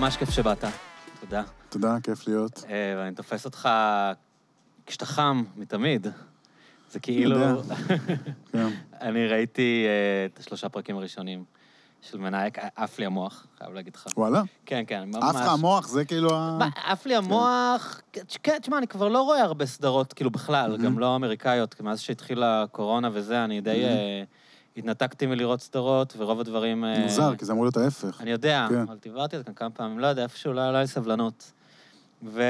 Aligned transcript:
ממש 0.00 0.16
כיף 0.16 0.30
שבאת. 0.30 0.64
תודה. 1.20 1.42
תודה, 1.68 1.96
כיף 2.02 2.28
להיות. 2.28 2.64
אה, 2.68 2.94
ואני 2.96 3.14
תופס 3.14 3.44
אותך 3.44 3.68
כשאתה 4.86 5.06
חם 5.06 5.44
מתמיד. 5.56 6.06
זה 6.90 7.00
כאילו... 7.00 7.36
כן. 8.52 8.68
אני 9.00 9.26
ראיתי 9.26 9.84
אה, 9.86 10.26
את 10.26 10.38
השלושה 10.38 10.68
פרקים 10.68 10.96
הראשונים 10.96 11.44
של 12.02 12.18
מנאייק, 12.18 12.58
עף 12.76 12.98
לי 12.98 13.06
המוח, 13.06 13.46
חייב 13.58 13.72
להגיד 13.72 13.96
לך. 13.96 14.06
וואלה? 14.16 14.42
כן, 14.66 14.82
כן, 14.86 15.04
ממש. 15.06 15.24
עף 15.24 15.34
לך 15.34 15.48
המוח, 15.48 15.88
זה 15.88 16.04
כאילו 16.04 16.36
ה... 16.36 16.58
עף 16.84 17.06
לי 17.06 17.16
המוח, 17.16 18.00
כן, 18.42 18.58
תשמע, 18.58 18.78
אני 18.78 18.86
כבר 18.86 19.08
לא 19.08 19.22
רואה 19.22 19.42
הרבה 19.42 19.66
סדרות, 19.66 20.12
כאילו 20.12 20.30
בכלל, 20.30 20.76
גם 20.76 20.98
לא 20.98 21.16
אמריקאיות, 21.16 21.80
מאז 21.80 22.00
שהתחילה 22.00 22.62
הקורונה 22.62 23.10
וזה, 23.12 23.44
אני 23.44 23.60
די 23.60 23.84
אה, 23.84 24.22
התנתקתי 24.76 25.26
מלראות 25.26 25.60
סדרות, 25.60 26.14
ורוב 26.16 26.40
הדברים... 26.40 26.84
אה, 26.84 27.02
מוזר, 27.02 27.36
כי 27.36 27.44
זה 27.44 27.52
אמור 27.52 27.64
להיות 27.64 27.76
ההפך. 27.76 28.20
אני 28.20 28.30
יודע, 28.30 28.66
כן. 28.70 28.80
אבל 28.80 28.96
דיברתי 29.02 29.36
על 29.36 29.42
זה 29.46 29.52
כמה 29.56 29.70
פעמים, 29.70 29.98
לא 29.98 30.06
יודע, 30.06 30.22
איפשהו 30.22 30.52
לא 30.52 30.60
היה 30.60 30.80
לי 30.80 30.86
סבלנות. 30.86 31.52
ו... 32.22 32.42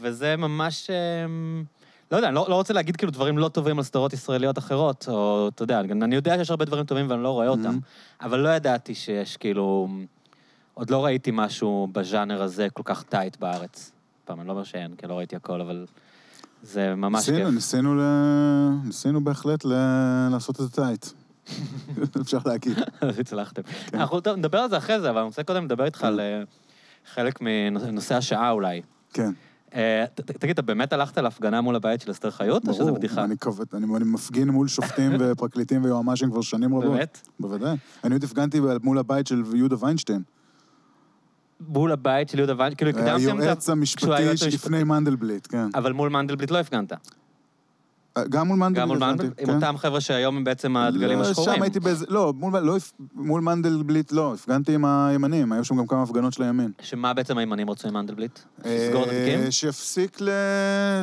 וזה 0.00 0.36
ממש... 0.36 0.90
אמ, 0.90 1.64
לא 2.12 2.16
יודע, 2.16 2.28
אני 2.28 2.34
לא, 2.34 2.46
לא 2.48 2.54
רוצה 2.54 2.74
להגיד 2.74 2.96
כאילו 2.96 3.12
דברים 3.12 3.38
לא 3.38 3.48
טובים 3.48 3.78
על 3.78 3.84
סדרות 3.84 4.12
ישראליות 4.12 4.58
אחרות, 4.58 5.04
או 5.08 5.48
אתה 5.54 5.62
יודע, 5.62 5.80
אני 5.80 6.14
יודע 6.14 6.36
שיש 6.36 6.50
הרבה 6.50 6.64
דברים 6.64 6.84
טובים 6.84 7.10
ואני 7.10 7.22
לא 7.22 7.30
רואה 7.30 7.48
אותם, 7.48 7.78
אבל 8.20 8.38
לא 8.38 8.48
ידעתי 8.48 8.94
שיש 8.94 9.36
כאילו... 9.36 9.88
עוד 10.74 10.90
לא 10.90 11.04
ראיתי 11.04 11.30
משהו 11.34 11.88
בז'אנר 11.92 12.42
הזה 12.42 12.68
כל 12.72 12.82
כך 12.84 13.02
טייט 13.02 13.36
בארץ. 13.36 13.92
פעם, 14.24 14.40
אני 14.40 14.48
לא 14.48 14.52
אומר 14.52 14.64
שאין, 14.64 14.94
כי 14.96 15.06
לא 15.06 15.14
ראיתי 15.14 15.36
הכל, 15.36 15.60
אבל 15.60 15.86
זה 16.62 16.94
ממש 16.94 17.24
כיף. 17.24 17.34
ניסינו, 17.34 17.50
ניסינו, 17.50 17.94
ל... 17.94 18.00
ניסינו 18.84 19.24
בהחלט 19.24 19.64
ל... 19.64 19.72
לעשות 20.30 20.60
את 20.60 20.64
זה 20.64 20.70
טייט. 20.70 21.06
אפשר 22.22 22.38
להגיד. 22.46 22.78
אז 23.00 23.18
הצלחתם. 23.18 23.62
כן. 23.86 23.98
אנחנו 23.98 24.20
טוב, 24.20 24.36
נדבר 24.36 24.58
על 24.58 24.70
זה 24.70 24.76
אחרי 24.78 25.00
זה, 25.00 25.10
אבל 25.10 25.18
אני 25.18 25.26
רוצה 25.26 25.42
קודם 25.42 25.64
לדבר 25.64 25.84
איתך 25.84 26.04
על 26.04 26.20
אה, 26.20 26.42
חלק 27.14 27.38
מנושא 27.40 28.14
השעה 28.16 28.50
אולי. 28.50 28.82
כן, 29.12 29.30
אה, 29.74 30.04
ת- 30.14 30.20
ת- 30.20 30.30
תגיד, 30.30 30.52
אתה 30.52 30.62
באמת 30.62 30.92
הלכת 30.92 31.18
להפגנה 31.18 31.60
מול 31.60 31.76
הבית 31.76 32.00
של 32.00 32.10
אסתר 32.10 32.30
חיות, 32.30 32.68
או 32.68 32.72
שזה 32.74 32.84
ברור. 32.84 32.96
בדיחה? 32.98 33.24
אני 33.24 33.36
כבד- 33.38 33.74
אני 33.74 33.86
אני 33.96 34.04
מפגין 34.04 34.48
מול 34.48 34.68
שופטים 34.68 35.12
ופרקליטים 35.20 35.84
ויועמ"שים 35.84 36.30
כבר 36.30 36.40
שנים 36.40 36.74
רבות. 36.74 36.90
באמת? 36.92 37.28
בוודאי. 37.40 37.76
אני 38.04 38.14
עוד 38.14 38.24
הפגנתי 38.24 38.60
מול 38.82 38.98
הבית 38.98 39.26
של 39.26 39.42
יהודה 39.54 39.76
ויינשטיין. 39.80 40.22
מול 41.68 41.92
הבית 41.92 42.28
של 42.28 42.38
יהודה 42.38 42.54
ויינשטיין, 42.58 42.76
כאילו 42.76 42.90
הקדמתם 42.90 43.38
את 43.38 43.42
ה... 43.42 43.42
היועץ 43.42 43.58
כשהוא 43.58 43.72
היה 43.72 43.78
המשפטי 43.78 44.14
היועץ 44.14 44.42
המשפטי. 44.42 44.50
שלפני 44.50 44.84
מנדלבליט, 44.84 45.46
כן. 45.50 45.66
אבל 45.74 45.92
מול 45.92 46.08
מנדלבליט 46.08 46.50
לא 46.50 46.58
הפגנת. 46.58 46.92
גם 48.18 48.46
מול 48.46 48.58
מנדלבליט 48.58 48.82
גם 48.82 48.88
מול 48.88 48.98
מנדלבליט, 48.98 49.40
עם 49.40 49.46
כן. 49.46 49.54
אותם 49.54 49.76
חבר'ה 49.78 50.00
שהיום 50.00 50.36
הם 50.36 50.44
בעצם 50.44 50.76
הדגלים 50.76 51.18
לא, 51.18 51.24
השחורים. 51.24 51.56
שם 51.56 51.62
הייתי 51.62 51.80
באיזה... 51.80 52.06
לא, 52.08 52.32
מול, 52.36 52.58
לא, 52.58 52.76
מול 53.14 53.40
מנדלבליט 53.40 54.12
לא, 54.12 54.34
הפגנתי 54.34 54.74
עם 54.74 54.84
הימנים, 54.84 55.52
היו 55.52 55.64
שם 55.64 55.76
גם 55.76 55.86
כמה 55.86 56.02
הפגנות 56.02 56.32
של 56.32 56.42
הימין. 56.42 56.72
שמה 56.82 57.14
בעצם 57.14 57.38
הימנים 57.38 57.70
רצו 57.70 57.88
עם 57.88 57.94
מנדלבליט? 57.94 58.38
שיסגור 58.62 59.02
את 59.02 59.08
התיקים? 59.08 59.40
אה, 59.40 59.50
שיפסיק 59.50 60.20
ל... 60.20 60.28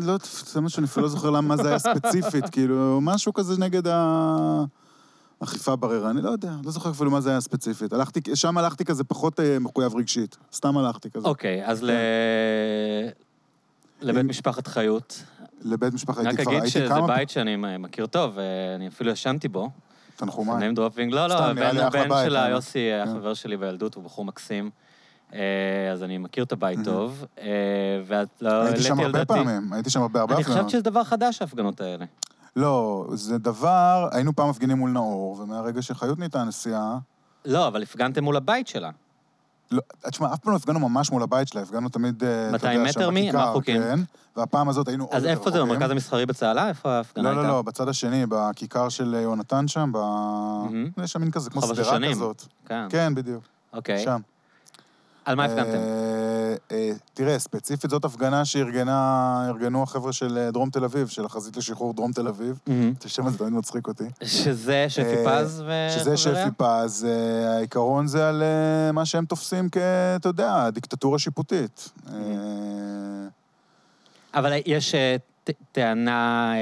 לא, 0.02 0.17
זה 0.45 0.61
מה 0.61 0.69
שאני 0.69 0.86
אפילו 0.86 1.03
לא 1.05 1.09
זוכר 1.09 1.30
למה 1.30 1.58
זה 1.58 1.67
היה 1.67 1.80
ספציפית, 1.80 2.49
כאילו, 2.53 2.99
משהו 3.02 3.33
כזה 3.33 3.59
נגד 3.59 3.88
ה... 3.88 4.64
אכיפה 5.39 5.75
בררנית, 5.75 6.23
לא 6.23 6.30
יודע, 6.30 6.52
לא 6.64 6.71
זוכר 6.71 6.89
אפילו 6.89 7.11
מה 7.11 7.21
זה 7.21 7.30
היה 7.30 7.42
ספציפית. 7.42 7.94
הלכתי, 7.94 8.21
שם 8.36 8.58
הלכתי 8.58 8.86
כזה 8.86 9.03
פחות 9.03 9.39
אה, 9.39 9.59
מחויב 9.59 9.95
רגשית, 9.95 10.38
סתם 10.53 10.77
הלכתי 10.77 11.11
כזה. 11.11 11.27
אוקיי, 11.27 11.66
אז 11.66 11.83
ל... 11.83 11.92
לבית 14.02 14.25
משפחת 14.25 14.67
חיות. 14.67 15.23
לבית 15.61 15.94
משפחה 15.94 16.22
אני 16.22 16.30
הייתי 16.30 16.41
רק 16.41 16.47
כבר, 16.47 16.52
אגיד 16.58 16.63
הייתי 16.63 16.80
שזה 16.80 16.88
כמה... 16.88 17.08
בית 17.08 17.30
שאני 17.30 17.55
מכיר 17.80 18.05
טוב, 18.05 18.31
ואני 18.36 18.88
אפילו 18.88 19.11
ישנתי 19.11 19.47
בו. 19.47 19.69
תנחומיי. 20.16 20.69
name 20.69 20.77
dropping, 20.77 21.15
לא, 21.15 21.27
לא, 21.27 21.33
הבן 21.33 22.09
שלה, 22.26 22.43
האמת. 22.43 22.52
יוסי, 22.52 22.80
היה 22.80 23.05
כן. 23.05 23.14
חבר 23.14 23.33
שלי 23.33 23.58
בילדות, 23.58 23.95
הוא 23.95 24.04
בחור 24.04 24.26
מקסים. 24.26 24.70
אה, 25.33 25.39
אז 25.92 26.04
אני 26.04 26.17
מכיר 26.17 26.43
את 26.43 26.52
הבית 26.52 26.80
טוב, 26.83 27.26
אה, 27.39 27.45
ואת 28.05 28.27
לא 28.42 28.64
הייתי 28.64 28.83
שם 28.83 28.99
העליתי 28.99 29.20
הרבה. 29.20 29.26
פעמים, 29.26 29.73
הייתי 29.73 29.89
שם 29.89 30.02
הרבה 30.02 30.20
הרבה 30.20 30.33
אני 30.33 30.42
הפגנות. 30.42 30.58
חושבת 30.58 30.70
שזה 30.70 30.82
דבר 30.82 31.04
חדש, 31.04 31.42
ההפגנות 31.42 31.82
האלה. 31.82 32.05
לא, 32.55 33.05
זה 33.14 33.37
דבר, 33.37 34.09
היינו 34.11 34.36
פעם 34.36 34.49
מפגינים 34.49 34.77
מול 34.77 34.89
נאור, 34.89 35.39
ומהרגע 35.39 35.82
שחיות 35.82 36.20
נהייתה 36.20 36.42
הנשיאה, 36.42 36.98
לא, 37.45 37.67
אבל 37.67 37.83
הפגנתם 37.83 38.23
מול 38.23 38.36
הבית 38.36 38.67
שלה. 38.67 38.89
לא, 39.72 39.82
תשמע, 40.10 40.33
אף 40.33 40.39
פעם 40.39 40.52
לא 40.52 40.58
הפגנו 40.58 40.80
ממש 40.80 41.11
מול 41.11 41.23
הבית 41.23 41.48
שלה, 41.48 41.61
הפגנו 41.61 41.89
תמיד, 41.89 42.23
אה, 42.23 42.44
אתה 42.44 42.52
200 42.52 42.80
יודע, 42.80 42.89
מטר 42.89 43.08
שם 43.08 43.14
מי? 43.14 43.22
בכיכר, 43.22 43.38
מה 43.38 43.50
החוקים? 43.50 43.82
כן, 43.82 44.00
והפעם 44.36 44.70
הזאת 44.70 44.88
היינו 44.88 45.04
עוד 45.04 45.16
אז 45.16 45.23
יותר 45.23 45.32
איפה 45.39 45.52
זה, 45.52 45.58
רחוקים. 45.58 45.76
במרכז 45.76 45.92
המסחרי 45.92 46.26
בצהלה? 46.26 46.70
איפה 46.70 46.92
ההפגנה 46.92 47.23
לא, 47.23 47.30
הייתה? 47.30 47.44
לא, 47.48 47.50
לא, 47.50 47.61
בצד 47.61 47.89
השני, 47.89 48.26
בכיכר 48.30 48.89
של 48.89 49.16
אה, 49.16 49.22
יונתן 49.22 49.67
שם, 49.67 49.92
ב... 49.94 49.98
מהמם. 49.98 50.89
יש 51.04 51.11
שם 51.11 51.22
מין 51.22 51.32
כזה, 51.32 51.50
כמו 51.50 51.61
שדרה 51.61 51.72
השושנים. 51.82 52.11
כזאת. 52.11 52.44
כן. 52.66 52.88
כן, 52.89 53.16
בדיוק, 53.16 53.44
אוקיי. 53.73 54.04
שם. 54.04 54.20
על 55.27 55.36
מה 55.36 55.45
הפגנתם? 55.45 55.77
אה, 55.77 56.55
אה, 56.71 56.92
תראה, 57.14 57.39
ספציפית 57.39 57.89
זאת 57.89 58.05
הפגנה 58.05 58.45
שארגנה, 58.45 59.45
ארגנו 59.49 59.83
החבר'ה 59.83 60.14
של 60.14 60.38
אה, 60.38 60.52
דרום 60.52 60.70
תל 60.70 60.83
אביב, 60.83 61.08
של 61.08 61.26
החזית 61.26 61.58
לשחרור 61.58 61.93
דרום 61.93 62.11
תל 62.11 62.27
אביב. 62.27 62.60
מהמם. 62.67 62.93
את 62.98 63.05
השם 63.05 63.26
הזה 63.27 63.38
תמיד 63.38 63.54
מצחיק 63.54 63.88
אותי. 63.88 64.04
שזה 64.23 64.86
שפי 64.89 65.02
אה, 65.02 65.42
פז 65.42 65.60
וחבריה? 65.60 65.92
שזה 65.92 66.17
שפי 66.17 66.52
פז, 66.58 67.08
אה, 67.10 67.55
העיקרון 67.55 68.08
זה 68.08 68.30
על 68.30 68.43
אה, 68.43 68.92
מה 68.92 69.05
שהם 69.05 69.26
תופסים 69.26 69.70
כ... 69.71 69.77
אתה 70.15 70.30
יודע, 70.30 70.70
דיקטטורה 70.70 71.20
שיפוטית. 71.20 71.89
אה, 72.14 72.20
אבל 74.33 74.54
יש 74.65 74.95
אה, 74.95 75.15
טענה, 75.71 76.54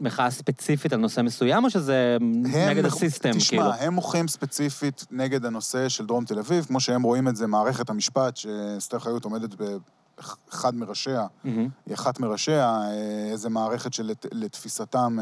אה, 0.00 0.04
במחאה 0.04 0.30
ספציפית 0.30 0.92
על 0.92 0.98
נושא 1.00 1.20
מסוים, 1.20 1.64
או 1.64 1.70
שזה 1.70 2.16
נגד 2.20 2.86
מח- 2.86 2.94
הסיסטם, 2.94 3.32
תשמע, 3.32 3.58
כאילו? 3.62 3.72
הם 3.72 3.94
מוחים 3.94 4.28
ספציפית 4.28 5.04
נגד 5.10 5.44
הנושא 5.44 5.88
של 5.88 6.06
דרום 6.06 6.24
תל 6.24 6.38
אביב, 6.38 6.64
כמו 6.64 6.80
שהם 6.80 7.02
רואים 7.02 7.28
את 7.28 7.36
זה, 7.36 7.46
מערכת 7.46 7.90
המשפט, 7.90 8.36
שאסתר 8.36 8.98
חיות 8.98 9.24
עומדת 9.24 9.50
באחד 9.54 10.74
מראשיה, 10.74 11.26
מהמם. 11.44 11.68
היא 11.86 11.94
אחת 11.94 12.20
מראשיה, 12.20 12.80
אה, 12.82 13.30
איזה 13.32 13.48
מערכת 13.48 13.92
שלתפיסתם, 13.92 15.18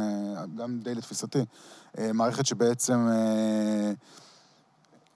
גם 0.57 0.79
די 0.83 0.95
לתפיסתי, 0.95 1.45
אה, 1.99 2.13
מערכת 2.13 2.47
שבעצם 2.47 3.07
אה, 3.11 3.93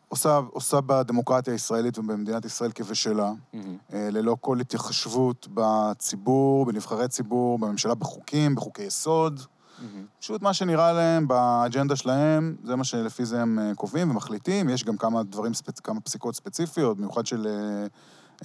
עושה, 0.09 0.41
עושה 0.51 0.81
בדמוקרטיה 0.81 1.53
הישראלית 1.53 1.99
ובמדינת 1.99 2.45
ישראל 2.45 2.71
כבשלה, 2.75 3.33
מהמם. 3.53 3.77
אה, 3.93 4.09
ללא 4.13 4.37
כל 4.41 4.61
התייחשבות 4.61 5.49
בציבור, 5.55 6.67
בנבחרי 6.67 7.09
ציבור, 7.09 7.59
בממשלה, 7.59 7.95
בחוקים, 7.95 8.55
בחוקי 8.55 8.83
יסוד. 8.83 9.41
מהמם. 9.79 10.07
פשוט 10.21 10.43
מה 10.43 10.55
שנראה 10.55 10.93
להם 10.93 11.29
באג'נדה 11.29 11.97
שלהם, 11.97 12.57
זה 12.65 12.77
מה 12.77 12.85
שלפי 12.85 13.25
זה 13.25 13.43
הם 13.43 13.59
אה, 13.59 13.75
קובעים 13.75 14.11
ומחליטים. 14.11 14.69
יש 14.69 14.85
גם 14.85 14.97
כמה 14.97 15.23
דברים, 15.23 15.55
ספצ... 15.55 15.81
כמה 15.81 16.01
פסיקות 16.01 16.35
ספציפיות, 16.35 16.97
במיוחד 16.97 17.27
של 17.27 17.47
אה, 17.47 17.87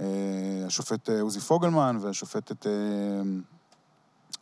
אה, 0.01 0.65
השופט 0.65 1.09
עוזי 1.09 1.39
פוגלמן 1.39 1.97
והשופטת... 2.01 2.67
אה, 2.67 2.71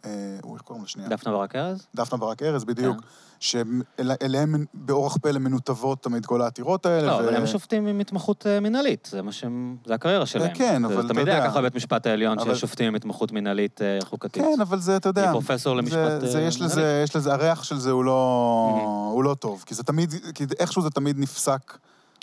אה, 0.06 0.12
איך 0.53 0.62
קוראים 0.62 0.84
לה 0.84 0.89
שנייה? 0.89 1.09
דפנה 1.09 1.34
ברק 1.34 1.56
ארז? 1.56 1.88
דפנה 1.95 2.19
ברק 2.19 2.44
ארז, 2.44 2.63
בדיוק. 2.63 2.97
כן. 3.01 3.07
שאליהם 3.39 4.66
באורח 4.73 5.17
פלא 5.17 5.39
מנותבות 5.39 6.03
תמיד 6.03 6.25
כל 6.25 6.41
העתירות 6.41 6.85
האלה. 6.85 7.07
לא, 7.07 7.12
ו- 7.12 7.19
אבל 7.19 7.35
הם 7.35 7.47
שופטים 7.47 7.88
עם 7.88 8.00
התמחות 8.00 8.47
אה, 8.47 8.59
מנהלית, 8.59 9.07
זה 9.12 9.22
מה 9.22 9.31
שהם... 9.31 9.75
זה 9.85 9.94
הקריירה 9.94 10.25
שלהם. 10.25 10.53
כן, 10.53 10.81
זה 10.88 10.94
אבל 10.94 11.06
אתה 11.06 11.13
תמיד 11.13 11.28
היה 11.28 11.38
יודע- 11.38 11.50
ככה 11.50 11.59
בבית 11.62 11.75
משפט 11.75 12.06
העליון, 12.07 12.39
אבל- 12.39 12.50
שיש 12.53 12.62
שופטים 12.62 12.88
עם 12.88 12.95
התמחות 12.95 13.31
מנהלית 13.31 13.81
אה, 13.81 13.97
חוקתית. 14.03 14.44
כן, 14.44 14.62
אבל 14.62 14.79
זה, 14.79 14.95
אתה 14.97 15.09
יודע... 15.09 15.23
היא 15.23 15.31
פרופסור 15.31 15.75
למשפט, 15.75 15.97
זה, 16.22 16.28
זה, 16.31 16.38
אה, 16.39 16.44
יש. 16.44 16.62
לזה, 16.62 17.01
יש 17.03 17.16
לזה, 17.16 17.33
הריח 17.33 17.63
של 17.63 17.78
זה 17.78 17.91
הוא 17.91 18.03
לא, 18.06 18.79
הוא 19.13 19.23
לא 19.23 19.33
טוב. 19.33 19.63
כי 19.66 19.75
זה 19.75 19.83
תמיד, 19.83 20.13
כי 20.35 20.45
איכשהו 20.59 20.81
זה 20.81 20.89
תמיד 20.89 21.19
נפסק 21.19 21.78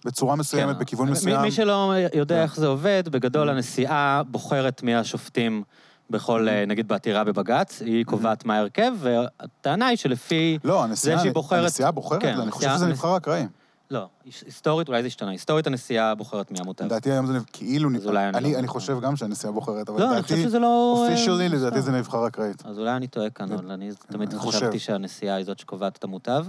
בצורה 0.05 0.37
מסוימת, 0.37 0.75
כן. 0.77 0.81
בכיוון 0.83 1.07
מי- 1.07 1.13
מסוים. 1.13 1.43
מי 1.43 1.51
שלא 1.53 1.93
יודע 2.15 2.37
כן. 2.37 2.43
איך 2.43 2.57
זה 2.57 2.67
עובד, 2.67 3.03
בגדול 3.11 3.49
הנשיאה 3.49 4.23
בוחרת 4.31 4.83
מי 4.83 4.95
השופטים 4.95 5.63
בכל, 6.11 6.49
אה, 6.49 6.65
נגיד 6.67 6.89
בעתירה 6.89 7.25
בבג"ץ, 7.25 7.83
היא 7.83 8.05
קובעת 8.05 8.45
מה 8.45 8.57
ההרכב, 8.57 8.93
והטענה 8.99 9.87
היא 9.87 9.97
שלפי... 9.97 10.59
לא, 10.65 10.85
הנשיאה, 10.85 11.17
זה 11.17 11.23
שהיא 11.23 11.33
בוחרת- 11.33 11.63
הנשיאה 11.63 11.91
בוחרת? 11.91 12.21
כן, 12.23 12.41
אני 12.41 12.51
חושב 12.51 12.71
שזה 12.75 12.87
נבחר 12.87 13.17
אקראי. 13.17 13.47
לא, 13.91 14.07
היסטורית, 14.25 14.89
אולי 14.89 15.03
זה 15.03 15.07
השתנה. 15.07 15.31
היסטורית 15.31 15.67
הנשיאה 15.67 16.15
בוחרת 16.15 16.51
מי 16.51 16.59
המוטב. 16.61 16.85
לדעתי 16.85 17.11
היום 17.11 17.27
זה 17.27 17.33
נבחר, 17.33 17.45
כאילו, 17.53 17.91
אז 17.97 18.07
אולי 18.07 18.29
אני 18.29 18.39
אני, 18.39 18.53
לא- 18.53 18.59
אני 18.59 18.69
חושב 18.69 19.01
גם 19.01 19.17
שהנשיאה 19.17 19.53
בוחרת, 19.53 19.89
אבל 19.89 20.01
לא, 20.01 20.13
אני 20.15 20.23
חושב 20.23 20.35
לדעתי, 20.35 20.49
שזה 20.49 20.59
לא... 20.59 21.07
אופישלי, 21.09 21.49
לדעתי 21.49 21.67
בסדר. 21.67 21.81
זה 21.81 21.93
נבחר 21.93 22.27
אקראית. 22.27 22.63
אז 22.67 22.79
אולי 22.79 22.91
אני 22.97 23.07
טועה 23.07 23.31
כאן, 23.31 23.53
אבל 23.53 23.71
אני 23.71 23.91
תמיד 24.13 24.35
חשבתי. 24.35 24.79
שהנשיאה 24.79 25.35
היא 25.35 25.45
זאת 25.45 25.59
שקובעת 25.59 25.97
את 25.97 26.05
המוטב. 26.05 26.47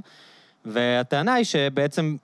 והטענה 0.66 1.34
היא 1.34 1.46
שבעצם 1.46 2.16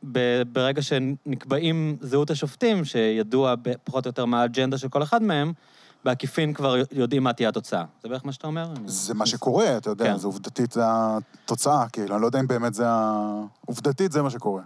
ברגע 0.51 0.81
שנקבעים 0.81 1.97
זהות 2.01 2.31
השופטים, 2.31 2.85
שידוע 2.85 3.53
פחות 3.83 4.05
או 4.05 4.09
יותר 4.09 4.25
מה 4.25 4.41
האג'נדה 4.41 4.77
של 4.77 4.89
כל 4.89 5.03
אחד 5.03 5.23
מהם, 5.23 5.53
בעקיפין 6.09 6.53
כבר 6.53 6.75
יודעים 6.91 7.23
מה 7.23 7.33
תהיה 7.33 7.49
התוצאה. 7.49 7.83
זה 8.03 8.09
בערך 8.09 8.25
מה 8.25 8.31
שאתה 8.31 8.47
אומר? 8.47 8.63
אני- 8.71 8.79
זה 8.89 9.13
מה 9.13 9.25
שקורה, 9.25 9.77
אתה 9.77 9.89
יודע, 9.89 10.05
כן. 10.05 10.17
זה 10.17 10.27
עובדתית, 10.27 10.71
זה 10.71 10.81
התוצאה, 10.85 11.89
כאילו, 11.89 12.13
אני 12.15 12.21
לא 12.21 12.27
יודע 12.27 12.39
אם 12.39 12.47
באמת 12.47 12.73
זה 12.73 12.83
ה... 12.87 13.21
עובדתית 13.65 14.11
זה 14.11 14.21
מה 14.21 14.29
שקורה. 14.29 14.61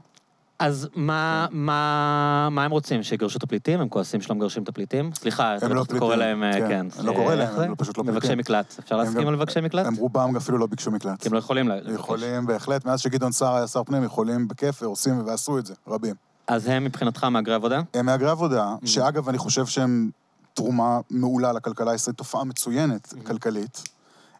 אז 0.59 0.87
מה, 0.95 1.47
מה, 1.51 2.47
מה 2.51 2.63
הם 2.63 2.71
רוצים? 2.71 3.03
שיגרשו 3.03 3.37
את 3.37 3.43
הפליטים? 3.43 3.81
הם 3.81 3.89
כועסים 3.89 4.21
שלא 4.21 4.35
מגרשים 4.35 4.63
את 4.63 4.69
הפליטים? 4.69 5.11
סליחה, 5.15 5.57
אתה 5.57 5.67
לא 5.67 5.83
בטח 5.83 5.97
קורא 5.99 6.15
פליטים, 6.15 6.41
להם, 6.41 6.43
אה, 6.43 6.53
כן. 6.53 6.67
כן. 6.69 6.99
אני 6.99 7.07
לא 7.07 7.13
קורא 7.13 7.35
להם? 7.35 7.59
הם 7.59 7.75
פשוט 7.75 7.97
לא 7.97 8.03
מבקשי 8.03 8.19
פליטים. 8.19 8.37
מקלט. 8.37 8.75
אפשר 8.79 8.95
להסכים 8.97 9.27
על 9.27 9.35
מבקשי 9.35 9.61
מקלט? 9.61 9.85
הם 9.85 9.95
רובם 9.95 10.35
אפילו 10.37 10.57
לא 10.57 10.65
ביקשו 10.67 10.91
מקלט. 10.91 11.21
כי 11.21 11.27
הם 11.27 11.33
לא 11.33 11.39
יכולים 11.39 11.67
לבקש. 11.69 11.91
יכולים 11.93 12.45
בהחלט, 12.45 12.85
מאז 12.85 12.99
שגדעון 12.99 13.31
סער 13.31 13.55
היה 13.55 13.67
שר 13.67 13.83
פנים, 13.83 14.03
יכולים 14.03 14.47
בכיף 14.47 14.81
ועושים 14.83 15.23
ועשו 15.25 15.57
את 15.59 15.65
זה, 15.65 15.73
רבים. 15.87 16.15
אז 16.47 16.67
הם 16.67 16.83
מבחינתך 16.83 17.23
מהגרי 17.23 17.55
עבודה? 17.55 17.81
הם 17.93 18.05
מהגרי 18.05 18.29
עבודה, 18.29 18.75
שאגב, 18.85 19.29
אני 19.29 19.37
חושב 19.37 19.65
שהם 19.65 20.09
תרומה 20.53 20.99
מעולה 21.09 21.53
לכלכלה 21.53 21.91
הישראלית, 21.91 22.17
תופעה 22.17 22.43
מצוינת 22.43 23.13
כלכלית. 23.25 23.83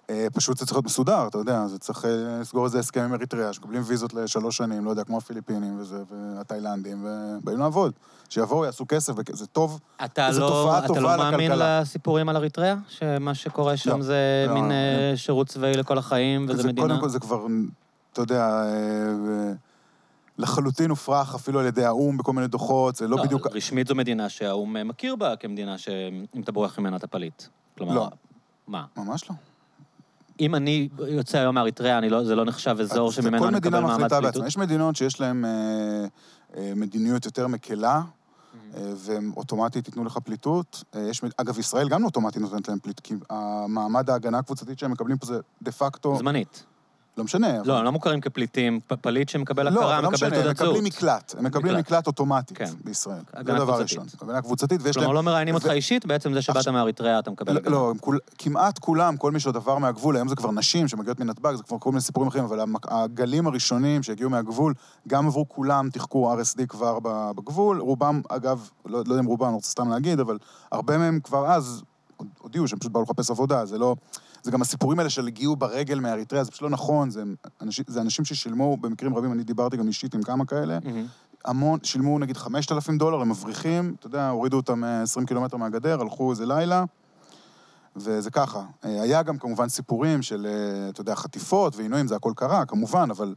אה, 0.10 0.28
פשוט 0.34 0.58
זה 0.58 0.66
צריך 0.66 0.76
להיות 0.76 0.86
מסודר, 0.86 1.28
אתה 1.28 1.38
יודע, 1.38 1.68
זה 1.68 1.80
צריך 1.80 2.06
אה, 2.06 2.40
לסגור 2.42 2.66
איזה 2.66 2.80
הסכם 2.80 3.02
עם 3.02 3.14
אריתריאה, 3.14 3.54
שמקבלים 3.54 3.82
ויזות 3.86 4.14
לשלוש 4.14 4.58
שנים, 4.58 4.86
לא 4.86 4.90
יודע, 4.90 5.04
כמו 5.04 5.18
הפיליפינים 5.18 5.80
וזה, 5.80 6.04
והתאילנדים, 6.10 7.06
ובאים 7.06 7.60
לעבוד. 7.60 7.94
שיבואו, 8.30 8.66
יעשו 8.66 8.86
כסף, 8.88 9.14
וזה 9.18 9.46
טוב. 9.46 9.80
אתה 10.06 10.32
זו 10.32 10.42
לא, 10.42 10.48
תופעה 10.48 10.80
אתה 10.80 10.88
טובה 10.88 11.18
לא 11.18 11.24
מאמין 11.24 11.52
לכלכלה. 11.52 11.82
לסיפורים 11.82 12.30
על 12.30 12.36
אריתריאה? 12.36 12.76
שמה 12.88 13.36
שקורה 13.36 13.78
שם 13.78 13.98
לא, 13.98 14.04
זה 14.04 14.46
לא, 14.48 14.54
מין 14.54 14.66
לא. 14.66 14.72
אה, 14.72 15.14
שירות 15.16 15.48
צבאי 15.48 15.74
לכל 15.74 15.98
החיים, 15.98 16.46
וזה 16.50 16.62
זה, 16.62 16.68
מדינה? 16.68 16.88
קודם 16.88 17.00
כל 17.00 17.10
זה 17.10 17.20
כבר, 17.20 17.46
אתה 18.14 18.22
יודע, 18.22 18.64
לחלוטין 20.40 20.90
הופרך 20.90 21.36
אפילו 21.36 21.60
על 21.60 21.66
ידי 21.66 21.86
האו"ם 21.86 22.18
בכל 22.18 22.34
מיני 22.34 22.48
דוחות, 22.48 22.96
זה 22.96 23.08
לא 23.08 23.24
בדיוק... 23.24 23.48
רשמית 23.48 23.88
זו 23.88 23.96
מדינה 23.96 24.30
שהאו"ם 24.30 24.88
מכיר 24.88 25.16
בה 25.16 25.36
כמדינה 25.36 25.78
שאם 25.78 26.42
אתה 26.44 26.52
בורח 26.52 26.80
ממנה 26.80 26.96
אתה 26.96 27.08
פליט. 27.08 27.44
כלומר, 27.78 27.96
לא. 27.96 28.10
מה? 28.68 28.86
ממש 28.98 29.30
לא. 29.30 29.36
אם 30.40 30.56
אני 30.56 30.90
יוצא 31.08 31.38
היום 31.38 31.56
מאריתריאה, 31.56 32.00
לא, 32.00 32.24
זה 32.24 32.36
לא 32.36 32.46
נחשב 32.46 32.78
אזור 32.80 33.08
אז 33.08 33.14
שממנו 33.14 33.40
כל 33.40 33.48
אני 33.48 33.58
מדינה 33.58 33.78
מקבל 33.78 33.80
מעמד 33.80 33.96
מחליטה 33.96 34.16
פליטות? 34.16 34.34
בעצמה. 34.34 34.48
יש 34.48 34.58
מדינות 34.58 34.96
שיש 34.96 35.22
להן 35.22 35.46
אה, 35.46 35.50
אה, 36.58 36.74
מדיניות 36.76 37.26
יותר 37.26 37.48
מקלה, 37.48 38.02
אה, 38.76 38.94
והם 38.96 39.32
אוטומטית 39.38 39.88
ייתנו 39.88 40.04
לך 40.04 40.18
פליטות. 40.18 40.84
אה, 40.96 41.02
יש, 41.02 41.22
אגב, 41.38 41.60
ישראל 41.60 41.90
גם 41.90 42.02
לא 42.02 42.06
אוטומטית 42.06 42.42
נותנת 42.42 42.68
להם 42.70 42.80
פליטות, 42.80 43.00
כי 43.06 43.14
המעמד 43.30 44.10
ההגנה 44.10 44.38
הקבוצתית 44.38 44.80
שהם 44.80 44.92
מקבלים 44.92 45.18
פה 45.18 45.26
זה 45.26 45.40
דה 45.62 45.72
פקטו, 45.72 46.16
זמנית. 46.18 46.64
לא 47.18 47.24
משנה. 47.24 47.60
אבל- 47.60 47.68
לא, 47.68 47.78
הם 47.78 47.86
לא 47.86 47.92
מוכרים 47.92 48.22
כפליטים. 48.22 48.80
פ- 48.88 48.94
פליט 48.94 49.30
שמקבל 49.30 49.70
לא, 49.70 49.80
הכרה, 49.80 50.02
לא 50.02 50.10
מקבל 50.12 50.14
משנה, 50.14 50.28
הם 50.38 50.42
תעודת 50.44 50.58
זהות. 50.58 50.70
מקבלים 50.70 50.84
מקלט. 50.84 51.36
הם 51.38 51.44
מקבלים 51.46 51.74
מקלט. 51.78 51.86
מקלט 51.92 52.08
אוטומטית 52.08 52.58
כן. 52.58 52.70
בישראל. 52.84 53.22
זה 53.38 53.44
דבר. 53.44 53.82
ראשון. 53.82 54.06
הגנה 54.22 54.42
קבוצתית, 54.42 54.82
ויש 54.84 54.94
כלומר, 54.96 55.08
להם... 55.08 55.16
לא 55.16 55.24
מראיינים 55.24 55.56
אותך 55.56 55.66
ו- 55.66 55.72
אישית, 55.72 56.06
בעצם 56.06 56.34
זה 56.34 56.42
שבאת 56.42 56.58
עכשיו- 56.58 56.74
מאריתריאה 56.74 57.20
אתה 57.20 57.32
מקבל 57.32 57.54
לא, 57.54 57.58
הגנה. 57.60 57.72
לא, 57.72 57.90
הם 57.90 57.98
כול, 57.98 58.20
כמעט 58.38 58.80
כולם, 58.80 59.18
כל 59.18 59.32
מי 59.32 59.40
שעוד 59.40 59.56
עבר 59.56 59.78
מהגבול, 59.78 60.16
היום 60.16 60.28
זה 60.28 60.36
כבר 60.36 60.52
נשים 60.52 60.88
שמגיעות 60.88 61.20
מנתב"ג, 61.20 61.56
זה 61.56 61.64
כבר 61.64 61.78
כל 61.80 61.90
מיני 61.90 62.02
סיפורים 62.02 62.28
אחרים, 62.28 62.44
אבל 62.46 62.60
הגלים 62.88 63.48
הראשונים 63.48 64.04
שהגיעו 64.04 64.30
מהגבול, 64.30 64.74
גם 65.08 65.28
עברו 65.28 65.50
כולם 65.50 65.90
תחקור 65.90 66.34
RSD 66.42 66.66
כבר 66.68 66.98
בגבול. 67.36 67.80
רובם, 67.80 68.22
אגב, 68.30 68.70
לא, 68.86 69.00
לא 69.06 69.14
יודע 69.14 69.20
אם 69.22 69.26
רובם, 69.26 69.46
אני 69.48 69.56
רוצה 69.56 69.70
סתם 69.70 69.90
להגיד, 69.90 70.20
אבל 70.20 70.38
הרבה 70.72 70.98
מהם 70.98 71.20
כבר 71.24 71.48
אז 71.48 71.84
הודיעו 72.38 72.68
שהם 72.68 72.80
פשוט 72.80 72.92
באו 72.92 73.02
לחפש 73.04 73.32
עבודה, 73.32 73.66
זה 73.66 73.78
לא... 73.78 73.96
זה 74.42 74.52
גם 74.52 74.62
הסיפורים 74.62 75.00
האלה 75.00 75.10
של 75.10 75.28
הגיעו 75.28 75.56
ברגל 75.56 76.00
מאריתריאה, 76.00 76.44
זה 76.44 76.52
פשוט 76.52 76.62
לא 76.62 76.70
נכון, 76.70 77.10
זה 77.10 77.24
אנשים, 77.62 77.86
זה 77.88 78.02
אנשים 78.02 78.26
ששילמו 78.26 78.78
במקרים 78.78 79.16
רבים, 79.18 79.32
אני 79.32 79.44
דיברתי 79.44 79.78
גם 79.78 79.88
אישית 79.88 80.14
עם 80.14 80.24
כמה 80.24 80.46
כאלה. 80.46 80.80
המון, 81.46 81.80
שילמו 81.84 82.20
נגיד 82.20 82.38
5,000 82.38 82.98
דולר, 82.98 83.22
הם 83.22 83.30
מבריחים, 83.30 83.96
אתה 84.00 84.08
יודע, 84.08 84.30
הורידו 84.30 84.58
אותם 84.58 84.84
אה, 84.84 85.02
20 85.02 85.26
קילומטר 85.26 85.58
מהגדר, 85.58 86.02
הלכו 86.02 86.32
איזה 86.32 86.46
לילה, 86.46 86.84
וזה 87.96 88.32
ככה. 88.32 88.64
אה, 88.86 89.02
היה 89.02 89.24
גם 89.24 89.38
כמובן 89.38 89.70
סיפורים 89.70 90.22
של, 90.22 90.48
אה, 90.50 90.90
אתה 90.90 91.02
יודע, 91.02 91.16
חטיפות 91.16 91.76
ועינויים, 91.76 92.08
זה 92.08 92.16
הכל 92.16 92.34
קרה, 92.36 92.66
כמובן, 92.66 93.08
אבל 93.12 93.36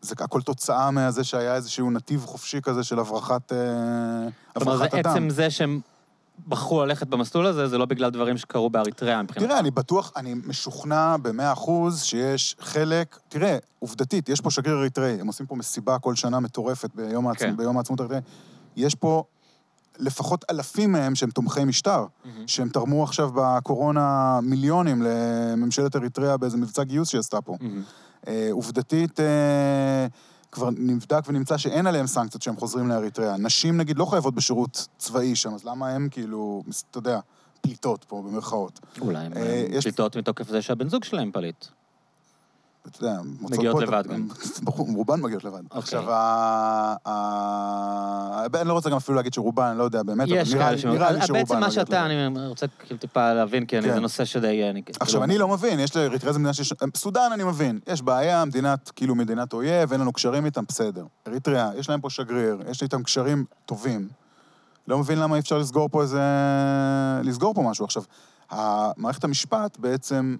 זה 0.00 0.14
הכל 0.18 0.42
תוצאה 0.42 0.90
מזה 0.90 1.24
שהיה 1.24 1.54
איזשהו 1.54 1.90
נתיב 1.90 2.24
חופשי 2.26 2.60
כזה 2.62 2.84
של 2.84 2.98
הברחת, 2.98 3.52
אה, 3.52 3.58
הברחת 4.56 4.94
אדם. 4.94 5.10
עצם 5.10 5.30
זה 5.30 5.50
שהם 5.50 5.80
בחרו 6.48 6.84
ללכת 6.84 7.06
במסלול 7.06 7.46
הזה, 7.46 7.68
זה 7.68 7.78
לא 7.78 7.84
בגלל 7.84 8.10
דברים 8.10 8.36
שקרו 8.36 8.70
באריתריאה 8.70 9.22
מבחינתך. 9.22 9.46
תראה, 9.48 9.58
אני 9.60 9.70
בטוח, 9.70 10.12
אני 10.16 10.34
משוכנע 10.46 11.16
במאה 11.16 11.52
אחוז 11.52 12.02
שיש 12.02 12.56
חלק, 12.60 13.18
תראה, 13.28 13.58
עובדתית, 13.78 14.28
יש 14.28 14.40
פה 14.40 14.50
שגריר 14.50 14.78
אריתראי, 14.78 15.20
הם 15.20 15.26
עושים 15.26 15.46
פה 15.46 15.56
מסיבה 15.56 15.98
כל 15.98 16.14
שנה 16.14 16.40
מטורפת 16.40 16.90
ביום, 16.94 17.28
העצמ... 17.28 17.46
כן. 17.46 17.56
ביום 17.56 17.76
העצמאות 17.76 18.00
האריתראי. 18.00 18.20
יש 18.76 18.94
פה 18.94 19.24
לפחות 19.98 20.44
אלפים 20.50 20.92
מהם 20.92 21.14
שהם 21.14 21.30
תומכי 21.30 21.64
משטר, 21.64 22.06
מהמם. 22.24 22.48
שהם 22.48 22.68
תרמו 22.68 23.02
עכשיו 23.02 23.30
בקורונה 23.34 24.40
מיליונים 24.42 25.02
לממשלת 25.02 25.96
אריתריאה 25.96 26.36
באיזה 26.36 26.56
מבצע 26.56 26.84
גיוס 26.84 27.08
שהיא 27.08 27.18
עשתה 27.18 27.40
פה. 27.40 27.56
מהמם. 27.60 27.82
אה, 28.28 28.48
עובדתית, 28.50 29.20
אה, 29.20 30.06
כבר 30.54 30.70
נבדק 30.78 31.22
ונמצא 31.28 31.56
שאין 31.56 31.86
עליהם 31.86 32.06
סנקציות 32.06 32.40
כשהם 32.40 32.56
חוזרים 32.56 32.88
לאריתריאה. 32.88 33.36
נשים, 33.36 33.76
נגיד, 33.76 33.98
לא 33.98 34.04
חייבות 34.04 34.34
בשירות 34.34 34.88
צבאי 34.98 35.36
שם, 35.36 35.54
אז 35.54 35.64
למה 35.64 35.88
הם 35.88 36.08
כאילו, 36.10 36.62
אתה 36.90 36.98
יודע, 36.98 37.20
פליטות 37.60 38.04
פה, 38.04 38.22
במרכאות? 38.26 38.80
אולי 39.00 39.18
הם 39.18 39.32
אה, 39.36 39.66
יש- 39.70 39.84
פליטות 39.84 40.16
מתוקף 40.16 40.48
זה 40.48 40.62
שהבן 40.62 40.88
זוג 40.88 41.04
שלהם 41.04 41.30
פליט. 41.32 41.64
אתה 42.88 43.04
יודע, 43.04 43.18
מגיעות 43.40 43.82
לבד 43.82 44.02
גם. 44.06 44.28
ברור, 44.64 44.88
רובן 44.96 45.20
מגיעות 45.20 45.44
לבד. 45.44 45.60
אוקיי. 45.70 45.78
עכשיו, 45.78 46.04
אני 48.60 48.68
לא 48.68 48.72
רוצה 48.72 48.90
גם 48.90 48.96
אפילו 48.96 49.16
להגיד 49.16 49.34
שרובן, 49.34 49.64
אני 49.64 49.78
לא 49.78 49.84
יודע 49.84 50.02
באמת, 50.02 50.28
אבל 50.28 50.42
נראה 50.54 50.70
לי- 50.72 50.78
ש... 50.78 50.84
נראה 50.84 51.12
לי 51.12 51.20
שרובן 51.26 51.40
בעצם 51.40 51.54
מה 51.54 51.66
מגיעות 51.66 51.72
שאתה, 51.86 52.08
לבד. 52.08 52.36
אני 52.38 52.46
רוצה 52.48 52.66
כאילו 52.78 53.00
טיפה 53.00 53.32
להבין, 53.32 53.66
כי 53.66 53.80
כן. 53.80 53.94
זה 53.94 54.00
נושא 54.00 54.24
שדי... 54.24 54.70
אני- 54.70 54.82
עכשיו, 54.88 55.06
כאילו- 55.06 55.24
אני 55.24 55.38
לא 55.38 55.48
מבין, 55.48 55.80
יש 55.80 55.96
לאריתריאה 55.96 56.32
זו 56.32 56.38
מדינה 56.38 56.52
שיש... 56.54 56.72
סודאן 56.96 57.32
אני 57.32 57.44
מבין, 57.44 57.80
יש 57.86 58.02
בעיה, 58.02 58.44
מדינת, 58.44 58.90
כאילו 58.96 59.14
מדינת 59.14 59.52
אויב, 59.52 59.92
אין 59.92 60.00
לנו 60.00 60.12
קשרים 60.12 60.44
איתם, 60.44 60.64
בסדר. 60.68 61.04
אריתריאה, 61.28 61.70
יש 61.76 61.88
להם 61.88 62.00
פה 62.00 62.10
שגריר, 62.10 62.62
יש 62.70 62.82
איתם 62.82 63.02
קשרים 63.02 63.44
טובים. 63.66 64.08
לא 64.88 64.98
מבין 64.98 65.18
למה 65.18 65.34
אי 65.34 65.40
אפשר 65.40 65.58
לסגור 65.58 65.88
פה 65.88 66.02
איזה... 66.02 66.20
לסגור 67.22 67.54
פה 67.54 67.62
משהו. 67.62 67.84
עכשיו, 67.84 68.02
מערכת 68.96 69.24
המשפט 69.24 69.76
בעצם 69.78 70.36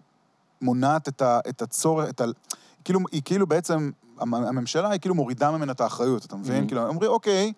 מונעת 0.69 1.09
את, 1.09 1.23
ה... 1.23 1.41
את 1.49 1.63
הצורך, 1.63 2.09
את 2.11 2.21
ה... 2.21 2.25
כאילו, 2.85 3.01
היא 3.13 3.23
כאילו 3.25 3.47
בעצם, 3.47 3.91
המ- 4.19 4.35
הממשלה 4.35 4.91
היא 4.91 5.01
כאילו 5.01 5.15
מורידה 5.15 5.51
ממנה 5.51 5.73
את 5.73 5.81
האחריות, 5.81 6.25
אתה 6.25 6.37
מבין? 6.37 6.65
Mhm. 6.65 6.67
כאילו, 6.67 6.83
הם 6.83 6.89
אומרים, 6.89 7.11
אוקיי, 7.11 7.53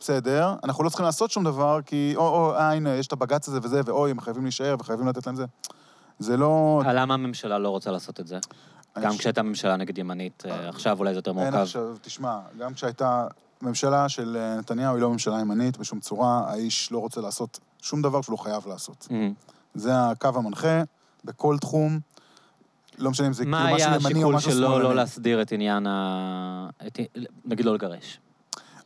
בסדר, 0.00 0.54
אנחנו 0.64 0.84
לא 0.84 0.88
צריכים 0.88 1.06
לעשות 1.06 1.30
שום 1.30 1.44
דבר, 1.44 1.78
כי 1.86 2.12
או, 2.16 2.28
או, 2.28 2.54
אה, 2.54 2.72
הנה, 2.72 2.90
יש 2.90 3.06
את 3.06 3.12
הבג"ץ 3.12 3.48
הזה 3.48 3.58
וזה, 3.62 3.80
ואוי, 3.84 4.10
הם 4.10 4.20
חייבים 4.20 4.42
להישאר 4.42 4.76
וחייבים 4.80 5.06
לתת 5.08 5.26
להם 5.26 5.36
זה. 5.36 5.44
זה 6.18 6.36
לא... 6.36 6.82
אה, 6.86 6.92
למה 6.92 7.14
הממשלה 7.14 7.58
לא 7.58 7.68
רוצה 7.68 7.90
לעשות 7.90 8.20
את 8.20 8.26
זה? 8.26 8.38
גם 8.98 9.06
חושב- 9.08 9.18
כשהייתה 9.20 9.42
ממשלה 9.42 9.76
נגד 9.76 9.98
ימנית, 9.98 10.42
אה, 10.46 10.68
עכשיו 10.68 10.98
אולי 10.98 11.12
זה 11.12 11.18
יותר 11.18 11.30
אין 11.30 11.38
מורכב. 11.38 11.56
עכשיו, 11.56 11.94
תשמע, 12.02 12.38
גם 12.58 12.74
כשהייתה 12.74 13.26
ממשלה 13.62 14.08
של 14.08 14.36
אה, 14.40 14.56
נתניהו, 14.58 14.94
היא 14.94 15.02
לא 15.02 15.10
ממשלה 15.10 15.40
ימנית 15.40 15.76
בשום 15.76 16.00
צורה, 16.00 16.42
האיש 16.46 16.92
לא 16.92 16.98
רוצה 16.98 17.20
לעשות 17.20 17.58
שום 17.82 18.02
דבר 18.02 18.22
שהוא 18.22 18.32
לא 18.32 18.42
חייב 18.42 18.66
לעשות. 18.68 19.06
מהמם. 19.10 19.32
זה 19.74 19.90
הקו 20.10 20.28
המנחה 20.34 20.82
בכל 21.24 21.56
תחום. 21.60 22.00
לא 23.00 23.10
משנה 23.10 23.26
אם 23.26 23.32
זה 23.32 23.46
מה 23.46 23.58
כאילו 23.62 23.74
משהו 23.76 23.88
היה 23.88 23.96
ימני 23.96 24.24
או 24.24 24.28
השיקול 24.28 24.34
משהו 24.34 24.50
שלו 24.52 24.60
לא 24.68 24.76
שמאלני. 24.78 24.94
להסדיר 24.94 25.42
את 25.42 25.52
עניין 25.52 25.86
ה... 25.86 26.68
את- 26.86 26.98
נגיד 27.44 27.64
לא 27.66 27.74
לגרש? 27.74 28.20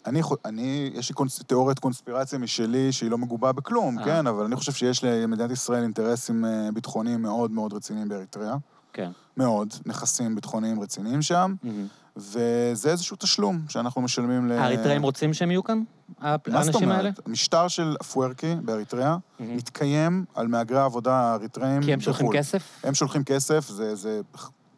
אני, 0.07 0.21
אני, 0.45 0.91
יש 0.95 1.09
לי 1.09 1.15
קונס, 1.15 1.39
תיאוריית 1.47 1.79
קונספירציה 1.79 2.39
משלי 2.39 2.93
שהיא 2.93 3.11
לא 3.11 3.19
מגובה 3.19 3.53
בכלום, 3.53 3.99
אה. 3.99 4.05
כן? 4.05 4.27
אבל 4.27 4.45
אני 4.45 4.57
חושב 4.57 4.73
שיש 4.73 5.05
למדינת 5.05 5.51
ישראל 5.51 5.83
אינטרסים 5.83 6.45
אה, 6.45 6.69
ביטחוניים 6.75 7.23
מאוד 7.23 7.51
מאוד 7.51 7.73
רציניים 7.73 8.09
באריתריאה. 8.09 8.57
כן. 8.93 9.11
מאוד, 9.37 9.75
נכסים 9.87 10.35
ביטחוניים 10.35 10.81
רציניים 10.81 11.23
שם, 11.23 11.55
מהמם. 11.63 11.87
וזה 12.17 12.91
איזשהו 12.91 13.17
תשלום 13.21 13.61
שאנחנו 13.69 14.03
משלמים 14.03 14.49
ל... 14.49 14.53
האריתראים 14.53 15.03
רוצים 15.03 15.35
שהם 15.35 15.51
יהיו 15.51 15.65
כאן? 15.65 15.83
הפ- 16.21 16.49
מה 16.49 16.65
זאת 16.65 16.75
האנשים 16.75 16.89
האלה? 16.91 17.01
אומרת? 17.01 17.29
משטר 17.29 17.69
של 17.69 17.97
אפוארקי 18.01 18.55
באריתריאה. 18.65 19.17
מתקיים 19.41 20.25
על 20.35 20.49
מהגרי 20.49 20.79
העבודה 20.79 21.15
האריתראים 21.15 21.83
כי 21.83 21.93
הם 21.93 22.01
שולחים 22.01 22.27
בחו"ל. 22.27 22.39
כסף? 22.39 22.81
הם 22.85 22.95
שולחים 22.95 23.25
כסף, 23.25 23.69
זה, 23.69 23.95
זה 23.95 24.21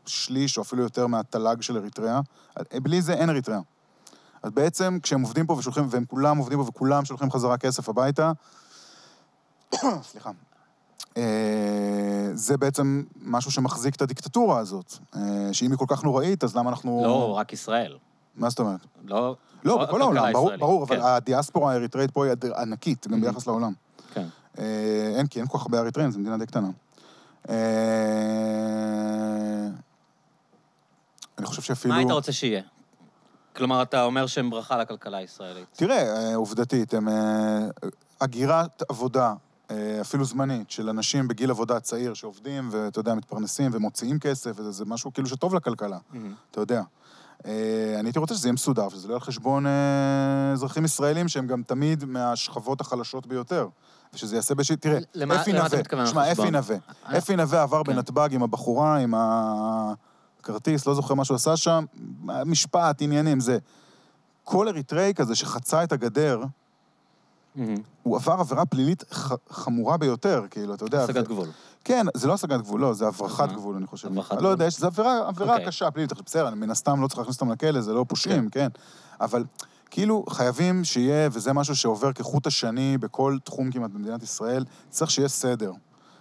שליש 0.07 0.57
או 0.59 0.63
אפילו 0.63 0.83
יותר 0.83 1.07
מהתל"ג 1.07 1.63
של 1.63 1.77
אריתריאה. 1.77 2.21
בלי 2.83 3.03
זה 3.03 3.13
אין 3.13 3.31
אריתריאה. 3.31 3.61
אז 4.43 4.51
בעצם, 4.51 4.99
כשהם 5.03 5.23
עובדים 5.23 5.47
פה 5.47 5.53
ושולחים, 5.53 5.87
והם 5.91 6.05
כולם 6.05 6.39
עובדים 6.39 6.59
פה 6.59 6.65
וכולם 6.69 7.05
שולחים 7.05 7.31
חזרה 7.31 7.57
כסף 7.59 7.89
הביתה, 7.89 8.33
סליחה, 10.11 10.31
אה, 10.31 10.35
זה 12.35 12.57
בעצם 12.57 13.03
משהו 13.23 13.51
שמחזיק 13.51 13.95
את 13.95 14.03
הדיקטטורה 14.03 14.59
הזאת. 14.59 14.95
אה, 15.17 15.21
שאם 15.53 15.71
היא 15.71 15.79
כל 15.79 15.85
כך 15.89 16.05
נוראית, 16.05 16.45
אז 16.45 16.57
למה 16.57 16.71
אנחנו... 16.71 17.01
לא, 17.05 17.37
רק 17.37 17.53
ישראל. 17.53 17.97
מה 18.37 18.51
זאת 18.51 18.59
אומרת? 18.61 18.81
לא... 19.05 19.37
לא, 19.65 19.85
בכל 19.87 20.03
העולם, 20.03 20.33
ברור. 20.33 20.57
ברור, 20.57 20.85
אבל 20.85 20.97
כן, 20.97 21.03
הדיאספורה 21.03 21.73
האריתראית 21.73 22.11
פה 22.11 22.25
היא 22.25 22.33
ענקית, 22.59 23.07
גם 23.07 23.19
Mhm. 23.19 23.21
ביחס 23.21 23.47
לעולם. 23.47 23.73
כן. 24.15 24.27
אה, 24.59 25.13
אין, 25.17 25.27
כי 25.27 25.39
אין 25.41 25.49
כל 25.49 25.59
כך 25.59 25.65
הרבה 25.65 25.79
אריתראים, 25.81 26.11
זו 26.11 26.19
מדינה 26.19 26.39
די 26.39 26.47
קטנה. 26.47 26.69
אה, 27.49 27.55
אני 31.39 31.47
חושב 31.47 31.63
שאפילו... 31.63 31.95
מה 31.95 31.99
היית 32.01 32.11
רוצה 32.11 32.33
שיהיה? 32.33 32.63
כלומר, 33.57 33.83
אתה 33.83 34.05
אומר 34.05 34.27
שהם 34.27 34.51
ברכה 34.51 34.77
לכלכלה 34.77 35.17
הישראלית. 35.19 35.67
תראה, 35.77 36.17
אה, 36.17 36.35
עובדתית, 36.37 36.95
הם... 36.95 37.09
אה, 37.09 37.67
הגירת 38.21 38.83
עבודה, 38.89 39.27
אה, 39.29 39.35
אפילו 40.01 40.25
זמנית, 40.25 40.71
של 40.71 40.89
אנשים 40.89 41.29
בגיל 41.29 41.51
עבודה 41.51 41.81
צעיר 41.81 42.15
שעובדים, 42.15 42.69
ואתה 42.73 43.01
יודע, 43.01 43.15
מתפרנסים 43.15 43.71
ומוציאים 43.75 44.19
כסף, 44.19 44.51
וזה 44.57 44.71
זה 44.71 44.85
משהו 44.85 45.13
כאילו 45.13 45.29
שטוב 45.29 45.55
לכלכלה, 45.55 45.99
מהמם. 46.13 46.35
אתה 46.51 46.61
יודע. 46.61 46.83
אה, 47.47 47.53
אני 48.01 48.09
הייתי 48.09 48.19
רוצה 48.19 48.35
שזה 48.35 48.49
יהיה 48.49 48.53
מסודר, 48.53 48.89
שזה 48.89 49.09
לא 49.09 49.13
יהיה 49.13 49.17
על 49.17 49.27
חשבון 49.27 49.67
אה, 49.67 49.73
אזרחים 50.53 50.85
ישראלים 50.85 51.29
שהם 51.29 51.47
גם 51.47 51.63
תמיד 51.63 52.05
מהשכבות 52.05 52.81
החלשות 52.81 53.27
ביותר. 53.27 53.69
ושזה 54.15 54.37
יעשה 54.37 54.55
באיזושהי... 54.55 54.77
תראה, 54.77 54.99
למה- 55.15 55.41
אפי 55.41 55.53
נווה, 55.53 55.69
שמע, 56.07 56.33
אפי? 56.33 56.51
נווה. 56.51 56.77
אה, 57.09 57.19
אפי 57.19 57.37
נווה 57.37 57.63
עבר 57.63 57.83
כן. 57.85 57.93
בנתב"ג 57.93 58.29
עם 58.33 58.43
הבחורה, 58.43 58.97
עם 58.99 59.15
הכרטיס, 60.41 60.87
לא 60.87 60.95
זוכר 60.95 61.15
מה 61.15 61.25
שהוא 61.25 61.35
עשה 61.35 61.57
שם, 61.57 61.85
משפט, 62.47 63.03
עניינים, 63.03 63.41
זה. 63.41 63.59
כל 64.45 64.69
אריתראי 64.69 65.13
כזה 65.15 65.35
שחצה 65.35 65.85
את 65.85 65.93
הגדר. 65.93 66.43
הוא 68.03 68.17
עבר 68.17 68.33
עבירה 68.33 68.67
פלילית 68.67 69.05
חמורה 69.51 69.97
ביותר, 69.97 70.43
כאילו, 70.51 70.75
אתה 70.75 70.85
יודע. 70.85 71.05
השגת 71.05 71.29
גבול. 71.29 71.49
כן, 71.85 72.07
זה 72.15 72.29
לא 72.29 72.35
השגת 72.35 72.61
גבול, 72.61 72.81
לא, 72.81 72.93
זה 72.95 73.07
הברחת? 73.09 73.53
גבול, 73.53 73.77
אני 73.77 73.87
חושב. 73.87 74.09
הברחת 74.09 74.33
לא 74.33 74.39
גבול. 74.39 74.51
יודע, 74.51 74.65
יש- 74.67 74.79
זה 74.81 74.87
עבירה, 74.87 75.29
אוקיי. 75.29 75.67
קשה, 75.67 75.91
פלילית. 75.91 76.13
בסדר, 76.23 76.55
מן 76.55 76.71
הסתם 76.71 77.01
לא 77.03 77.09
צריך 77.09 77.19
להכניס 77.19 77.41
אותם 77.41 77.53
לכלא, 77.53 77.81
זה 77.81 77.93
לא 77.93 78.05
פושעים, 78.09 78.49
כן. 78.51 78.69
אבל 79.21 79.45
כאילו, 79.91 80.25
חייבים 80.31 80.85
שיהיה, 80.85 81.29
וזה 81.33 81.53
משהו 81.53 81.77
שעובר 81.77 82.13
כחוט 82.13 82.47
השני 82.47 82.99
בכל 82.99 83.39
תחום 83.45 83.71
כמעט 83.73 83.91
במדינת 83.91 84.23
ישראל, 84.23 84.65
צריך 84.91 85.11
שיהיה 85.11 85.29
סדר. 85.29 85.73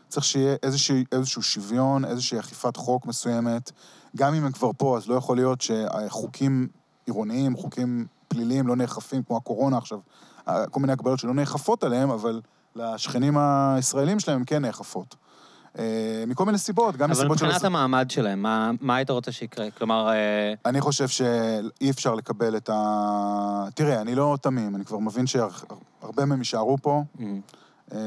צריך 0.09 0.25
שיהיה 0.25 0.55
איזשהו, 0.63 0.95
איזשהו 1.11 1.41
שוויון, 1.43 2.05
איזושהי 2.05 2.39
אכיפת 2.39 2.77
חוק 2.77 3.05
מסוימת. 3.05 3.71
גם 4.15 4.33
אם 4.33 4.45
הם 4.45 4.51
כבר 4.51 4.71
פה, 4.77 4.97
אז 4.97 5.07
לא 5.07 5.15
יכול 5.15 5.37
להיות 5.37 5.61
שחוקים 5.61 6.67
עירוניים, 7.05 7.57
חוקים 7.57 8.05
פליליים 8.27 8.67
לא 8.67 8.75
נאכפים, 8.75 9.23
כמו 9.23 9.37
הקורונה 9.37 9.77
עכשיו, 9.77 9.99
כל 10.71 10.79
מיני 10.79 10.93
הגבלות 10.93 11.19
שלא 11.19 11.33
נאכפות 11.33 11.83
עליהם, 11.83 12.09
אבל 12.09 12.41
לשכנים 12.75 13.37
הישראלים 13.37 14.19
שלהם 14.19 14.37
הן 14.37 14.43
כן 14.47 14.61
נאכפות. 14.65 15.15
אה, 15.79 15.83
מכל 16.27 16.45
מיני 16.45 16.57
סיבות, 16.57 16.95
גם 16.95 17.03
אבל 17.11 17.19
מסיבות 17.19 17.37
של... 17.37 17.45
מבחינת 17.45 17.63
המעמד 17.63 18.05
שלהם, 18.11 18.41
מה- 18.41 18.71
מה 18.81 18.95
היית 18.95 19.09
רוצה 19.09 19.31
שיקרה? 19.31 19.71
כלומר, 19.71 20.09
אה, 20.09 20.53
אני 20.65 20.81
חושב 20.81 21.07
שאי 21.07 21.89
אפשר 21.89 22.15
לקבל 22.15 22.57
את 22.57 22.69
ה... 22.73 22.75
תראה, 23.75 24.01
אני 24.01 24.15
לא 24.15 24.37
תמים, 24.41 24.75
אני 24.75 24.85
כבר 24.85 24.99
מבין 24.99 25.27
שהרבה 25.27 26.25
מהם 26.25 26.39
יישארו 26.39 26.77
פה. 26.81 27.03
אה, 27.93 27.97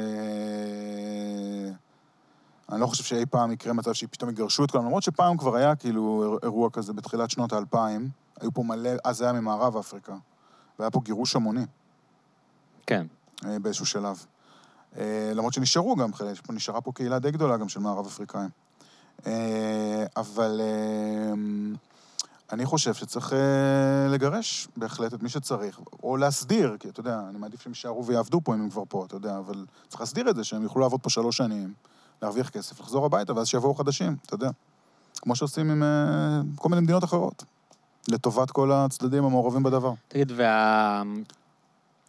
אני 2.73 2.80
לא 2.80 2.87
חושב 2.87 3.04
שאי 3.04 3.26
פעם 3.26 3.52
יקרה 3.52 3.73
מצב 3.73 3.92
שפתאום 3.92 4.30
יגרשו 4.30 4.64
את 4.64 4.71
כולם, 4.71 4.85
למרות 4.85 5.02
שפעם 5.02 5.37
כבר 5.37 5.57
היה 5.57 5.75
כאילו 5.75 6.23
איר- 6.23 6.38
אירוע 6.42 6.71
כזה 6.71 6.92
בתחילת 6.92 7.30
שנות 7.30 7.52
האלפיים. 7.52 8.09
היו 8.40 8.52
פה 8.52 8.62
מלא, 8.62 8.90
אז 9.04 9.16
זה 9.16 9.25
היה 9.25 9.33
ממערב 9.33 9.76
אפריקה. 9.76 10.12
והיה 10.78 10.90
פה 10.90 11.00
גירוש 11.04 11.37
המוני 11.37 11.64
כן. 12.88 13.07
אה, 13.45 13.59
באיזשהו 13.59 13.87
שלב. 13.87 14.25
אה, 14.99 15.33
למרות 15.35 15.52
שנשארו 15.52 15.97
גם, 15.97 16.11
נשארה 16.50 16.80
פה 16.80 16.92
קהילה 16.92 17.18
די 17.18 17.30
גדולה 17.30 17.57
גם 17.57 17.68
של 17.68 17.80
מערב 17.80 18.07
אפריקאים. 18.07 18.49
אה, 19.26 20.04
אבל 20.16 20.61
אני 22.52 22.66
חושב 22.66 22.95
שצריך 22.95 23.33
לגרש 24.09 24.68
בהחלט 24.76 25.14
את 25.14 25.23
מי 25.23 25.28
שצריך, 25.28 25.80
או 26.02 26.16
להסדיר, 26.16 26.76
כי 26.80 26.88
אתה 26.88 27.00
יודע, 27.00 27.21
אני 27.28 27.38
מעדיף 27.38 27.62
שהם 27.62 27.73
יישארו 27.73 28.07
ויעבדו 28.07 28.40
פה 28.45 28.54
אם 28.54 28.61
הם 28.61 28.71
כבר 28.71 28.83
פה, 28.88 29.04
אתה 29.07 29.16
יודע, 29.16 29.38
אבל 29.38 29.66
צריך 29.88 30.00
להסדיר 30.00 30.30
את 30.30 30.37
זה, 30.37 30.45
שהם 30.45 30.62
יוכלו 30.62 30.83
לעבוד 30.83 31.00
פה 31.00 31.11
שלוש 31.11 31.37
שנים, 31.37 31.73
להרוויח 32.23 32.49
כסף, 32.49 32.80
לחזור 32.80 33.07
הביתה, 33.07 33.37
ואז 33.37 33.47
שיבואו 33.47 33.75
חדשים, 33.75 34.16
אתה 34.26 34.35
יודע. 34.35 34.50
כמו 35.23 35.37
שעושים 35.37 35.71
עם 35.71 35.83
כל 36.57 36.68
מיני 36.68 36.83
מדינות 36.83 37.04
אחרות, 37.04 37.45
לטובת 38.09 38.50
כל 38.50 38.73
הצדדים 38.73 39.25
המעורבים 39.25 39.62
בדבר. 39.62 39.92
תגיד, 40.09 40.33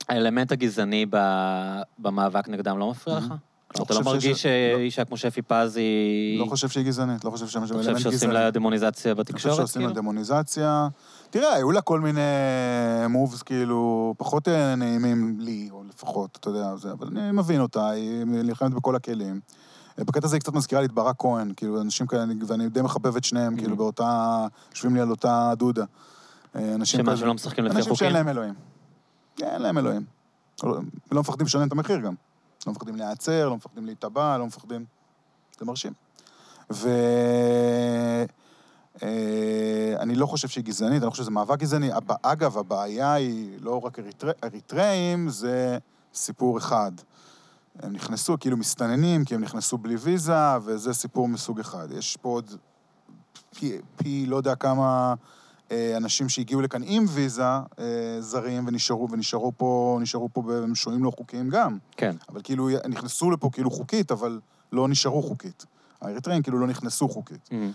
והאלמנט 0.09 0.51
הגזעני 0.51 1.05
ב- 1.09 1.17
במאבק 1.99 2.49
נגדם 2.49 2.77
לא 2.79 2.89
מפריע 2.89 3.17
לך? 3.17 3.23
מהמם. 3.23 3.35
כלומר, 3.73 3.85
אתה 3.85 3.93
לא 3.93 3.99
חושב 3.99 4.19
שיש- 4.19 4.25
מרגיש 4.25 4.45
לא. 4.45 4.51
שאישה 4.77 5.05
כמו 5.05 5.17
שפי 5.17 5.41
פז 5.41 5.75
היא... 5.77 6.39
לא 6.39 6.45
חושב 6.45 6.69
שהיא 6.69 6.85
גזענית, 6.85 7.25
לא 7.25 7.29
חושב 7.29 7.45
שיש 7.45 7.53
שם 7.53 7.63
אתה 7.63 7.73
אלמנט 7.73 7.79
חושב 7.83 7.91
גזעני. 7.97 8.11
שעושים 8.11 8.31
לה 8.31 8.51
דמוניזציה 8.51 9.11
אני 9.11 9.23
חושב 9.23 9.31
בתקשורת? 9.33 9.55
שעושים 9.57 9.81
לה 9.81 9.87
כאילו? 9.87 10.01
דמוניזציה. 10.01 10.87
תראה, 11.29 11.53
היו 11.53 11.71
לה 11.71 11.81
כל 11.81 11.99
מיני 11.99 12.21
מובס 13.09 13.41
כאילו 13.43 14.13
פחות 14.17 14.47
אה, 14.47 14.75
נעימים 14.75 15.35
לי, 15.39 15.69
או 15.71 15.83
לפחות, 15.89 16.37
אתה 16.39 16.49
יודע, 16.49 16.75
זה, 16.75 16.91
אבל 16.91 17.07
אני 17.07 17.31
מבין 17.31 17.61
אותה, 17.61 17.89
היא 17.89 18.23
נלחמת 18.25 18.73
בכל 18.73 18.95
הכלים. 18.95 19.39
אה, 19.99 20.03
בקטע 20.03 20.25
הזה 20.27 20.35
היא 20.35 20.41
קצת 20.41 20.53
מזכירה 20.53 20.81
לי 20.81 20.87
את 20.87 20.91
ברק 20.91 21.15
כהן, 21.19 21.51
כאילו, 21.55 21.81
אנשים 21.81 22.07
כאלה, 22.07 22.23
אני- 22.23 22.33
ואני 22.47 22.69
די 22.69 22.81
מחבב 22.81 23.15
את 23.15 23.23
שניהם, 23.23 23.55
כאילו, 23.57 23.73
Mhm. 23.73 23.77
באותה... 23.77 24.45
יושבים 24.71 24.95
לי 24.95 25.01
על 25.01 25.09
אותה 25.09 25.53
דודה. 25.57 25.83
אה, 26.55 26.75
אנשים 26.75 26.99
שמה, 26.99 27.17
שלא 27.17 27.33
משחקים 27.33 27.65
לפי 27.65 27.75
אנשים 27.77 27.95
שאין 27.95 28.09
החוקים? 28.11 28.25
להם 28.27 28.37
אלוהים. 28.37 28.53
אין 29.41 29.62
להם 29.62 29.77
אלוהים. 29.77 30.05
לא 30.63 30.79
לא 31.12 31.21
מפחדים 31.21 31.45
לשלם 31.45 31.67
את 31.67 31.71
המחיר 31.71 32.00
גם. 32.00 32.13
לא 32.67 32.71
מפחדים 32.71 32.95
להיעצר, 32.95 33.50
לא 33.50 33.55
מפחדים 33.55 33.86
להיתבע, 33.86 34.38
לא 34.38 34.45
מפחדים... 34.45 34.86
זה 35.59 35.65
מרשים. 35.65 35.93
ו... 36.74 36.89
אה, 39.03 39.95
אני 40.00 40.15
לא 40.15 40.25
חושב 40.25 40.48
שהיא 40.48 40.63
גזענית, 40.63 40.98
אני 40.98 41.05
לא 41.05 41.12
חושב 41.12 41.24
שזה 41.24 41.31
מאבק 41.31 41.59
גזעני. 41.59 41.89
אגב, 42.21 42.57
הבעיה 42.57 43.13
היא 43.13 43.57
לא 43.62 43.86
רק 43.86 44.00
אריתרא- 44.00 44.33
אריתראים, 44.43 45.29
זה 45.29 45.77
סיפור 46.13 46.57
אחד. 46.57 46.91
הם 47.79 47.93
נכנסו 47.93 48.36
כאילו 48.39 48.57
מסתננים, 48.57 49.25
כי 49.25 49.36
הם 49.36 49.41
נכנסו 49.41 49.77
בלי 49.77 49.95
ויזה, 49.95 50.57
וזה 50.62 50.93
סיפור 50.93 51.27
מסוג 51.27 51.59
אחד. 51.59 51.88
יש 51.91 52.17
פה 52.21 52.29
עוד 52.29 52.51
פי, 53.55 53.77
פי 53.95 54.25
לא 54.25 54.36
יודע 54.36 54.55
כמה 54.55 55.13
אנשים 55.97 56.29
שהגיעו 56.29 56.61
לכאן 56.61 56.81
עם 56.85 57.05
ויזה, 57.09 57.43
אה, 57.43 57.63
זרים, 58.19 58.67
ונשארו, 58.67 59.11
ונשארו 59.11 59.51
פה, 59.57 59.97
נשארו 60.01 60.29
פה 60.33 60.43
והם 60.47 60.75
שוהים 60.75 61.03
לא 61.03 61.11
חוקיים 61.17 61.49
גם. 61.49 61.77
כן. 61.97 62.15
אבל 62.29 62.41
כאילו, 62.43 62.69
נכנסו 62.89 63.31
לפה 63.31 63.49
כאילו 63.53 63.71
חוקית, 63.71 64.11
אבל 64.11 64.39
לא 64.71 64.88
נשארו 64.88 65.21
חוקית. 65.23 65.65
האריתראים 66.01 66.41
כאילו 66.43 66.59
לא 66.59 66.67
נכנסו 66.67 67.09
חוקית. 67.09 67.49
מהמם. 67.51 67.71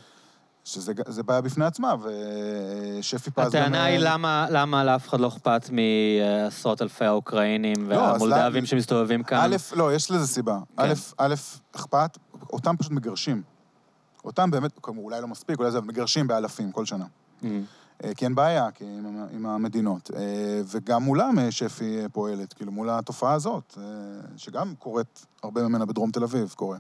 שזה 0.64 1.22
בעיה 1.22 1.40
בפני 1.40 1.64
עצמה, 1.64 1.94
ושפי 2.02 3.30
פז... 3.30 3.46
הטענה 3.46 3.84
היא 3.84 3.98
אה, 3.98 4.02
למה, 4.04 4.46
למה 4.50 4.84
לאף 4.84 5.08
אחד 5.08 5.20
לא 5.20 5.28
אכפת 5.28 5.70
מעשרות 5.72 6.82
אלפי 6.82 7.04
האוקראינים 7.04 7.90
לא, 7.90 7.96
והמולדבים 7.96 8.54
למה- 8.58 8.66
שמסתובבים 8.66 9.22
כאן. 9.22 9.38
א', 9.52 9.56
לא, 9.76 9.94
יש 9.94 10.10
לזה 10.10 10.26
סיבה. 10.26 10.58
כן. 10.76 10.92
א', 11.18 11.34
אכפת, 11.76 12.18
אותם 12.52 12.76
פשוט 12.76 12.92
מגרשים. 12.92 13.42
אותם 14.24 14.50
באמת, 14.50 14.70
כמו, 14.82 15.02
אולי 15.02 15.20
לא 15.20 15.28
מספיק, 15.28 15.58
אולי 15.58 15.70
זה, 15.70 15.80
מגרשים 15.80 16.26
באלפים 16.26 16.72
כל 16.72 16.84
שנה. 16.86 17.04
מהמם. 17.42 17.62
אה, 18.04 18.14
כי 18.14 18.24
אין 18.24 18.34
בעיה 18.34 18.70
כי 18.70 18.84
עם, 18.84 19.26
עם 19.32 19.46
המדינות. 19.46 20.10
אה, 20.16 20.20
וגם 20.66 21.02
מולם 21.02 21.38
אה, 21.38 21.50
שפי 21.50 21.98
פועלת, 22.12 22.52
כאילו 22.52 22.72
מול 22.72 22.90
התופעה 22.90 23.32
הזאת, 23.32 23.78
שגם 24.36 24.74
קורית, 24.78 25.26
הרבה 25.42 25.68
ממנה 25.68 25.86
בדרום 25.86 26.10
תל 26.10 26.22
אביב 26.22 26.54
קורה. 26.56 26.78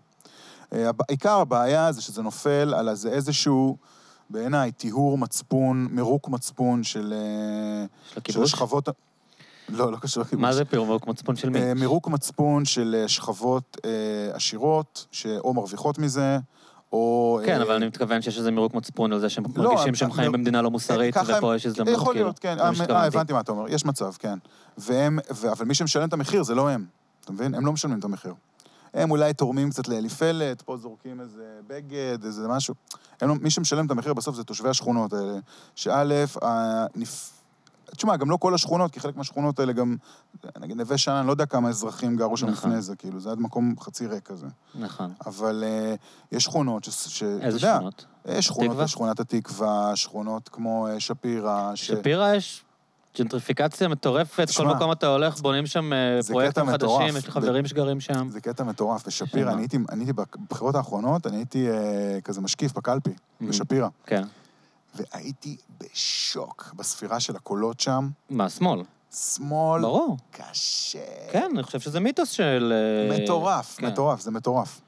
עיקר 1.08 1.40
הבעיה 1.40 1.92
זה 1.92 2.02
שזה 2.02 2.22
נופל 2.22 2.74
על 2.74 2.88
איזה 2.88 3.08
איזשהו, 3.08 3.76
בעיניי, 4.30 4.72
טיהור 4.72 5.18
מצפון, 5.18 5.88
מירוק 5.90 6.28
מצפון 6.28 6.82
של... 6.82 7.14
של 8.24 8.32
של? 8.32 8.42
השכבות... 8.42 8.88
לא, 9.68 9.92
לא 9.92 9.96
קשור 9.96 10.22
לכיבוש. 10.22 10.42
מה 10.42 10.52
זה 10.52 10.64
פירוק 10.64 11.06
מצפון 11.06 11.36
של 11.36 11.48
מי? 11.48 11.74
מירוק 11.74 12.08
מצפון 12.08 12.64
של 12.64 13.04
שכבות 13.06 13.76
עשירות, 14.32 15.06
שאו 15.12 15.54
מרוויחות 15.54 15.98
מזה, 15.98 16.38
או... 16.94 17.40
כן, 17.46 17.58
אה, 17.58 17.62
אבל 17.62 17.74
אני 17.74 17.86
מתכוון 17.86 18.22
שיש 18.22 18.38
איזה 18.38 18.50
מירוק 18.50 18.74
מצפון 18.74 19.12
על 19.12 19.20
זה 19.20 19.28
שהם 19.28 19.44
לא, 19.56 19.64
מרגישים 19.64 19.94
שהם 19.94 20.10
אה, 20.10 20.14
חיים 20.14 20.30
מר- 20.30 20.38
במדינה 20.38 20.62
לא 20.62 20.70
מוסרית, 20.70 21.16
ופה 21.16 21.56
יש 21.56 21.66
הזדמנות, 21.66 21.94
יכול 21.94 22.12
כאילו. 22.12 22.26
להיות, 22.26 22.38
כן. 22.38 22.58
אה. 22.58 23.06
הבנתי 23.06 23.32
מה 23.32 23.40
אתה 23.40 23.52
אומר, 23.52 23.68
יש 23.68 23.84
מצב, 23.84 24.12
כן. 24.18 24.38
והם, 24.78 25.18
אבל 25.52 25.64
מי 25.64 25.74
שמשלם 25.74 26.08
את 26.08 26.12
המחיר 26.12 26.42
זה 26.42 26.54
לא 26.54 26.68
הם, 26.68 26.84
אתה 27.24 27.32
מבין? 27.32 27.54
הם 27.54 27.66
לא 27.66 27.72
משלמים 27.72 27.98
את 27.98 28.04
המחיר. 28.04 28.34
הם 28.94 29.10
אולי 29.10 29.34
תורמים 29.34 29.70
קצת 29.70 29.88
לאליפלת, 29.88 30.62
פה 30.62 30.76
זורקים 30.76 31.20
איזה 31.20 31.42
בגד, 31.66 32.24
איזה 32.24 32.48
משהו. 32.48 32.74
הם 33.20 33.28
לא, 33.28 33.34
מי 33.34 33.50
שמשלם 33.50 33.86
את 33.86 33.90
המחיר 33.90 34.14
בסוף 34.14 34.36
זה 34.36 34.44
תושבי 34.44 34.68
השכונות 34.68 35.12
האלה. 35.12 35.38
שא', 35.74 36.24
הנפ... 36.42 37.30
תשמע, 37.96 38.16
גם 38.16 38.30
לא 38.30 38.36
כל 38.36 38.54
השכונות, 38.54 38.90
כי 38.90 39.00
חלק 39.00 39.16
מהשכונות 39.16 39.58
האלה 39.58 39.72
גם, 39.72 39.96
נגיד 40.60 40.76
נווה 40.76 40.98
שאנן, 40.98 41.16
אני 41.16 41.26
לא 41.26 41.32
יודע 41.32 41.46
כמה 41.46 41.68
אזרחים 41.68 42.16
גרו 42.16 42.36
שם 42.36 42.46
נכון. 42.46 42.70
לפני 42.70 42.82
זה, 42.82 42.96
כאילו, 42.96 43.20
זה 43.20 43.28
היה 43.28 43.36
מקום 43.36 43.74
חצי 43.80 44.06
ריק 44.06 44.22
כזה. 44.22 44.46
נכון. 44.74 45.12
אבל 45.26 45.64
uh, 45.66 46.36
יש 46.36 46.44
שכונות 46.44 46.84
ש... 46.84 47.22
איזה 47.22 47.56
יודע, 47.56 47.74
שכונות? 47.76 48.04
יש 48.28 48.46
שכונות? 48.46 48.88
שכונת 48.88 49.20
התקווה, 49.20 49.92
שכונות 49.96 50.48
כמו 50.48 50.88
אה, 50.88 51.00
שפירא, 51.00 51.74
ש... 51.74 51.86
שפירא 51.86 52.34
יש 52.34 52.64
ג'נטריפיקציה 53.18 53.88
מטורפת, 53.88 54.36
כל 54.36 54.44
תשמע, 54.44 54.74
מקום 54.74 54.92
אתה 54.92 55.06
הולך, 55.06 55.40
בונים 55.40 55.66
שם 55.66 55.92
אה, 55.92 56.22
זה 56.22 56.32
פרויקטים. 56.32 56.66
חדשים, 56.66 57.16
יש 57.16 57.26
לי 57.26 57.32
חברים 57.32 57.66
שגרים 57.66 58.00
שם. 58.00 58.28
זה 58.30 58.40
קטע 58.40 58.64
מטורף. 58.64 59.06
בשפירא, 59.06 59.42
שמה? 59.42 59.52
אני 59.52 59.62
הייתי, 59.62 59.76
אני 59.76 60.00
הייתי 60.04 60.12
בבחירות 60.12 60.74
האחרונות, 60.74 61.26
אני 61.26 61.36
הייתי 61.36 61.70
אה, 61.70 62.18
כזה 62.24 62.40
משקיף 62.40 62.72
בקלפי, 62.72 63.10
Mhm. 63.10 63.44
בשפירא. 63.48 63.88
כן. 64.06 64.22
והייתי 64.94 65.56
בשוק 65.80 66.72
בספירה 66.76 67.20
של 67.20 67.36
הקולות 67.36 67.80
שם. 67.80 68.08
מה, 68.30 68.48
שמאל? 68.48 68.82
שמאל 69.14 69.82
ברור. 69.82 70.16
קשה. 70.30 70.98
כן, 71.32 71.50
אני 71.54 71.62
חושב 71.62 71.80
שזה 71.80 72.00
מיתוס 72.00 72.30
של... 72.30 72.72
אה, 73.10 73.18
מטורף, 73.18 73.76
כן. 73.78 73.86
מטורף, 73.86 74.20
זה 74.20 74.30
מטורף. 74.30 74.80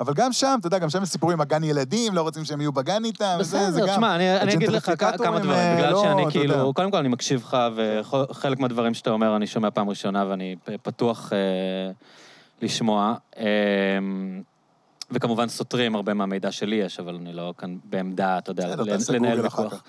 אבל 0.00 0.14
גם 0.14 0.32
שם, 0.32 0.56
אתה 0.60 0.66
יודע, 0.66 0.78
גם 0.78 0.90
שם 0.90 1.02
יש 1.02 1.08
סיפורים 1.08 1.40
על 1.40 1.46
גן 1.46 1.64
ילדים, 1.64 2.14
לא 2.14 2.22
רוצים 2.22 2.44
שהם 2.44 2.60
יהיו 2.60 2.72
בגן 2.72 3.04
איתם, 3.04 3.36
וזה, 3.40 3.58
זה 3.58 3.70
בסדר, 3.70 3.86
גם... 3.86 3.94
תשמע, 3.94 4.14
אני 4.14 4.40
אני 4.40 4.54
אגיד 4.54 4.68
לך 4.68 4.92
כמה 4.98 5.38
דברים, 5.38 5.76
בגלל 5.76 5.92
לא, 5.92 6.02
שאני 6.02 6.26
אתה 6.28 6.38
יודע. 6.38 6.54
כאילו, 6.54 6.74
קודם 6.74 6.90
כל 6.90 6.96
אני 6.96 7.08
מקשיב 7.08 7.40
לך, 7.40 7.56
וחלק 7.74 8.58
מהדברים 8.58 8.94
שאתה 8.94 9.10
אומר 9.10 9.36
אני 9.36 9.46
שומע 9.46 9.70
פעם 9.70 9.88
ראשונה 9.88 10.26
ואני 10.28 10.56
פתוח 10.82 11.32
אה, 11.32 11.38
לשמוע. 12.62 13.14
אה, 13.38 13.44
וכמובן 15.12 15.48
סותרים 15.48 15.94
הרבה 15.94 16.14
מהמידע 16.14 16.52
שלי 16.52 16.76
יש, 16.76 17.00
אבל 17.00 17.14
אני 17.14 17.32
לא 17.32 17.54
כאן 17.58 17.76
בעמדה, 17.84 18.38
אתה 18.38 18.50
יודע, 18.50 18.74
לנהל 19.12 19.40
ויכוח. 19.40 19.82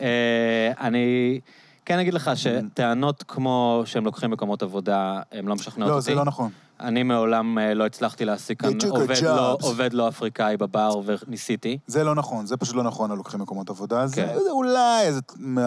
אה, 0.00 0.72
אני 0.80 1.40
כן 1.84 1.98
אגיד 1.98 2.14
לך 2.14 2.28
Mm-hmm. 2.28 2.36
שטענות 2.36 3.22
כמו 3.28 3.82
שהם 3.84 4.04
לוקחים 4.04 4.30
מקומות 4.30 4.62
עבודה, 4.62 5.20
הן 5.32 5.46
לא 5.46 5.54
משכנעות 5.54 5.90
לא, 5.90 5.94
אותי. 5.94 6.04
זה 6.04 6.14
לא 6.14 6.24
נכון. 6.24 6.50
אני 6.80 7.02
מעולם 7.02 7.58
אה, 7.58 7.74
לא 7.74 7.86
הצלחתי 7.86 8.24
להשיג 8.24 8.60
כאן 8.60 8.70
עובד 8.90 9.22
לא. 9.22 9.56
עובד 9.62 9.92
לא 9.92 10.08
אפריקאי 10.08 10.56
בבר, 10.56 11.00
וניסיתי. 11.04 11.78
זה 11.86 12.04
לא 12.04 12.14
נכון, 12.14 12.46
זה 12.46 12.56
פשוט 12.56 12.76
לא 12.76 12.82
נכון, 12.82 13.10
הלוקחים 13.10 13.40
מקומות 13.40 13.70
עבודה. 13.70 14.06
כן. 14.14 14.26
זה 14.44 14.50
אולי 14.50 15.02
איזה 15.02 15.20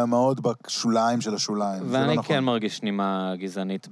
מאוד 0.08 0.42
בשוליים 0.42 1.22
של 1.22 1.36
השוליים. 1.36 1.88
זה 1.88 1.98
לא 1.98 1.98
ואני 1.98 2.14
נכון. 2.14 2.36
כן 2.36 2.44
מרגיש 2.44 2.84
נימה 2.84 3.34
גזענית. 3.38 3.88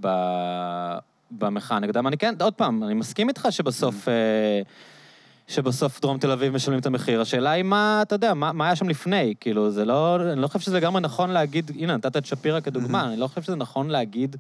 במחאה 1.31 1.79
נגדם. 1.79 2.07
אני 2.07 2.17
כן, 2.17 2.35
עוד 2.41 2.53
פעם, 2.53 2.83
אני 2.83 2.93
מסכים 2.93 3.29
איתך 3.29 3.47
שבסוף... 3.49 4.07
אה, 4.07 4.61
שבסוף 5.47 6.01
דרום 6.01 6.17
תל 6.17 6.31
אביב 6.31 6.53
משלמים 6.53 6.79
את 6.79 6.85
המחיר. 6.85 7.21
השאלה 7.21 7.51
היא 7.51 7.63
מה, 7.63 7.99
אתה 8.01 8.15
יודע, 8.15 8.33
מה, 8.33 8.51
מה 8.51 8.65
היה 8.65 8.75
שם 8.75 8.89
לפני? 8.89 9.33
כאילו, 9.39 9.71
זה 9.71 9.85
לא... 9.85 10.15
אני 10.31 10.41
לא 10.41 10.47
חושב 10.47 10.59
שזה 10.59 10.77
לגמרי 10.77 11.01
נכון 11.01 11.29
להגיד... 11.29 11.71
הנה, 11.75 11.95
נתת 11.95 12.17
את 12.17 12.25
שפירא 12.25 12.59
כדוגמה, 12.59 13.05
אני 13.07 13.17
לא 13.17 13.27
חושב 13.27 13.41
שזה 13.41 13.55
נכון 13.55 13.89
להגיד... 13.89 14.35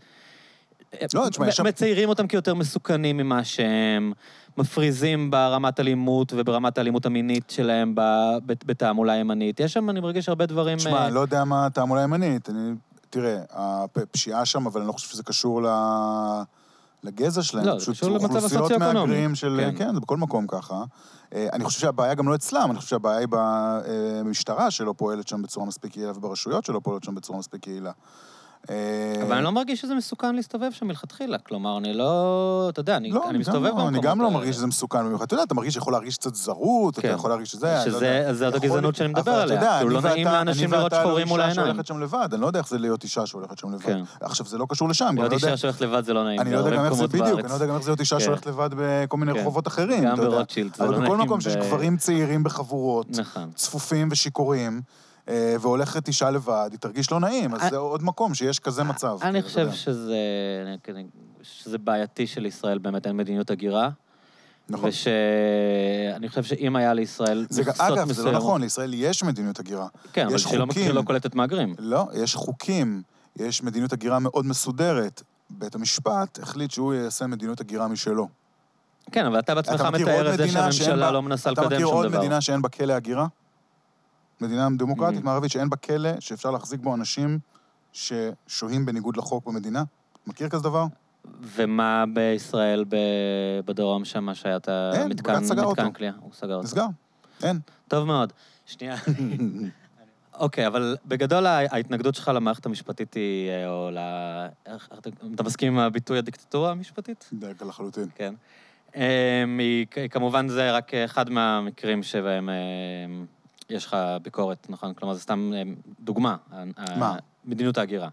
לא, 1.13 1.29
תשמע, 1.29 1.47
יש 1.47 1.55
שם- 1.55 1.65
מציירים 1.65 2.09
אותם 2.09 2.27
כיותר 2.27 2.53
מסוכנים 2.53 3.17
ממה 3.17 3.43
שהם, 3.43 4.13
מפריזים 4.57 5.31
ברמת 5.31 5.79
אלימות 5.79 6.33
וברמת 6.35 6.77
האלימות 6.77 7.05
המינית 7.05 7.49
שלהם 7.49 7.95
בתעמולה 8.45 9.15
ימנית. 9.15 9.59
יש 9.59 9.73
שם, 9.73 9.89
אני 9.89 9.99
מרגיש, 9.99 10.29
הרבה 10.29 10.45
דברים... 10.45 10.77
תשמע, 10.77 10.93
אה, 10.93 11.05
אני 11.07 11.15
לא 11.15 11.19
יודע 11.19 11.43
מה 11.43 11.67
תעמולה 11.73 12.01
ימנית. 12.01 12.49
אני... 12.49 12.71
תראה, 13.09 13.37
הפשיעה 13.95 14.45
שם, 14.45 14.65
אבל 14.65 14.81
אני 14.81 14.87
לא 14.87 14.93
חושב 14.93 15.09
שזה 15.09 15.23
קשור 15.23 15.63
ל... 15.63 15.67
לגזע 17.05 17.43
שלהם. 17.43 17.65
לא, 17.65 17.79
זה 17.79 17.93
פשוט 17.93 18.09
אוכלוסיות. 18.23 18.71
מהגרים 18.71 19.35
של... 19.35 19.61
כן. 19.61 19.77
כן. 19.77 19.93
זה 19.93 19.99
בכל 19.99 20.17
מקום 20.17 20.47
ככה. 20.47 20.83
אה, 21.33 21.47
אני 21.53 21.63
חושב 21.63 21.79
שהבעיה 21.79 22.13
גם 22.13 22.29
לא 22.29 22.35
אצלם, 22.35 22.67
אני 22.71 22.77
חושב 22.77 22.89
שהבעיה 22.89 23.19
היא 23.19 23.27
במשטרה 23.29 24.71
שלא 24.71 24.93
פועלת 24.97 25.27
שם 25.27 25.41
בצורה 25.41 25.65
מספיק 25.65 25.97
יעילה, 25.97 26.11
וברשויות 26.15 26.65
שלא 26.65 26.79
פועלות 26.83 27.03
שם 27.03 27.15
בצורה 27.15 27.39
מספיק 27.39 27.67
יעילה. 27.67 27.91
אה, 28.69 28.75
אבל 29.23 29.33
אני 29.35 29.43
לא 29.43 29.51
מרגיש 29.51 29.81
שזה 29.81 29.95
מסוכן 29.95 30.35
להסתובב 30.35 30.71
שם 30.71 30.87
מלכתחילה. 30.87 31.37
כלומר, 31.37 31.77
אני 31.77 31.93
לא... 31.93 32.67
אתה 32.69 32.79
יודע, 32.79 32.97
אני, 32.97 33.11
לא, 33.11 33.21
אני 33.21 33.29
אני 33.29 33.37
מסתובב 33.37 33.63
לא, 33.63 33.69
במקומות 33.69 33.89
אני 33.89 34.01
גם 34.01 34.21
לא. 34.21 34.31
מרגיש 34.31 34.55
שזה 34.55 34.67
מסוכן 34.67 34.99
במיוחד. 35.05 35.25
אתה 35.25 35.33
יודע, 35.33 35.43
אתה 35.43 35.53
מרגיש 35.53 35.73
שיכול 35.73 35.93
להרגיש 35.93 36.17
קצת 36.17 36.35
זרות, 36.35 36.93
אתה 36.93 37.01
כן. 37.01 37.13
יכול 37.15 37.29
להרגיש 37.29 37.51
שזה, 37.51 37.81
אני 37.83 37.91
לא 37.91 37.97
שזה- 37.97 38.27
זאת 38.33 38.53
יכול- 38.55 38.69
הגזענות 38.69 38.95
שאני 38.95 39.09
מדבר 39.09 39.31
אבל 39.31 39.41
עליה. 39.41 39.59
כאילו, 39.59 39.73
אני 39.89 40.03
לא 40.03 40.09
נעים 40.09 40.27
ואתה- 40.27 40.37
לאנשים 40.37 40.63
אני 40.63 40.77
לראות 40.77 40.93
ואתה 40.93 41.03
לא 41.03 41.09
שחורים 41.09 41.27
מול 41.27 41.39
אישה 41.41 41.47
העיניים. 41.49 41.67
שהולכת 41.67 41.87
שם 41.87 41.99
לבד, 41.99 42.27
אני 42.33 42.41
לא 42.41 42.47
יודע 42.47 42.59
איך 42.59 42.67
זה 42.67 42.77
להיות 42.77 43.03
אישה 43.03 43.25
שהולכת 43.25 43.57
שם 43.57 43.73
לבד. 43.73 43.83
כן. 43.85 43.99
עכשיו, 44.21 44.45
זה 44.45 44.57
לא 44.57 44.65
קשור 44.69 44.89
לשם, 44.89 45.15
להיות 45.15 45.31
לא. 45.31 45.35
אישה 45.35 45.57
שהולכת 45.57 45.81
לבד 45.81 46.05
זה 46.05 46.13
לא 46.13 46.23
נעים. 46.23 46.39
אני 46.41 46.51
לא 46.51 46.57
יודע 46.57 46.71
גם 46.77 46.85
איך 46.85 46.93
זה 46.93 47.07
בדיוק. 47.07 47.39
אני 47.39 47.49
לא 47.49 47.53
יודע 47.53 47.65
גם 47.65 47.75
איך 47.75 47.83
זה 47.83 47.89
להיות 47.89 47.99
אישה 47.99 48.15
כן. 48.15 48.23
שהולכת 48.23 48.45
לבד 48.45 48.69
בכל 48.77 49.17
מיני. 49.17 49.31
רחובות 49.31 49.67
אחרים, 49.67 50.03
גם. 50.05 50.15
ברוטשילד, 50.17 50.75
זה 50.75 50.83
לא 50.83 50.89
אבל 50.89 50.97
נעים. 50.99 51.13
בכל 51.13 51.25
מקום 51.25 51.41
שיש 51.41 51.55
גברים 51.55 51.97
צעירים 51.97 52.43
בחבורות, 52.43 53.07
נכון. 53.09 53.49
צפופים 53.55 54.07
ושיכורים, 54.11 54.81
והולכת 55.29 56.07
אישה 56.07 56.29
לבד, 56.29 56.69
היא 56.71 56.79
תרגיש 56.79 57.11
לא 57.11 57.19
נעים, 57.19 57.53
אז 57.55 57.61
אני- 57.61 57.69
זה 57.69 57.77
עוד 57.77 58.03
מקום 58.03 58.33
שיש 58.33 58.59
כזה 58.59 58.83
מצב. 58.83 59.17
אני 59.21 59.31
כאילו, 59.31 59.39
אתה 59.39 59.47
חושב 59.47 59.59
יודע. 59.59 59.71
שזה, 59.75 60.15
שזה 61.43 61.77
בעייתי 61.77 62.27
שלישראל 62.27 62.77
באמת, 62.77 63.07
אין 63.07 63.17
מדיניות 63.17 63.49
הגירה. 63.51 63.89
נכון. 64.69 64.89
ושאני 64.89 66.29
חושב 66.29 66.43
שאם 66.43 66.75
היה 66.75 66.93
לישראל 66.93 67.45
זה, 67.49 67.61
מכסות 67.61 67.81
אגב, 67.81 67.95
זה 67.95 68.01
לא 68.01 68.05
מסוימות- 68.05 68.33
נכון, 68.41 68.61
לישראל 68.61 68.93
יש 68.93 69.23
מדיניות 69.23 69.59
הגירה. 69.59 69.87
כן, 70.13 70.25
אבל 70.25 70.35
יש 70.35 70.43
שלא 70.43 70.65
חוקים. 70.65 70.87
שלא 70.87 71.01
קולטת 71.01 71.35
מהגרים. 71.35 71.75
לא, 71.79 72.05
יש 72.13 72.35
חוקים, 72.35 73.01
יש 73.35 73.63
מדיניות 73.63 73.93
הגירה 73.93 74.19
מאוד 74.19 74.45
מסודרת. 74.45 75.21
בית 75.49 75.75
המשפט 75.75 76.39
החליט 76.41 76.71
שהוא 76.71 76.93
יעשה 76.93 77.27
מדיניות 77.27 77.61
הגירה 77.61 77.87
משלו. 77.87 78.27
כן, 79.11 79.25
אבל 79.25 79.39
אתה 79.39 79.55
בעצמך 79.55 79.81
אתה 79.81 79.91
מכיר 79.91 80.05
מתאר 80.05 80.17
עוד 80.17 80.27
את 80.27 80.37
זה 80.37 80.47
שהממשלה 80.47 80.95
בה- 81.05 81.11
לא 81.11 81.21
מנסה 81.21 81.51
אתה 81.51 81.61
לקדם 81.61 81.73
מכיר 81.75 81.87
שום 81.87 81.95
עוד 81.95 82.05
דבר. 82.07 82.17
מדינה 82.19 82.41
שאין 82.41 82.61
בה 82.61 82.69
כלא 82.69 82.93
הגירה? 82.93 83.27
מדינה 84.41 84.67
דמוקרטית 84.77 85.19
Mhm. 85.21 85.25
מערבית 85.25 85.51
שאין 85.51 85.69
בה 85.69 85.75
כלא, 85.77 86.09
שאפשר 86.19 86.51
להחזיק 86.51 86.79
בו 86.79 86.95
אנשים 86.95 87.39
ששוהים 87.93 88.85
בניגוד 88.85 89.17
לחוק 89.17 89.45
במדינה? 89.47 89.83
מכיר 90.27 90.49
כזה 90.49 90.63
דבר? 90.63 90.85
ומה 91.41 92.03
בישראל, 92.13 92.85
בדרום 93.65 94.05
שם, 94.05 94.33
שהיה 94.33 94.55
את 94.57 94.69
אין, 94.69 95.01
המתקן 95.01 95.33
בג"ץ 95.33 95.43
סגר 95.47 95.69
מתקן 95.69 95.83
אותו. 95.85 95.93
כליאה? 95.97 96.11
הוא 96.19 96.33
סגר 96.33 96.53
אותו. 96.55 96.63
נסגר. 96.63 96.85
אין. 97.43 97.59
טוב 97.87 98.03
מאוד. 98.07 98.33
שנייה. 98.65 98.95
אוקיי, 100.39 100.67
אבל 100.67 100.97
בגדול 101.05 101.45
הה- 101.45 101.73
ההתנגדות 101.75 102.15
שלך 102.15 102.31
למערכת 102.35 102.65
המשפטית 102.65 103.13
היא, 103.13 103.49
אה, 103.49 103.67
או 103.69 103.89
ל... 103.91 103.97
אתה- 105.33 105.43
מסכים 105.43 105.73
עם 105.73 105.79
הביטוי 105.79 106.17
הדיקטטורה 106.17 106.71
המשפטית? 106.71 107.29
דרך 107.33 107.61
לחלוטין. 107.61 108.07
כן. 108.15 108.33
אמ, 108.95 109.01
היא, 109.59 109.85
היא- 109.95 110.09
כמובן 110.09 110.47
זה 110.47 110.71
רק 110.71 110.93
אחד 110.93 111.29
מהמקרים 111.29 112.03
שבהם 112.03 112.49
אמ, 112.49 113.25
יש 113.69 113.85
לך 113.85 113.97
ביקורת, 114.21 114.67
נכון? 114.69 114.93
כלומר, 114.93 115.13
זה 115.13 115.19
סתם 115.21 115.51
אמ, 115.61 115.75
דוגמה. 115.99 116.35
ה- 116.51 116.63
מה? 116.99 117.15
מדיניות 117.45 117.77
ההגירה. 117.77 118.09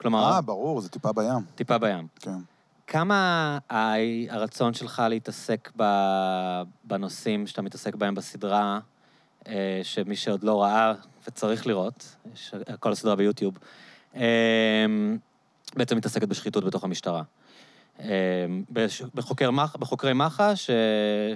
כלומר, 0.00 0.32
אה, 0.32 0.40
ברור, 0.40 0.80
זה 0.80 0.88
טיפה 0.88 1.12
בים. 1.12 1.44
טיפה 1.54 1.78
בים. 1.78 2.06
כן. 2.20 2.38
כמה 2.86 3.58
הרצון 4.30 4.74
שלך 4.74 5.02
להתעסק 5.08 5.72
בנושאים 6.84 7.46
שאתה 7.46 7.62
מתעסק 7.62 7.94
בהם 7.94 8.14
בסדרה, 8.14 8.78
אה, 9.48 9.80
שמי 9.82 10.16
שעוד 10.16 10.44
לא 10.44 10.62
ראה 10.62 10.92
וצריך 11.28 11.66
לראות, 11.66 12.16
יש 12.34 12.54
כל 12.80 12.92
הסדרה 12.92 13.16
ביוטיוב, 13.16 13.58
אה, 14.16 14.86
בעצם 15.76 15.96
מתעסקת 15.96 16.28
בשחיתות 16.28 16.64
בתוך 16.64 16.84
המשטרה. 16.84 17.22
אה, 18.00 18.46
בחוקר 19.14 19.50
בחוקרי 19.78 20.12
מח"ש, 20.12 20.70
אה, 20.70 20.76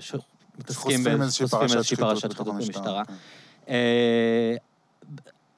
שמתעסקים 0.00 1.07
איזושהי 1.22 1.46
פרשת 1.96 2.31
שחיתות 2.31 2.46
במשטרה. 2.46 3.05
כן. 3.05 3.14
אה, 3.68 4.57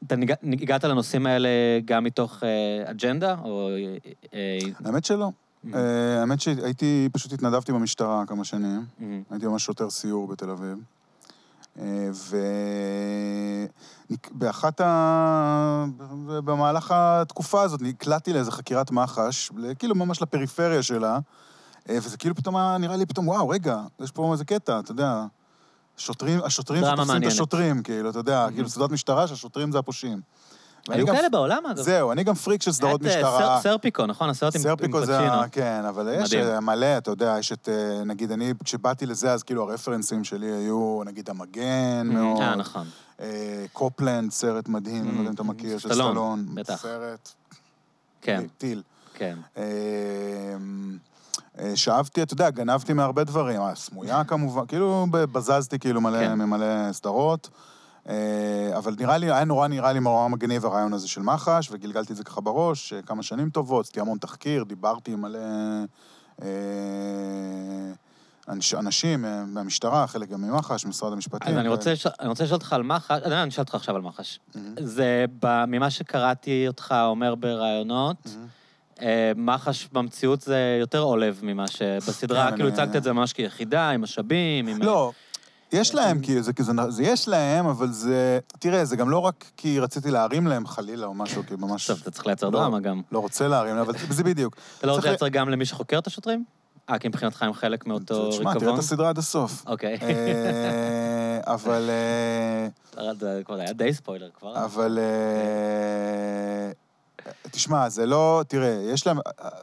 אתה 0.06 0.14
הגעת 0.42 0.84
לנושאים 0.84 1.26
האלה 1.26 1.48
גם 1.84 2.04
מתוך 2.04 2.42
אה, 2.44 2.90
אג'נדה, 2.90 3.36
או... 3.44 3.70
אה, 4.34 4.58
האמת 4.84 5.04
שלא. 5.04 5.30
האמת 5.72 6.40
שהייתי, 6.40 7.08
פשוט 7.12 7.32
התנדבתי 7.32 7.72
במשטרה 7.72 8.26
כמה 8.26 8.44
שנים. 8.44 8.84
הייתי 9.30 9.46
ממש 9.46 9.64
שוטר 9.64 9.90
סיור 9.90 10.26
בתל 10.28 10.50
אביב. 10.50 10.78
ובאחת 14.30 14.80
ה... 14.80 15.84
במהלך 16.44 16.92
התקופה 16.94 17.62
הזאת 17.62 17.82
נקלעתי 17.82 18.32
לאיזה 18.32 18.50
חקירת 18.50 18.90
מח"ש, 18.90 19.50
כאילו 19.78 19.94
ממש 19.94 20.22
לפריפריה 20.22 20.82
שלה, 20.82 21.18
וזה 21.88 22.16
כאילו 22.16 22.34
פתאום 22.34 22.56
היה 22.56 22.78
נראה 22.78 22.96
לי 22.96 23.06
פתאום, 23.06 23.28
וואו, 23.28 23.48
רגע, 23.48 23.80
יש 24.00 24.10
פה 24.10 24.32
איזה 24.32 24.44
קטע, 24.44 24.80
אתה 24.80 24.92
יודע, 24.92 25.24
שוטרים, 25.98 26.40
השוטרים 26.44 26.82
שתופסים 26.84 27.22
את. 27.22 27.26
השוטרים, 27.26 27.82
כאילו, 27.82 28.10
אתה 28.10 28.18
יודע, 28.18 28.46
כאילו 28.54 28.68
סדרת 28.68 28.90
משטרה 28.90 29.26
שהשוטרים 29.26 29.72
זה 29.72 29.78
הפושעים. 29.78 30.20
היו 30.88 31.06
גם- 31.06 31.14
כאלה 31.16 31.28
בעולם, 31.28 31.66
אגב. 31.66 31.82
זהו, 31.82 32.12
אני 32.12 32.24
גם 32.24 32.34
פריק 32.34 32.62
של 32.62 32.72
סדרות 32.72 33.02
אה, 33.02 33.08
משטרה. 33.08 33.38
סר- 33.38 33.62
סרפיקו, 33.62 34.06
נכון? 34.06 34.30
הסרט 34.30 34.54
עם 34.56 34.60
עם 34.60 34.66
סרפיקו 34.66 35.06
זה, 35.06 35.18
פצ'ינו. 35.18 35.42
כן, 35.52 35.82
אבל 35.88 36.08
יש 36.12 36.32
מדהים. 36.34 36.46
אה, 36.48 36.60
מלא, 36.60 36.98
אתה 36.98 37.10
יודע, 37.10 37.36
יש 37.38 37.52
את, 37.52 37.68
אה, 37.68 38.04
נגיד, 38.04 38.32
אני, 38.32 38.52
כשבאתי 38.64 39.06
לזה, 39.06 39.32
אז 39.32 39.42
כאילו 39.42 39.70
הרפרנסים 39.70 40.24
שלי 40.24 40.46
היו, 40.52 41.00
נגיד, 41.06 41.30
המגן 41.30 42.06
מאוד. 42.12 42.42
אה, 42.42 42.54
נכון. 42.56 42.86
אה, 43.20 43.26
קופלנד, 43.72 44.32
סרט 44.32 44.68
מדהים, 44.68 45.04
אני 45.08 45.14
לא 45.14 45.18
יודע 45.18 45.28
אם 45.28 45.34
אתה 45.34 45.42
מכיר, 45.42 45.78
של 45.78 45.88
סטלון, 45.88 46.10
סטלון. 46.10 46.46
בטח. 46.54 46.82
סרט, 46.82 47.28
כן, 48.22 48.44
טיל. 48.58 48.82
כן. 49.14 49.36
אה, 51.58 51.70
אה, 51.70 51.76
שאבתי, 51.76 52.22
אתה 52.22 52.34
יודע, 52.34 52.50
גנבתי 52.50 52.92
מהרבה 52.92 53.24
דברים, 53.24 53.60
אה, 53.60 53.74
סמויה 53.74 54.24
כמובן, 54.24 54.66
כאילו 54.66 55.06
בזזתי 55.10 55.78
כאילו 55.78 56.00
מלא, 56.00 56.18
כן. 56.18 56.34
ממלא 56.38 56.92
סדרות, 56.92 57.50
אה, 58.08 58.14
אבל 58.76 58.94
נראה 58.98 59.18
לי, 59.18 59.32
היה 59.32 59.44
נורא 59.44 59.68
נראה 59.68 59.92
לי 59.92 60.00
נורא 60.00 60.28
מגניב 60.28 60.66
הרעיון 60.66 60.92
הזה 60.92 61.08
של 61.08 61.22
מח"ש, 61.22 61.68
וגלגלתי 61.70 62.12
את 62.12 62.16
זה 62.16 62.24
ככה 62.24 62.40
בראש 62.40 62.92
אה, 62.92 63.02
כמה 63.02 63.22
שנים 63.22 63.50
טובות, 63.50 63.84
עשיתי 63.84 64.00
המון 64.00 64.18
תחקיר, 64.18 64.64
דיברתי 64.64 65.12
עם 65.12 65.20
מלא 65.20 65.38
אה, 66.42 66.48
אנש, 68.48 68.74
אנשים 68.74 69.24
אה, 69.24 69.44
מהמשטרה, 69.44 70.06
חלק 70.06 70.28
גם 70.28 70.42
ממח"ש, 70.42 70.86
משרד 70.86 71.12
המשפטים. 71.12 71.48
אז 71.48 71.58
אני 71.58 71.68
ו- 71.68 71.74
אני 72.20 72.28
רוצה 72.28 72.44
לשאול 72.44 72.56
אותך 72.56 72.72
על 72.72 72.82
מח"ש, 72.82 73.10
אני 73.10 73.48
אשאל 73.48 73.62
אותך 73.62 73.74
עכשיו 73.74 73.96
על 73.96 74.02
מח"ש. 74.02 74.38
מהמם. 74.54 74.74
זה, 74.80 75.24
ממה 75.68 75.90
שקראתי 75.90 76.68
אותך 76.68 76.94
אומר 77.06 77.34
בראיונות, 77.34 78.16
מהמם. 78.26 78.57
אה, 79.02 79.32
מח"ש 79.36 79.88
במציאות 79.92 80.40
זה 80.40 80.76
יותר 80.80 81.00
עולב 81.00 81.40
ממה 81.42 81.68
שבסדרה, 81.68 82.50
כן, 82.50 82.56
כאילו 82.56 82.68
הצגת 82.68 82.96
את 82.96 83.02
זה 83.02 83.12
ממש 83.12 83.32
כיחידה, 83.32 83.90
עם 83.90 84.02
משאבים, 84.02 84.66
עם... 84.66 84.82
לא, 84.82 85.12
יש 85.72 85.94
להם, 85.94 86.20
כי 86.20 86.42
זה, 86.42 86.52
זה, 86.58 86.72
זה 86.88 87.02
יש 87.02 87.28
להם, 87.28 87.66
אבל 87.66 87.92
זה... 87.92 88.38
תראה, 88.58 88.84
זה 88.84 88.96
גם 88.96 89.10
לא 89.10 89.18
רק 89.18 89.44
כי 89.56 89.80
רציתי 89.80 90.10
להרים 90.10 90.46
להם 90.46 90.66
חלילה 90.66 91.06
או 91.06 91.14
משהו, 91.14 91.42
כי 91.46 91.54
ממש... 91.58 91.86
טוב, 91.86 91.98
אתה 92.02 92.10
צריך 92.10 92.26
לייצר 92.26 92.50
לא. 92.50 92.60
דרמה 92.60 92.80
גם. 92.80 93.02
לא 93.12 93.18
רוצה 93.18 93.48
להרים 93.48 93.76
להם, 93.76 93.84
אבל 93.84 93.94
זה 94.10 94.24
בדיוק. 94.24 94.56
אתה 94.78 94.86
לא 94.86 94.92
רוצה 94.92 95.08
לייצר 95.08 95.28
גם 95.28 95.48
למי 95.48 95.66
שחוקר 95.66 95.98
את 95.98 96.06
השוטרים? 96.06 96.44
אה, 96.90 96.98
כי 96.98 97.08
מבחינתך 97.08 97.42
הם 97.42 97.52
חלק 97.52 97.86
מאותו 97.86 98.30
תשמע, 98.30 98.42
תראה 98.42 98.54
ריקבון? 98.54 98.74
את 98.74 98.78
הסדרה 98.78 99.08
עד 99.08 99.18
הסוף. 99.18 99.64
אוקיי. 99.66 99.98
אה, 100.02 101.40
אבל... 101.54 101.90
אה, 102.96 103.14
זה 103.14 103.42
כבר 103.44 103.54
היה 103.54 103.72
די 103.72 103.94
ספוילר 103.94 104.28
כבר. 104.38 104.64
אבל... 104.64 104.98
תשמע, 107.50 107.88
זה 107.88 108.06
לא... 108.06 108.42
תראה, 108.48 108.68
יש 108.92 109.06
להם... 109.06 109.18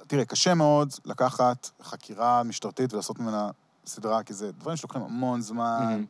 תראה, 0.07 0.25
קשה 0.25 0.53
מאוד 0.53 0.93
לקחת 1.05 1.69
חקירה 1.83 2.43
משטרתית 2.43 2.93
ולעשות 2.93 3.19
ממנה 3.19 3.49
סדרה, 3.85 4.23
כי 4.23 4.33
זה 4.33 4.51
דברים 4.51 4.77
שלוקחים 4.77 5.01
המון 5.01 5.41
זמן. 5.41 5.77
מהמם. 5.89 6.05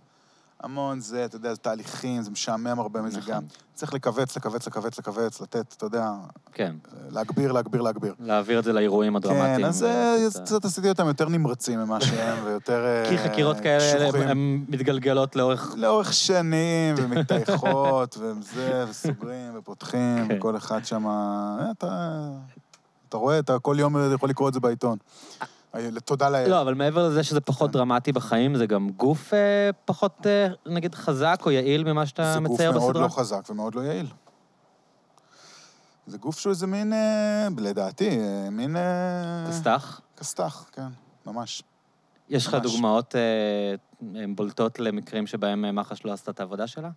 המון 0.63 0.99
זה, 0.99 1.25
אתה 1.25 1.35
יודע, 1.35 1.53
זה 1.53 1.59
תהליכים, 1.59 2.21
זה 2.21 2.31
משעמם 2.31 2.79
הרבה 2.79 3.01
מזה 3.01 3.17
נכון. 3.17 3.33
גם. 3.33 3.41
צריך 3.73 3.93
לכווץ, 3.93 4.37
לכווץ, 4.37 4.67
לכווץ, 4.67 4.99
לכווץ, 4.99 5.41
לתת, 5.41 5.73
אתה 5.77 5.85
יודע, 5.85 6.11
כן, 6.53 6.75
להגביר, 7.09 7.51
להגביר, 7.51 7.81
להגביר. 7.81 8.13
להעביר 8.19 8.59
את 8.59 8.63
זה 8.63 8.73
לאירועים 8.73 9.15
הדרמטיים. 9.15 9.57
כן, 9.57 9.65
אז 9.65 9.81
ו- 9.81 9.85
אה, 9.85 10.15
קצת- 10.45 10.65
עשיתי 10.65 10.89
אותם 10.89 11.07
יותר 11.07 11.29
נמרצים 11.29 11.79
ממה 11.79 12.01
שהם, 12.01 12.37
ויותר 12.45 12.85
אה, 12.85 13.09
כי 13.09 13.17
חקירות 13.17 13.59
כאלה, 13.59 14.07
קשוחים. 14.09 14.27
הן 14.27 14.65
מתגלגלות 14.69 15.35
לאורך... 15.35 15.73
לאורך 15.77 16.13
שנים, 16.13 16.95
ומתטייחות, 17.01 18.17
וזה, 18.17 18.85
וסוגרים, 18.89 19.51
ופותחים, 19.57 20.27
כן. 20.27 20.37
וכל 20.37 20.57
אחד 20.57 20.85
שם... 20.85 21.07
אה, 21.07 21.71
אתה, 21.71 22.19
אתה 23.09 23.17
רואה, 23.17 23.39
אתה 23.39 23.59
כל 23.59 23.75
יום 23.79 23.95
יכול 24.13 24.29
לקרוא 24.29 24.49
את 24.49 24.53
זה 24.53 24.59
בעיתון. 24.59 24.97
אה, 25.75 25.89
תודה 26.05 26.29
לאל. 26.29 26.49
לא, 26.49 26.61
אבל 26.61 26.73
מעבר 26.73 27.07
לזה 27.07 27.23
שזה 27.23 27.41
פחות 27.41 27.69
כן. 27.69 27.73
דרמטי 27.73 28.11
בחיים, 28.11 28.55
זה 28.55 28.65
גם 28.65 28.89
גוף 28.89 29.33
אה, 29.33 29.69
פחות, 29.85 30.27
אה, 30.27 30.47
נגיד, 30.65 30.95
חזק 30.95 31.41
או 31.45 31.51
יעיל 31.51 31.83
ממה 31.83 32.05
שאתה 32.05 32.33
זה 32.33 32.39
גוף 32.39 32.51
מצייר 32.51 32.71
בסדרה? 32.71 32.83
מאוד 32.83 32.97
לא 32.97 33.07
חזק 33.07 33.49
ומאוד 33.49 33.75
לא 33.75 33.81
יעיל. 33.81 34.07
זה 36.07 36.17
גוף 36.17 36.39
שהוא 36.39 36.51
איזה 36.51 36.67
מין, 36.67 36.93
אה, 36.93 37.47
לדעתי, 37.57 38.09
אה, 38.19 38.49
מין... 38.51 38.75
אה, 38.75 39.45
כסת"ח? 39.49 40.01
כסת"ח, 40.17 40.65
כן, 40.71 40.87
ממש. 41.25 41.63
יש 42.29 42.47
לך. 42.47 42.57
דוגמאות 42.63 43.15
אה, 43.15 43.75
בולטות 44.35 44.79
למקרים 44.79 45.27
שבהם 45.27 45.75
מח"ש 45.75 46.05
לא 46.05 46.13
עשתה 46.13 46.31
את 46.31 46.39
העבודה 46.39 46.67
שלה? 46.67 46.89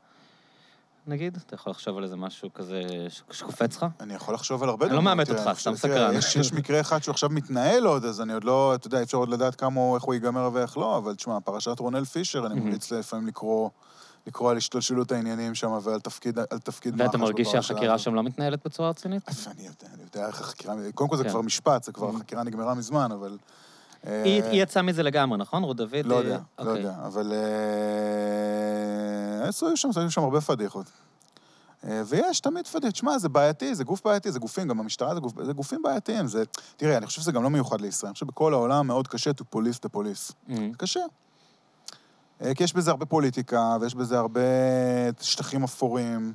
נגיד? 1.08 1.38
אתה 1.46 1.54
יכול 1.54 1.70
לחשוב 1.70 1.96
על 1.96 2.04
איזה 2.04 2.16
משהו 2.16 2.52
כזה 2.52 2.82
שקופץ 3.30 3.76
לך? 3.76 3.86
אני 4.00 4.14
יכול 4.14 4.34
לחשוב 4.34 4.62
על 4.62 4.68
הרבה 4.68 4.86
אני 4.86 4.94
לא 4.94 5.02
מאמת 5.02 5.26
תראה, 5.26 5.44
אותך, 5.44 5.58
סתם 5.60 5.76
סקרן. 5.76 6.14
יש, 6.40 6.52
מקרה 6.52 6.80
אחד 6.80 7.02
שהוא 7.02 7.12
עכשיו 7.12 7.30
מתנהל 7.30 7.86
עוד, 7.86 8.04
אז 8.04 8.20
אני 8.20 8.32
עוד 8.32 8.44
לא, 8.44 8.74
אתה 8.74 8.86
יודע, 8.86 9.02
אפשר 9.02 9.18
עוד 9.18 9.28
לדעת 9.28 9.54
כמה 9.54 9.94
איך 9.94 10.02
הוא 10.02 10.14
ייגמר 10.14 10.50
ואיך 10.52 10.78
לא, 10.78 10.96
אבל 10.96 11.14
תשמע, 11.14 11.40
פרשת 11.40 11.80
רונל 11.80 12.04
פישר, 12.04 12.46
אני. 12.46 12.60
ממליץ 12.60 12.92
לפעמים 12.92 13.26
לקרוא, 13.26 13.70
לקרוא 14.26 14.50
על 14.50 14.56
השתלשלות 14.56 15.12
העניינים 15.12 15.54
שם 15.54 15.78
ועל 15.82 16.00
תפקיד, 16.00 16.38
על 16.38 16.58
תפקיד 16.58 16.94
מח"ש 16.94 17.06
ואתה 17.06 17.18
מרגיש 17.18 17.48
שהחקירה. 17.48 17.98
שם 17.98 18.14
לא 18.14 18.22
מתנהלת 18.22 18.66
בצורה 18.66 18.88
רצינית? 18.88 19.22
אני 19.28 19.62
יודע, 19.62 19.94
אני 19.94 20.02
יודע 20.02 20.26
איך 20.26 20.40
החקירה, 20.40 20.74
קודם 20.94 21.10
כל 21.10 21.16
זה 21.16 21.24
כן. 21.24 21.30
כבר 21.30 21.40
משפט, 21.40 21.82
זה 21.82 21.92
כבר. 21.92 22.10
החקירה 22.10 22.42
נגמרה 22.42 22.74
מזמן, 22.74 23.12
אבל... 23.12 23.36
אה, 24.06 24.22
היא 24.24 24.62
יצאה 24.62 24.82
מזה 24.82 25.02
לגמרי, 25.02 25.38
נכון? 25.38 25.62
רות 25.62 25.76
דוד? 25.76 25.94
לא 26.04 26.14
יודע, 26.14 26.38
לא 26.58 26.64
אוקיי. 26.70 26.82
יודע, 26.82 26.94
אבל... 27.06 27.32
היו 29.42 29.76
שם, 29.76 29.88
היו 29.96 30.10
שם 30.10 30.22
הרבה 30.22 30.40
פדיחות. 30.40 30.86
אה, 31.84 32.02
ויש 32.06 32.40
תמיד 32.40 32.66
פדיחות. 32.66 32.96
שמע, 32.96 33.18
זה 33.18 33.28
בעייתי, 33.28 33.74
זה 33.74 33.84
גוף 33.84 34.00
בעייתי, 34.04 34.32
זה 34.32 34.38
גופים, 34.38 34.68
גם 34.68 34.80
המשטרה 34.80 35.14
זה, 35.14 35.20
גוף, 35.20 35.32
זה 35.44 35.52
גופים 35.52 35.82
בעייתיים. 35.82 36.26
זה... 36.26 36.42
תראה, 36.76 36.96
אני 36.96 37.06
חושב 37.06 37.20
שזה 37.20 37.32
גם 37.32 37.42
לא 37.42 37.50
מיוחד 37.50 37.80
לישראל. 37.80 38.08
אני 38.08 38.14
חושב 38.14 38.26
שבכל 38.26 38.52
העולם 38.52 38.86
מאוד 38.86 39.08
קשה 39.08 39.30
to 39.30 39.56
police 39.56 39.78
the 39.86 39.96
police. 39.96 40.32
זה 40.48 40.54
קשה. 40.78 41.00
אה, 42.42 42.54
כי 42.54 42.64
יש 42.64 42.72
בזה 42.72 42.90
הרבה 42.90 43.06
פוליטיקה, 43.06 43.76
ויש 43.80 43.94
בזה 43.94 44.18
הרבה 44.18 44.40
שטחים 45.20 45.64
אפורים, 45.64 46.32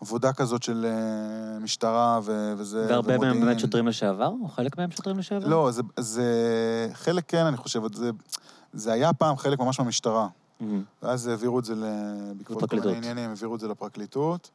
עבודה 0.00 0.32
כזאת 0.32 0.62
של 0.62 0.86
אה, 0.86 1.58
משטרה 1.58 2.20
ו- 2.22 2.54
וזה, 2.56 2.86
והרבה 2.88 3.08
מהם 3.08 3.20
ומודיעין. 3.20 3.46
באמת 3.46 3.60
שוטרים 3.60 3.88
לשעבר? 3.88 4.32
או 4.42 4.48
חלק 4.48 4.78
מהם 4.78 4.90
שוטרים 4.90 5.18
לשעבר? 5.18 5.48
לא, 5.48 5.70
זה, 5.70 5.82
זה... 6.00 6.24
חלק 6.92 7.24
כן, 7.28 7.46
אני 7.46 7.56
חושב, 7.56 7.94
זה, 7.94 8.10
זה 8.72 8.92
היה 8.92 9.12
פעם 9.12 9.36
חלק 9.36 9.58
ממש 9.58 9.78
מהמשטרה. 9.78 10.28
אמ, 10.60 10.82
ואז 11.02 11.26
העבירו 11.26 11.58
את 11.58 11.64
זה. 11.64 11.74
בעקבות 12.36 12.70
כל. 12.70 12.76
מיני 12.76 12.96
עניינים, 12.96 13.30
העבירו 13.30 13.54
את 13.54 13.60
זה 13.60 13.68
לפרקליטות. 13.68 14.50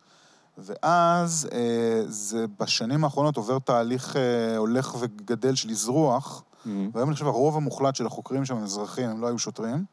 ואז 0.57 1.49
אה, 1.51 2.03
זה 2.07 2.45
בשנים 2.59 3.03
האחרונות 3.03 3.37
עובר 3.37 3.59
תהליך 3.59 4.15
אה, 4.15 4.57
הולך 4.57 4.95
וגדל 4.99 5.55
של 5.55 5.69
אזרוח, 5.69 6.43
אמ. 6.65 6.89
והיום 6.93 7.09
אני 7.09 7.13
חושב 7.13 7.27
הרוב 7.27 7.55
המוחלט 7.55 7.95
של 7.95 8.05
החוקרים 8.05 8.45
שם 8.45 8.57
הם 8.57 8.63
אזרחים, 8.63 9.09
הם 9.09 9.21
לא 9.21 9.27
היו 9.27 9.39
שוטרים. 9.39 9.85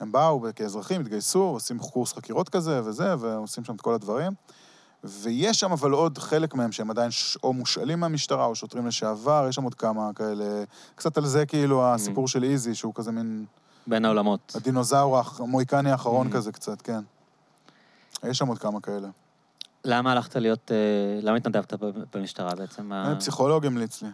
הם 0.00 0.12
באו 0.12 0.46
כאזרחים, 0.56 1.00
התגייסו, 1.00 1.42
עושים 1.42 1.78
קורס 1.78 2.12
חקירות 2.12 2.48
כזה 2.48 2.80
וזה, 2.84 3.14
ועושים 3.18 3.64
שם 3.64 3.74
את 3.74 3.80
כל 3.80 3.94
הדברים. 3.94 4.32
ויש 5.04 5.60
שם 5.60 5.72
אבל 5.72 5.90
עוד 5.90 6.18
חלק 6.18 6.54
מהם 6.54 6.72
שהם 6.72 6.90
עדיין 6.90 7.10
ש- 7.10 7.36
או 7.42 7.52
מושאלים 7.52 8.00
מהמשטרה 8.00 8.44
או 8.44 8.54
שוטרים 8.54 8.86
לשעבר, 8.86 9.46
יש 9.48 9.54
שם 9.54 9.62
עוד 9.62 9.74
כמה 9.74 10.10
כאלה. 10.14 10.64
קצת 10.94 11.18
על 11.18 11.26
זה 11.26 11.46
כאילו 11.46 11.86
הסיפור 11.86 12.28
של 12.28 12.44
איזי, 12.44 12.74
שהוא 12.74 12.94
כזה 12.94 13.12
מין 13.12 13.44
בין 13.86 14.04
העולמות. 14.04 14.52
הדינוזאור 14.56 15.20
המוהיקני 15.38 15.90
האחרון 15.90 16.26
Mhm. 16.26 16.32
כזה 16.32 16.52
קצת, 16.52 16.82
כן. 16.82 17.00
יש 18.24 18.38
שם 18.38 18.46
עוד 18.46 18.58
כמה 18.58 18.80
כאלה. 18.80 19.08
למה 19.84 20.12
הלכת 20.12 20.36
להיות... 20.36 20.70
אה, 20.72 20.76
למה 21.22 21.36
התנדבת 21.36 21.72
במשטרה 22.14 22.54
בעצם? 22.54 22.86
מה- 22.86 23.08
אה, 23.10 23.16
פסיכולוג 23.16 23.66
המליץ 23.66 24.02
לי. 24.02 24.08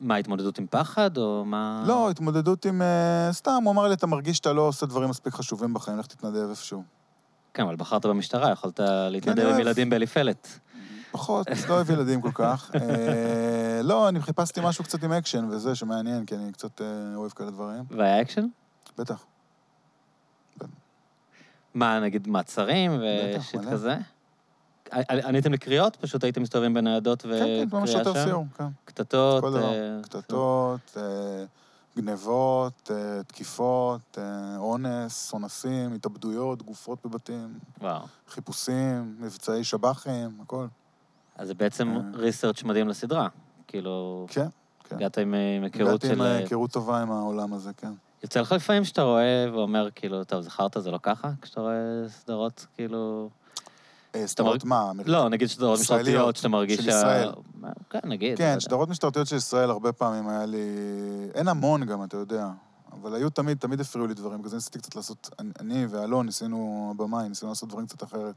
מה, 0.00 0.16
התמודדות 0.16 0.58
עם 0.58 0.66
פחד, 0.70 1.16
או 1.18 1.44
מה... 1.44 1.84
לא, 1.86 2.10
התמודדות 2.10 2.64
עם... 2.64 2.82
אה, 2.82 3.28
סתם, 3.32 3.60
הוא 3.64 3.72
אמר 3.72 3.86
לי, 3.88 3.94
אתה 3.94 4.06
מרגיש 4.06 4.36
שאתה 4.36 4.52
לא 4.52 4.62
עושה 4.62 4.86
דברים 4.86 5.10
מספיק 5.10 5.34
חשובים 5.34 5.74
בחיים, 5.74 5.98
לך 5.98 6.06
תתנדב 6.06 6.48
איפשהו. 6.50 6.82
כן, 7.54 7.62
אבל 7.62 7.76
בחרת 7.76 8.06
במשטרה, 8.06 8.50
יכולת 8.50 8.80
להתנדב 9.10 9.46
עם. 9.46 9.60
ילדים 9.60 9.90
באליפלט. 9.90 10.48
פחות, 11.10 11.46
לא 11.68 11.74
אוהב 11.74 11.90
ילדים 11.90 12.20
כל 12.22 12.32
כך. 12.34 12.70
אה, 12.74 13.80
לא, 13.82 14.08
אני 14.08 14.20
חיפשתי 14.20 14.60
משהו 14.64 14.84
קצת 14.84 15.04
עם 15.04 15.12
אקשן 15.12 15.48
וזה, 15.50 15.74
שמעניין, 15.74 16.26
כי 16.26 16.34
אני 16.34 16.52
קצת 16.52 16.80
אה, 16.80 16.86
אוהב 17.16 17.32
כאלה 17.32 17.50
דברים. 17.50 17.84
והיה 17.90 18.22
אקשן? 18.22 18.46
בטח. 18.98 19.24
מה, 21.74 22.00
נגיד 22.00 22.28
מעצרים 22.28 23.00
ו 23.38 23.42
shit. 23.42 23.60
כזה? 23.70 23.96
עניתם 25.08 25.52
לקריאות? 25.52 25.96
פשוט 25.96 26.24
הייתם 26.24 26.42
מסתובבים 26.42 26.74
בניידות 26.74 27.22
כן, 27.22 27.28
כן, 27.28 27.64
ממש 27.72 27.90
וקריאה 27.90 28.04
שם? 28.04 28.24
סיור, 28.24 28.44
כן. 28.56 28.64
קטטות? 28.84 29.42
כל 29.44 29.50
דבר. 29.50 29.72
אה, 29.72 30.02
קטטות, 30.02 30.96
אה, 30.96 31.44
גנבות, 31.96 32.90
אה, 32.90 33.22
תקיפות, 33.22 34.18
אה, 34.18 34.56
אונס, 34.56 35.32
אונסים, 35.32 35.92
התאבדויות, 35.92 36.62
גופות 36.62 37.06
בבתים, 37.06 37.58
וואו. 37.80 38.02
חיפושים, 38.28 39.16
מבצעי 39.18 39.64
שב"חים, 39.64 40.38
הכל. 40.42 40.66
אז 41.38 41.48
זה 41.48 41.54
בעצם 41.54 41.96
אה. 41.96 42.00
ריסרצ' 42.14 42.62
מדהים 42.62 42.88
לסדרה. 42.88 43.28
כאילו, 43.66 44.26
כן, 44.30 44.46
כן. 44.84 44.96
הגעת 44.96 45.18
עם 45.18 45.34
אה, 45.34 45.58
היכרות 45.62 45.88
הגעתי 45.88 46.08
עם 46.08 46.14
של... 46.14 46.22
אה, 46.22 46.36
היכרות 46.36 46.70
טובה 46.70 47.02
עם 47.02 47.10
העולם 47.12 47.52
הזה, 47.52 47.70
כן. 47.76 47.92
יוצא 48.22 48.40
לך 48.40 48.52
לפעמים 48.52 48.84
שאתה 48.84 49.02
רואה 49.02 49.46
ואומר, 49.52 49.88
כאילו, 49.94 50.24
טוב, 50.24 50.40
זכרת, 50.40 50.76
זה 50.78 50.90
לא 50.90 50.98
ככה? 51.02 51.30
כשאתה 51.42 51.60
רואה 51.60 51.74
סדרות, 52.08 52.66
כאילו... 52.74 53.28
אה, 54.14 54.26
סדרות 54.26 54.64
מה? 54.64 54.92
לא, 55.06 55.28
נגיד 55.28 55.48
סדרות 55.48 55.80
משטרתיות, 55.80 56.36
שאתה 56.36 56.48
מרגיש 56.48 56.80
של 56.80 56.88
ישראל. 56.88 57.30
כן, 57.90 57.98
נגיד. 58.04 58.38
כן. 58.38 58.60
סדרות 58.60 58.88
משטרתיות 58.88 59.26
של 59.26 59.36
ישראל, 59.36 59.70
הרבה 59.70 59.92
פעמים 59.92 60.28
היה 60.28 60.46
לי... 60.46 60.58
אין 61.34 61.48
המון 61.48 61.84
גם, 61.84 62.04
אתה 62.04 62.16
יודע. 62.16 62.48
אבל 62.92 63.14
היו 63.14 63.30
תמיד, 63.30 63.58
תמיד 63.58 63.80
הפריעו 63.80 64.06
לי 64.06 64.14
דברים. 64.14 64.38
בגלל 64.38 64.50
זה 64.50 64.56
ניסיתי 64.56 64.78
קצת 64.78 64.96
לעשות... 64.96 65.30
אני- 65.38 65.52
אני 65.60 65.86
ואלון 65.86 66.26
ניסינו, 66.26 66.92
הבמאי, 66.94 67.28
ניסינו 67.28 67.50
לעשות 67.50 67.68
דברים 67.68 67.86
קצת 67.86 68.02
אחרת. 68.02 68.34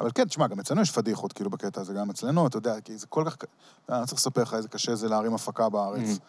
אבל 0.00 0.10
כן, 0.14 0.24
תשמע, 0.24 0.46
גם 0.46 0.60
אצלנו 0.60 0.82
יש 0.82 0.90
פדיחות, 0.90 1.32
כאילו, 1.32 1.50
בקטע 1.50 1.80
הזה, 1.80 1.92
גם 1.92 2.10
אצלנו, 2.10 2.46
אתה 2.46 2.56
יודע, 2.56 2.80
כי 2.80 2.98
זה 2.98 3.06
כל 3.06 3.24
כך... 3.26 3.36
אני 3.88 4.00
לא 4.00 4.06
צריך 4.06 4.18
לספר 4.18 4.42
לך 4.42 4.54
איזה 4.54 4.68
קשה 4.68 4.94
זה 4.94 5.08
להרים 5.08 5.34
הפקה 5.34 5.68
בארץ. 5.68 6.08
Mhm. 6.16 6.20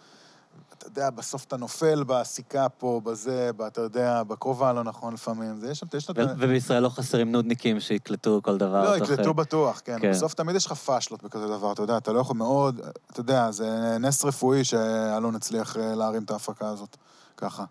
אתה 0.78 0.88
יודע, 0.88 1.10
בסוף 1.10 1.44
אתה 1.46 1.58
נופל 1.58 2.04
בסיכה 2.08 2.70
פה, 2.70 3.02
בזה, 3.04 3.52
אתה 3.68 3.82
יודע, 3.82 4.24
בכובע 4.24 4.70
הלא 4.70 4.84
נכון 4.84 5.14
לפעמים. 5.14 5.60
זה, 5.60 5.72
יש 5.72 5.80
שם, 5.80 5.86
יש 5.98 6.04
שם... 6.04 6.14
ו- 6.18 6.34
ובישראל 6.38 6.84
לא 6.84 6.90
חסרים 6.90 7.32
נודניקים 7.32 7.80
שיקלטו 7.80 8.42
כל 8.44 8.58
דבר. 8.58 8.84
לא, 8.84 8.98
יקלטו 8.98 9.34
בטוח, 9.34 9.82
כן. 9.86 9.98
כן. 10.02 10.12
בסוף 10.12 10.34
תמיד 10.34 10.56
יש 10.56 10.66
לך 10.66 10.74
פאשלות 10.74 11.24
בכזה 11.24 11.48
דבר, 11.48 11.72
אתה 11.72 11.82
יודע, 11.82 11.98
אתה 11.98 12.12
לא 12.12 12.20
יכול 12.20 12.36
מאוד... 12.36 12.82
אתה 13.12 13.20
יודע, 13.20 13.52
זה 13.52 13.98
נס 14.00 14.26
רפואי 14.26 14.64
שאלון 14.64 15.36
הצליח 15.36 15.78
אה, 15.78 15.96
להרים 15.96 16.24
את 16.24 16.32
ההפקה 16.32 16.70
הזאת, 16.70 16.98
ככה. 17.38 17.64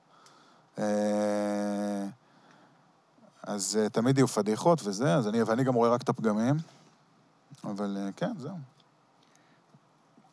אז 3.46 3.78
אה, 3.82 3.88
תמיד 3.88 4.18
יהיו 4.18 4.28
פדיחות 4.28 4.80
וזה, 4.85 5.14
אז 5.14 5.28
אני, 5.28 5.42
ואני 5.42 5.64
גם 5.64 5.74
רואה 5.74 5.90
רק 5.90 6.02
את 6.02 6.09
הפגמים. 6.09 6.56
אבל 7.64 7.96
אה, 8.00 8.09
כן, 8.16 8.32
זהו. 8.38 8.56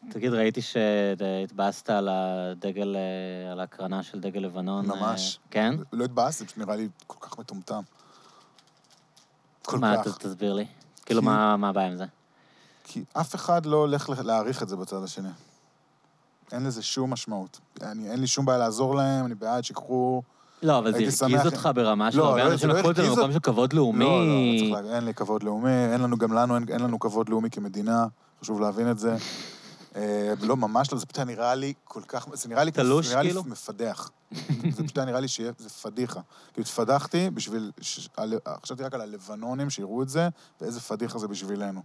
תגיד, 0.10 0.34
ראיתי 0.34 0.62
שהתבאסת 0.62 1.90
על 1.90 2.10
הדגל, 2.12 2.96
אה, 2.96 3.52
על 3.52 3.60
ההקרנה 3.60 4.04
של 4.04 4.20
דגל 4.20 4.40
לבנון. 4.40 4.86
ממש. 4.88 5.40
כן? 5.52 5.76
לא 5.94 6.06
התבאסתי, 6.06 6.40
זה 6.44 6.48
פשוט 6.48 6.58
נראה 6.58 6.76
לי 6.76 6.88
כל 7.08 7.28
כך 7.28 7.40
מטומטם. 7.40 7.82
כל 9.66 9.80
מה, 9.80 10.04
כך. 10.06 10.18
ת- 10.18 10.26
תסביר 10.26 10.54
לי. 10.54 10.66
כאילו, 11.06 11.22
כי- 11.22 11.26
מה 11.28 11.58
מה 11.58 11.70
הבעיה 11.70 11.88
עם 11.88 11.98
זה? 11.98 12.06
כי 12.84 13.04
אף 13.14 13.36
אחד 13.36 13.66
לא 13.66 13.78
הולך 13.78 14.10
לה- 14.10 14.22
להעריך 14.22 14.64
את 14.64 14.70
זה 14.70 14.76
בצד 14.76 15.04
השני. 15.04 15.30
אין 16.52 16.64
לזה 16.64 16.82
שום 16.82 17.14
משמעות. 17.14 17.60
אני, 17.82 18.12
אין 18.12 18.20
לי 18.20 18.28
שום 18.28 18.46
בעיה 18.46 18.58
לעזור 18.58 18.96
להם, 18.96 19.26
אני 19.26 19.36
בעד 19.36 19.64
שיקחו... 19.64 20.22
לא, 20.64 20.78
אבל 20.78 20.92
זה 20.92 21.26
הרגיז 21.26 21.46
אותך 21.46 21.70
ברמה 21.76 22.12
של 22.12 22.18
לא, 22.18 22.30
הרבה 22.30 22.44
לא, 22.44 22.52
אנשים 22.52 22.70
לא 22.70 22.76
לקחו 22.76 22.92
את 22.92 22.96
זה 22.96 23.10
במקום 23.10 23.32
של 23.32 23.40
כבוד 23.40 23.74
לאומי. 23.74 24.06
לא, 24.06 24.28
לא, 24.28 24.60
צריך 24.60 24.72
להגיד, 24.72 24.92
אין 24.92 25.06
לי 25.06 25.14
כבוד 25.14 25.44
לאומי, 25.44 25.86
אין 25.92 26.02
לנו, 26.02 26.18
גם 26.18 26.34
לנו 26.34 26.58
אין, 26.58 26.82
לנו 26.82 27.00
כבוד 27.00 27.30
לאומי 27.30 27.50
כמדינה, 27.50 28.06
חשוב 28.42 28.62
להבין 28.62 28.92
את 28.92 29.00
זה. 29.00 29.16
אה, 29.96 30.34
לא, 30.42 30.58
ממש 30.58 30.92
לא, 30.92 30.98
זה 30.98 31.06
פשוט 31.06 31.18
היה 31.18 31.26
נראה 31.26 31.56
לי 31.56 31.74
כל 31.84 32.02
כך, 32.08 32.28
זה 32.34 32.50
נראה 32.50 32.64
לי... 32.64 32.72
תלוש, 32.72 33.12
נראה 33.12 33.22
כאילו? 33.24 33.44
לי 33.46 33.52
מפדח. 33.52 34.12
זה 34.76 34.84
פשוט 34.84 34.98
היה 34.98 35.06
נראה 35.06 35.20
לי 35.20 35.28
שיהיה, 35.28 35.52
זה 35.58 35.70
פדיחה. 35.70 36.20
כאילו, 36.54 36.66
התפדחתי 36.66 37.30
בשביל, 37.30 37.72
חשבתי 38.64 38.84
רק 38.84 38.94
על 38.94 39.02
הלבנונים 39.02 39.70
שיראו 39.70 40.04
את 40.04 40.10
זה, 40.10 40.30
ואיזה 40.62 40.80
פדיחה 40.80 41.20
זה 41.20 41.28
בשבילנו. 41.28 41.82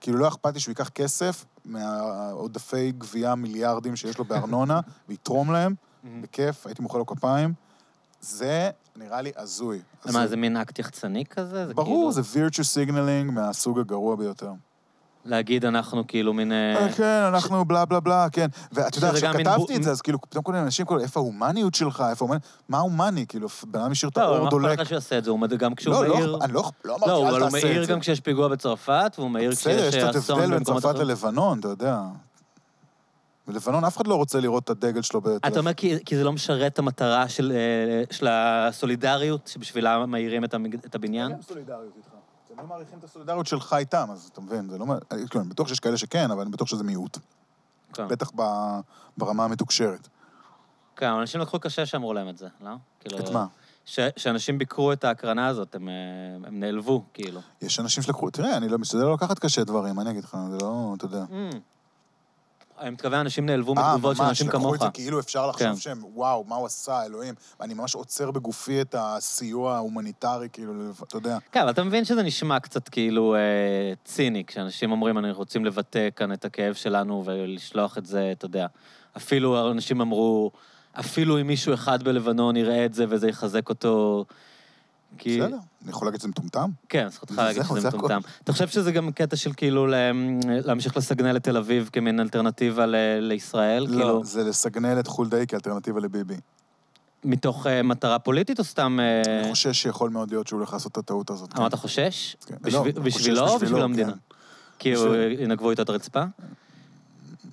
כאילו, 0.00 0.18
לא 0.18 0.28
אכפת 0.28 0.54
לי 0.54 0.60
שהוא 0.60 0.72
ייקח 0.72 0.88
כסף 0.88 1.44
מהעודפי 1.64 2.92
גבייה 2.92 3.34
מיליארדים 3.34 3.96
שיש 3.96 4.18
לו 4.18 4.24
בארנונה, 4.24 4.80
ויתרום 5.08 5.52
להם, 5.52 5.74
בכיף, 6.04 6.66
הייתי 6.66 6.82
מוחא 6.82 6.98
לו 6.98 7.06
כפיים. 7.06 7.54
זה 8.22 8.70
נראה 8.96 9.22
לי 9.22 9.32
הזוי. 9.36 9.80
מה. 10.12 10.26
זה 10.26 10.36
מין 10.36 10.56
אקט 10.56 10.78
יחצני 10.78 11.24
כזה? 11.26 11.66
זה 11.66 11.74
ברור, 11.74 12.12
כאילו... 12.12 12.12
זה 12.12 12.46
virtue 12.46 12.88
signaling 12.88 13.32
מהסוג 13.32 13.78
הגרוע 13.78 14.16
ביותר. 14.16 14.50
להגיד 15.24 15.64
אנחנו 15.64 16.06
כאילו 16.06 16.32
מין... 16.32 16.52
אה, 16.52 16.76
אה, 16.86 16.92
כן, 16.92 17.04
אנחנו 17.28 17.64
בלה 17.64 17.84
בלה 17.84 18.00
בלה, 18.00 18.26
כן. 18.32 18.46
ואתה 18.72 18.98
יודע, 18.98 19.12
כשכתבתי 19.14 19.72
בו- 19.72 19.76
את 19.76 19.82
זה, 19.82 19.90
אז 19.90 20.00
כאילו, 20.00 20.20
פתאום 20.20 20.44
כל 20.44 20.52
מיני 20.52 20.64
אנשים, 20.64 20.86
כאילו, 20.86 21.00
איפה 21.00 21.20
ההומניות 21.20 21.74
שלך? 21.74 22.04
איפה 22.10 22.24
ההומניות? 22.24 22.42
מה 22.68 22.78
ההומני? 22.78 23.26
כאילו, 23.28 23.48
בן 23.66 23.80
אדם 23.80 23.90
השאיר 23.90 24.10
את 24.10 24.16
לא, 24.18 24.22
האור 24.22 24.36
מה 24.38 24.42
אכפת 24.42 24.50
דולק. 24.50 24.78
לך 24.78 24.88
שיעשה 24.88 25.18
את 25.18 25.24
זה? 25.24 25.30
הוא 25.30 25.46
גם 25.58 25.74
כשהוא 25.74 25.94
לא, 25.94 26.06
לא, 26.08 26.14
מעיר... 26.14 26.38
אני 26.42 26.52
לא 26.52 26.62
לא 26.62 26.70
לא, 26.84 26.96
אמרתי, 26.96 27.12
אבל 27.28 27.34
אל 27.34 27.42
הוא 27.42 27.50
תעשה 27.50 27.80
את 27.80 27.86
זה. 27.86 27.92
גם 27.92 28.00
כשיש 28.00 28.20
פיגוע 28.20 28.48
בצרפת, 28.48 29.14
והוא 29.18 29.30
מעיר 29.30 29.50
בסדר, 29.50 29.72
יש 29.72 29.88
כשיש 29.88 30.04
קצת 30.04 30.16
אסון 30.16 30.38
הבדל 30.38 30.50
בין 30.50 30.58
במקומות 30.58 30.82
צרפת. 30.82 30.98
ללבנון, 30.98 31.58
אתה 31.58 31.68
יודע. 31.68 32.00
בלבנון 33.46 33.84
אף 33.84 33.96
אחד 33.96 34.06
לא 34.06 34.14
רוצה 34.14 34.40
לראות 34.40 34.64
את 34.64 34.70
הדגל 34.70 35.02
שלו 35.02 35.20
בטלפון. 35.20 35.50
אתה 35.52 35.60
אומר 35.60 35.74
כי, 35.74 36.04
כי 36.04 36.16
זה 36.16 36.24
לא 36.24 36.32
משרת 36.32 36.72
את 36.72 36.78
המטרה 36.78 37.28
של, 37.28 37.52
אה, 37.54 38.14
של 38.16 38.26
הסולידריות, 38.30 39.46
שבשבילה 39.46 40.06
מאירים 40.06 40.44
את, 40.44 40.54
המג... 40.54 40.74
את 40.74 40.94
הבניין? 40.94 41.32
אין 41.32 41.42
סולידריות 41.42 41.92
איתך. 41.96 42.08
הם 42.50 42.58
לא 42.58 42.66
מעריכים 42.66 42.98
את 42.98 43.04
הסולידריות 43.04 43.46
שלך 43.46 43.72
איתם, 43.78 44.08
אז 44.12 44.30
אתה 44.32 44.40
מבין, 44.40 44.68
זה 44.68 44.78
לא... 44.78 44.86
מ- 44.86 44.98
כאילו, 45.28 45.40
אני 45.44 45.48
בטוח 45.50 45.68
שיש 45.68 45.80
כאלה 45.80 45.96
שכן, 45.96 46.30
אבל 46.30 46.40
אני 46.42 46.50
בטוח 46.50 46.68
שזה 46.68 46.84
מיעוט. 46.84 47.18
כן. 47.92 48.08
בטח 48.08 48.30
ב- 48.36 48.80
ברמה 49.16 49.44
המתוקשרת. 49.44 50.08
כן, 50.96 51.06
אנשים 51.06 51.40
לקחו 51.40 51.60
קשה 51.60 51.86
שאמרו 51.86 52.12
להם 52.14 52.28
את 52.28 52.38
זה, 52.38 52.48
לא? 52.60 52.70
כאילו, 53.00 53.18
את 53.18 53.30
מה? 53.30 53.46
ש- 53.84 54.00
שאנשים 54.16 54.58
ביקרו 54.58 54.92
את 54.92 55.04
ההקרנה 55.04 55.46
הזאת, 55.46 55.74
הם, 55.74 55.88
אה, 55.88 55.94
הם 56.48 56.60
נעלבו, 56.60 57.04
כאילו. 57.14 57.40
יש 57.62 57.80
אנשים 57.80 58.02
שלקחו... 58.02 58.30
תראה, 58.30 58.56
אני 58.56 58.68
לא 58.68 58.78
משתדל 58.78 59.00
לא 59.02 59.14
לקחת 59.14 59.38
קשה 59.38 59.64
דברים, 59.64 60.00
אני 60.00 60.10
אגיד 60.10 60.24
לך? 60.24 60.36
זה 60.50 60.58
לא... 60.62 60.94
אתה 60.96 61.04
יודע. 61.04 61.24
Mm. 61.28 61.56
אני 62.82 62.90
מתכוון, 62.90 63.18
אנשים 63.18 63.46
נעלבו 63.46 63.74
אה, 63.76 63.88
מתגובות 63.88 64.16
של 64.16 64.22
ממש, 64.22 64.30
אנשים 64.30 64.46
לקחו 64.46 64.60
כמוך. 64.60 64.74
את 64.74 64.80
זה 64.80 64.86
כאילו 64.94 65.20
אפשר 65.20 65.46
לחשוב 65.46 65.68
כן. 65.68 65.76
שהם, 65.76 66.02
וואו, 66.14 66.44
מה 66.48 66.56
הוא 66.56 66.66
עשה, 66.66 67.04
אלוהים. 67.04 67.34
ואני 67.60 67.74
ממש 67.74 67.94
עוצר 67.94 68.30
בגופי 68.30 68.80
את 68.80 68.94
הסיוע 68.98 69.74
ההומניטרי, 69.74 70.48
כאילו, 70.52 70.72
אתה 71.02 71.16
יודע. 71.16 71.38
כן, 71.52 71.60
אבל 71.60 71.70
אתה 71.70 71.84
מבין 71.84 72.04
שזה 72.04 72.22
נשמע 72.22 72.60
קצת 72.60 72.88
כאילו 72.88 73.34
אה, 73.34 73.92
ציני, 74.04 74.44
כשאנשים 74.46 74.92
אומרים, 74.92 75.18
אנחנו 75.18 75.38
רוצים 75.38 75.64
לבטא 75.64 76.08
כאן 76.16 76.32
את 76.32 76.44
הכאב 76.44 76.74
שלנו 76.74 77.22
ולשלוח 77.26 77.98
את 77.98 78.06
זה, 78.06 78.32
אתה 78.32 78.44
יודע. 78.44 78.66
אפילו 79.16 79.70
אנשים 79.70 80.00
אמרו, 80.00 80.50
אפילו 81.00 81.40
אם 81.40 81.46
מישהו 81.46 81.74
אחד 81.74 82.02
בלבנון 82.02 82.56
יראה 82.56 82.84
את 82.84 82.94
זה 82.94 83.04
וזה 83.08 83.28
יחזק 83.28 83.68
אותו, 83.68 84.24
כי... 85.18 85.40
בסדר, 85.40 85.56
אני 85.82 85.90
יכול 85.90 86.08
להגיד 86.08 86.20
שזה 86.20 86.28
מטומטם? 86.28 86.70
כן, 86.88 87.08
זכותך 87.08 87.38
להגיד 87.38 87.62
שזה. 87.62 87.88
מטומטם. 87.88 88.20
אתה 88.44 88.52
חושב 88.52 88.68
שזה 88.68 88.92
גם 88.92 89.12
קטע 89.12 89.36
של 89.36 89.52
כאילו 89.56 89.86
לה- 89.86 90.10
להמשיך 90.64 90.96
לסגנל 90.96 91.36
את 91.36 91.42
תל 91.44 91.56
אביב 91.56 91.90
כמין 91.92 92.20
אלטרנטיבה 92.20 92.84
לישראל? 93.20 93.82
לא, 93.88 93.96
כאילו, 93.96 94.24
זה 94.24 94.44
לסגנל 94.44 95.00
את 95.00 95.06
חולדאי 95.06 95.46
כאלטרנטיבה 95.46 96.00
לביבי. 96.00 96.34
מתוך 97.24 97.66
אה, 97.66 97.82
מטרה 97.82 98.18
פוליטית 98.18 98.58
או 98.58 98.64
סתם... 98.64 98.98
אה, 99.00 99.40
אני 99.40 99.50
חושש 99.50 99.82
שיכול 99.82 100.10
מאוד 100.10 100.30
להיות 100.30 100.46
שהוא 100.46 100.58
הולך 100.58 100.72
לעשות 100.72 100.92
את 100.92 100.98
הטעות 100.98 101.30
הזאת. 101.30 101.58
אמרת 101.58 101.74
חושש? 101.74 102.36
כן. 102.46 102.54
בשביל- 102.60 102.92
לא, 102.96 103.02
בשבילו 103.02 103.48
או 103.48 103.58
בשביל 103.58 103.82
המדינה? 103.82 104.12
כן. 104.12 104.18
כי 104.78 104.92
בשביל- 104.94 105.40
ינגבו 105.40 105.70
איתו 105.70 105.82
את 105.82 105.88
הרצפה? 105.88 106.22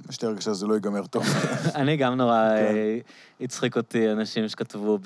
יש 0.10 0.22
לי 0.22 0.28
הרגשה 0.28 0.54
שזה 0.54 0.68
לא 0.68 0.74
ייגמר 0.74 1.06
טוב. 1.08 1.24
אני 1.76 1.98
גם 1.98 2.14
נורא 2.14 2.50
כן. 2.50 2.76
אה, 2.76 2.98
הצחיק 3.42 3.78
אותי 3.78 4.12
אנשים 4.12 4.48
שכתבו, 4.50 5.00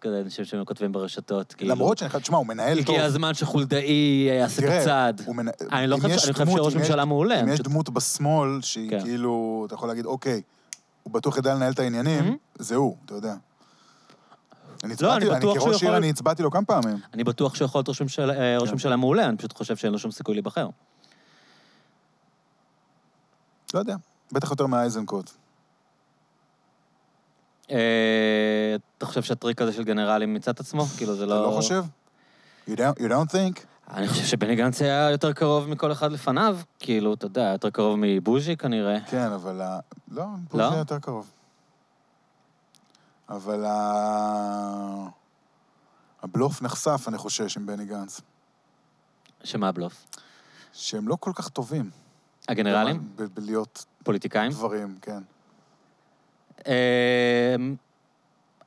כזה 0.00 0.20
אנשים 0.20 0.44
שכותבים 0.44 0.92
ברשתות, 0.92 1.52
כאילו... 1.52 1.74
למרות 1.74 1.98
שאני 1.98 2.10
חייב, 2.10 2.22
תשמע, 2.22 2.36
הוא 2.36 2.46
מנהל 2.46 2.82
טוב. 2.84 2.94
הגיע 2.94 3.04
הזמן 3.04 3.34
שחולדאי 3.34 4.26
יעשה 4.38 4.62
את 4.76 4.82
הצעד. 4.82 5.22
אני 5.72 5.86
לא 5.86 5.96
חושב, 5.96 6.32
חושב 6.32 6.46
שראש 6.56 6.76
ממשלה 6.76 7.04
מעולה. 7.04 7.40
אם 7.40 7.48
יש 7.48 7.60
דמות 7.60 7.88
בשמאל 7.88 8.60
שהיא 8.62 8.90
כן. 8.90 9.00
כאילו, 9.02 9.64
אתה 9.66 9.74
יכול 9.74 9.88
להגיד, 9.88 10.06
אוקיי, 10.06 10.42
הוא 11.02 11.12
בטוח 11.12 11.36
יודע 11.36 11.54
לנהל 11.54 11.72
את 11.72 11.78
העניינים, 11.78 12.36
זה 12.58 12.74
הוא, 12.74 12.96
אתה 13.04 13.14
יודע. 13.14 13.34
אני 14.84 14.94
לא, 15.00 15.16
אני 15.16 15.24
הצבעתי, 15.24 15.26
אני 15.30 15.38
בטוח 15.38 15.54
שהוא 15.54 15.64
כראש 15.64 15.82
עיר, 15.82 15.90
יכול- 15.90 15.96
אני 15.96 16.10
הצבעתי 16.10 16.42
לו 16.42 16.50
כמה 16.50 16.64
פעמים. 16.64 16.96
אני 17.14 17.24
בטוח 17.24 17.54
שהוא 17.54 17.66
יכול 17.66 17.78
להיות 17.78 17.88
ראש 17.88 18.02
ממשלה- 18.02 18.34
אה, 18.40 18.58
ראש 18.58 18.68
כן. 18.68 18.74
ממשלה 18.74 18.96
מעולה, 18.96 19.28
אני 19.28 19.36
פשוט 19.36 19.52
חושב 19.56 19.76
שאין 19.76 19.92
לו 19.92 19.98
שום 19.98 20.10
סיכוי 20.10 20.34
להיבחר. 20.34 20.68
לא 23.74 23.78
יודע, 23.78 23.96
בטח 24.32 24.50
יותר 24.50 24.66
מהאייזנקוט. 24.66 25.30
אה, 27.70 28.76
אתה 28.98 29.06
חושב 29.06 29.22
שהטריק 29.22 29.62
הזה 29.62 29.72
של 29.72 29.84
גנרלים 29.84 30.32
מיצה 30.34 30.50
את 30.50 30.60
עצמו? 30.60 30.84
כאילו, 30.96 31.14
זה 31.14 31.24
אתה 31.24 31.32
לא... 31.34 31.42
לא 31.42 31.56
חושב? 31.56 31.84
You 32.68 32.72
don't, 32.72 32.98
you 32.98 33.08
don't 33.08 33.30
think? 33.32 33.60
אני 33.90 34.08
חושב 34.08 34.24
שבני 34.24 34.56
גנץ 34.56 34.82
היה 34.82 35.10
יותר 35.10 35.32
קרוב 35.32 35.68
מכל 35.68 35.92
אחד 35.92 36.12
לפניו. 36.12 36.58
כאילו, 36.78 37.14
אתה 37.14 37.26
יודע, 37.26 37.42
יותר 37.42 37.70
קרוב 37.70 37.96
מבוז'י 38.00 38.56
כנראה. 38.56 38.98
כן, 39.10 39.32
אבל... 39.32 39.60
ה- 39.60 39.78
לא, 40.10 40.24
לא? 40.54 40.70
זה 40.70 40.76
יותר 40.76 40.98
קרוב. 40.98 41.30
אבל 43.28 43.64
ה... 43.64 45.08
הבלוף 46.22 46.62
נחשף, 46.62 47.04
אני 47.08 47.18
חושש, 47.18 47.56
עם 47.56 47.66
בני 47.66 47.86
גנץ. 47.86 48.20
שמה 49.44 49.68
הבלוף? 49.68 50.06
שהם 50.72 51.08
לא 51.08 51.16
כל 51.20 51.30
כך 51.34 51.48
טובים. 51.48 51.90
הגנרלים? 52.48 53.08
בלהיות 53.34 53.84
פוליטיקאים? 54.04 54.52
דברים, 54.52 54.98
כן. 55.02 55.20
אה, 56.66 57.56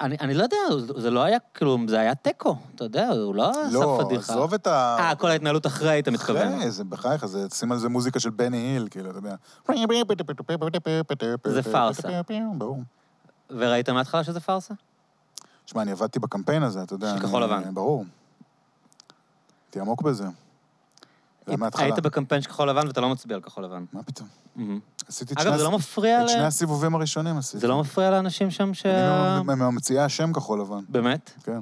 אני, 0.02 0.17
אני 0.22 0.34
לא 0.34 0.44
יודע, 0.44 0.58
זה 0.98 1.12
לא 1.12 1.24
היה, 1.24 1.38
כאילו, 1.54 1.78
זה 1.88 2.00
היה 2.00 2.15
תיקו, 2.15 2.56
אתה 2.76 2.84
יודע, 2.84 3.10
הוא 3.10 3.36
לא 3.36 3.50
עשה 3.50 3.60
לא, 3.72 4.02
פדיחה. 4.04 4.34
עזוב 4.34 4.54
את 4.54 4.67
ה... 4.67 4.98
אה, 5.00 5.15
כל 5.15 5.28
ההתנהלות 5.30 5.65
אחרי, 5.65 6.00
אתה 6.00 6.12
מתכוון. 6.12 6.54
אחרי, 6.54 6.72
זה 6.72 6.84
בחייך, 6.84 7.26
זה, 7.26 7.48
שים 7.54 7.72
על 7.72 7.78
זה 7.78 7.89
מוזיקה 7.89 8.20
של 8.20 8.30
בני 8.30 8.58
היל, 8.58 8.88
כאילו, 8.91 9.10
אתה 9.10 9.17
יודע. 9.17 9.36
זה 11.46 11.63
פארסה. 11.63 12.22
ברור. 12.58 12.80
וראית 13.50 13.89
מההתחלה 13.89 14.24
שזה 14.24 14.39
פארסה? 14.39 14.74
שמע, 15.65 15.82
אני 15.82 15.91
עבדתי 15.91 16.20
בקמפיין 16.20 16.63
הזה, 16.63 16.84
אתה 16.84 16.94
יודע. 16.94 17.15
של 17.17 17.24
כחול 17.24 17.44
לבן. 17.44 17.74
ברור. 17.74 18.06
הייתי 19.65 19.80
עמוק 19.80 20.02
בזה. 20.02 20.26
זה 21.45 21.51
היה 21.51 21.58
מההתחלה. 21.58 21.86
היית 21.86 21.99
בקמפיין 21.99 22.41
של 22.41 22.49
כחול 22.49 22.69
לבן 22.69 22.88
ואתה 22.88 23.01
לא 23.01 23.10
מצביע 23.10 23.36
על 23.36 23.41
כחול 23.41 23.63
לבן. 23.63 23.86
מה 23.93 24.04
פתאום? 24.04 24.27
עשיתי 25.08 25.34
את 25.34 25.39
אגב, 25.39 25.49
שני 25.49 25.58
זה 25.58 25.63
לא 25.63 25.77
את 26.23 26.30
שני. 26.30 26.43
הסיבובים 26.43 26.95
הראשונים 26.95 27.38
עשיתי. 27.38 27.60
זה 27.60 27.67
לא 27.67 27.80
מפריע 27.80 28.12
לאנשים 28.12 28.51
שם 28.51 28.73
ש... 28.73 28.86
אני 28.86 29.56
ממציאי 29.56 29.99
השם 29.99 30.34
כחול 30.34 30.62
לבן, 30.62 30.80
באמת? 30.89 31.32
כן. 31.43 31.60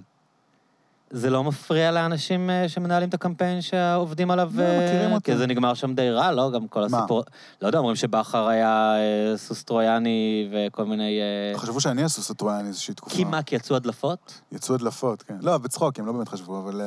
זה 1.11 1.29
לא 1.29 1.43
מפריע 1.43 1.91
לאנשים 1.91 2.49
אה, 2.49 2.69
שמנהלים 2.69 3.09
את 3.09 3.13
הקמפיין 3.13 3.61
שעובדים 3.61 4.31
עליו? 4.31 4.51
לא, 4.55 4.63
אה, 4.63 4.87
מכירים 4.87 5.11
אותו. 5.11 5.25
כי 5.25 5.37
זה 5.37 5.47
נגמר 5.47 5.73
שם 5.73 5.95
די 5.95 6.09
רע, 6.09 6.31
לא? 6.31 6.51
גם 6.51 6.67
כל 6.67 6.87
מה? 6.89 6.97
הסיפור... 6.97 7.23
לא 7.61 7.67
יודע, 7.67 7.79
אומרים 7.79 7.95
שבכר 7.95 8.47
היה 8.47 8.95
אה, 8.95 9.37
סוס 9.37 9.63
טרויאני 9.63 10.49
וכל 10.51 10.85
מיני... 10.85 11.19
חשבו 11.55 11.81
שאני 11.81 12.03
הסוס 12.03 12.31
הטרויאני 12.31 12.67
איזושהי 12.67 12.93
תקופה. 12.93 13.15
כי 13.15 13.23
מה, 13.23 13.43
כי 13.43 13.55
יצאו 13.55 13.75
הדלפות? 13.75 14.41
יצאו 14.51 14.75
הדלפות, 14.75 15.23
כן. 15.23 15.37
לא, 15.41 15.57
בצחוק, 15.57 15.99
הם 15.99 16.05
לא 16.05 16.11
באמת 16.11 16.27
חשבו, 16.27 16.59
אבל... 16.59 16.81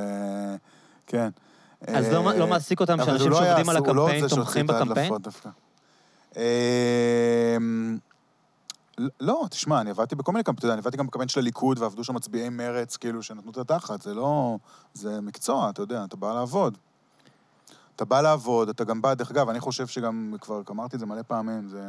כן. 1.07 1.29
אז 1.87 2.05
אה, 2.05 2.13
לא- 2.13 2.35
לא 2.35 2.47
מעסיק 2.47 2.81
אותם 2.81 3.05
שאנשים 3.05 3.31
לא 3.31 3.37
שעובדים 3.37 3.69
על 3.69 3.77
לא 3.77 4.09
הקמפיין 4.09 4.29
תומכים 4.29 4.67
בקמפיין? 4.67 5.13
אה, 6.37 7.57
לא, 9.21 9.47
תשמע, 9.51 9.81
אני 9.81 9.91
עבדתי 9.91 10.15
בכל 10.15 10.33
מיני 10.33 10.45
קמפיינים, 10.45 10.59
אתה 10.59 10.67
יודע, 10.67 10.75
אני 10.75 10.81
עבדתי 10.81 10.97
גם 10.97 11.07
בקמפיין 11.07 11.29
של 11.29 11.41
הליכוד, 11.41 11.79
ועבדו 11.79 12.05
שם 12.05 12.15
מצביעי 12.15 12.49
מרץ, 12.49 12.97
כאילו, 12.97 13.23
שנתנו 13.23 13.51
את 13.51 13.57
התחת, 13.57 14.03
זה 14.03 14.15
לא... 14.15 14.57
זה 14.95 15.21
מקצוע, 15.21 15.71
אתה 15.71 15.83
יודע, 15.83 16.05
אתה 16.05 16.17
בא 16.17 16.35
לעבוד. 16.35 16.79
אתה 17.97 18.05
בא 18.05 18.21
לעבוד, 18.21 18.69
אתה 18.69 18.85
גם 18.85 19.03
בא, 19.03 19.15
דרך 19.15 19.31
אגב, 19.31 19.49
אני 19.49 19.61
חושב 19.61 19.87
שגם, 19.87 20.35
כבר 20.41 20.63
אמרתי 20.71 20.97
את 20.97 21.01
זה 21.01 21.07
מלא 21.07 21.23
פעמים, 21.23 21.69
זה... 21.69 21.83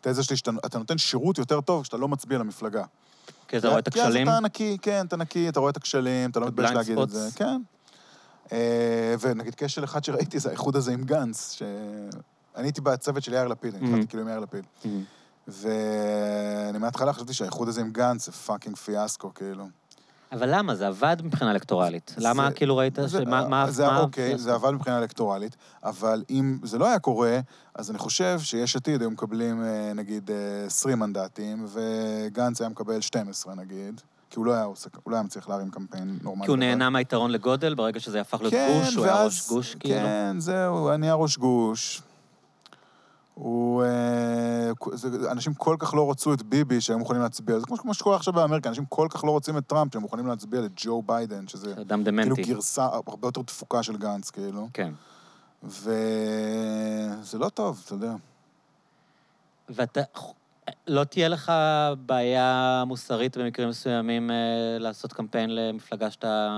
תזה 0.00 0.22
שלי 0.22 0.36
שאתה 0.36 0.50
אתה 0.66 0.78
נותן 0.78 0.98
שירות 0.98 1.38
יותר 1.38 1.60
טוב 1.60 1.82
כשאתה 1.82 1.96
לא 1.96 2.08
מצביע 2.08 2.38
למפלגה. 2.38 2.84
כי 3.48 3.58
אתה 3.58 3.68
רואה 3.68 3.78
את 3.78 3.88
הכשלים? 3.88 4.28
אתה 4.28 4.40
נקי, 4.40 4.76
כן, 4.82 5.06
אתה 5.06 5.16
נקי, 5.16 5.48
אתה 5.48 5.60
רואה 5.60 5.70
את 5.70 5.76
הכשלים, 5.76 6.30
אתה 6.30 6.40
לא 6.40 6.46
מתבייש 6.46 6.70
להגיד 6.70 6.98
את 6.98 7.10
זה. 7.10 7.28
כן. 7.34 7.60
אה, 8.52 8.58
ונגיד 9.20 9.54
כשל 9.54 9.84
אחד 9.84 10.04
שראיתי 10.04 10.38
זה 10.38 10.48
האיחוד 10.48 10.76
הזה 10.76 10.92
עם 10.92 11.04
גנץ, 11.04 11.52
ש... 11.52 11.62
אני 12.56 12.66
הייתי 12.66 12.80
בצוות 12.80 13.22
של 13.22 13.32
יאיר 13.32 13.46
לפיד, 13.48 13.74
אני. 13.74 13.86
התחלתי 13.88 14.06
כאילו 14.06 14.22
עם 14.22 14.28
יאיר 14.28 14.40
לפיד. 14.40 14.64
ואני 15.48 16.78
מההתחלה 16.78 17.12
חשבתי 17.12 17.32
שהאיחוד 17.34 17.68
הזה 17.68 17.80
עם 17.80 17.90
גנץ 17.90 18.26
זה 18.26 18.32
fucking 18.32 18.76
פיאסקו, 18.76 19.34
כאילו. 19.34 19.68
אבל 20.32 20.48
למה? 20.58 20.74
זה 20.74 20.86
עבד 20.86 21.16
מבחינה 21.24 21.50
אלקטורלית. 21.50 22.14
למה 22.18 22.50
כאילו 22.50 22.76
ראית 22.76 22.98
זה- 23.06 23.08
שמה... 23.08 23.48
מה- 23.48 23.70
זה 23.70 23.86
מה 23.86 24.00
אוקיי? 24.00 24.38
זה 24.38 24.54
עבד 24.54 24.70
מבחינה 24.70 24.98
אלקטורלית, 24.98 25.56
אבל 25.84 26.24
אם 26.30 26.58
זה 26.62 26.78
לא 26.78 26.86
היה 26.86 26.98
קורה, 26.98 27.38
אז 27.74 27.90
אני 27.90 27.98
חושב 27.98 28.40
שיש 28.42 28.76
עתיד 28.76 29.00
היו 29.00 29.10
מקבלים 29.10 29.62
אה, 29.64 29.92
נגיד 29.94 30.30
אה, 30.30 30.36
20 30.66 30.98
מנדטים, 30.98 31.66
וגנץ 31.68 32.60
היה 32.60 32.70
מקבל 32.70 33.00
12 33.00 33.54
נגיד, 33.54 34.00
כי 34.36 34.40
הוא 34.40 34.46
לא 34.46 34.52
היה 34.52 34.64
עושה, 34.64 34.88
הוא 35.02 35.10
לא 35.10 35.16
היה 35.16 35.22
מצליח 35.22 35.48
להרים 35.48 35.70
קמפיין 35.70 36.18
נורמלי. 36.22 36.44
כי 36.46 36.50
הוא. 36.50 36.58
נהנה 36.58 36.90
מהיתרון 36.90 37.30
לגודל 37.30 37.74
ברגע 37.74 38.00
שזה 38.00 38.20
הפך 38.20 38.40
להיות 38.40 38.52
כן, 38.52 38.80
גוש, 38.84 38.94
הוא 38.94 39.04
היה 39.04 39.24
ראש 39.24 39.48
גוש, 39.48 39.74
כאילו. 39.74 39.94
כן, 39.94 40.36
זהו, 40.38 40.90
אני 40.90 41.10
הראש 41.10 41.38
גוש. 41.38 42.02
הוא... 43.34 43.82
אה, 43.82 44.70
אנשים 45.30 45.54
כל 45.54 45.76
כך 45.78 45.94
לא 45.94 46.10
רצו 46.10 46.34
את 46.34 46.42
ביבי 46.42 46.80
שהם 46.80 46.98
מוכנים 46.98 47.22
להצביע. 47.22 47.58
זה 47.58 47.66
כמו 47.66 47.94
שקורה 47.94 48.16
עכשיו 48.16 48.32
באמריקה, 48.32 48.68
אנשים 48.68 48.84
כל 48.88 49.06
כך 49.10 49.24
לא 49.24 49.30
רוצים 49.30 49.58
את 49.58 49.66
טראמפ 49.66 49.92
שהם 49.92 50.02
מוכנים 50.02 50.26
להצביע 50.26 50.60
לג'ו 50.60 51.02
ביידן, 51.02 51.48
שזה 51.48 51.72
אדם 51.72 52.04
כאילו 52.04 52.04
דמנטי. 52.04 52.42
גרסה 52.42 52.84
הרבה 52.84 53.28
יותר 53.28 53.42
דפוקה 53.42 53.82
של 53.82 53.96
גנץ, 53.96 54.30
כאילו. 54.30 54.68
כן. 54.72 54.92
וזה 55.62 57.38
לא 57.38 57.48
טוב, 57.48 57.82
אתה 57.84 57.94
יודע. 57.94 58.12
ואתה... 59.68 60.00
לא 60.86 61.04
תהיה 61.04 61.28
לך 61.28 61.52
בעיה 62.06 62.84
מוסרית 62.86 63.36
במקרים 63.36 63.68
מסוימים 63.68 64.30
אה, 64.30 64.36
לעשות 64.78 65.12
קמפיין 65.12 65.54
למפלגה 65.54 66.10
שאתה 66.10 66.48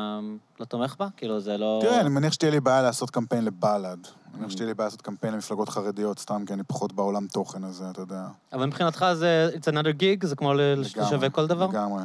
לא 0.61 0.65
תומך 0.65 0.97
בה? 0.99 1.09
כאילו, 1.17 1.41
זה 1.41 1.59
לא... 1.59 1.79
תראה, 1.83 2.01
אני 2.01 2.09
מניח 2.09 2.33
שתהיה 2.33 2.51
לי 2.51 2.61
בעיה 2.61 2.83
לעשות 2.83 3.11
קמפיין 3.11 3.45
לבל"ד. 3.45 3.99
אני 4.31 4.39
מניח 4.39 4.51
שתהיה 4.51 4.67
לי 4.67 4.75
בעיה 4.75 4.87
לעשות 4.87 5.03
קמפיין 5.03 5.33
למפלגות 5.35 5.69
חרדיות, 5.69 6.19
סתם 6.19 6.45
כי 6.47 6.53
אני 6.53 6.63
פחות 6.63 6.93
בעולם 6.93 7.27
תוכן 7.27 7.65
הזה, 7.65 7.91
אתה 7.91 8.01
יודע. 8.01 8.27
אבל 8.53 8.67
מבחינתך 8.67 9.07
זה 9.15 9.51
it's 9.55 9.73
another 9.73 10.01
gig, 10.01 10.27
זה 10.27 10.37
כמו 10.37 10.55
לשווה 10.55 11.31
כל 11.31 11.47
דבר? 11.47 11.67
לגמרי. 11.67 12.03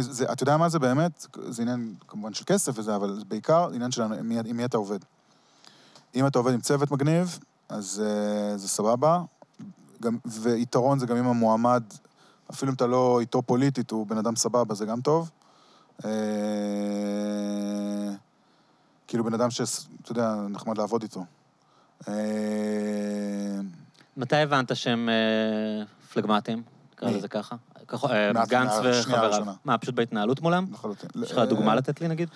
זה, 0.00 0.32
אתה 0.32 0.42
יודע 0.42 0.56
מה 0.56 0.68
זה 0.68 0.78
באמת? 0.78 1.26
זה 1.48 1.62
עניין 1.62 1.94
כמובן 2.08 2.34
של 2.34 2.44
כסף 2.44 2.72
וזה, 2.78 2.96
אבל 2.96 3.14
זה 3.14 3.24
בעיקר 3.28 3.68
עניין 3.74 3.90
של 3.90 4.02
עם 4.02 4.56
מי, 4.56 4.64
אתה 4.64 4.76
עובד. 4.76 4.98
אם 6.14 6.26
אתה 6.26 6.38
עובד 6.38 6.52
עם 6.52 6.60
צוות 6.60 6.90
מגניב, 6.90 7.38
אז 7.68 8.02
uh, 8.04 8.58
זה 8.58 8.68
סבבה. 8.68 9.20
גם, 10.02 10.18
ויתרון 10.24 10.98
זה 10.98 11.06
גם 11.06 11.16
אם 11.16 11.26
המועמד, 11.26 11.82
אפילו 12.50 12.70
אם 12.70 12.74
אתה 12.76 12.86
לא 12.86 13.20
איתו 13.20 13.42
פוליטית, 13.42 13.90
הוא 13.90 14.06
בן 14.06 14.18
אדם 14.18 14.36
סבבה, 14.36 14.74
זה 14.74 14.86
גם 14.86 15.00
טוב. 15.00 15.30
Uh, 16.00 16.04
כאילו 19.06 19.24
בן 19.24 19.34
אדם 19.34 19.50
שאתה 19.50 20.10
יודע, 20.10 20.34
נחמד 20.50 20.78
לעבוד 20.78 21.02
איתו. 21.02 21.24
Uh, 22.04 22.08
מתי 24.16 24.36
הבנת 24.36 24.76
שהם 24.76 25.08
אה, 25.08 25.84
פלגמטים? 26.12 26.62
נקרא? 26.92 27.10
לזה 27.10 27.28
ככה? 27.28 27.56
אה, 28.04 28.32
גנץ 28.48 28.72
וחבריו. 28.84 29.44
מה, 29.64 29.78
פשוט 29.78 29.94
בהתנהלות 29.94 30.40
מולם? 30.40 30.66
לחלוטין. 30.72 31.10
יש 31.22 31.32
לך 31.32 31.38
דוגמה 31.38 31.74
לתת 31.74 32.00
לי, 32.00 32.08
נגיד? 32.08 32.28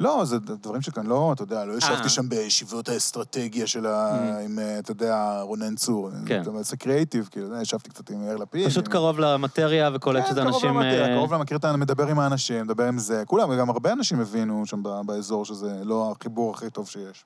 לא, 0.00 0.24
זה 0.24 0.38
דברים 0.38 0.82
שכאן 0.82 1.06
לא, 1.06 1.32
אתה 1.32 1.42
יודע, 1.42 1.64
לא 1.64 1.72
אה. 1.72 1.78
ישבתי 1.78 2.08
שם 2.08 2.28
בישיבות 2.28 2.88
האסטרטגיה 2.88 3.66
של 3.66 3.86
ה... 3.86 4.18
Mm. 4.18 4.44
עם, 4.44 4.58
אה, 4.58 4.78
אתה 4.78 4.90
יודע, 4.90 5.40
רונן 5.40 5.74
צור. 5.74 6.10
כן. 6.26 6.42
אתה 6.42 6.50
אומר, 6.50 6.62
זה 6.62 6.76
קריאייטיב, 6.76 7.28
כאילו, 7.30 7.46
אתה 7.46 7.62
ישבתי 7.62 7.90
קצת 7.90 8.10
עם 8.10 8.22
יאיר 8.22 8.36
לפיד. 8.36 8.66
פשוט 8.66 8.88
קרוב 8.88 9.20
למטריה 9.20 9.90
וקולט 9.94 10.26
שזה 10.26 10.40
כן, 10.40 10.50
קרוב 10.50 10.54
אנשים... 10.54 10.70
למטריה, 10.70 11.08
אה, 11.08 11.16
קרוב 11.16 11.34
למכיר 11.34 11.56
את 11.56 11.64
ה... 11.64 11.76
מדבר 11.76 12.06
עם 12.06 12.18
האנשים, 12.18 12.64
מדבר 12.64 12.84
עם 12.84 12.98
זה. 12.98 13.22
כולם, 13.26 13.50
וגם 13.50 13.70
הרבה 13.70 13.92
אנשים 13.92 14.20
הבינו 14.20 14.66
שם 14.66 14.82
באזור 15.06 15.44
שזה 15.44 15.80
לא 15.84 16.14
החיבור 16.16 16.54
הכי 16.54 16.70
טוב 16.70 16.88
שיש. 16.88 17.24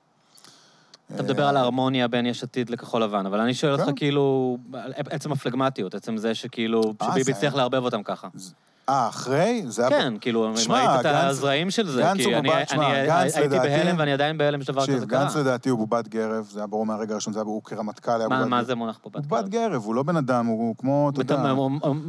אתה 1.15 1.23
מדבר 1.23 1.47
על 1.47 1.57
ההרמוניה 1.57 2.07
בין 2.07 2.25
יש 2.25 2.43
עתיד 2.43 2.69
לכחול 2.69 3.03
לבן, 3.03 3.25
אבל 3.25 3.39
אני 3.39 3.53
שואל 3.53 3.71
אותך 3.73 3.85
כן. 3.85 3.95
כאילו, 3.95 4.57
עצם 4.95 5.31
הפלגמטיות, 5.31 5.95
עצם 5.95 6.17
זה 6.17 6.35
שכאילו, 6.35 6.93
אה, 7.01 7.11
שביבי 7.11 7.31
הצליח 7.31 7.55
לערבב 7.55 7.83
אותם 7.83 8.03
ככה. 8.03 8.27
אה, 8.89 9.07
אחרי? 9.07 9.63
זה 9.67 9.87
היה... 9.87 9.89
כן, 10.01 10.13
כאילו, 10.21 10.47
אם 10.49 10.71
ראית 10.71 10.89
את 10.99 11.05
הזרעים 11.05 11.71
של 11.71 11.89
זה, 11.89 12.01
גנץ 12.01 12.17
כי 12.17 12.23
הוא 12.23 12.33
אני 12.33 12.49
בבית, 12.49 12.69
שמע, 12.69 12.87
אני 12.99 13.07
גנץ 13.07 13.35
הייתי 13.35 13.55
לדעתי- 13.55 13.67
בהלם 13.69 13.95
ואני 13.99 14.13
עדיין 14.13 14.37
בהלם 14.37 14.63
שדבר 14.63 14.87
כזה 14.87 15.05
קרה. 15.05 15.23
גנץ 15.23 15.35
לדעתי 15.35 15.69
הוא 15.69 15.77
בובת 15.79 16.07
גרב, 16.07 16.47
זה 16.51 16.59
היה 16.59 16.67
ברור 16.67 16.85
מהרגע 16.85 17.11
הראשון, 17.13 17.33
זה 17.33 17.39
היה 17.39 17.45
הוא 17.45 17.63
כרמטכ"ל, 17.63 18.11
היה 18.19 18.27
מה- 18.27 18.37
בובת 18.37 18.49
מה 18.49 18.57
גרב. 18.57 18.67
זה 18.67 18.75
מונח 18.75 18.99
פה? 19.01 19.09
הוא 19.13 19.21
בת 19.21 19.43
בת 19.43 19.49
גרב, 19.49 19.83
הוא 19.85 19.95
לא 19.95 20.03
בן 20.03 20.17
אדם, 20.17 20.45
הוא 20.45 20.75
כמו, 20.77 21.09
אתה 21.13 21.21
יודע... 21.21 21.51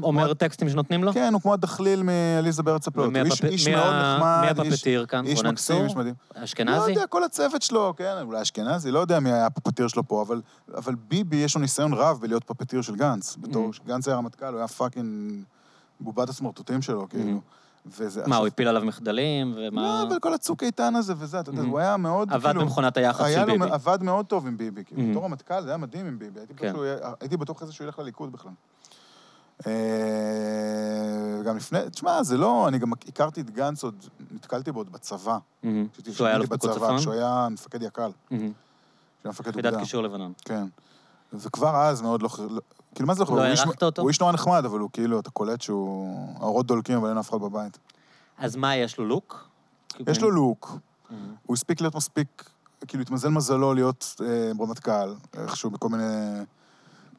אומר 0.03 0.35
טקסטים 0.35 0.69
שנותנים 0.69 1.05
לו? 1.05 1.13
כן, 1.13 1.31
הוא 1.33 1.43
כמו 1.43 1.53
הדחליל 1.53 2.03
מעליזה 2.03 2.63
בארץ 2.63 2.89
הפלאות. 2.89 3.11
הוא 3.17 3.47
איש- 3.51 3.69
מאוד 3.69 3.95
נחמד, 3.95 4.41
מי 4.43 4.71
הפפטיר 4.71 5.07
כאן? 5.07 5.27
איש 5.27 5.43
מקסים? 5.45 5.85
איש 5.85 5.97
מדהים. 5.97 6.15
לא 6.39 6.45
אשכנזי? 6.45 6.91
יודע, 6.93 7.07
כל 7.07 7.25
הצוות 7.25 7.63
שלו, 7.63 7.95
כן, 7.97 8.15
אולי 8.23 8.43
אשכנזי, 8.43 8.91
לא 8.91 8.99
יודע 8.99 9.21
מי 9.21 9.33
היה 9.33 9.47
הפפטיר 9.47 9.89
שלו 9.89 10.09
פה, 10.09 10.23
אבל, 10.23 10.41
אבל 10.77 10.95
ביבי, 11.09 11.37
יש 11.37 11.55
לו 11.55 11.61
ניסיון 11.61 11.93
רב 11.93 12.19
בלהיות 12.21 12.45
פפטיר 12.45 12.83
של 12.83 12.97
גנץ. 12.97 13.37
בתור, 13.41 13.71
Mm. 13.75 13.89
גנץ 13.89 14.09
היה 14.09 14.17
רמטכ"ל, 14.17 14.47
הוא 14.47 14.59
היה 14.59 14.69
פאקינג 14.69 15.43
בובת 16.00 16.28
הסמרטוטים 16.28 16.83
שלו, 16.83 17.09
כאילו. 17.09 17.40
וזה... 17.87 18.22
מה, 18.26 18.37
הוא 18.37 18.46
הפיל 18.46 18.68
עליו 18.68 18.85
מחדלים? 18.85 19.54
ומה... 19.57 19.83
לא, 19.83 20.09
אבל 20.09 20.18
כל 20.20 20.35
הצוק 20.35 20.62
איתן 20.62 20.96
הזה 20.96 21.14
וזה, 21.18 21.40
אתה 21.40 21.50
יודע, 21.50 21.62
Mhm. 21.62 21.66
הוא 21.66 21.78
היה 21.78 21.96
מאוד, 21.96 22.33
עבד 22.33 22.44
כאילו... 22.46 22.61
במכונת 22.61 22.96
היח"צ 22.96 23.26
של 23.35 23.44
לו- 23.44 23.52
ביבי. 23.52 23.70
עבד 23.70 24.02
מאוד 24.02 24.26
טוב 24.26 24.46
עם 24.46 24.57
ביבי, 24.57 24.85
כאילו, 24.85 25.00
Mhm. 25.02 25.11
בתור 25.11 25.24
רמטכ"ל 25.24 25.62
זה 25.62 25.68
היה 25.68 25.76
מדהים 25.76 26.07
עם 26.07 26.18
ביבי, 26.18 26.40
הייתי 26.40 26.54
כן. 26.54 26.66
בטוח 26.66 26.76
שהוא 26.76 26.85
יהיה- 26.87 27.12
הייתי 27.20 27.37
בטוח 27.37 27.57
אחרי 27.57 27.66
זה 27.66 27.72
שהוא 27.72 27.85
ילך 27.85 27.98
לליכוד 27.98 28.33
בכלל. 28.33 28.52
אה, 29.66 29.72
גם 31.44 31.57
לפני, 31.57 31.78
תשמע, 31.90 32.22
זה 32.22 32.37
לא, 32.38 32.68
אני 32.68 32.78
גם 32.78 32.92
הכרתי 32.92 33.40
את 33.40 33.50
גנץ 33.50 33.85
עוד, 33.85 33.94
נתקלתי 34.30 34.72
בו 34.72 34.80
עוד 34.80 34.92
בצבא. 34.92 35.38
מהמם. 35.62 35.87
כשהייתי- 35.92 36.12
שהוא 36.12 36.26
היה 36.26 36.40
פיקוד 36.40 36.59
בצבא, 36.59 36.74
צפון? 36.74 36.98
כשהוא 36.98 37.14
היה 37.14 37.48
מפקד 37.50 37.83
יק"ל, 37.83 38.11
כשהוא. 38.26 38.38
היה 38.38 38.50
מפקד 39.30 39.50
יחידת 39.50 39.66
אוגדה. 39.66 39.80
קישור 39.85 40.02
לבנון. 40.02 40.33
כן. 40.44 40.64
וכבר 41.33 41.76
אז 41.76 42.02
מאוד 42.02 42.22
לא... 42.22 42.28
כאילו, 42.94 43.07
מה 43.07 43.14
זה 43.14 43.24
לא 43.28 43.37
לא 43.37 43.42
הערכת 43.42 43.83
אותו? 43.83 44.02
הוא 44.02 44.09
איש 44.09 44.20
נורא 44.20 44.33
נחמד, 44.33 44.64
אבל 44.64 44.78
הוא 44.80 44.90
כאילו, 44.92 45.20
אתה 45.20 45.30
קולט 45.30 45.61
שהוא... 45.61 46.37
האורות 46.40 46.66
דולקים, 46.66 46.96
אבל 46.98 47.09
אין 47.09 47.18
אף 47.18 47.30
אחד 47.30 47.38
בבית. 47.38 47.78
אז 48.38 48.57
מה, 48.57 48.76
יש 48.76 48.98
לו 48.98 49.04
לוק? 49.04 49.48
יש 50.07 50.22
לו 50.22 50.30
לוק, 50.30 50.78
מהמם. 51.11 51.35
הוא 51.46 51.54
הספיק 51.54 51.80
להיות 51.80 51.94
מספיק, 51.94 52.50
כאילו, 52.87 53.02
התמזל 53.02 53.28
מזלו 53.28 53.74
להיות 53.74 54.14
אה, 54.24 54.50
רמטכ"ל, 54.61 55.14
איכשהו 55.35 55.70
בכל 55.70 55.88
מיני... 55.88 56.04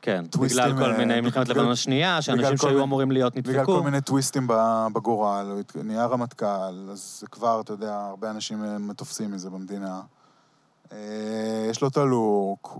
כן, 0.01 0.25
טוויסטים, 0.27 0.63
בגלל 0.63 0.77
כל 0.77 0.91
אה, 0.91 0.97
מיני 0.97 1.05
בגלל- 1.13 1.21
מלחמת 1.21 1.49
לבנון 1.49 1.71
השנייה, 1.71 2.21
שאנשים 2.21 2.57
שהיו 2.57 2.83
אמורים 2.83 3.11
להיות 3.11 3.35
בגלל 3.35 3.55
נדפקו. 3.55 3.75
כל 3.77 3.83
מיני 3.83 4.01
טוויסטים 4.01 4.47
בגורל, 4.93 5.51
הוא 5.75 5.83
נהיה 5.83 6.05
רמטכ"ל, 6.05 6.89
אז 6.91 7.23
כבר, 7.31 7.61
אתה 7.61 7.73
יודע, 7.73 7.95
הרבה 7.95 8.31
אנשים 8.31 8.63
אה, 8.63 8.93
תופסים 8.95 9.31
מזה 9.31 9.49
במדינה. 9.49 10.01
אה, 10.91 10.97
יש 11.69 11.81
לו 11.81 11.87
את 11.87 11.97
הלוק. 11.97 12.77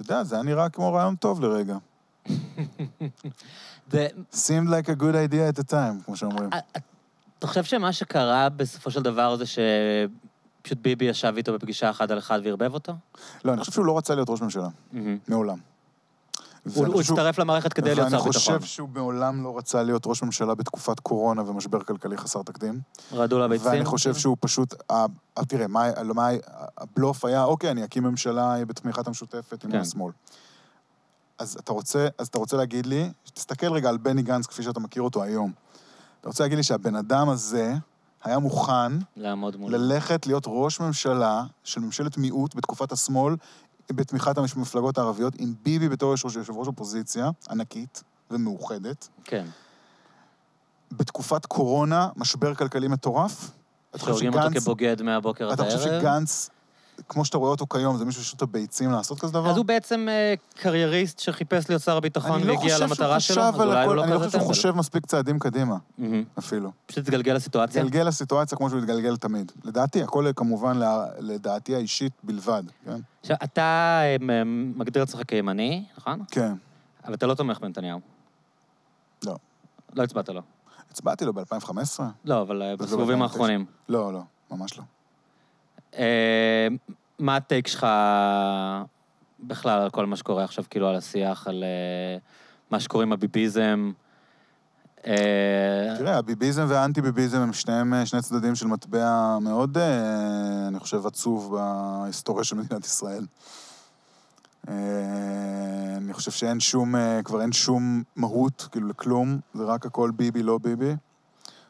אה, 0.00 0.04
אתה 0.04 0.12
יודע, 0.12 0.24
זה 0.24 0.34
היה 0.34 0.44
נראה 0.44 0.68
כמו 0.68 0.92
רעיון 0.92 1.16
טוב 1.16 1.40
לרגע. 1.40 1.76
זה- 3.92 4.08
seemed 4.32 4.68
like 4.68 4.88
a 4.88 5.00
good 5.00 5.14
idea 5.30 5.50
at 5.52 5.64
the 5.64 5.70
time, 5.72 6.04
כמו 6.04 6.16
שאומרים. 6.16 6.50
אה, 6.52 6.58
אתה 7.38 7.46
חושב 7.46 7.64
שמה 7.64 7.92
שקרה 7.92 8.48
בסופו 8.48 8.90
של 8.90 9.02
דבר 9.02 9.36
זה 9.36 9.44
שפשוט 9.46 10.78
ביבי 10.82 11.04
ישב 11.04 11.32
איתו 11.36 11.52
בפגישה 11.52 11.90
אחד 11.90 12.12
על 12.12 12.18
אחד 12.18 12.40
וערבב 12.44 12.74
אותו? 12.74 12.92
לא, 13.44 13.52
אני 13.52 13.60
חושב 13.60 13.72
שהוא 13.72 13.86
לא 13.86 13.98
רצה 13.98 14.14
להיות 14.14 14.30
ראש 14.30 14.40
ממשלה. 14.42 14.68
מעולם. 15.28 15.58
הוא 16.74 16.86
ואני 16.86 17.00
הצטרף 17.00 17.38
למערכת 17.38 17.72
כדי 17.72 17.94
להיות 17.94 18.10
שר 18.10 18.16
ואני 18.16 18.16
ביטחון. 18.16 18.32
חושב 18.32 18.62
שהוא 18.62 18.88
מעולם 18.94 19.44
לא 19.44 19.58
רצה 19.58 19.82
להיות 19.82 20.02
ראש 20.06 20.22
ממשלה 20.22 20.54
בתקופת 20.54 21.00
קורונה 21.00 21.50
ומשבר 21.50 21.80
כלכלי 21.82 22.16
חסר 22.16 22.42
תקדים. 22.42 22.80
רעדו 23.12 23.38
לה 23.38 23.48
ביצים? 23.48 23.70
ואני 23.70 23.84
חושב 23.84 24.14
שהוא 24.14 24.36
פשוט, 24.40 24.74
תראה, 25.48 25.66
מה, 25.66 25.88
מה, 26.14 26.28
הבלוף 26.78 27.24
היה, 27.24 27.44
אוקיי, 27.44 27.70
אני 27.70 27.84
אקים 27.84 28.02
ממשלה 28.02 28.64
בתמיכת 28.66 29.06
המשותפת 29.06 29.64
עם 29.64 29.70
כן. 29.70 29.80
השמאל. 29.80 30.12
אז 31.38 31.56
אתה 31.60 31.72
רוצה, 31.72 32.08
אז 32.18 32.26
אתה 32.26 32.38
רוצה 32.38 32.56
להגיד 32.56 32.86
לי, 32.86 33.10
תסתכל 33.34 33.72
רגע 33.72 33.88
על 33.88 33.96
בני 33.96 34.22
גנץ 34.22 34.46
כפי 34.46 34.62
שאתה 34.62 34.80
מכיר 34.80 35.02
אותו 35.02 35.22
היום. 35.22 35.52
אתה 36.20 36.28
רוצה 36.28 36.44
להגיד 36.44 36.56
לי 36.56 36.62
שהבן 36.62 36.96
אדם 36.96 37.28
הזה 37.28 37.74
היה 38.24 38.38
מוכן 38.38 38.92
לעמוד 39.16 39.56
מול... 39.56 39.74
ללכת 39.76 40.26
להיות 40.26 40.44
ראש 40.46 40.80
ממשלה 40.80 41.44
של 41.64 41.80
ממשלת 41.80 42.18
מיעוט 42.18 42.54
בתקופת 42.54 42.92
השמאל, 42.92 43.36
בתמיכת 43.92 44.38
המפלגות 44.38 44.98
הערביות, 44.98 45.34
עם 45.38 45.54
ביבי 45.62 45.88
בתור 45.88 46.10
יושב 46.10 46.36
יושב 46.36 46.56
ראש 46.56 46.66
אופוזיציה 46.66 47.30
ענקית 47.50 48.02
ומאוחדת, 48.30 49.08
כן. 49.24 49.46
בתקופת 50.92 51.46
קורונה, 51.46 52.08
משבר 52.16 52.54
כלכלי 52.54 52.88
מטורף. 52.88 53.50
אתה 53.90 53.98
שהורגים 53.98 54.34
אותו 54.34 54.60
כבוגד 54.60 55.02
מהבוקר 55.02 55.46
עד 55.46 55.52
אתה 55.52 55.62
הערב? 55.62 55.76
חושב 55.78 56.00
שגנץ, 56.00 56.50
כמו 57.08 57.24
שאתה 57.24 57.38
רואה 57.38 57.50
אותו 57.50 57.66
כיום, 57.66 57.96
זה 57.96 58.04
מישהו 58.04 58.22
שיש 58.24 58.32
לו 58.32 58.36
את 58.36 58.42
הביצים 58.42 58.90
לעשות 58.90 59.20
כזה 59.20 59.32
דבר? 59.32 59.50
אז 59.50 59.56
הוא 59.56 59.64
בעצם 59.64 60.06
אה, 60.10 60.34
קרייריסט 60.54 61.18
שחיפש 61.18 61.68
להיות 61.68 61.82
שר 61.82 61.96
הביטחון 61.96 62.42
לא 62.42 62.52
והגיע 62.52 62.78
למטרה 62.78 63.20
שלו, 63.20 63.42
אז 63.42 63.54
אולי 63.54 63.84
הוא 63.84 63.94
לא 63.94 64.04
אני 64.04 64.10
לא 64.10 64.16
כזה 64.16 64.24
חושב 64.26 64.38
שהוא. 64.38 64.48
חושב 64.48 64.70
מספיק 64.70 65.06
צעדים 65.06 65.38
קדימה. 65.38 65.76
אפילו. 66.38 66.70
פשוט 66.86 67.04
התגלגל 67.04 67.32
לסיטואציה? 67.32 67.82
גלגל 67.82 68.02
לסיטואציה 68.02 68.58
כמו 68.58 68.68
שהוא 68.68 68.80
התגלגל 68.80 69.16
תמיד. 69.16 69.52
לדעתי, 69.64 70.02
הכל 70.02 70.26
כמובן 70.36 70.78
ל- 70.78 71.04
לדעתי 71.18 71.74
האישית 71.74 72.12
בלבד, 72.22 72.62
כן? 72.84 72.96
עכשיו, 73.20 73.36
אתה 73.44 74.00
אה, 74.02 74.16
מגדיר 74.76 75.02
את 75.02 75.08
עצמך 75.08 75.20
כימני, 75.28 75.84
נכון? 75.98 76.22
כן. 76.30 76.52
אבל 77.04 77.14
אתה 77.14 77.26
לא 77.26 77.34
תומך 77.34 77.58
בנתניהו. 77.60 78.00
לא. 79.24 79.36
לא 79.94 80.02
הצבעת 80.02 80.28
לו. 80.28 80.42
הצבעתי 80.90 81.24
לו 81.24 81.32
ב-2015? 81.32 82.00
לא, 82.24 82.42
אבל 82.42 82.62
אה, 82.62 82.74
וזה 82.74 82.84
בסיבובים 82.86 83.22
האחרונים. 83.22 83.64
לא, 83.88 84.12
לא, 84.12 84.20
ממש 84.50 84.78
לא. 84.78 84.84
אה, 85.98 86.68
מה 87.18 87.36
הטייק 87.36 87.66
שלך 87.66 87.86
בכלל 89.40 89.80
על 89.80 89.90
כל 89.90 90.06
מה 90.06 90.16
שקורה 90.16 90.44
עכשיו, 90.44 90.64
כאילו 90.70 90.88
על 90.88 90.96
השיח, 90.96 91.48
על 91.48 91.64
אה, 91.64 92.18
מה 92.70 92.80
שקורה 92.80 93.04
עם 93.04 93.12
הביביזם? 93.12 93.92
אה, 95.06 95.94
תראה, 95.98 96.18
הביביזם 96.18 96.66
והאנטי-ביביזם 96.68 97.38
הם 97.38 97.52
שניהם 97.52 97.94
שני 98.04 98.22
צדדים 98.22 98.54
של 98.54 98.66
מטבע 98.66 99.38
מאוד, 99.40 99.78
אני 100.68 100.78
חושב, 100.78 101.06
עצוב 101.06 101.56
בהיסטוריה 101.56 102.44
של 102.44 102.56
מדינת 102.56 102.84
ישראל. 102.84 103.26
אני 105.96 106.12
חושב 106.12 106.30
שאין 106.30 106.60
שום, 106.60 106.94
כבר 107.24 107.42
אין 107.42 107.52
שום 107.52 108.02
מהות, 108.16 108.68
כאילו, 108.72 108.88
לכלום, 108.88 109.38
זה 109.54 109.64
רק 109.64 109.86
הכל 109.86 110.10
ביבי, 110.10 110.42
לא 110.42 110.58
ביבי. 110.58 110.94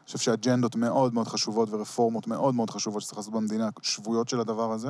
אני 0.06 0.12
חושב 0.12 0.18
שאג'נדות 0.18 0.76
מאוד 0.76 1.14
מאוד 1.14 1.28
חשובות 1.28 1.68
ורפורמות 1.72 2.26
מאוד 2.26 2.54
מאוד 2.54 2.70
חשובות 2.70 3.02
שצריך 3.02 3.18
לעשות 3.18 3.32
במדינה, 3.32 3.68
שבויות 3.82 4.28
של 4.28 4.40
הדבר 4.40 4.72
הזה. 4.72 4.88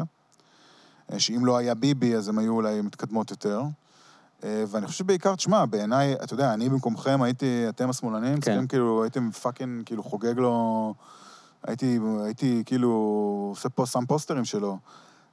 אה, 1.13 1.21
שאם 1.21 1.47
לא 1.47 1.57
היה 1.57 1.75
ביבי, 1.75 2.15
אז 2.15 2.29
הן 2.29 2.39
היו 2.39 2.53
אולי 2.53 2.81
מתקדמות 2.81 3.31
יותר. 3.31 3.63
אה, 4.45 4.65
ואני 4.69 4.87
חושב 4.87 4.99
שבעיקר, 4.99 5.35
תשמע, 5.35 5.65
בעיניי, 5.65 6.15
אתה 6.15 6.35
יודע, 6.35 6.55
אני 6.55 6.69
במקומכם 6.69 7.23
הייתי, 7.23 7.69
אתם 7.69 7.91
השמאלנים, 7.91 8.35
כן. 8.35 8.41
צריכים 8.41 8.67
כאילו, 8.67 9.03
הייתם 9.03 9.31
פאקינג, 9.31 9.87
כאילו, 9.87 10.03
חוגג 10.03 10.39
לו... 10.39 10.95
הייתי, 11.67 11.99
הייתי 12.25 12.63
כאילו 12.67 12.91
עושה 13.51 13.69
פה, 13.69 13.87
שם 13.87 14.07
פוסטרים 14.09 14.45
שלו. 14.45 14.79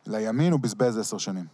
לימין 0.07 0.51
הוא 0.51 0.59
בזבז 0.59 0.97
עשר 0.97 1.17
שנים. 1.17 1.45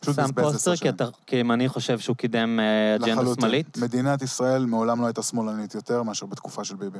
פשוט 0.00 0.14
שם 0.14 0.22
בזבז 0.22 0.38
עשר 0.38 0.52
פוסטר, 0.52 0.70
כי, 0.70 0.76
שנים. 0.76 0.94
אתה, 0.94 1.04
כי 1.26 1.36
ימני 1.36 1.68
חושב 1.68 1.98
שהוא 1.98 2.16
קידם 2.16 2.60
אה, 2.60 2.94
אג'נדה 2.96 3.12
לחלוטין. 3.12 3.40
שמאלית? 3.40 3.78
מדינת 3.78 4.22
ישראל 4.22 4.66
מעולם 4.66 5.00
לא 5.00 5.06
הייתה 5.06 5.22
שמאלנית 5.22 5.74
יותר 5.74 6.02
מאשר 6.02 6.26
בתקופה 6.26 6.64
של 6.64 6.76
ביבי. 6.76 6.98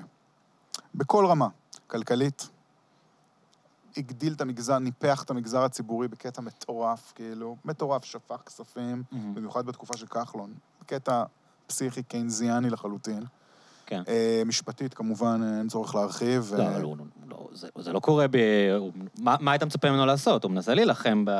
בכל 0.95 1.27
רמה. 1.27 1.49
כלכלית, 1.87 2.49
הגדיל 3.97 4.33
את 4.33 4.41
המגזר, 4.41 4.79
ניפח 4.79 5.23
את 5.23 5.31
המגזר 5.31 5.63
הציבורי 5.63 6.09
בקטע 6.09 6.41
מטורף, 6.43 7.13
כאילו, 7.15 7.57
מטורף, 7.65 8.05
שפך 8.05 8.43
כספים, 8.47 9.03
מהמם. 9.13 9.35
במיוחד 9.35 9.67
בתקופה 9.67 9.97
של 9.97 10.07
כחלון. 10.07 10.55
בקטע 10.81 11.25
פסיכי 11.67 12.03
קיינזיאני 12.03 12.71
לחלוטין. 12.71 13.25
כן. 13.87 14.03
אה, 14.09 14.43
משפטית, 14.47 14.95
כמובן, 14.95 15.41
אין 15.59 15.69
צורך 15.69 15.95
להרחיב. 15.95 16.53
לא, 16.57 16.63
אה, 16.63 16.69
אבל 16.69 16.83
הוא, 16.83 16.97
לא, 17.31 17.49
זה, 17.53 17.69
זה 17.79 17.93
לא 17.93 18.01
קורה 18.01 18.27
ב... 18.31 18.37
הוא, 18.79 18.91
מה, 19.19 19.37
מה 19.41 19.51
היית 19.53 19.63
מצפה 19.63 19.91
ממנו 19.91 20.07
לעשות? 20.07 20.45
הוא 20.45 20.53
מנסה 20.53 20.75
להילחם 20.75 21.25
ב... 21.25 21.31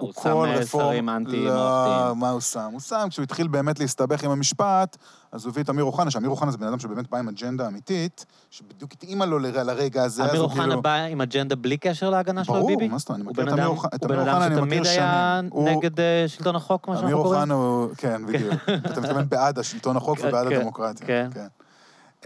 הוא, 0.00 0.12
הוא 0.16 0.22
שם 0.22 0.58
אה. 0.60 0.66
שרים 0.66 1.08
אנטי-מערכתיים. 1.08 2.06
לא, 2.08 2.12
מה 2.16 2.30
הוא 2.30 2.40
שם? 2.40 2.68
הוא 2.72 2.80
שם, 2.80 3.06
כשהוא 3.10 3.22
התחיל 3.22 3.48
באמת 3.48 3.80
להסתבך 3.80 4.24
עם 4.24 4.30
המשפט, 4.30 4.96
אז 5.32 5.44
הוא 5.44 5.50
הביא 5.50 5.62
את 5.62 5.70
אמיר 5.70 5.84
אוחנה, 5.84 6.10
שאמיר 6.10 6.30
אוחנה 6.30 6.50
זה 6.50 6.58
בן 6.58 6.66
אדם 6.66 6.78
שבאמת 6.78 7.10
בא 7.10 7.18
עם 7.18 7.28
אג'נדה 7.28 7.66
אמיתית, 7.66 8.26
שבדיוק 8.50 8.92
התאימה 8.92 9.26
לו 9.26 9.38
לר- 9.38 9.62
לרגע 9.62 10.02
הזה, 10.04 10.24
אמיר 10.30 10.40
אוחנה 10.40 10.64
כאילו... 10.66 10.82
בא 10.82 10.94
עם 10.94 11.20
אג'נדה 11.20 11.56
בלי 11.56 11.76
קשר 11.76 12.10
להגנה 12.10 12.44
שלו 12.44 12.54
על 12.54 12.60
ברור, 12.60 12.70
ביבי? 12.76 12.88
מה 12.88 12.98
זאת 12.98 13.08
אומרת? 13.08 13.20
אני 13.22 13.30
מכיר 13.30 13.44
את 13.48 13.52
אמיר 13.52 13.66
אוחנה- 13.66 13.90
את 13.94 14.02
הוא 14.02 14.08
בן 14.08 14.18
אמיר 14.18 14.32
אדם 14.32 14.42
אני 14.42 14.54
שתמיד 14.54 14.80
מכיר 14.80 14.90
היה 14.92 15.40
שנים. 15.50 15.68
נגד 15.68 15.90
שלטון 16.26 16.56
החוק, 16.56 16.88
מה 16.88 16.94
אמיר 16.94 17.08
שאנחנו 17.08 17.22
קוראים? 17.22 17.40
אוחנה 17.40 17.54
הוא... 17.54 17.88
כן, 17.96 18.26
בדיוק. 18.26 18.54
אתה 18.86 19.00
מתכוון 19.00 19.28
בעד 19.28 19.58
השלטון 19.58 19.96
החוק 19.96 20.18
כן, 20.18 20.28
ובעד 20.28 20.48
כן, 20.48 20.54
הדמוקרטיה. 20.56 21.06
כן. 21.06 21.46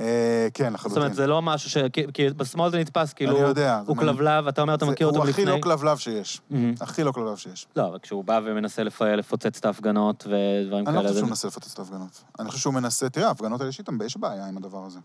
אה, 0.01 0.49
כן, 0.55 0.64
זאת 0.64 0.74
לחלוטין. 0.74 1.03
אומרת, 1.03 1.14
זה 1.14 1.26
לא 1.26 1.42
משהו 1.42 1.70
ש... 1.70 1.76
כי, 2.14 2.30
בשמאל 2.30 2.70
זה 2.70 2.78
נתפס 2.78 3.12
כאילו... 3.12 3.36
אני 3.38 3.49
יודע. 3.49 3.80
הוא 3.86 3.96
כלבלב, 3.96 4.49
אתה 4.49 4.62
אומר, 4.62 4.74
אתה 4.74 4.86
מכיר 4.86 5.07
אותו 5.07 5.18
הוא 5.18 5.26
מלפני... 5.26 5.44
הכי 5.44 5.53
לא 5.53 5.59
כלבלב 5.62 5.99
שיש. 5.99 6.40
מהמם. 6.51 6.74
הכי 6.80 7.05
לא 7.05 7.12
כלבלב 7.12 7.36
שיש. 7.36 7.66
לא, 7.76 7.86
אבל 7.88 7.99
כשהוא 7.99 8.24
בא 8.24 8.40
ומנסה 8.44 8.82
לפ- 8.82 9.03
לפוצץ 9.03 9.59
את 9.59 9.64
ההפגנות 9.64 10.26
ודברים 10.26 10.86
אני 10.88 10.94
לא 10.96 11.01
כאלה, 11.01 11.09
חושב. 11.09 11.18
שהוא 11.18 11.28
מנסה 11.28 11.49
לפוצץ 11.49 11.72
את 11.72 11.78
ההפגנות. 11.78 12.24
אני 12.40 12.49
חושב 12.49 12.61
שהוא 12.61 12.74
מנסה... 12.74 13.09
תראה, 13.09 13.28
ההפגנות 13.28 13.61
האלה 13.61 13.68
יש 13.68 13.78
איתם, 13.78 13.99
יש 14.05 14.16
בעיה 14.16 14.46
עם 14.46 14.57
הדבר 14.57 14.84
הזה. 14.86 14.99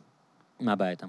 מה 0.59 0.71
הבעיה 0.73 0.91
איתם? 0.91 1.07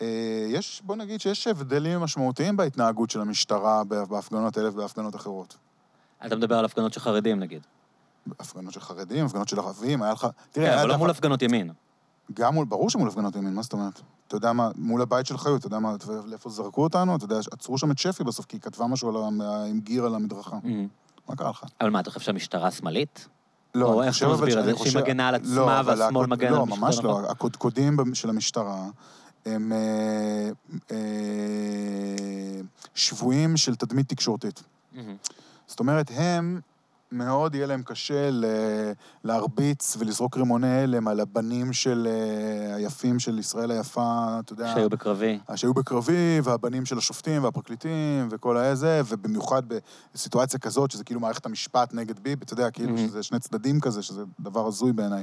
אה, 0.00 0.06
יש, 0.48 0.82
בוא 0.84 0.96
נגיד 0.96 1.20
שיש 1.20 1.46
הבדלים 1.46 2.00
משמעותיים 2.00 2.56
בהתנהגות 2.56 3.10
של 3.10 3.20
המשטרה 3.20 3.84
בהפגנות 3.84 4.56
האלה 4.56 4.68
ובהפגנות 4.68 5.16
אחרות. 5.16 5.56
אתה 6.26 6.36
מדבר 6.36 6.58
על 6.58 6.64
הפגנות 6.64 6.92
של 6.92 7.00
חרדים, 7.00 7.40
נגיד. 7.40 7.62
הפגנות 8.40 8.72
של 8.72 8.80
חרדים, 8.80 9.26
הפגנות 9.26 9.48
של 9.48 9.58
ערבים, 9.58 10.02
היה 10.02 10.12
לך... 10.12 10.26
תראה, 10.52 10.70
כן, 10.72 10.78
אבל 10.78 10.88
לא 10.88 10.96
מול 10.96 11.10
הפגנות 11.10 11.42
ימין. 11.42 11.70
גם 12.34 12.54
מול, 12.54 12.64
ברור 12.64 12.90
שמול 12.90 13.08
הפגנות 13.08 13.36
ימין, 13.36 13.54
מה 13.54 13.62
זאת 13.62 13.72
אומרת? 13.72 14.00
אתה 14.28 14.36
יודע 14.36 14.52
מה, 14.52 14.70
מול 14.76 15.02
הבית 15.02 15.26
של 15.26 15.38
חיות, 15.38 15.58
אתה 15.58 15.66
יודע 15.66 15.78
מה, 15.78 15.96
לאיפה 16.24 16.50
זרקו 16.50 16.82
אותנו? 16.82 17.16
אתה 17.16 17.24
יודע, 17.24 17.36
עצרו 17.50 17.78
שם 17.78 17.90
את 17.90 17.98
שפי 17.98 18.24
בסוף, 18.24 18.46
כי 18.46 18.56
היא 18.56 18.62
כתבה 18.62 18.86
משהו 18.86 19.08
על 19.08 19.40
עם 19.70 19.80
גיר 19.80 20.04
על 20.04 20.14
המדרכה. 20.14 20.56
מה 21.28 21.36
קרה 21.36 21.50
לך? 21.50 21.64
אבל 21.80 21.90
מה, 21.90 22.00
אתה 22.00 22.10
חושב 22.10 22.24
שהמשטרה 22.24 22.70
שמאלית? 22.70 23.28
לא, 23.74 23.92
או 23.92 24.02
איך 24.02 24.18
אתה 24.18 24.28
מסביר 24.28 24.60
את 24.60 24.64
זה? 24.64 24.72
שהיא 24.76 25.02
מגנה 25.02 25.28
על 25.28 25.34
לא, 25.42 25.70
עצמה 25.70 25.82
והשמאל 25.84 26.26
מגן 26.26 26.46
על 26.46 26.52
לא, 26.52 26.62
המשטרה, 26.62 26.80
ממש 26.80 26.98
נכון? 26.98 27.22
לא. 27.22 27.30
הקודקודים 27.30 27.96
של 28.14 28.28
המשטרה 28.28 28.84
הם 29.46 29.72
אה, 29.72 30.50
אה, 30.90 30.96
שבויים 32.94 33.56
של 33.56 33.74
תדמית 33.74 34.08
תקשורתית. 34.08 34.62
זאת 35.66 35.80
אומרת, 35.80 36.10
הם, 36.14 36.60
מאוד 37.12 37.54
יהיה 37.54 37.66
להם 37.66 37.82
קשה 37.82 38.30
להרביץ 39.24 39.96
ולזרוק 39.98 40.36
רימוני 40.36 40.82
הלם 40.82 41.08
על 41.08 41.20
הבנים 41.20 41.72
של 41.72 42.08
אה, 42.10 42.74
היפים 42.76 43.18
של 43.18 43.38
ישראל 43.38 43.70
היפה, 43.70 44.00
אתה 44.40 44.52
יודע... 44.52 44.72
שהיו 44.74 44.90
בקרבי. 44.90 45.38
שהיו 45.56 45.74
בקרבי, 45.74 46.40
והבנים 46.42 46.84
של 46.86 46.98
השופטים 46.98 47.44
והפרקליטים 47.44 48.28
וכל 48.30 48.56
הזה, 48.56 49.00
ובמיוחד 49.08 49.62
בסיטואציה 50.14 50.58
כזאת, 50.60 50.90
שזה 50.90 51.04
כאילו 51.04 51.20
מערכת 51.20 51.46
המשפט 51.46 51.94
נגד 51.94 52.18
ביבי, 52.20 52.44
אתה 52.44 52.52
יודע, 52.52 52.70
כאילו 52.70 52.96
Mhm. 52.96 53.00
שזה 53.00 53.22
שני 53.22 53.38
צדדים 53.38 53.80
כזה, 53.80 54.02
שזה 54.02 54.22
דבר 54.40 54.66
הזוי 54.66 54.92
בעיניי. 54.92 55.22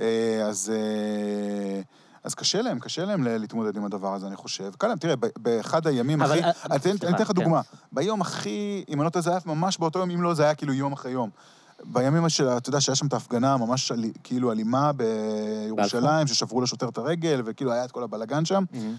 אה, 0.00 0.42
אז, 0.48 0.72
אה, 0.74 1.80
אז 2.28 2.34
קשה 2.34 2.62
להם, 2.62 2.78
קשה 2.78 3.04
להם 3.04 3.22
להתמודד 3.24 3.76
עם 3.76 3.84
הדבר 3.84 4.14
הזה, 4.14 4.26
אני 4.26 4.36
חושב. 4.36 4.70
קל 4.78 4.86
להם, 4.88 4.98
תראה, 4.98 5.14
באחד 5.38 5.86
הימים 5.86 6.22
הכי... 6.22 6.32
אני 6.42 6.76
אתן- 6.76 7.12
לך 7.22 7.28
כן. 7.28 7.32
דוגמה. 7.34 7.60
ביום 7.92 8.20
הכי, 8.20 8.84
אם 8.88 8.98
אני 9.00 9.04
לא 9.04 9.10
טועה, 9.10 9.22
זה 9.22 9.30
היה 9.30 9.38
ממש 9.46 9.78
באותו 9.78 9.98
יום, 9.98 10.10
אם 10.10 10.22
לא, 10.22 10.34
זה 10.34 10.42
היה 10.44 10.54
כאילו 10.54 10.72
יום 10.72 10.92
אחרי 10.92 11.10
יום. 11.12 11.30
בימים 11.84 12.28
של, 12.28 12.48
אתה 12.48 12.68
יודע, 12.68 12.80
שהיה 12.80 12.96
שם 12.96 13.06
את 13.06 13.12
ההפגנה 13.12 13.56
ממש 13.56 13.92
כאילו 14.24 14.52
אלימה 14.52 14.90
בירושלים, 14.92 16.26
ששברו 16.26 16.60
לשוטר 16.60 16.88
את 16.88 16.98
הרגל, 16.98 17.42
וכאילו 17.44 17.72
היה 17.72 17.84
את 17.84 17.92
כל 17.92 18.02
הבלגן 18.02 18.44
שם. 18.44 18.64
מהמם. 18.72 18.94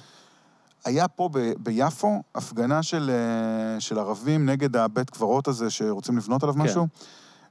היה 0.85 1.07
פה 1.07 1.29
ב- 1.33 1.53
ביפו 1.57 2.21
הפגנה 2.35 2.83
של, 2.83 3.11
אה, 3.13 3.79
של 3.79 3.99
ערבים 3.99 4.49
נגד 4.49 4.75
הבית 4.75 5.09
קברות 5.09 5.47
הזה 5.47 5.69
שרוצים 5.69 6.17
לבנות 6.17 6.43
עליו 6.43 6.55
כן. 6.55 6.61
משהו. 6.61 6.87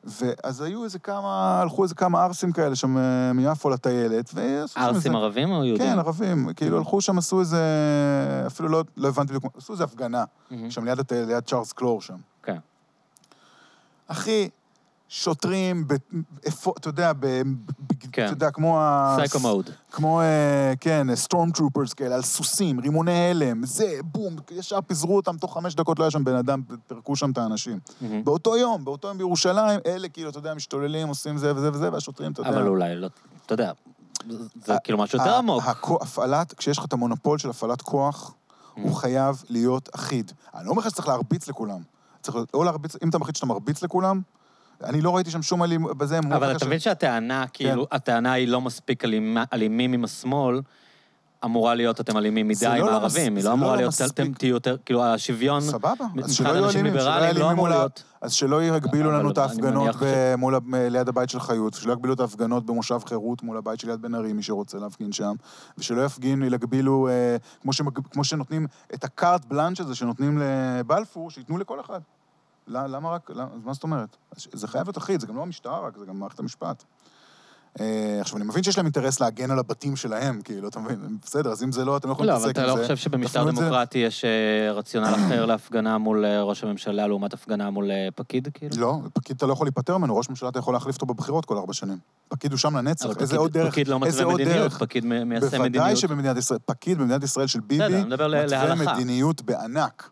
ואז 0.05 0.61
היו 0.61 0.84
איזה 0.84 0.99
כמה, 0.99 1.61
הלכו 1.62 1.82
איזה 1.82 1.94
כמה 1.94 2.22
ערסים 2.24 2.53
כאלה 2.53 2.76
שם 2.76 2.99
אה, 2.99 3.32
מיפו 3.32 3.70
לטיילת, 3.70 4.30
ועשו 4.34 4.74
שם 4.74 4.80
איזה... 4.80 4.90
ערסים 4.90 5.16
ערבים 5.16 5.51
או 5.53 5.64
יהודים? 5.64 5.86
כן, 5.86 5.99
ערבים. 5.99 6.49
כאילו 6.57 6.78
הלכו 6.78 7.01
שם, 7.01 7.18
עשו 7.18 7.40
איזה... 7.40 7.62
אפילו 8.46 8.68
לא, 8.68 8.84
לא 8.96 9.09
הבנתי 9.09 9.32
בדיוק, 9.32 9.57
עשו 9.57 9.72
איזה 9.72 9.84
הפגנה. 9.84 10.24
מהמם. 10.51 10.70
שם 10.70 10.84
ליד, 10.84 10.99
הת- 11.01 11.12
ליד 11.12 11.44
צ'ארלס 11.44 11.72
קלור 11.72 12.03
שם. 12.03 12.16
כן. 12.42 12.57
אחי, 14.07 14.49
שוטרים, 15.09 15.88
ב, 15.88 15.94
איפה, 16.44 16.72
אתה 16.78 16.88
יודע, 16.88 17.12
ב, 17.20 17.42
כן. 18.12 18.24
אתה 18.24 18.32
יודע, 18.32 18.50
כמו. 18.50 18.80
סייקו 19.16 19.38
מוד. 19.40 19.70
כמו, 19.92 20.20
אה, 20.20 20.72
כן, 20.80 21.06
סטורם 21.14 21.50
טרופרס 21.50 21.92
כאלה, 21.92 22.14
על 22.14 22.22
סוסים, 22.22 22.80
רימוני 22.80 23.30
הלם, 23.30 23.66
זה, 23.66 23.98
בום, 24.04 24.36
ישר 24.50 24.80
פיזרו 24.80 25.16
אותם, 25.16 25.36
תוך 25.36 25.54
חמש 25.54 25.74
דקות 25.74 25.98
לא 25.98 26.04
היה 26.04 26.11
שם 26.11 26.24
בן 26.24 26.34
אדם, 26.34 26.62
פירקו 26.86 27.16
שם 27.16 27.30
את 27.30 27.38
האנשים. 27.38 27.78
באותו 28.24 28.56
יום, 28.56 28.84
באותו 28.84 29.09
יום 29.09 29.18
בירושלים, 29.18 29.80
אלה 29.86 30.09
כאילו, 30.09 30.30
אתה 30.30 30.38
יודע, 30.38 30.54
משתוללים, 30.54 31.09
עושים 31.09 31.38
זה 31.38 31.56
וזה 31.56 31.72
וזה, 31.72 31.92
והשוטרים, 31.92 32.32
אתה 32.32 32.40
יודע... 32.40 32.50
אבל 32.50 32.68
אולי 32.68 32.96
לא, 32.96 33.09
אתה 33.46 33.54
יודע, 33.54 33.72
זה- 34.64 34.74
כאילו 34.84 34.98
משהו 34.98 35.18
יותר 35.18 35.34
עמוק. 35.34 35.62
הפעלת, 36.00 36.54
כשיש 36.54 36.78
לך 36.78 36.84
את 36.84 36.92
המונופול 36.92 37.38
של 37.38 37.50
הפעלת 37.50 37.82
כוח, 37.82 38.34
הוא 38.74 38.94
חייב 38.94 39.42
להיות 39.48 39.88
אחיד. 39.94 40.32
אני 40.54 40.64
לא 40.66 40.70
אומר 40.70 40.82
לך 40.82 40.90
שצריך 40.90 41.09
להרביץ 41.09 41.48
לכולם. 41.48 41.80
צריך 42.22 42.36
או 42.54 42.64
להרביץ, 42.64 42.96
אם 43.02 43.09
אתה 43.09 43.18
מחליט 43.18 43.36
שאתה 43.36 43.46
מרביץ 43.46 43.82
לכולם, 43.82 44.20
אני 44.84 45.00
לא 45.00 45.14
ראיתי 45.16 45.30
שם 45.30 45.42
שום 45.42 45.62
אלים, 45.62 45.86
בזה... 45.96 46.20
מוח 46.20 46.32
אבל 46.32 46.50
אתה 46.50 46.58
ש- 46.58 46.62
מבין 46.62 46.78
שהטענה, 46.78 47.44
כן. 47.52 47.64
כאילו, 47.68 47.86
הטענה 47.92 48.32
היא 48.32 48.48
לא 48.48 48.60
מספיק 48.60 49.04
אלימה- 49.04 49.44
אלימים 49.52 49.92
עם 49.92 50.04
השמאל, 50.04 50.60
אמורה 51.44 51.74
להיות 51.74 52.00
אתם 52.00 52.16
אלימים 52.16 52.48
מדי 52.48 52.64
לא 52.64 52.70
עם 52.70 52.78
לא 52.80 52.90
הערבים, 52.90 53.36
היא 53.36 53.44
לא 53.44 53.50
לא 53.50 53.54
אמורה 53.54 53.70
לא 53.72 53.76
להיות. 53.76 53.94
אתם 54.06 54.32
תהיו 54.32 54.50
יותר, 54.50 54.76
כאילו, 54.84 55.04
השוויון, 55.04 55.60
סבבה, 55.60 55.92
אז 56.24 56.34
שלא 56.34 56.48
יהיו 56.48 56.70
אלימים, 56.70 56.92
שלא 56.92 57.04
לא 57.04 57.24
אלימים 57.28 57.50
אמור. 57.50 57.68
להיות. 57.68 58.02
אז 58.20 58.32
שלא 58.32 58.64
יגבילו 58.64 59.10
לנו 59.12 59.30
את 59.30 59.38
ההפגנות 59.38 59.96
ליד 60.90 61.08
הבית 61.08 61.30
של 61.30 61.40
חיות, 61.40 61.74
ושלא 61.76 61.92
יגבילו 61.92 62.14
את 62.14 62.20
ההפגנות 62.20 62.66
במושב 62.66 62.98
חירות 63.06 63.42
מול 63.42 63.56
הבית 63.56 63.80
של 63.80 63.88
יד 63.88 64.02
בן 64.02 64.14
ארי, 64.14 64.32
מי 64.32 64.42
שרוצה 64.42 64.78
להפגין 64.78 65.12
שם, 65.12 65.34
ושלא 65.78 66.04
יפגין, 66.04 66.42
יגבילו, 66.42 67.08
אה, 67.08 67.36
כמו 68.12 68.24
שנותנים 68.24 68.66
את 68.94 69.04
הקארט 69.04 69.44
בלאנץ' 69.44 69.80
הזה 69.80 69.94
שנותנים 69.94 70.38
לבלפור, 70.42 71.30
שייתנו 71.30 71.58
לכל 71.58 71.80
אחד. 71.80 72.00
למה 72.68 73.10
רק, 73.10 73.30
למה- 73.34 73.48
מה 73.64 73.72
זאת 73.72 73.82
אומרת? 73.82 74.16
זה 74.52 74.68
חייב 74.68 74.86
להיות 74.86 74.98
אחיד, 74.98 75.20
זה 75.20 75.26
גם 75.26 75.36
לא 75.36 75.42
המשטרה 75.42 75.80
רק, 75.86 75.96
זה 75.98 76.06
גם 76.06 76.18
מערכת 76.20 76.38
המשפט. 76.38 76.84
אה, 77.80 78.18
עכשיו, 78.20 78.36
אני 78.36 78.44
מבין 78.46 78.62
שיש 78.62 78.76
להם 78.76 78.86
אינטרס 78.86 79.20
להגן 79.20 79.50
על 79.50 79.58
הבתים 79.58 79.96
שלהם, 79.96 80.40
כאילו, 80.44 80.68
אתה 80.68 80.80
מבין? 80.80 81.18
בסדר, 81.22 81.50
אז 81.52 81.62
אם 81.62 81.72
זה 81.72 81.84
לא, 81.84 81.96
אתם 81.96 82.08
לא 82.08 82.12
יכולים 82.12 82.30
לא, 82.30 82.36
אבל 82.36 82.46
להתעסק 82.46 82.58
עם 82.58 82.64
אתה 82.64 82.74
זה. 82.74 82.78
לא 82.78 82.82
חושב 82.82 82.96
שבמשטר 82.96 83.38
תפנו 83.40 83.50
את 83.50 83.56
זה- 83.56 83.62
דמוקרטי 83.62 83.98
יש 83.98 84.24
אה, 84.24 84.72
רציונל 84.72 85.14
אחר 85.14 85.46
להפגנה 85.46 85.98
מול 85.98 86.24
אה, 86.24 86.42
ראש 86.42 86.64
הממשלה 86.64 87.06
לעומת 87.06 87.32
הפגנה 87.34 87.70
מול 87.70 87.90
פקיד, 88.14 88.48
כאילו? 88.54 88.76
לא, 88.78 88.98
פקיד 89.12 89.36
אתה 89.36 89.46
לא 89.46 89.52
יכול 89.52 89.66
להיפטר 89.66 89.98
ממנו, 89.98 90.16
ראש 90.16 90.28
ממשלה 90.30 90.48
אתה 90.48 90.58
יכול 90.58 90.74
להחליף 90.74 90.94
אותו 90.94 91.06
בבחירות 91.06 91.44
כל 91.44 91.56
ארבע 91.56 91.72
שנים. 91.72 91.98
פקיד 92.28 92.52
הוא 92.52 92.58
שם 92.58 92.76
לנצח, 92.76 93.04
אבל 93.06 93.14
איזה 93.20 93.26
פקיד- 93.26 93.38
עוד 93.40 93.52
דרך, 93.52 93.72
פקיד 93.72 93.88
לא 93.88 94.00
מתווה 94.00 94.34
מדיניות, 94.34 94.56
דרך. 94.58 94.78
פקיד 94.78 95.04
מיישם 95.04 95.46
בוודאי 95.46 95.68
מדיניות. 95.68 95.96
שבמדינת 95.98 96.36
ישראל, 96.36 96.58
פקיד 96.66 96.98
במדינת 96.98 97.22
ישראל 97.22 97.46
של 97.46 97.60
ביבי, 97.60 97.84
מתווה. 98.74 98.94
מדיניות 98.94 99.42
בענק. 99.42 100.10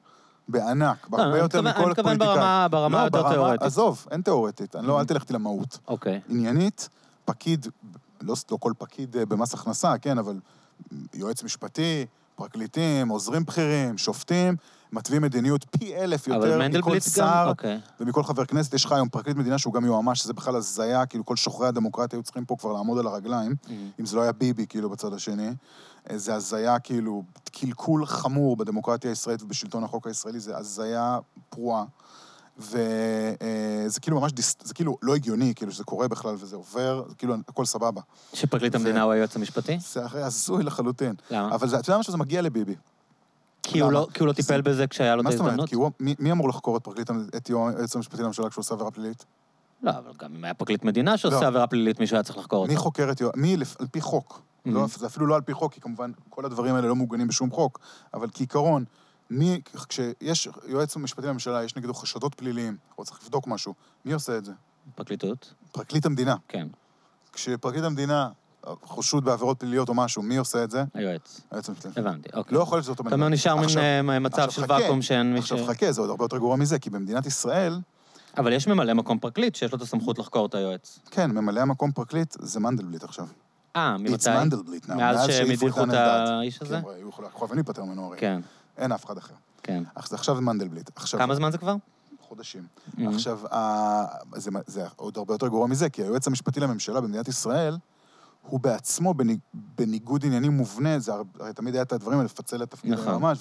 בענק, 0.49 0.97
לא, 1.05 1.19
בהרבה 1.19 1.33
אני 1.33 1.39
יותר 1.43 1.61
מכל 1.63 1.81
אני 1.81 1.91
מתכוון 1.91 2.05
פוליטיקאי. 2.19 2.35
ברמה- 2.35 2.69
ברמה 2.71 2.99
לא, 2.99 3.05
יותר 3.05 3.19
ברמה- 3.23 3.33
תיאורטית. 3.35 3.63
עזוב, 3.63 4.07
אין 4.11 4.23
תיאורטית, 4.23 4.77
אני 4.77 4.87
לא, 4.87 4.97
Mhm. 4.97 5.01
אל 5.01 5.07
תלך 5.07 5.23
איתי 5.23 5.33
למהות. 5.33 5.79
אוקיי. 5.89 6.21
עניינית, 6.29 6.89
פקיד, 7.25 7.67
לא, 8.21 8.35
לא 8.51 8.57
כל 8.61 8.73
פקיד 8.79 9.17
אה, 9.17 9.27
במס 9.27 9.55
הכנסה, 9.55 9.99
כן, 9.99 10.19
אבל 10.19 10.35
יועץ 11.15 11.43
משפטי, 11.43 12.07
פרקליטים, 12.37 13.09
עוזרים 13.09 13.45
בכירים, 13.45 13.99
שופטים, 13.99 14.57
מתווים 14.93 15.23
מדיניות 15.23 15.67
פי 15.71 15.97
אלף 15.97 16.27
יותר 16.29 16.59
מכל? 16.79 17.01
שר 17.01 17.45
אוקיי. 17.49 17.81
ומכל 18.01 18.23
חבר 18.23 18.45
כנסת. 18.45 18.75
יש 18.75 18.85
לך 18.85 18.93
היום 18.93 19.09
פרקליט 19.09 19.37
מדינה 19.37 19.59
שהוא 19.59 19.75
גם 19.75 19.85
יועמ"ש, 19.85 20.21
שזה 20.21 20.33
בכלל 20.33 20.57
הזיה, 20.57 21.07
כאילו 21.07 21.25
כל 21.25 21.37
שוחרי 21.37 21.69
הדמוקרטיה 21.69 22.17
היו 22.17 22.23
צריכים 22.23 22.45
פה 22.45 22.57
כבר 22.59 22.73
לעמוד 22.73 22.99
על 22.99 23.07
הרגליים, 23.07 23.55
אם 24.01 24.07
זה 24.07 24.17
לא 24.17 24.23
היה 24.23 24.33
ביבי, 24.33 24.67
כאילו, 24.69 24.91
בצד 24.91 25.13
השני. 25.13 25.49
אה, 26.11 26.19
זה 26.19 26.35
הזיה, 26.35 26.79
כאילו, 26.79 27.23
קלקול 27.53 28.07
חמור 28.07 28.57
בדמוקרטיה 28.57 29.11
הישראלית 29.11 29.43
ובשלטון 29.43 29.85
החוק 29.85 30.07
הישראלי, 30.07 30.41
זה 30.41 30.57
הזיה 30.57 31.19
פרועה. 31.51 31.85
וזה 32.59 34.01
כאילו 34.01 34.21
ממש, 34.21 34.33
דיס, 34.33 34.57
זה 34.65 34.75
כאילו 34.75 34.97
לא 35.03 35.15
הגיוני, 35.15 35.53
כאילו, 35.57 35.73
שזה 35.73 35.85
קורה 35.85 36.09
בכלל 36.09 36.35
וזה 36.39 36.57
עובר, 36.57 37.03
זה 37.09 37.15
כאילו, 37.15 37.35
הכל 37.49 37.65
סבבה. 37.65 38.01
שפרקליט 38.35 38.75
ו- 38.75 38.79
המדינה 38.79 39.03
הוא 39.03 39.13
היועץ 39.13 39.37
המשפטי? 39.37 39.79
זה 39.93 40.05
הרי 40.05 40.23
הזוי 40.23 40.63
לחלוטין. 40.65 41.15
למה? 41.31 41.55
אבל 41.55 41.69
זה- 41.69 41.79
אתה 41.79 41.91
יודע 41.91 41.99
משהו? 41.99 42.11
זה 42.13 42.19
מגיע 42.19 42.43
לביבי. 42.43 42.75
כי 43.63 43.81
הוא? 43.81 43.93
לא- 43.93 44.07
כי 44.15 44.21
הוא 44.21 44.29
לא 44.29 44.33
טיפל 44.33 44.61
בזה 44.61 44.87
כשהיה 44.87 45.15
לו 45.17 45.21
את 45.21 45.25
מה 45.25 45.31
זאת 45.31 45.41
אומרת? 45.41 45.51
ההזדמנות? 45.51 45.69
כי 45.69 45.75
הוא, 45.75 45.91
מי, 46.01 46.15
מי 46.19 46.33
אמור 46.33 46.49
לחקור 46.49 46.77
את 46.77 46.85
פרקליט, 46.85 47.11
את 47.37 47.47
היועץ 47.47 47.97
המשפטי 47.97 48.23
לממשלה 48.23 48.51
כשהוא 48.51 48.63
עושה 48.63 48.75
עבירה 48.75 48.91
פלילית? 48.91 49.25
לא, 49.83 49.91
אבל 49.91 50.13
גם 50.19 50.35
אם 50.35 50.45
היה 50.45 50.55
פרקליט 50.55 50.85
מדינה 50.85 51.17
שעושה 51.17 51.41
לא. 51.41 51.47
עבירה 51.47 51.67
פלילית, 51.67 52.01
מישהו 52.01 52.17
היה 52.17 52.23
צריך 52.23 52.39
לחקור 52.39 52.59
אותו. 52.59 52.73
מי 52.73 52.77
חוקר 52.79 53.11
את. 53.11 53.23
מי 53.37 53.55
על 53.79 53.87
פי 53.91 54.01
חוק? 54.01 54.43
לא, 54.67 54.87
זה 54.99 55.07
אפילו 55.07 55.27
לא 55.27 55.35
על 55.35 55.41
פי 55.41 55.53
חוק, 55.53 55.73
כי 55.73 55.81
כמובן 55.81 56.11
כל 56.31 56.45
הדברים 56.45 56.75
האלה 56.75 56.89
לא 56.89 56.97
מעוגנים 56.97 57.29
בשום 57.29 57.51
חוק, 57.51 57.81
אבל 58.15 58.29
כעיקרון, 58.35 58.85
מי, 59.31 59.61
כשיש 59.89 60.49
יועץ 60.67 60.97
משפטי 60.97 61.27
לממשלה, 61.27 61.65
יש 61.65 61.77
נגדו 61.77 61.95
חשדות 61.95 62.35
פליליים, 62.35 62.77
או 62.99 63.05
צריך 63.05 63.21
לבדוק 63.23 63.47
משהו, 63.47 63.75
מי 64.05 64.13
עושה 64.13 64.37
את 64.37 64.45
זה? 64.45 64.53
פרקליטות? 64.95 65.55
פרקליט 65.73 66.07
המדינה. 66.07 66.37
כן, 66.49 66.69
כשפרקליט 67.33 67.85
המדינה 67.85 68.29
חשוד 68.87 69.25
בעבירות 69.25 69.61
פליליות 69.61 69.89
או 69.89 69.95
משהו, 69.95 70.23
מי 70.23 70.37
עושה 70.37 70.65
את 70.65 70.71
זה? 70.71 70.85
היועץ. 70.95 71.41
היועץ 71.51 71.69
המשפטי. 71.69 72.01
הבנתי, 72.01 72.29
אוקיי. 72.35 72.59
לא 72.59 72.63
יכול 72.63 72.77
להיות 72.77 72.85
שזה 72.85 72.93
אותו 72.93 73.05
בן 73.05 73.09
אתה 73.09 73.15
אומר, 73.15 73.27
אדם. 73.27 73.33
נשאר 73.33 73.57
מין 73.57 74.11
אה, 74.11 74.19
מצב 74.19 74.51
של. 74.51 74.63
ואקום 74.69 75.03
שאין 75.03 75.35
מי 75.35 75.43
ש... 75.43 75.53
עכשיו 75.53 75.67
חכה, 75.67 75.93
זה 75.93 76.01
עוד 76.01 76.11
הרבה 76.11 76.25
יותר 76.25 76.39
גרוע 76.39 76.57
מזה, 76.57 76.79
כי 76.79 76.91
במדינת 76.91 77.27
ישראל, 77.27 77.81
אבל 78.37 78.53
יש 78.53 78.69
ממלא 78.69 78.93
מקום 78.93 79.19
פרקליט 79.19 79.55
שיש 79.55 79.73
לו 79.73 79.77
את 79.77 79.83
הסמכות 79.83 80.19
לחקור 80.19 80.47
את 80.47 80.55
היועץ. 80.55 80.99
כן, 81.11 81.31
ממלא 81.31 81.61
המקום 81.61 81.93
פרקליט 81.93 82.37
זה 82.41 82.61
מנדלבליט 82.61 83.05
עכשיו. 83.05 83.27
אה, 83.77 83.97
ממתי? 83.99 84.29
Mandelblit 84.29 84.89
now. 84.89 84.95
מאז 84.95 85.27
שהם 85.27 85.51
הדיחו 85.51 85.85
את. 85.85 85.89
האיש 85.93 86.63
הזה? 86.63 86.81
כן, 86.83 86.89
היו 86.97 87.55
להיפטר 87.55 87.85
ממנו 87.85 88.07
הרי. 88.07 88.19
כן, 88.19 88.41
אין 88.79 88.93
אף 88.93 89.05
אחד 89.05 89.19
אחר. 89.19 89.35
כן. 89.63 89.83
עכשיו 89.95 90.35
זה 90.35 90.41
מנדלבליט. 90.41 90.91
עכשיו, 90.97 91.21
כמה 91.21 91.35
זמן 91.35 91.51
זה 91.51 91.59
כבר? 91.59 91.77
חודשים. 92.21 92.67
Mhm. 92.97 93.01
עכשיו, 93.15 93.41
זה 94.67 94.87
עוד 94.97 95.17
הרבה 95.17 95.35
יותר 95.35 95.49
גרוע 95.49 95.67
מזה, 95.67 95.91
כי 95.91 96.03
היועץ 96.03 96.27
המשפטי 96.27 96.61
לממשלה 96.61 97.01
במדינת 97.01 97.29
ישראל, 97.29 97.77
הוא 98.49 98.61
בעצמו 98.61 99.15
בניג, 99.15 99.39
בניגוד 99.55 100.25
עניינים 100.27 100.53
מובנה, 100.53 100.99
זה 100.99 101.13
הר- 101.13 101.23
הרי 101.41 101.53
תמיד 101.53 101.75
היה 101.75 101.83
את 101.83 101.93
הדברים 101.93 102.19
האלה, 102.19 102.25
לפצל 102.25 102.63
את 102.63 102.71
תפקיד 102.71 102.93
נכון. 102.93 103.09
היועמ"ש, 103.09 103.39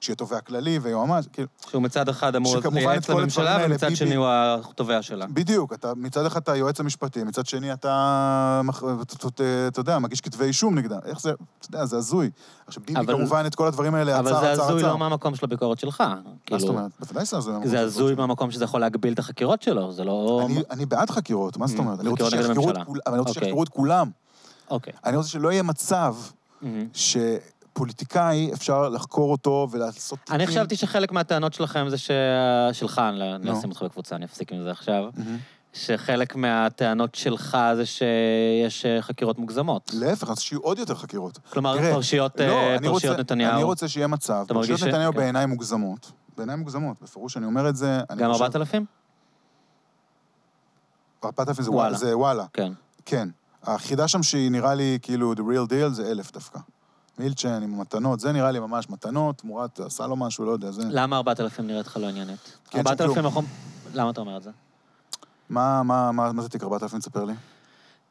שיהיה 0.00 0.16
תובע 0.16 0.40
כללי 0.40 0.78
ויועמ"ש, 0.82 1.26
כאילו, 1.32 1.48
שהוא 1.70 1.82
מצד 1.82 2.08
אחד 2.08 2.36
אמור 2.36 2.56
לייעץ 2.72 3.10
לממשלה, 3.10 3.58
ומצד 3.66 3.96
שני 3.96 4.14
הוא 4.14 4.26
התובע 4.70 5.02
שלה. 5.02 5.26
בדיוק, 5.26 5.72
אתה, 5.72 5.92
מצד 5.96 6.26
אחד 6.26 6.40
אתה 6.40 6.52
היועץ 6.52 6.80
המשפטי, 6.80 7.24
מצד 7.24 7.46
שני 7.46 7.72
אתה, 7.72 8.60
אתה, 9.68 9.80
יודע, 9.80 9.98
מגיש 9.98 10.20
כתבי 10.20 10.44
אישום 10.44 10.78
נגדם. 10.78 10.98
איך 11.04 11.20
זה, 11.20 11.30
אתה 11.58 11.68
יודע, 11.68 11.84
זה 11.86 11.96
הזוי. 11.96 12.30
עכשיו, 12.66 12.82
ביבי 12.86 13.00
אבל- 13.00 13.14
כמובן 13.16 13.44
את 13.46 13.54
כל 13.54 13.66
הדברים 13.66 13.94
האלה 13.94 14.18
אבל 14.18 14.28
עצר, 14.28 14.40
זה 14.40 14.52
עצר, 14.52 14.62
הזוי 14.62 14.80
עצר. 14.80 14.88
לא 14.92 14.98
מהמקום 14.98 15.34
של 15.34 15.44
הביקורת 15.46 15.78
שלך. 15.78 16.00
מה 16.00 16.14
זאת 16.24 16.40
כאילו, 16.46 16.68
אומרת? 16.68 16.90
בוודאי 17.00 17.26
שזה 17.26 17.36
הזוי. 17.36 17.68
זה 17.68 17.80
הזוי 17.80 18.14
מהמקום 18.14 18.50
שזה 18.50 18.64
יכול 18.64 18.80
להגביל 18.80 19.12
את 19.12 19.18
החקירות 19.18 19.62
שלו, 19.62 19.92
זה 19.92 20.04
לא... 20.04 20.46
אני, 20.70 20.86
בעד 20.86 21.10
חקירות, 21.10 21.56
מה 21.56 21.66
זאת 21.66 21.76
Mm, 21.76 21.80
אומרת? 21.80 22.00
אני 22.00 22.08
רוצה 22.08 22.30
שיחקרו 22.30 22.50
את 22.52 22.56
הממשלה. 22.56 22.84
כולם, 22.84 23.02
אבל 23.06 23.18
אוקיי. 24.70 24.92
אוקיי. 24.96 25.10
אני 25.10 25.16
רוצה 25.16 25.28
שלא 25.28 25.52
יהיה 25.52 25.62
מצב 25.62 26.16
מהמם. 26.62 26.86
שפוליטיקאי, 26.92 28.50
אפשר 28.52 28.88
לחקור 28.88 29.32
אותו 29.32 29.68
ולעשות 29.70 30.18
תיקים. 30.18 30.34
אני 30.34 30.46
חשבתי 30.46 30.76
שחלק 30.76 31.12
מהטענות 31.12 31.54
שלכם 31.54 31.88
זה 31.88 31.98
ש... 31.98 32.10
שלך, 32.72 32.98
אני 32.98 33.50
נו. 33.50 33.58
אשים 33.58 33.70
אותך 33.70 33.82
בקבוצה, 33.82 34.16
אני 34.16 34.24
אפסיק 34.24 34.52
עם 34.52 34.62
זה 34.62 34.70
עכשיו. 34.70 35.04
מהמם. 35.16 35.36
שחלק 35.72 36.36
מהטענות 36.36 37.14
שלך 37.14 37.58
זה 37.76 37.86
שיש 37.86 38.86
אה, 38.86 39.02
חקירות 39.02 39.38
מוגזמות. 39.38 39.90
להפך, 39.94 40.28
רוצה 40.28 40.40
שיהיו 40.42 40.60
עוד 40.60 40.78
יותר 40.78 40.94
חקירות. 40.94 41.38
כלומר, 41.50 41.76
תראה, 41.78 41.92
פרשיות 41.94 42.40
לא, 42.40 42.44
אה, 42.44 42.76
אני 42.76 42.88
פרשיות 42.88 43.10
רוצה- 43.12 43.20
נתניהו. 43.22 43.52
אני 43.54 43.62
רוצה 43.62 43.88
שיהיה 43.88 44.06
מצב, 44.06 44.44
פרשיות 44.48 44.78
ש- 44.78 44.82
נתניהו 44.82 45.12
כן. 45.12 45.18
בעיניי 45.18 45.46
מוגזמות. 45.46 46.12
בעיניי 46.36 46.56
מוגזמות, 46.56 46.96
בפירוש 47.02 47.36
אני 47.36 47.46
אומר 47.46 47.68
את 47.68 47.76
זה. 47.76 48.00
גם 48.16 48.32
חושב- 48.32 48.42
4,000? 48.44 48.84
4,000 51.24 51.64
זה. 51.64 51.70
וואלה. 51.70 51.96
זה 51.96 52.16
וואלה, 52.18 52.44
כן. 52.52 52.72
כן. 53.04 53.28
היחידה 53.66 54.08
שם 54.08 54.22
שהיא 54.22 54.50
נראה 54.50 54.74
לי 54.74 54.98
כאילו 55.02 55.32
the 55.32 55.36
real 55.36 55.70
deal 55.70 55.88
זה 55.88 56.10
אלף 56.10 56.32
דווקא. 56.32 56.58
מילצ'ן 57.18 57.62
עם 57.62 57.74
המתנות, 57.74 58.20
זה 58.20 58.32
נראה 58.32 58.50
לי 58.50 58.58
ממש 58.58 58.90
מתנות, 58.90 59.38
תמורת 59.38 59.80
עשה 59.80 60.06
לו 60.06 60.16
משהו, 60.16 60.44
לא 60.44 60.50
יודע, 60.50 60.70
זה... 60.70 60.82
למה 60.90 61.16
4,000 61.16 61.66
נראית 61.66 61.86
לך 61.86 61.96
לא 61.96 62.06
עניינית? 62.06 62.58
כי 62.70 62.78
אין 62.78 62.86
שם 62.86 62.90
4,000 62.90 63.14
כלום. 63.14 63.26
נכון... 63.26 63.44
למה 63.94 64.10
אתה 64.10 64.20
אומר 64.20 64.36
את 64.36 64.42
זה? 64.42 64.50
מה, 65.50 65.82
מה, 65.82 66.12
מה, 66.12 66.32
מה 66.32 66.42
זה 66.42 66.48
תיק 66.48 66.62
4,000? 66.62 67.00
תספר 67.00 67.24
לי. 67.24 67.32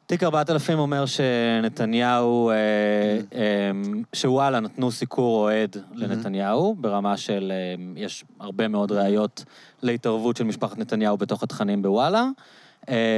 תיק 0.06 0.22
4000 0.22 0.78
אומר 0.78 1.06
שנתניהו, 1.06 2.50
אה, 2.50 2.54
אה, 3.34 3.70
שוואלה 4.12 4.60
נתנו 4.60 4.90
סיקור 4.90 5.42
אוהד 5.42 5.76
לנתניהו, 5.94 6.74
ברמה 6.80 7.16
של, 7.16 7.52
אה, 7.54 7.84
יש 7.96 8.24
הרבה 8.40 8.68
מאוד 8.68 8.92
ראיות 8.92 9.44
להתערבות 9.82 10.36
של 10.36 10.44
משפחת 10.44 10.78
נתניהו 10.78 11.16
בתוך 11.16 11.42
התכנים 11.42 11.82
בוואלה, 11.82 12.28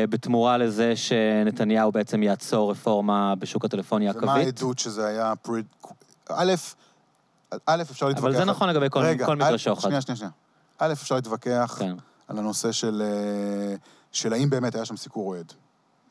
בתמורה 0.08 0.56
לזה 0.58 0.96
שנתניהו 0.96 1.92
בעצם 1.92 2.22
יעצור 2.22 2.70
רפורמה 2.70 3.34
בשוק 3.34 3.64
הטלפוניה 3.64 4.12
ומה 4.14 4.32
הקווית. 4.32 4.46
העדות 4.46 4.78
שזה 4.78 5.06
היה 5.06 5.32
פריד... 5.42 5.66
א', 6.28 6.52
א', 7.66 7.82
אפשר 7.82 8.08
להתווכח... 8.08 8.24
אבל 8.28 8.36
זה 8.36 8.44
נכון 8.44 8.68
לגבי 8.68 8.86
כל 8.90 9.00
רגע, 9.00 9.26
כל 9.26 9.36
מקרה 9.36 9.58
שוחד. 9.58 9.80
שנייה, 9.80 10.00
שנייה, 10.00 10.16
שנייה. 10.16 10.30
א', 10.78 10.92
אפשר 10.92 11.14
להתווכח 11.14 11.76
כן. 11.78 11.94
על 12.28 12.38
הנושא 12.38 12.72
של, 12.72 13.02
אה, 13.04 13.74
של 14.12 14.32
האם 14.32 14.50
באמת 14.50 14.74
היה 14.74 14.84
שם 14.84 14.96
סיקור 14.96 15.26
אוהד. 15.28 15.52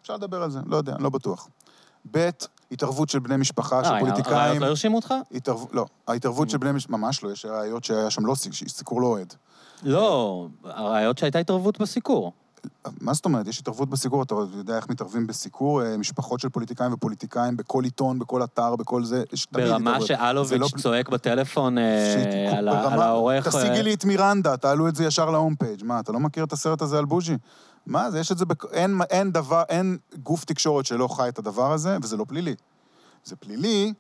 אפשר 0.02 0.16
לדבר 0.16 0.44
על 0.44 0.52
זה, 0.52 0.60
לא 0.66 0.78
יודע, 0.78 0.94
אני 0.96 1.04
לא 1.04 1.10
בטוח. 1.10 1.48
ב', 2.12 2.30
התערבות 2.72 3.10
של 3.10 3.20
בני 3.20 3.38
משפחה, 3.38 3.84
של 3.84 3.90
אה, 3.90 3.98
הראיות 3.98 4.10
פוליטיקאים. 4.10 4.62
לא 4.62 4.66
הרשימו 4.66 4.96
אותך? 4.96 5.14
לא, 5.72 5.86
ההתערבות 6.08 6.50
של 6.50 6.58
בני 6.58 6.72
משפחה, 6.72 6.98
ממש 6.98 7.24
לא, 7.24 7.32
יש 7.32 7.46
ראיות 7.46 7.84
שהיה 7.84 8.10
שם 8.10 8.26
לא 8.26 8.36
סיק- 8.36 8.54
סיקור 8.68 9.02
לא 9.02 9.08
אוהד. 9.08 9.34
לא, 9.84 10.48
הראיות 10.64 11.18
שהייתה 11.18 11.40
התערבות 11.40 11.80
בסיקור. 11.82 12.32
מה 13.02 13.14
זאת 13.14 13.26
אומרת? 13.26 13.48
יש 13.48 13.60
התערבות 13.60 13.90
בסיקור, 13.90 14.24
אתה 14.24 14.36
יודע 14.58 14.76
איך 14.76 14.90
מתערבים 14.90 15.28
בסיקור? 15.28 15.84
אה, 15.84 15.98
משפחות 15.98 16.40
של 16.40 16.50
פוליטיקאים 16.50 16.94
ופוליטיקאים, 16.94 17.58
בכל 17.58 17.84
עיתון, 17.84 18.20
בכל 18.20 18.44
אתר, 18.44 18.76
בכל 18.76 19.04
זה, 19.04 19.24
יש 19.34 19.46
תמיד 19.46 19.66
ברמה 19.66 19.90
התערבות. 19.90 20.08
זה 20.08 20.16
שאלוביץ' 20.16 20.62
לא- 20.62 20.68
צועק 20.82 21.10
בטלפון 21.10 21.78
אה, 21.78 22.58
על 22.58 22.70
ברמה- 22.70 23.06
העורך... 23.06 23.48
תשיגי 23.48 23.68
אה, 23.78 23.82
לי 23.82 23.94
את 23.94 24.06
מירנדה, 24.06 24.58
תעלו 24.58 24.88
את 24.88 24.96
זה 24.96 25.06
ישר 25.06 25.30
להום 25.32 25.56
פייג'. 25.56 25.84
מה, 25.84 26.00
אתה 26.00 26.12
לא 26.12 26.20
מכיר 26.20 26.44
את 26.44 26.54
הסרט 26.54 26.82
הזה 26.82 26.98
על 26.98 27.06
בוז'י? 27.06 27.38
מה 27.86 28.12
זה, 28.12 28.20
יש 28.20 28.32
את 28.32 28.38
זה, 28.38 28.46
בכ... 28.46 28.66
אין, 28.72 29.00
אין 29.10 29.32
דבר, 29.32 29.64
אין 29.70 29.98
גוף 30.24 30.46
תקשורת 30.46 30.86
שלא 30.86 31.08
חי 31.08 31.30
את 31.30 31.40
הדבר 31.40 31.72
הזה, 31.74 31.98
וזה 32.02 32.18
לא 32.18 32.26
פלילי. 32.28 32.56
זה 33.24 33.36
פלילי 33.36 33.94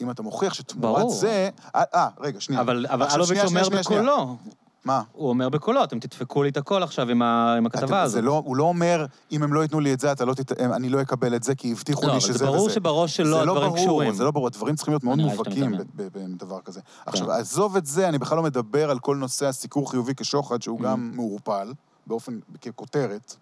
אם 0.00 0.10
אתה 0.10 0.22
מוכיח 0.22 0.54
שתמורת 0.54 1.00
ברור. 1.00 1.14
זה... 1.14 1.48
אה, 1.74 1.82
אה, 1.94 2.08
רגע, 2.20 2.40
שנייה. 2.40 2.60
אבל 2.62 2.86
אלוביץ' 3.14 3.38
אומר 3.44 3.68
בקולו, 3.68 4.36
מה? 4.84 5.02
הוא 5.12 5.28
אומר 5.28 5.48
בקולו, 5.48 5.84
אתם 5.84 5.98
תדפקו 6.00 6.42
לי 6.42 6.48
את 6.48 6.56
הקול 6.56 6.82
עכשיו 6.82 7.08
עם 7.10 7.22
ה- 7.22 7.54
עם 7.58 7.66
הכתבה 7.66 7.84
אתה, 7.86 8.02
הזאת. 8.02 8.12
זה 8.14 8.22
לא, 8.22 8.42
הוא 8.44 8.56
לא 8.56 8.64
אומר, 8.64 9.06
אם 9.32 9.42
הם 9.42 9.52
לא 9.52 9.60
ייתנו 9.62 9.80
לי 9.80 9.92
את 9.92 10.00
זה, 10.00 10.12
לא 10.26 10.34
תת... 10.34 10.52
אני 10.60 10.88
לא 10.88 11.00
אקבל 11.02 11.34
את 11.36 11.42
זה, 11.42 11.54
כי 11.54 11.72
הבטיחו 11.72 12.02
לא, 12.02 12.06
לי 12.06 12.12
אבל 12.12 12.20
שזה 12.20 12.38
זה 12.38 12.46
ברור 12.46 12.64
וזה. 12.64 12.74
שבראש 12.74 13.16
שלו 13.16 13.38
זה 13.38 13.44
לא 13.44 13.52
הדברים 13.52 13.68
ברור, 13.68 13.76
קשורים. 13.84 14.14
זה 14.14 14.24
לא 14.24 14.30
ברור, 14.30 14.46
הדברים 14.46 14.74
צריכים 14.76 14.92
להיות 14.92 15.04
מאוד 15.04 15.18
מובהקים 15.18 15.74
בדבר 15.96 16.60
כזה. 16.64 16.80
עכשיו, 17.06 17.30
עזוב 17.32 17.76
את 17.76 17.86
זה, 17.86 18.08
אני 18.08 18.18
בכלל 18.18 18.36
לא 18.36 18.42
מדבר 18.42 18.90
על 18.90 18.98
כל 18.98 19.16
נושא 19.16 19.46
הסיקור 19.46 19.90
חיובי 19.90 20.12
כשוחד, 20.16 20.62
שהוא 20.62 20.80
Mm. 20.80 20.82
גם 20.84 21.10
מעורפל, 21.14 21.72
באופן, 22.06 22.38
ככותרת. 22.60 23.36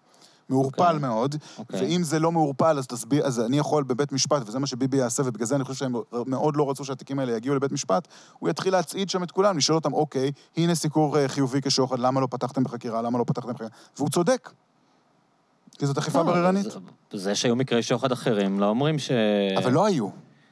מעורפל 0.51 0.83
אוקיי. 0.83 0.99
מאוד, 0.99 1.35
אוקיי. 1.57 1.81
ואם 1.81 2.03
זה 2.03 2.19
לא 2.19 2.31
מעורפל, 2.31 2.77
אז 2.77 2.87
תסביר, 2.87 3.25
אז 3.25 3.39
אני 3.39 3.57
יכול 3.57 3.83
בבית 3.83 4.11
משפט, 4.11 4.41
וזה 4.45 4.59
מה 4.59 4.67
שביבי 4.67 4.97
יעשה, 4.97 5.23
ובגלל 5.25 5.45
זה 5.47 5.55
אני 5.55 5.63
חושב 5.63 5.79
שהם 5.79 5.93
מאוד 6.27 6.55
לא 6.57 6.69
רצו 6.69 6.85
שהתיקים 6.85 7.19
האלה 7.19 7.31
יגיעו 7.37 7.55
לבית 7.55 7.71
משפט, 7.71 8.07
הוא 8.39 8.49
יתחיל 8.49 8.73
להצעיד 8.73 9.09
שם 9.09 9.23
את 9.23 9.31
כולם, 9.31 9.57
לשאול 9.57 9.75
אותם, 9.75 9.93
אוקיי, 9.93 10.31
הנה 10.57 10.75
סיקור 10.75 11.17
אה, 11.17 11.27
חיובי 11.27 11.61
כשוחד, 11.61 11.99
למה 11.99 12.21
לא 12.21 12.27
פתחתם 12.31 12.63
בחקירה, 12.63 13.01
למה 13.01 13.19
לא 13.19 13.23
פתחתם 13.27 13.49
בחקירה? 13.49 13.69
והוא 13.97 14.09
צודק. 14.09 14.49
כי 15.77 15.85
זאת 15.85 15.97
אכיפה 15.97 16.19
לא, 16.19 16.23
בררנית. 16.25 16.63
זה- 16.71 16.79
זה 17.13 17.35
שהיו 17.35 17.55
מקרי 17.55 17.83
שוחד 17.83 18.11
אחרים, 18.11 18.59
לא 18.59 18.65
אומרים 18.65 18.99
ש... 18.99 19.11
אבל 19.57 19.71
לא 19.71 19.85
היו, 19.85 20.07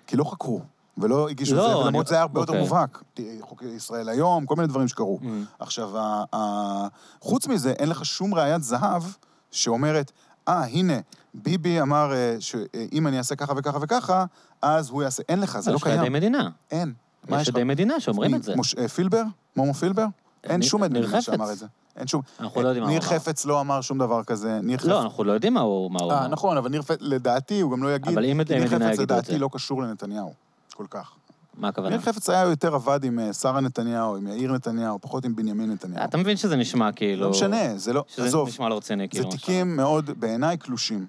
כי 0.07 0.17
לא 0.17 0.23
חקרו, 0.23 0.61
ולא 0.97 1.29
הגישו 1.29 1.51
את 1.53 1.57
לא, 1.57 1.67
זה, 1.67 1.73
אני- 1.73 1.83
ולמרות 1.83 2.07
זה 2.07 2.15
היה 2.15 2.21
הרבה 2.21 2.39
יותר 2.39 2.51
אוקיי. 2.51 2.63
מובהק. 2.63 3.03
חוק 3.41 3.61
ישראל 3.63 4.09
היום, 4.09 4.45
כל 4.45 4.55
מיני 4.55 4.67
דברים 4.67 4.87
שקרו. 4.87 5.19
Mm. 5.21 5.25
עכשיו, 5.59 5.97
ה- 5.97 6.23
ה- 6.35 6.87
חוץ 7.21 7.47
מזה, 7.47 7.71
אין 7.71 7.89
לך 7.89 8.05
שום 8.05 8.33
ראיית 8.33 8.63
זהב 8.63 9.03
שאומרת, 9.51 10.11
אה, 10.47 10.63
הנה, 10.65 10.93
ביבי 11.33 11.81
אמר 11.81 12.13
אה, 12.13 12.35
שאם 12.39 13.07
אני 13.07 13.17
אעשה 13.17 13.35
ככה 13.35 13.53
וככה 13.57 13.77
וככה, 13.81 14.25
אז 14.61 14.89
הוא 14.89 15.03
יעשה. 15.03 15.23
אין 15.29 15.39
לך, 15.39 15.59
זה 15.59 15.71
לא 15.71 15.75
יש 15.75 15.81
לך 15.81 15.87
עדי 15.87 15.99
קיים. 15.99 16.13
מדינה. 16.13 16.49
אין. 16.71 16.93
יש 17.29 17.41
יש? 17.41 17.49
עדי 17.49 17.63
מדינה 17.63 17.99
שאומרים 17.99 18.35
את 18.35 18.43
זה. 18.43 18.55
מוש- 18.55 18.75
אה, 18.77 18.87
פילבר? 18.87 19.23
מומו 19.55 19.73
פילבר? 19.73 20.05
אין 20.43 20.59
ניר- 20.59 20.69
שום 20.69 20.83
עד 20.83 20.91
ניר 20.91 21.01
מדינה 21.01 21.17
חפץ. 21.21 21.25
שאמר 21.33 21.51
את 21.51 21.57
זה. 21.57 21.65
אין 21.95 22.07
שום... 22.07 22.21
אנחנו 22.39 22.61
לא 22.61 22.67
יודעים 22.67 22.83
מה 22.83 22.89
הוא 22.89 22.99
ניר 22.99 23.07
אמר. 23.09 23.19
חפץ 23.19 23.45
לא 23.45 23.61
אמר 23.61 23.81
שום 23.81 23.97
דבר 23.97 24.23
כזה. 24.23 24.59
ניר 24.63 24.77
חפץ... 24.77 24.87
לא, 24.87 25.01
אנחנו 25.01 25.23
לא 25.23 25.31
יודעים 25.31 25.53
מה 25.53 25.59
הוא 25.61 25.89
אה, 25.99 26.05
אמר. 26.05 26.27
נכון, 26.27 26.57
אבל 26.57 26.69
ניר 26.69 26.81
חפץ, 26.81 26.97
לדעתי, 27.01 27.59
הוא 27.61 27.71
גם 27.71 27.83
לא 27.83 27.95
יגיד... 27.95 28.13
אבל 28.13 28.25
אם 28.25 28.39
עדי 28.39 28.53
ניר 28.55 28.63
מדינה 28.65 28.85
חפץ, 28.85 28.93
יגידו 28.97 29.03
את 29.03 29.11
לדעתי, 29.11 29.31
זה. 29.31 29.37
לא 29.39 29.49
קשור 29.53 29.81
לנתניהו. 29.81 30.33
כל 30.73 30.85
כך. 30.89 31.11
מה 31.59 31.67
הכוונה? 31.67 31.89
ניר 31.89 31.99
חפץ 31.99 32.29
היה 32.29 32.41
יותר 32.41 32.75
עבד 32.75 33.03
עם 33.03 33.19
אה, 33.19 33.33
שרה 33.33 33.61
נתניהו, 33.61 34.15
עם 34.15 34.27
יאיר 34.27 34.51
נתניהו, 34.51 34.99
פחות 35.01 35.25
עם 35.25 35.35
בנימין 35.35 35.71
נתניהו. 35.71 36.03
אתה 36.03 36.17
מבין 36.17 36.37
שזה 36.37 36.55
נשמע 36.55 36.91
כאילו... 36.91 37.23
לא 37.23 37.29
משנה, 37.29 37.77
זה 37.77 37.93
לא... 37.93 38.03
שזה 38.07 38.25
עזוב, 38.25 38.47
נשמע 38.47 38.69
לא 38.69 38.77
רציני, 38.77 39.03
זה 39.03 39.07
כאילו. 39.07 39.25
מה 39.25 39.31
תיקים 39.31 39.75
מאוד, 39.75 40.09
בעיניי, 40.19 40.57
קלושים. 40.57 41.05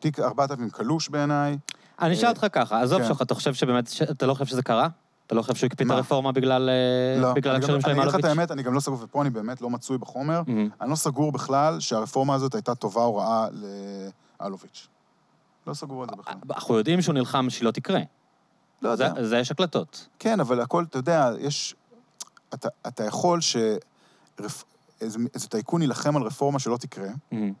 תיק 0.00 0.20
4000 0.20 0.70
קלוש 0.70 1.08
בעיניי. 1.08 1.58
אני 2.02 2.14
אשאל 2.14 2.28
אותך 2.28 2.46
ככה, 2.52 2.80
עזוב 2.80 3.00
כן. 3.00 3.08
שלך, 3.08 3.22
אתה 3.22 3.34
חושב 3.34 3.54
שבאמת, 3.54 3.90
אתה 4.10 4.26
לא 4.26 4.34
חושב 4.34 4.46
שזה 4.46 4.62
קרה? 4.62 4.88
אתה 5.26 5.34
לא 5.34 5.42
חושב 5.42 5.54
שהוא 5.54 5.66
הקפיא 5.66 5.84
את 5.84 5.90
מה? 5.90 5.96
הרפורמה 5.96 6.32
בגלל 6.32 6.70
אה, 6.70 7.20
לא. 7.20 7.34
הקשרים 7.36 7.80
שלו 7.80 7.90
עם 7.92 8.00
אני 8.00 8.00
אגיד 8.00 8.08
לך 8.08 8.14
את 8.14 8.24
אלוביץ'? 8.24 8.24
האמת, 8.24 8.50
אני 8.50 8.62
גם 8.62 8.74
לא 8.74 8.80
סגור, 8.80 8.98
ופה 9.02 9.22
אני 9.22 9.30
באמת 9.30 9.60
לא 9.60 9.70
מצוי 9.70 9.98
בחומר. 9.98 10.42
אני 10.80 10.90
לא 10.90 10.96
סגור 10.96 11.32
בכלל 11.32 11.80
שהרפורמה 11.80 12.34
הזאת 12.34 12.54
הייתה 12.54 12.74
טובה 12.74 13.02
או 13.02 13.16
רעה 13.16 13.46
לאלוביץ'. 14.40 14.88
לא 15.66 15.74
סגור 15.74 16.02
על 16.02 16.08
זה 16.10 16.16
בכלל. 16.16 16.34
אנחנו 16.50 16.74
יודעים 16.74 17.02
שהוא 17.02 17.14
נלחם 17.14 17.50
שהיא 17.50 17.66
לא 17.66 17.70
תקרה. 17.70 18.00
לא 18.82 18.88
יודע. 18.88 19.12
זה, 19.14 19.28
זה 19.28 19.38
יש 19.38 19.50
הקלטות. 19.50 20.06
כן, 20.18 20.40
אבל 20.40 20.60
הכל, 20.60 20.84
אתה 20.84 20.98
יודע, 20.98 21.30
יש... 21.38 21.74
אתה, 22.54 22.68
אתה 22.86 23.04
יכול 23.04 23.40
ש... 23.40 23.56
רפ... 24.40 24.64
איזה, 25.00 25.18
איזה 25.34 25.48
טייקון 25.48 25.82
יילחם 25.82 26.16
על 26.16 26.22
רפורמה 26.22 26.58
שלא 26.58 26.76
תקרה, 26.76 27.08
מהמם. 27.32 27.52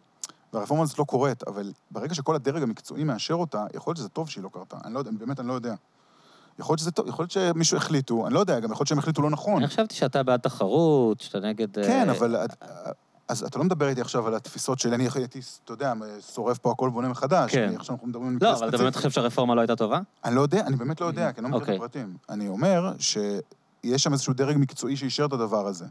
והרפורמה 0.52 0.82
הזאת 0.82 0.98
לא 0.98 1.04
קורית, 1.04 1.48
אבל 1.48 1.72
ברגע 1.90 2.14
שכל 2.14 2.34
הדרג 2.34 2.62
המקצועי 2.62 3.04
מאשר 3.04 3.34
אותה, 3.34 3.64
יכול 3.74 3.90
להיות 3.90 3.96
שזה 3.96 4.08
טוב 4.08 4.28
שהיא 4.28 4.44
לא 4.44 4.50
קרתה. 4.52 4.76
אני 4.84 4.94
לא 4.94 4.98
יודע, 4.98 5.10
באמת, 5.18 5.40
אני 5.40 5.48
לא 5.48 5.52
יודע. 5.52 5.74
יכול 6.58 6.72
להיות 6.72 6.80
שזה 6.80 6.90
טוב, 6.90 7.08
יכול 7.08 7.22
להיות 7.22 7.30
שמישהו 7.30 7.76
החליטו, 7.76 8.26
אני 8.26 8.34
לא 8.34 8.40
יודע, 8.40 8.60
גם 8.60 8.72
יכול 8.72 8.82
להיות 8.82 8.88
שהם 8.88 8.98
החליטו 8.98 9.22
לא 9.22 9.30
נכון. 9.30 9.56
אני 9.56 9.66
חשבתי 9.66 9.94
שאתה 9.94 10.22
בעד 10.22 10.40
תחרות, 10.40 11.20
שאתה 11.20 11.40
נגד... 11.40 11.78
אה, 11.78 11.84
כן, 11.84 12.08
אבל... 12.10 12.36
אז 13.32 13.42
אתה 13.42 13.58
לא 13.58 13.64
מדבר 13.64 13.88
איתי 13.88 14.00
עכשיו 14.00 14.26
על 14.26 14.34
התפיסות 14.34 14.78
שלי, 14.78 14.94
אני 14.94 15.08
הייתי, 15.14 15.40
אתה 15.64 15.72
יודע, 15.72 15.92
שורף 16.34 16.58
פה 16.58 16.70
הכל 16.70 16.88
ובונה 16.88 17.08
מחדש. 17.08 17.52
כן. 17.52 17.62
אני- 17.68 17.76
עכשיו 17.76 17.94
אנחנו 17.94 18.08
מדברים 18.08 18.28
על 18.28 18.34
מקרה 18.34 18.50
לא, 18.52 18.56
אבל 18.58 18.68
אתה 18.68 18.76
באמת 18.78 18.96
חושב 18.96 19.10
שהרפורמה 19.10 19.54
לא 19.54 19.60
הייתה 19.60 19.76
טובה? 19.76 20.00
אני 20.24 20.34
לא 20.34 20.40
יודע, 20.40 20.60
אני 20.66 20.76
באמת 20.76 21.00
לא 21.00 21.06
יודע, 21.06 21.32
כי 21.32 21.40
אני 21.40 21.50
לא 21.50 21.58
מכיר 21.58 21.58
את 21.58 21.62
אוקיי. 21.62 21.76
הפרטים. 21.76 22.16
אני 22.30 22.48
אומר 22.48 22.92
שיש 22.98 23.42
שם 24.02 24.12
איזשהו 24.12 24.32
דרג 24.34 24.56
מקצועי 24.58 24.96
שאישר 24.96 25.24
את 25.24 25.32
הדבר 25.32 25.66
הזה. 25.66 25.84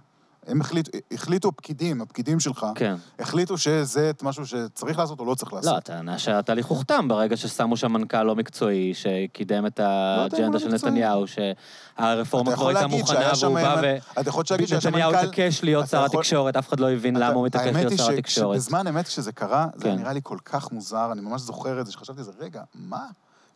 הם 0.47 0.61
החליטו, 0.61 0.91
החליטו 1.11 1.47
הפקידים, 1.47 2.01
הפקידים 2.01 2.39
שלך, 2.39 2.65
כן. 2.75 2.95
החליטו 3.19 3.57
שזה 3.57 4.11
משהו 4.21 4.47
שצריך 4.47 4.99
לעשות 4.99 5.19
או 5.19 5.25
לא 5.25 5.35
צריך 5.35 5.53
לא, 5.53 5.57
לעשות. 5.59 5.77
הטענה 5.77 6.19
שהתהליך 6.19 6.65
הוכתם 6.65 7.07
ברגע 7.07 7.37
ששמו 7.37 7.77
שם 7.77 7.91
מנכ"ל 7.93 8.23
לא 8.23 8.35
מקצועי, 8.35 8.93
שקידם 8.93 9.65
את 9.65 9.79
הוא 9.79 9.85
האג'נדה 9.87 10.47
לא 10.47 10.59
של 10.59 10.67
מקצועי. 10.71 10.91
נתניהו, 10.91 11.25
שהרפורמה 11.27 12.55
כבר 12.55 12.67
הייתה 12.67 12.87
מוכנה, 12.87 13.31
והוא 13.41 13.55
בא 13.59 13.81
ו... 13.83 13.95
אתה 14.21 14.29
יכול 14.29 14.43
להגיד 14.51 14.67
שהיה 14.67 14.81
שם 14.81 14.89
נתניהו 14.89 15.11
מנכ"ל... 15.11 15.25
התעקש 15.25 15.63
להיות 15.63 15.87
שר 15.87 16.05
יכול- 16.05 16.19
התקשורת, 16.19 16.55
אף 16.57 16.69
אחד 16.69 16.79
לא 16.79 16.91
הבין 16.91 17.17
אתה- 17.17 17.25
למה 17.25 17.35
הוא 17.35 17.45
מתעקש 17.45 17.75
להיות 17.75 17.93
שר 17.97 18.11
התקשורת. 18.11 18.55
שבזמן 18.61 18.87
אמת 18.87 19.07
כשזה 19.07 19.31
קרה, 19.31 19.67
זה 19.75 19.83
כן. 19.83 19.95
נראה 19.95 20.13
לי 20.13 20.19
כל 20.23 20.37
כך 20.45 20.71
מוזר, 20.71 21.09
אני 21.11 21.21
ממש 21.21 21.41
זוכר 21.41 21.81
את 21.81 21.85
זה, 21.85 21.91
שחשבתי, 21.91 22.21
רגע, 22.39 22.61
מה? 22.75 23.05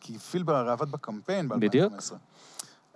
כי 0.00 0.18
פילבר 0.18 0.56
הרי 0.56 0.70
עבד 0.70 0.90
בקמפיין 0.90 1.48
ב-2015. 1.48 1.58
בדיוק. 1.58 1.92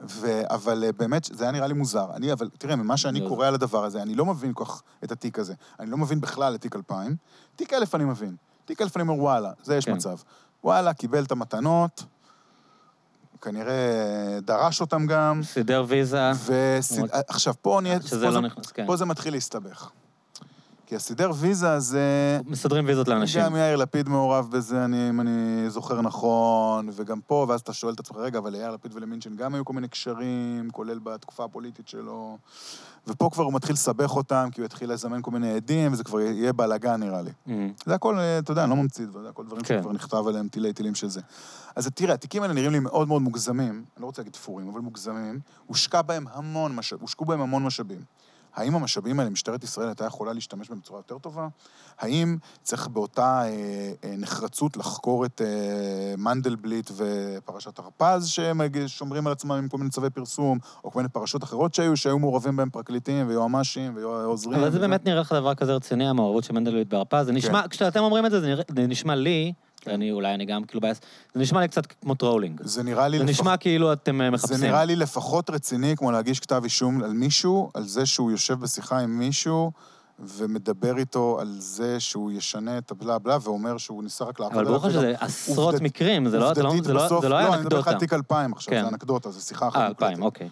ו... 0.08 0.42
אבל 0.50 0.84
אה, 0.84 0.92
באמת, 0.92 1.24
זה 1.24 1.44
היה 1.44 1.52
נראה 1.52 1.66
לי 1.66 1.74
מוזר. 1.74 2.06
אני, 2.16 2.32
אבל 2.32 2.48
תראה, 2.58 2.76
ממה 2.76 2.96
שאני. 2.96 3.28
קורא 3.28 3.46
על 3.46 3.54
הדבר 3.54 3.84
הזה, 3.84 4.02
אני 4.02 4.14
לא 4.14 4.26
מבין 4.26 4.52
כל 4.54 4.64
כך 4.64 4.82
את 5.04 5.12
התיק 5.12 5.38
הזה. 5.38 5.54
אני 5.80 5.90
לא 5.90 5.96
מבין 5.96 6.20
בכלל 6.20 6.54
את 6.54 6.60
תיק 6.60 6.76
2000. 6.76 7.16
תיק 7.56 7.72
1000 7.72 7.94
אני 7.94 8.04
מבין. 8.04 8.36
תיק 8.64 8.82
1000 8.82 8.96
אני 8.96 9.02
אומר, 9.02 9.22
וואלה, 9.22 9.52
זה 9.62 9.76
יש 9.76 9.84
כן. 9.84 9.92
מצב. 9.94 10.16
וואלה, 10.64 10.94
קיבל 10.94 11.24
את 11.24 11.32
המתנות, 11.32 12.04
כנראה 13.40 14.38
דרש 14.42 14.80
אותם 14.80 15.06
גם, 15.06 15.40
סידר 15.42 15.84
ויזה, 15.88 16.30
וסיד... 16.46 17.04
עכשיו, 17.28 17.54
פה 17.62 17.78
נהיה... 17.82 18.00
שזה 18.02 18.20
פה 18.20 18.26
לא 18.26 18.32
זה- 18.32 18.40
נכנס, 18.40 18.66
כן. 18.66 18.86
פה 18.86 18.96
זה 18.96 19.04
מתחיל 19.04 19.34
להסתבך. 19.34 19.90
כי 20.90 20.96
הסידר 20.96 21.30
ויזה 21.34 21.80
זה... 21.80 22.38
מסדרים 22.46 22.84
ויזות 22.86 23.08
לאנשים. 23.08 23.42
גם 23.42 23.56
יאיר 23.56 23.76
לפיד 23.76 24.08
מעורב 24.08 24.50
בזה, 24.50 24.84
אני, 24.84 25.10
אם 25.10 25.20
אני 25.20 25.64
זוכר 25.70 26.00
נכון, 26.00 26.88
וגם 26.92 27.20
פה, 27.20 27.46
ואז 27.48 27.60
אתה 27.60 27.72
שואל 27.72 27.94
את 27.94 28.00
עצמך, 28.00 28.16
רגע, 28.16 28.38
אבל 28.38 28.52
ליאיר 28.52 28.70
לפיד 28.70 28.94
ולמינצ'ן 28.94 29.36
גם 29.36 29.54
היו 29.54 29.64
כל 29.64 29.72
מיני 29.72 29.88
קשרים, 29.88 30.70
כולל 30.72 30.98
בתקופה 30.98 31.44
הפוליטית 31.44 31.88
שלו, 31.88 32.38
ופה 33.06 33.30
כבר 33.32 33.44
הוא 33.44 33.52
מתחיל 33.52 33.72
לסבך 33.72 34.16
אותם, 34.16 34.48
כי 34.52 34.60
הוא 34.60 34.66
יתחיל 34.66 34.92
לזמן 34.92 35.18
כל 35.22 35.30
מיני 35.30 35.52
עדים, 35.52 35.92
וזה 35.92 36.04
כבר 36.04 36.20
יהיה 36.20 36.52
בלאגן, 36.52 37.00
נראה 37.00 37.22
לי. 37.22 37.30
מהמם. 37.46 37.72
זה 37.86 37.94
הכל, 37.94 38.18
אה, 38.18 38.38
אתה 38.38 38.52
יודע, 38.52 38.62
אני 38.62 38.70
לא 38.70 38.76
ממציא, 38.76 39.06
זה 39.12 39.28
הכל 39.28 39.46
דברים 39.46 39.62
כן. 39.62 39.78
שכבר 39.80 39.92
נכתב 39.92 40.24
עליהם 40.26 40.48
תילי 40.48 40.72
תילים 40.72 40.94
של 40.94 41.08
זה. 41.08 41.20
אז 41.76 41.90
תראה, 41.94 42.14
התיקים 42.14 42.42
האלה 42.42 42.54
נראים 42.54 42.72
לי 42.72 42.78
מאוד 42.78 43.08
מאוד 43.08 43.22
מוגזמים, 43.22 43.84
אני 43.96 44.02
לא 44.02 44.06
רוצה 44.06 44.22
להגיד 44.22 44.32
תפורים, 44.32 44.68
אבל 44.68 44.80
מוגזמים, 44.80 45.40
הושקע 45.66 46.02
בהם 46.02 46.24
המון 46.32 46.74
משאבים, 46.74 47.02
הושקעו 47.02 47.26
בהם 47.26 47.40
המון 47.40 47.64
משאבים. 47.64 48.00
האם 48.54 48.74
המשאבים 48.74 49.20
האלה, 49.20 49.30
משטרת 49.30 49.64
ישראל 49.64 49.86
הייתה 49.86 50.04
יכולה 50.04 50.32
להשתמש 50.32 50.68
בהם 50.68 50.78
בצורה 50.78 50.98
יותר 50.98 51.18
טובה? 51.18 51.48
האם 51.98 52.36
צריך 52.62 52.88
באותה 52.88 53.42
אה, 53.42 53.48
אה, 54.04 54.14
נחרצות 54.18 54.76
לחקור 54.76 55.24
את 55.24 55.42
אה, 55.44 56.14
מנדלבליט 56.18 56.90
ופרשת 56.96 57.78
הרפז, 57.78 58.26
שהם 58.28 58.60
שומרים 58.86 59.26
על 59.26 59.32
עצמם 59.32 59.52
עם 59.52 59.68
כל 59.68 59.78
מיני 59.78 59.90
צווי 59.90 60.10
פרסום, 60.10 60.58
או 60.84 60.90
כל 60.90 60.98
מיני 60.98 61.08
פרשות 61.08 61.44
אחרות 61.44 61.74
שהיו, 61.74 61.96
שהיו 61.96 62.18
מעורבים 62.18 62.56
בהם 62.56 62.70
פרקליטים 62.70 63.28
ויועמ"שים 63.28 63.96
ועוזרים? 63.96 64.60
אבל 64.60 64.70
זה? 64.70 64.78
באמת 64.78 65.04
נראה 65.04 65.20
לך 65.20 65.32
דבר 65.32 65.54
כזה 65.54 65.74
רציני, 65.74 66.08
המעורבות 66.08 66.44
של 66.44 66.52
מנדלבליט 66.52 66.88
בהרפז. 66.88 67.26
זה 67.26 67.32
נשמע, 67.32 67.68
כשאתם 67.70 68.00
אומרים 68.00 68.26
את 68.26 68.30
זה, 68.30 68.40
זה 68.40 68.86
נשמע 68.86 69.14
לי, 69.14 69.52
ואני 69.86 70.12
אולי 70.12 70.34
אני 70.34 70.44
גם 70.44 70.64
כאילו 70.64 70.80
biased, 70.80 71.00
זה 71.34 71.40
נשמע 71.40 71.60
לי 71.60 71.68
קצת 71.68 71.86
כמו 72.02 72.14
trolling. 72.14 72.60
זה 72.64 72.82
נראה 72.82 73.08
לי... 73.08 73.18
זה 73.18 73.24
לפח- 73.24 73.30
נשמע 73.30 73.56
כאילו 73.56 73.92
אתם 73.92 74.20
אה, 74.20 74.30
מחפשים. 74.30 74.56
זה 74.56 74.66
נראה 74.66 74.84
לי 74.84 74.96
לפחות 74.96 75.50
רציני 75.50 75.94
כמו 75.96 76.10
להגיש 76.10 76.40
כתב 76.40 76.60
אישום 76.64 77.02
על 77.02 77.12
מישהו, 77.12 77.70
על 77.74 77.86
זה 77.86 78.06
שהוא 78.06 78.30
יושב 78.30 78.54
בשיחה 78.60 78.98
עם 78.98 79.18
מישהו 79.18 79.72
ומדבר 80.18 80.98
איתו 80.98 81.38
על 81.40 81.54
זה 81.58 82.00
שהוא 82.00 82.32
ישנה 82.32 82.78
את 82.78 82.90
ה 82.90 82.97
bla 82.97 83.18
bla 83.18 83.38
ואומר 83.42 83.78
שהוא 83.78 84.02
ניסה 84.04 84.24
רק 84.24 84.40
לעבוד 84.40 84.56
אבל 84.56 84.64
ברור 84.64 84.76
לך 84.76 84.92
שזה 84.92 85.14
עשרות 85.20 85.74
מקרים, 85.80 86.28
זה 86.28 86.38
לא- 86.38 86.54
זה 86.54 86.62
לא- 86.62 86.72
זה 86.84 86.92
לא- 86.92 87.20
זה 87.20 87.28
לא 87.28 87.36
היה 87.36 87.48
לא, 87.48 87.54
אני 87.54 87.60
מדבר 87.62 87.78
לך 87.78 87.88
אנקדוטה. 87.88 87.90
על 87.90 87.98
תיק 87.98 88.12
2000 88.12 88.52
עכשיו, 88.52 88.74
כן. 88.74 88.82
זה 88.82 88.88
אנקדוטה, 88.88 89.30
זו 89.30 89.40
שיחה 89.40 89.68
אחת 89.68 89.76
אה, 89.76 89.88
מוקלטת. 89.88 90.02
אלפיים, 90.02 90.22
אוקיי. 90.22 90.48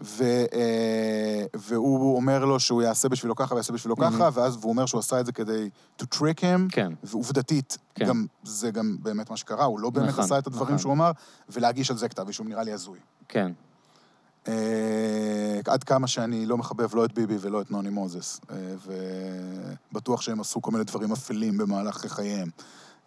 ו, 0.00 0.24
אה, 0.52 1.44
והוא 1.56 2.16
אומר 2.16 2.44
לו 2.44 2.60
שהוא 2.60 2.82
יעשה 2.82 3.08
בשבילו 3.08 3.36
ככה 3.36 3.54
ויעשה 3.54 3.72
בשבילו 3.72 3.96
ככה, 3.96 4.28
ואז 4.32 4.58
הוא 4.62 4.70
אומר 4.70 4.86
שהוא 4.86 4.98
עשה 4.98 5.20
את 5.20 5.26
זה 5.26 5.32
כדי 5.32 5.70
to 6.02 6.04
trick 6.14 6.38
him, 6.38 6.72
כן. 6.72 6.92
ועובדתית, 7.04 7.78
כן. 7.94 8.06
גם, 8.06 8.26
זה 8.42 8.70
גם 8.70 8.96
באמת 9.02 9.30
מה 9.30 9.36
שקרה, 9.36 9.64
הוא 9.64 9.80
לא 9.80 9.90
באמת 9.90 10.08
נכון, 10.08 10.24
עשה 10.24 10.38
את 10.38 10.46
הדברים 10.46 10.66
נכון. 10.66 10.78
שהוא 10.78 10.92
אמר, 10.92 11.10
ולהגיש 11.48 11.90
על 11.90 11.96
זה 11.96 12.08
כתב 12.08 12.26
אישום 12.28 12.48
נראה 12.48 12.62
לי 12.62 12.72
הזוי. 12.72 12.98
כן. 13.28 13.52
אה, 14.48 15.60
עד 15.66 15.84
כמה 15.84 16.06
שאני 16.06 16.46
לא 16.46 16.58
מחבב 16.58 16.94
לא 16.94 17.04
את 17.04 17.12
ביבי 17.12 17.36
ולא 17.40 17.60
את 17.60 17.70
נוני 17.70 17.90
מוזס, 17.90 18.40
אה, 18.50 18.56
ובטוח 19.92 20.20
שהם 20.20 20.40
עשו 20.40 20.62
כל 20.62 20.70
מיני 20.70 20.84
דברים 20.84 21.12
אפלים 21.12 21.58
במהלך 21.58 22.06
חייהם. 22.06 22.48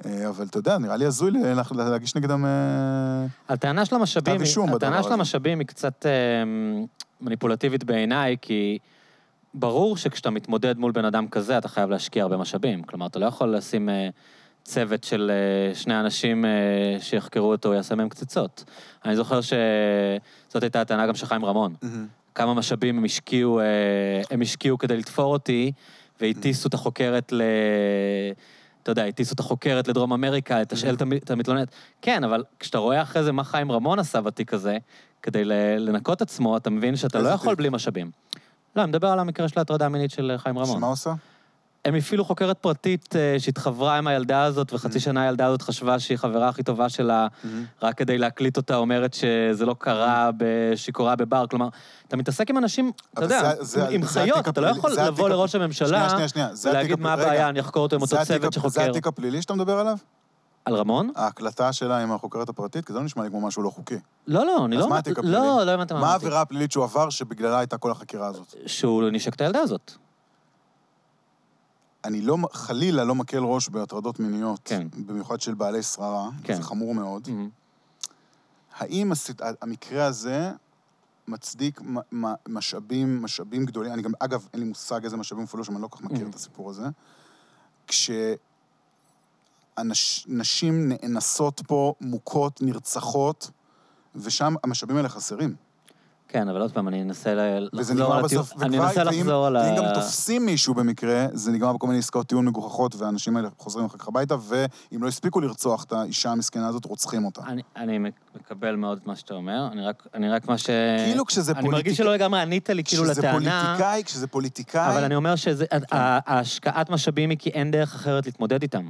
אה, 0.06 0.30
אבל 0.30 0.46
אתה 0.46 0.58
יודע, 0.58 0.78
נראה 0.78 0.98
לי 0.98 1.06
הזוי 1.06 1.32
לה- 1.32 1.54
לה- 1.72 1.90
להגיש 1.90 2.16
נגדם... 2.16 2.46
אה, 2.46 3.26
הטענה 3.50 3.86
של 3.86 3.96
המשאבים, 3.96 4.36
הטענה 4.76 5.04
של. 5.04 5.14
המשאבים 5.14 5.60
היא 5.60 5.68
קצת 5.68 6.06
אה, 6.06 6.12
מניפולטיבית 7.22 7.84
בעיניי, 7.84 8.36
כי 8.42 8.78
ברור 9.54 9.98
שכשאתה 9.98 10.30
מתמודד 10.30 10.78
מול 10.78 10.92
בן 10.92 11.06
אדם 11.06 11.28
כזה, 11.28 11.58
אתה 11.58 11.68
חייב 11.68 11.90
להשקיע 11.90 12.24
הרבה 12.24 12.38
משאבים. 12.38 12.84
כלומר, 12.84 13.06
אתה 13.06 13.20
לא 13.20 13.26
יכול 13.26 13.56
לשים 13.56 13.90
צוות 14.64 15.04
של 15.04 15.32
שני 15.74 16.00
אנשים 16.00 16.46
שיחקרו 17.00 17.52
אותו, 17.52 17.74
יעשה 17.74 17.96
מהם 17.96 18.10
קציצות. 18.10 18.64
אני 19.06 19.16
זוכר 19.16 19.40
שזאת 19.42 20.64
הייתה 20.64 20.82
הטענה 20.82 21.08
גם 21.08 21.16
של 21.16 21.26
חיים 21.26 21.46
רמון. 21.46 21.74
כמה 22.36 22.54
משאבים 22.54 22.98
הם 22.98 23.04
השקיעו, 23.06 23.60
הם 24.32 24.42
השקיעו 24.42 24.78
כדי 24.78 24.98
לתפור 24.98 25.34
אותי, 25.34 25.72
והטיסו 26.22 26.68
את 26.68 26.74
החוקרת 26.74 27.32
ל... 27.34 27.42
אתה 28.84 28.92
יודע, 28.92 29.06
הטיסו 29.06 29.34
את 29.34 29.40
החוקרת 29.40 29.88
לדרום 29.88 30.14
אמריקה, 30.14 30.62
את 30.62 30.74
המ- 31.02 31.14
את 31.14 31.32
המתלוננת. 31.32 31.68
כן, 32.02 32.24
אבל 32.24 32.44
כשאתה 32.60 32.78
רואה 32.78 33.02
אחרי 33.02 33.24
זה 33.24 33.32
מה 33.32 33.44
חיים 33.44 33.72
רמון 33.72 34.00
עשה 34.00 34.22
בתיק 34.22 34.54
הזה, 34.54 34.78
כדי 35.22 35.46
לנקות 35.80 36.22
עצמו, 36.22 36.58
אתה 36.58 36.70
מבין 36.70 36.96
שאתה 36.96 37.20
לא 37.20 37.30
יכול? 37.30 37.56
בלי 37.56 37.70
משאבים. 37.70 38.12
לא, 38.76 38.82
אני 38.82 38.90
מדבר 38.90 39.08
על 39.08 39.20
המקרה 39.20 39.48
של 39.48 39.60
ההטרדה 39.60 39.86
המינית 39.86 40.12
של 40.12 40.32
חיים 40.38 40.58
רמון. 40.60 40.78
שמה 40.78 40.88
עושה? 40.88 41.14
הם 41.86 41.96
הפעילו 41.96 42.26
חוקרת 42.26 42.58
פרטית 42.58 43.16
אה, 43.16 43.36
שהתחברה 43.40 43.98
עם 43.98 44.08
הילדה 44.08 44.44
הזאת, 44.44 44.72
Mm-hmm. 44.72 44.76
וחצי 44.76 45.00
שנה 45.00 45.24
הילדה 45.24 45.46
הזאת 45.46 45.62
חשבה 45.62 46.00
שהיא 46.00 46.18
חברה 46.18 46.50
הכי 46.50 46.64
טובה 46.64 46.90
שלה, 46.90 47.28
רק 47.82 47.98
כדי 47.98 48.18
להקליט 48.18 48.58
אותה, 48.58 48.76
אומרת 48.76 49.14
שזה 49.14 49.66
לא 49.66 49.76
קרה, 49.80 50.30
שהיא 50.76 50.94
קורה 50.94 51.16
בבר. 51.16 51.48
כלומר, 51.48 51.68
אתה 52.08 52.18
מתעסק 52.18 52.50
עם 52.50 52.58
אנשים, 52.58 52.92
אתה 53.14 53.22
Mm-hmm. 53.22 53.24
יודע, 53.24 53.54
עם 53.90 54.06
חיות, 54.06 54.48
אתה 54.48 54.62
לא 54.62 54.68
יכול 54.68 54.92
לבוא 54.92 55.30
לראש 55.30 55.56
הממשלה 55.56 56.08
ולהגיד 56.64 57.00
מה 57.00 57.14
הבעיה. 57.14 57.50
אני 57.50 57.60
אחקור 57.60 57.84
אותו 57.84 57.96
עם 57.96 58.02
אותו 58.02 58.18
צוות 58.26 58.54
שחוקר. 58.54 58.70
זה 58.70 58.86
התיק 58.86 59.08
הפלילי 59.08 59.42
שאתה 59.42 59.54
מדבר 59.54 59.80
עליו? 59.80 59.98
על 60.66 60.76
רמון? 60.76 61.12
ההקלטה 61.16 61.74
שלה 61.74 61.98
עם 62.00 62.12
החוקרת 62.12 62.50
הפרטית? 62.50 62.86
כי 62.86 62.94
זה 62.94 63.00
לא 63.00 63.06
נשמע 63.06 63.24
לי 63.24 63.30
כמו 63.30 63.42
משהו 63.42 63.64
לא 63.64 63.70
חוקי. 63.70 63.96
לא, 64.28 64.46
לא, 64.46 64.66
אני 64.66 64.76
אז 64.78 64.82
לא... 64.84 64.90
מה 64.90 64.98
התיק 64.98 65.18
הפלילי? 65.20 65.36
לא, 65.36 65.64
לא 65.66 65.72
הבנת 65.72 65.92
מה 65.92 66.00
מה 66.00 66.06
אמרתי. 66.08 66.26
העבירה 66.26 66.42
הפלילית 66.42 66.72
שהוא 66.72 66.84
עבר 66.84 67.10
שבגללה 67.10 67.60
הייתה 67.60 67.78
כל 67.78 67.92
החקירה 67.92 68.28
הזאת? 68.28 68.56
שהוא 68.66 69.04
נשק 69.12 69.34
את 69.36 69.42
הילדה 69.42 69.60
הזאת. 69.60 69.92
אני 72.06 72.22
לא, 72.22 72.38
חלילה 72.54 73.04
לא 73.04 73.16
מקל 73.16 73.38
ראש 73.38 73.70
בהטרדות 73.70 74.20
מיניות, 74.20 74.60
כן. 74.66 74.88
במיוחד 75.06 75.42
של 75.42 75.54
בעלי 75.54 75.84
שררה, 75.84 76.30
כן. 76.44 76.56
זה 76.56 76.64
חמור 76.64 76.96
מאוד. 76.96 77.28
מהמם. 77.30 77.50
האם 78.78 79.12
הסט... 79.12 79.32
המקרה 79.62 80.06
הזה 80.06 80.52
מצדיק 81.28 81.82
משאבים, 82.48 83.22
משאבים 83.22 83.66
גדולים? 83.66 83.94
אני 83.94 84.02
גם, 84.02 84.12
אגב, 84.20 84.48
אין 84.54 84.62
לי 84.62 84.68
מושג 84.68 85.04
איזה 85.04 85.18
משאבים 85.18 85.42
הופעלו 85.42 85.64
שם, 85.64 85.74
אני 85.74 85.82
לא 85.82 85.88
כל 85.88 85.98
כך 85.98 86.04
מכיר 86.04 86.26
Mhm. 86.26 86.30
את 86.30 86.36
הסיפור 86.36 86.70
הזה. 86.70 86.84
כשנשים 89.76 90.90
נאנסות 90.92 91.62
פה, 91.68 91.94
מוכות, 92.02 92.62
נרצחות, 92.62 93.50
ושם 94.16 94.56
המשאבים 94.64 94.98
האלה 94.98 95.10
חסרים. 95.10 95.56
כן, 96.34 96.50
אבל 96.50 96.62
עוד 96.62 96.72
פעם, 96.72 96.88
אני 96.88 97.02
אנסה 97.02 97.34
לחזור 97.72 98.14
על 98.14 98.26
הטיעון. 98.26 98.46
אני 98.62 98.80
אנסה 98.80 99.04
לחזור 99.04 99.48
על 99.48 99.56
ה... 99.56 99.62
ואם 99.62 99.76
גם 99.76 99.84
תופסים 99.94 100.46
מישהו 100.46 100.74
במקרה, 100.74 101.26
זה 101.34 101.52
נגמר 101.52 101.74
בכל 101.74 101.88
מיני 101.88 102.00
עסקאות 102.00 102.28
טיעון 102.28 102.46
מגוחכות, 102.46 102.96
והאנשים 102.96 103.38
האלה 103.38 103.50
חוזרים 103.58 103.86
אחר 103.86 103.98
כך 103.98 104.08
הביתה, 104.08 104.36
ואם 104.42 105.04
לא 105.04 105.08
הספיקו 105.08 105.42
לרצוח 105.42 105.84
את 105.84 105.94
האישה 105.94 106.32
המסכנה 106.32 106.68
הזאת, 106.68 106.86
רוצחים 106.86 107.26
אותה. 107.26 107.42
אני, 107.48 107.62
אני 107.76 108.00
מקבל 108.36 108.76
מאוד 108.76 108.98
את 109.02 109.08
מה 109.08 109.16
שאתה 109.16 109.34
אומר, 109.34 109.68
אני 109.72 109.82
רק, 109.82 110.08
אני 110.14 110.30
רק 110.30 110.48
מה 110.48 110.58
ש... 110.58 110.66
כאילו 111.06 111.26
כשזה 111.26 111.52
אני 111.52 111.70
מרגיש 111.70 111.98
שלא 111.98 112.14
לגמרי 112.14 112.42
ענית 112.42 112.70
לי 112.70 112.84
כאילו 112.84 113.04
כשזה 113.04 113.22
לטענה, 113.22 113.34
פוליטיקאי, 113.34 114.04
כשזה 114.04 114.28
פוליטיקאי... 114.28 114.90
אבל 114.90 115.04
אני 115.04 115.16
אומר 115.16 115.34
כן. 115.38 115.54
שההשקעת 115.92 116.90
משאבים 116.90 117.30
היא 117.30 117.38
כי 117.38 117.50
אין 117.50 117.72
דרך 117.72 117.96
אחרת 117.96 118.26
להתמודד 118.26 118.62
איתם. 118.62 118.90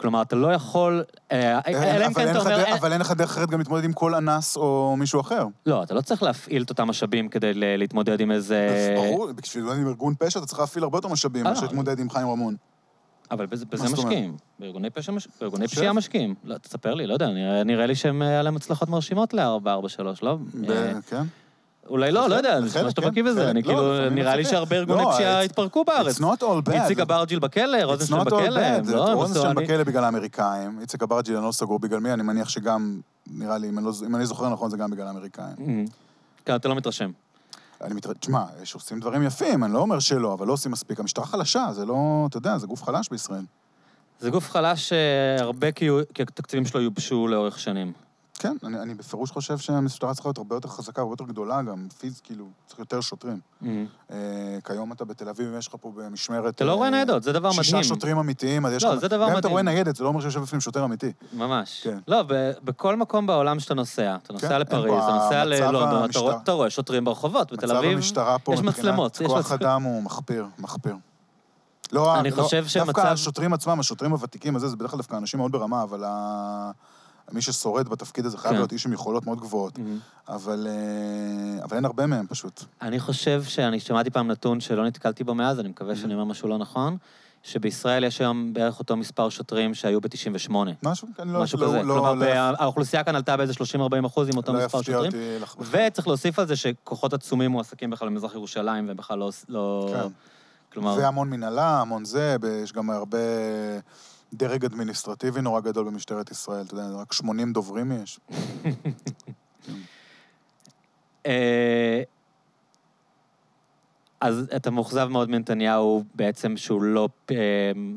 כלומר, 0.00 0.22
אתה 0.22 0.36
לא 0.36 0.52
יכול... 0.52 1.04
אה, 1.32 1.60
אלא 1.68 1.76
אם 2.06 2.10
אבל 2.10 2.14
כן 2.14 2.20
אין 2.20 2.30
אתה 2.30 2.38
לך 2.38 2.46
אומר... 2.46 2.56
דרך- 2.58 2.68
אה, 2.68 2.74
אבל 2.78 2.92
אין 2.92 3.00
לך 3.00 3.10
דרך 3.10 3.30
אחרת 3.30 3.50
גם 3.50 3.58
להתמודד 3.58 3.84
עם 3.84 3.92
כל 3.92 4.14
אנס 4.14 4.56
או 4.56 4.94
מישהו 4.98 5.20
אחר. 5.20 5.46
לא, 5.66 5.82
אתה 5.82 5.94
לא 5.94 6.00
צריך 6.00 6.22
להפעיל 6.22 6.62
את 6.62 6.70
אותם 6.70 6.88
משאבים 6.88 7.28
כדי 7.28 7.50
להתמודד 7.54 8.20
עם 8.20 8.30
איזה... 8.30 8.94
ברור, 8.96 9.32
בשביל 9.32 9.64
להתמודד 9.64 9.82
עם 9.82 9.88
ארגון 9.88 10.14
פשע 10.18 10.38
אתה 10.38 10.46
צריך 10.46 10.60
להפעיל 10.60 10.84
הרבה 10.84 10.98
יותר 10.98 11.08
משאבים 11.08 11.46
אה, 11.46 11.50
מאשר. 11.50 11.62
להתמודד 11.62 11.98
עם 11.98 12.10
חיים 12.10 12.28
רמון. 12.28 12.56
אבל 13.30 13.46
בזה? 13.46 13.64
משקיעים. 13.92 14.36
בארגוני? 15.40 15.68
פשיעה 15.68 15.92
משקיעים. 15.92 16.34
לא, 16.44 16.58
תספר 16.58 16.94
לי, 16.94 17.06
לא 17.06 17.12
יודע, 17.12 17.28
נראה, 17.64 17.86
לי 17.86 17.94
שהם, 17.94 18.22
היה 18.22 18.42
להם 18.42 18.56
הצלחות 18.56 18.88
מרשימות 18.88 19.34
ל-443, 19.34 20.02
לא? 20.22 20.38
כן. 21.10 21.22
אולי 21.88 22.12
לא, 22.12 22.28
לא 22.28 22.34
יודע, 22.34 22.58
חלק, 22.60 22.66
חושב 22.68 22.88
שאתה 22.90 23.00
בקיא 23.00 23.22
בזה. 23.24 23.50
אני 23.50 23.62
כאילו, 23.62 24.10
נראה 24.10 24.36
לי 24.36 24.44
זה 24.44 24.50
שהרבה. 24.50 24.76
ארגוני 24.76 25.02
לא, 25.02 25.10
פשיעה 25.14 25.40
it's- 25.42 25.44
התפרקו 25.44 25.84
בארץ. 25.84 26.18
It's 26.18 26.22
not 26.22 26.40
all 26.42 26.68
bad. 26.68 26.72
איציק 26.72 26.98
אברג'יל 26.98 27.38
בכלא, 27.38 27.78
It's 27.80 27.84
רוזנשטיין 27.84 28.20
not 28.20 28.24
all 28.24 28.34
בכלא. 28.34 28.60
הם 28.60 28.84
bad. 28.84 28.90
לא, 28.92 29.12
רוזנשטיין. 29.12 29.54
בכלא 29.54 29.84
בגלל 29.84 30.04
האמריקאים. 30.04 30.78
איציק 30.80 31.02
אברג'יל 31.02 31.36
אני 31.36 31.44
לא 31.46 31.52
סגור 31.52 31.78
בגלל 31.78 32.00
מי, 32.00 32.12
אני 32.12 32.22
מניח 32.22 32.48
שגם, 32.48 33.00
נראה 33.26 33.58
לי, 33.58 33.68
אם 33.68 33.78
אני 33.78 33.86
לא- 34.20 34.24
זוכר 34.24 34.48
נכון, 34.48 34.70
זה 34.70 34.76
גם 34.76 34.90
בגלל 34.90 35.06
האמריקאים. 35.06 35.54
אמ, 35.58 35.84
כן, 36.44 36.54
אתה 36.54 36.68
לא 36.68 36.74
מתרשם. 36.74 37.10
אני 37.84 37.94
מתר... 37.94 38.12
תשמע, 38.12 38.44
יש 38.62 38.74
עושים 38.74 39.00
דברים 39.00 39.22
יפים, 39.22 39.64
אני 39.64 39.72
לא 39.72 39.78
אומר 39.78 39.98
שלא, 39.98 40.32
אבל 40.34 40.46
לא 40.46 40.52
עושים 40.52 40.72
מספיק. 40.72 41.00
המשטרה 41.00 41.26
חלשה, 41.26 41.66
זה 41.72 41.86
לא, 41.86 41.96
אתה 42.28 42.36
יודע, 42.36 42.58
זה 42.58 42.66
גוף 42.66 42.82
חלש 42.82 43.08
בישראל. 43.10 43.42
זה 44.20 44.30
גוף 44.30 44.50
חלש 44.50 44.88
שהרבה 44.88 45.72
כי 45.72 45.88
התקציבים 46.20 46.66
שלו 46.66 46.80
יובשו 46.80 47.28
לאורך 47.28 47.58
שנים. 47.58 47.92
כן, 48.42 48.56
אני, 48.64 48.80
אני 48.80 48.94
בפירוש 48.94 49.30
חושב 49.30 49.58
שהמשטרה 49.58 50.14
צריכה 50.14 50.28
להיות 50.28 50.38
הרבה 50.38 50.56
יותר 50.56 50.68
חזקה, 50.68 51.00
הרבה 51.00 51.12
יותר 51.12 51.24
גדולה 51.24 51.62
גם, 51.62 51.86
פיז, 51.98 52.20
כאילו, 52.20 52.44
צריך 52.66 52.78
יותר 52.78 53.00
שוטרים. 53.00 53.40
אמ. 53.62 53.86
אה, 54.10 54.16
כיום 54.64 54.92
אתה 54.92 55.04
בתל 55.04 55.28
אביב, 55.28 55.54
יש 55.58 55.68
לך 55.68 55.74
פה 55.80 55.92
במשמרת... 55.96 56.54
אתה 56.54 56.64
לא 56.64 56.70
אה, 56.70 56.76
רואה 56.76 56.90
ניידות, 56.90 57.22
זה 57.22 57.32
דבר 57.32 57.50
שישה 57.50 57.70
מדהים. 57.76 57.84
שוטרים 57.88 58.18
אמיתיים, 58.18 58.66
אז 58.66 58.72
יש 58.72 58.84
לא, 58.84 58.92
לך... 58.94 59.00
זה 59.00 59.08
דבר 59.08 59.16
גם 59.24 59.30
אם 59.30 59.38
אתה 59.38 59.38
מדהים. 59.38 59.50
רואה 59.52 59.62
ניידת, 59.62 59.96
זה 59.96 60.04
לא 60.04 60.08
אומר 60.08 60.20
שיושב 60.20 60.40
בפנים 60.40 60.60
שוטר 60.60 60.84
אמיתי. 60.84 61.12
ממש. 61.32 61.80
כן. 61.84 61.98
לא, 62.08 62.22
ב- 62.26 62.50
בכל 62.64 62.96
מקום 62.96 63.26
בעולם 63.26 63.60
שאתה 63.60 63.74
נוסע, 63.74 64.16
אתה 64.22 64.32
נוסע 64.32 64.48
כן, 64.48 64.60
לפריז, 64.60 64.94
אתה 65.04 65.14
נוסע 65.24 65.44
ללונדון, 65.44 65.88
אתה 65.96 66.04
המשטר- 66.04 66.20
רואה- 66.20 66.36
אתה 66.42 66.52
רואה 66.52 66.70
שוטרים 66.70 67.04
ברחובות, 67.04 67.52
בתל 67.52 67.76
אביב 67.76 67.98
פה 68.44 68.54
יש 68.54 68.60
מצלמות. 68.60 69.18
כוח. 69.26 69.52
אדם 69.52 69.82
הוא 69.82 70.02
מחפיר, 70.02 70.46
מחפיר. 70.58 70.96
לא, 71.92 72.18
אני 72.20 72.30
לא, 72.30 72.42
חושב 72.42 72.66
שהמצב- 72.66 72.86
דווקא 72.92 73.00
השוטרים 73.12 73.52
עצמם, 73.52 73.80
השוטרים 73.80 74.12
הוותיקים 74.12 74.56
הזה, 74.56 74.68
זה 74.68 74.76
בדרך 74.76 74.90
כלל 74.90 74.96
דווקא 74.98 75.16
אנשים 75.16 75.40
מאוד 75.40 75.52
ברמה, 75.52 75.82
אבל 75.82 76.04
ה... 76.06 76.70
מי 77.32 77.42
ששורד 77.42 77.88
בתפקיד 77.88 78.26
הזה 78.26 78.38
חייב 78.38 78.52
כן. 78.52 78.58
להיות 78.58 78.72
איש 78.72 78.86
עם 78.86 78.92
יכולות 78.92 79.26
מאוד 79.26 79.40
גבוהות. 79.40 79.78
אמ. 79.78 79.98
אבל, 80.28 80.66
אה, 80.70 81.64
אבל 81.64 81.76
אין 81.76 81.84
הרבה 81.84 82.06
מהם 82.06 82.26
פשוט. 82.26 82.64
אני 82.82 83.00
חושב 83.00 83.42
שאני 83.42 83.80
שמעתי 83.80 84.10
פעם 84.10 84.28
נתון 84.28 84.60
שלא 84.60 84.86
נתקלתי 84.86 85.24
בו 85.24 85.34
מאז, 85.34 85.60
אני 85.60 85.68
מקווה 85.68 85.96
שאני 85.96 86.14
אומר 86.14 86.24
משהו 86.24 86.48
לא 86.48 86.58
נכון, 86.58 86.96
שבישראל 87.42 88.04
יש 88.04 88.20
היום 88.20 88.52
בערך 88.52 88.78
אותו 88.78 88.96
מספר 88.96 89.28
שוטרים 89.28 89.74
שהיו 89.74 90.00
ב-98. 90.00 90.52
משהו, 90.82 91.08
אני 91.18 91.32
לא... 91.32 91.40
משהו 91.40 91.58
לא, 91.58 91.66
כזה. 91.66 91.82
לא, 91.82 91.94
כלומר, 91.94 92.14
לא, 92.14 92.26
האוכלוסייה 92.58 93.04
כאן 93.04 93.16
עלתה 93.16 93.36
באיזה 93.36 93.52
30-40 93.52 94.06
אחוז 94.06 94.28
עם 94.28 94.36
אותו 94.36 94.52
לא 94.52 94.64
מספר 94.64 94.82
שוטרים. 94.82 95.12
אותי. 95.42 95.64
וצריך 95.70 96.08
להוסיף 96.08 96.38
על 96.38 96.46
זה 96.46 96.56
שכוחות 96.56 97.12
עצומים 97.12 97.50
מועסקים 97.50 97.90
בכלל 97.90 98.08
במזרח 98.08 98.34
ירושלים, 98.34 98.88
והם 98.88 98.96
בכלל 98.96 99.18
לא... 99.18 99.30
לא... 99.48 99.90
כן. 99.92 100.08
כלומר, 100.72 100.96
והמון 100.98 101.30
מנהלה, 101.30 101.80
המון 101.80 102.04
זה, 102.04 102.36
יש 102.62 102.72
גם 102.72 102.90
הרבה 102.90 103.18
דרג 104.34 104.64
אדמיניסטרטיבי 104.64 105.40
נורא 105.40 105.60
גדול 105.60 105.86
במשטרת 105.86 106.30
ישראל, 106.30 106.66
אתה 106.66 106.74
יודע, 106.74 106.96
רק 106.96 107.12
80 107.12 107.52
דוברים 107.52 107.92
יש. 107.92 108.20
אה, 111.26 112.02
אז 114.20 114.44
אתה 114.56 114.70
מאוכזב 114.70 115.06
מאוד 115.06 115.30
מנתניהו 115.30 116.04
בעצם 116.14 116.56
שהוא 116.56 116.82
לא... 116.82 117.08
אה, 117.30 117.36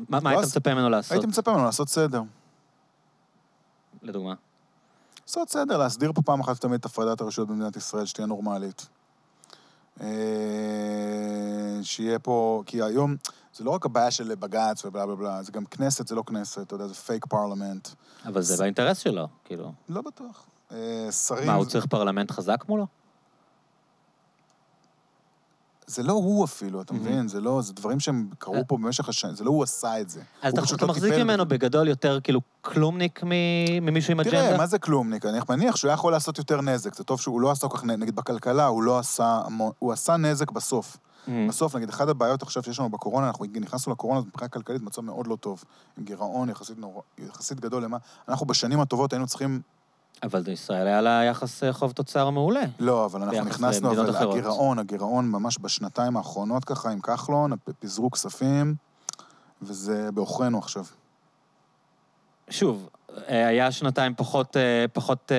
מה 0.08 0.18
לא 0.22 0.28
היית 0.28 0.40
עש- 0.40 0.46
מצפה 0.48 0.74
ממנו 0.74 0.90
לעשות, 0.90 1.12
הייתי 1.12 1.26
מצפה 1.26 1.52
ממנו 1.52 1.64
לעשות 1.64 1.88
סדר. 1.88 2.22
לדוגמה? 4.02 4.34
לעשות 5.26 5.50
סדר, 5.50 5.76
להסדיר 5.78 6.12
פה 6.12 6.22
פעם 6.22 6.40
אחת 6.40 6.60
תמיד 6.60 6.78
את 6.80 6.84
הפרדת 6.84 7.20
הרשויות 7.20 7.48
במדינת 7.48 7.76
ישראל, 7.76 8.06
שתהיה 8.06 8.26
נורמלית. 8.26 8.86
אה, 10.00 10.06
שיהיה 11.82 12.18
פה, 12.18 12.62
כי 12.66 12.82
היום, 12.82 13.16
זה 13.54 13.64
לא 13.64 13.70
רק 13.70 13.86
הבעיה 13.86 14.10
של 14.10 14.34
בג"ץ 14.34 14.84
ו 14.84 14.89
bla 14.89 15.06
bla 15.06 15.16
bla, 15.16 15.42
זה 15.42 15.52
גם 15.52 15.64
כנסת, 15.64 16.08
זה 16.08 16.14
לא 16.14 16.22
כנסת, 16.26 16.58
אתה 16.58 16.74
יודע, 16.74 16.86
זה 16.86 16.94
פייק 16.94 17.26
פרלמנט. 17.26 17.88
אבל 18.26 18.42
זה 18.42 18.56
באינטרס 18.56 18.98
שלו, 18.98 19.28
כאילו. 19.44 19.72
לא 19.88 20.02
בטוח. 20.02 20.46
אה, 20.72 21.12
שרים... 21.12 21.46
מה, 21.46 21.54
הוא 21.54 21.64
צריך 21.64 21.86
פרלמנט 21.86 22.30
חזק 22.30 22.64
מולו? 22.68 22.86
זה 25.86 26.02
לא 26.02 26.12
הוא 26.12 26.44
אפילו, 26.44 26.82
אתה 26.82 26.92
Mhm. 26.92 26.96
מבין? 26.96 27.28
זה 27.28 27.40
לא, 27.40 27.62
זה 27.62 27.72
דברים 27.72 28.00
שהם 28.00 28.28
קרו 28.38 28.62
פה 28.68 28.76
במשך 28.76 29.08
השנים, 29.08 29.34
זה 29.34 29.44
לא 29.44 29.50
הוא 29.50 29.62
עשה 29.62 30.00
את 30.00 30.08
זה. 30.10 30.20
אז 30.42 30.52
אתה 30.52 30.86
לא 30.86 30.88
מחזיק 30.88 31.14
ממנו. 31.14 31.46
בגדול 31.46 31.88
יותר 31.88 32.20
כאילו 32.20 32.40
כלומניק 32.60 33.20
ממישהו 33.82 34.12
עם 34.12 34.22
תראה, 34.22 34.42
אג'נדה? 34.44 34.58
מה 34.58 34.66
זה 34.66 34.78
כלומניק? 34.78 35.26
אני 35.26 35.38
מניח 35.48 35.76
שהוא 35.76 35.88
היה 35.88 35.94
יכול 35.94 36.12
לעשות 36.12 36.38
יותר 36.38 36.60
נזק. 36.60 36.94
זה 36.94 37.04
טוב 37.04 37.20
שהוא 37.20 37.40
לא 37.40 37.50
עשה 37.50 37.68
כל 37.68 37.76
כך, 37.78 37.84
נגיד 37.84 38.16
בכלכלה, 38.16 38.66
הוא 38.66 38.82
לא 38.82 38.98
עשה, 38.98 39.42
הוא 39.78 39.92
עשה 39.92 40.16
נזק 40.16 40.50
בסוף. 40.50 40.96
Mm. 40.96 41.30
בסוף, 41.48 41.76
נגיד, 41.76 41.88
אחת 41.88 42.08
הבעיות 42.08 42.42
עכשיו 42.42 42.62
שיש 42.62 42.78
לנו 42.78 42.88
בקורונה, 42.90 43.26
אנחנו 43.26 43.44
נכנסנו 43.60 43.92
לקורונה 43.92 44.18
הזאת 44.18 44.28
מבחינה 44.28 44.48
כלכלית 44.48 44.82
במצב 44.82 45.00
מאוד 45.02 45.26
לא 45.26 45.36
טוב. 45.36 45.64
עם 45.98 46.04
גירעון 46.04 46.48
יחסית, 46.48 46.78
נורא, 46.78 47.00
יחסית 47.18 47.60
גדול 47.60 47.84
למה... 47.84 47.96
אנחנו 48.28 48.46
בשנים 48.46 48.80
הטובות 48.80 49.12
היינו 49.12 49.26
צריכים... 49.26 49.60
אבל 50.22 50.42
לישראל 50.46 50.86
היה 50.86 51.00
לה 51.00 51.24
יחס 51.24 51.64
אה, 51.64 51.72
חוב 51.72 51.92
תוצר 51.92 52.30
מעולה. 52.30 52.62
לא, 52.78 53.04
אבל 53.04 53.22
אנחנו 53.22 53.44
נכנסנו, 53.44 53.90
אבל 53.92 54.10
אחרות. 54.10 54.36
הגירעון, 54.36 54.78
הגירעון 54.78 55.30
ממש 55.30 55.58
בשנתיים 55.60 56.16
האחרונות 56.16 56.64
ככה, 56.64 56.90
עם 56.90 57.00
כחלון, 57.00 57.52
פיזרו 57.78 58.10
כספים, 58.10 58.74
וזה 59.62 60.08
בעוכרינו 60.14 60.58
עכשיו. 60.58 60.84
שוב, 62.50 62.88
אה, 63.28 63.46
היה 63.46 63.72
שנתיים 63.72 64.14
פחות, 64.16 64.56
אה, 64.56 64.84
פחות 64.92 65.32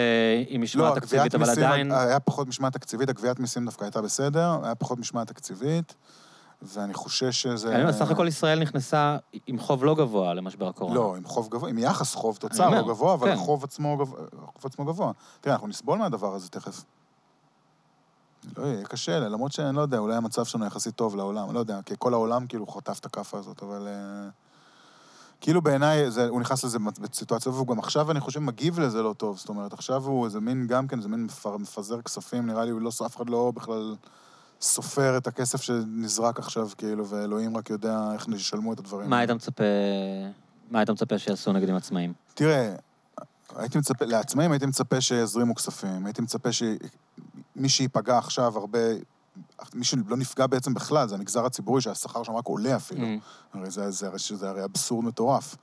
עם 0.47 0.61
משמעת 0.61 0.95
לא, 0.95 0.99
תקציבית, 0.99 1.35
אבל 1.35 1.47
מיסים, 1.47 1.63
עדיין... 1.63 1.91
היה 1.91 2.19
פחות 2.19 2.47
משמעת 2.47 2.73
תקציבית, 2.73 3.09
הגביית 3.09 3.39
מיסים 3.39 3.65
דווקא 3.65 3.83
הייתה 3.83 4.01
בסדר, 4.01 4.57
היה 4.63 4.75
פחות 4.75 4.99
משמעת 4.99 5.27
תקציבית, 5.27 5.95
ואני 6.61 6.93
חושש 6.93 7.41
שזה... 7.41 7.75
אני 7.75 7.81
אומר, 7.81 7.93
סך 7.93 8.11
הכל 8.11 8.27
ישראל 8.27 8.61
נכנסה 8.61 9.17
עם 9.47 9.59
חוב 9.59 9.83
לא 9.83 9.95
גבוה 9.95 10.33
למשבר 10.33 10.67
הקורונה. 10.67 10.95
לא, 10.95 11.15
עם 11.15 11.25
חוב 11.25 11.49
גבוה, 11.49 11.69
עם 11.69 11.77
יחס 11.77 12.15
חוב 12.15 12.37
תוצר 12.37 12.69
לא 12.69 12.81
גבוה, 12.87 13.13
אבל 13.13 13.27
כן. 13.27 13.33
החוב 13.33 13.63
עצמו 13.63 13.97
גבוה-. 14.85 15.11
תראה, 15.41 15.55
אנחנו 15.55 15.67
נסבול 15.67 15.99
מהדבר 15.99 16.35
הזה 16.35 16.49
תכף. 16.49 16.83
לא 18.57 18.63
יהיה 18.65 18.85
קשה, 18.85 19.19
למרות 19.19 19.51
שאני 19.51 19.75
לא 19.75 19.81
יודע, 19.81 19.97
אולי 19.97 20.15
המצב 20.15 20.45
שלנו 20.45 20.65
יחסית 20.65 20.95
טוב 20.95 21.15
לעולם, 21.15 21.53
לא 21.53 21.59
יודע, 21.59 21.79
כי 21.85 21.93
כל 21.99 22.13
העולם 22.13 22.47
כאילו 22.47 22.67
חטף 22.67 22.99
את 22.99 23.05
הכאפה 23.05 23.37
הזאת, 23.37 23.63
אבל... 23.63 23.87
אה, 23.87 24.29
כאילו 25.41 25.61
בעיניי, 25.61 26.11
זה- 26.11 26.27
הוא 26.27 26.41
נכנס 26.41 26.63
לזה 26.63 26.77
בסיטואציה, 27.01 27.51
והוא 27.51 27.67
גם 27.67 27.79
עכשיו, 27.79 28.11
אני 28.11 28.19
חושב, 28.19 28.39
מגיב 28.39 28.79
לזה 28.79 29.01
לא 29.03 29.13
טוב. 29.13 29.37
זאת 29.37 29.49
אומרת, 29.49 29.73
עכשיו 29.73 30.03
הוא 30.05 30.25
איזה 30.25 30.39
מין, 30.39 30.67
גם 30.67 30.87
כן, 30.87 30.97
איזה 30.97 31.09
מין 31.09 31.27
מפזר 31.59 32.01
כספים, 32.01 32.45
נראה 32.47 32.65
לי, 32.65 32.71
הוא 32.71 32.81
לא, 32.81 32.91
אף 33.05 33.15
אחד 33.17 33.29
לא 33.29 33.51
בכלל 33.55 33.95
סופר 34.61 35.17
את 35.17 35.27
הכסף 35.27 35.61
שנזרק 35.61 36.39
עכשיו, 36.39 36.69
כאילו, 36.77 37.07
ואלוהים 37.07 37.57
רק 37.57 37.69
יודע 37.69 38.09
איך 38.13 38.27
ישלמו 38.35 38.73
את 38.73 38.79
הדברים. 38.79 39.09
מה. 39.09 39.19
היית 39.19 39.31
מצפה... 39.31 39.63
מה 40.71 40.79
היית 40.79 40.89
מצפה 40.89 41.17
שיעשו 41.17 41.53
נגד 41.53 41.69
עם 41.69 41.75
עצמאים? 41.75 42.13
תראה, 42.33 42.75
הייתי 43.55 43.77
מצפה, 43.77 44.05
לעצמאים 44.05 44.51
הייתי 44.51 44.65
מצפה 44.65 45.01
שיזרימו 45.01 45.55
כספים, 45.55 46.05
הייתי 46.05 46.21
מצפה 46.21 46.51
שמי 46.51 47.69
שייפגע 47.69 48.17
עכשיו 48.17 48.57
הרבה, 48.57 48.79
מי 49.73 49.83
שלא 49.83 50.17
נפגע 50.17 50.47
בעצם 50.47 50.73
בכלל, 50.73 51.07
זה 51.07 51.15
המגזר 51.15 51.45
הציבורי 51.45 51.81
שהשכר 51.81 52.23
שם 52.23 52.35
רק 52.35 52.45
עולה 52.45 52.75
אפילו. 52.75 53.07
Mm. 53.07 53.57
הרי 53.57 53.71
זה, 53.71 53.91
זה, 53.91 54.09
זה, 54.17 54.35
זה 54.35 54.49
הרי 54.49 54.63
אבסורד 54.63 55.05
מטורף. 55.05 55.55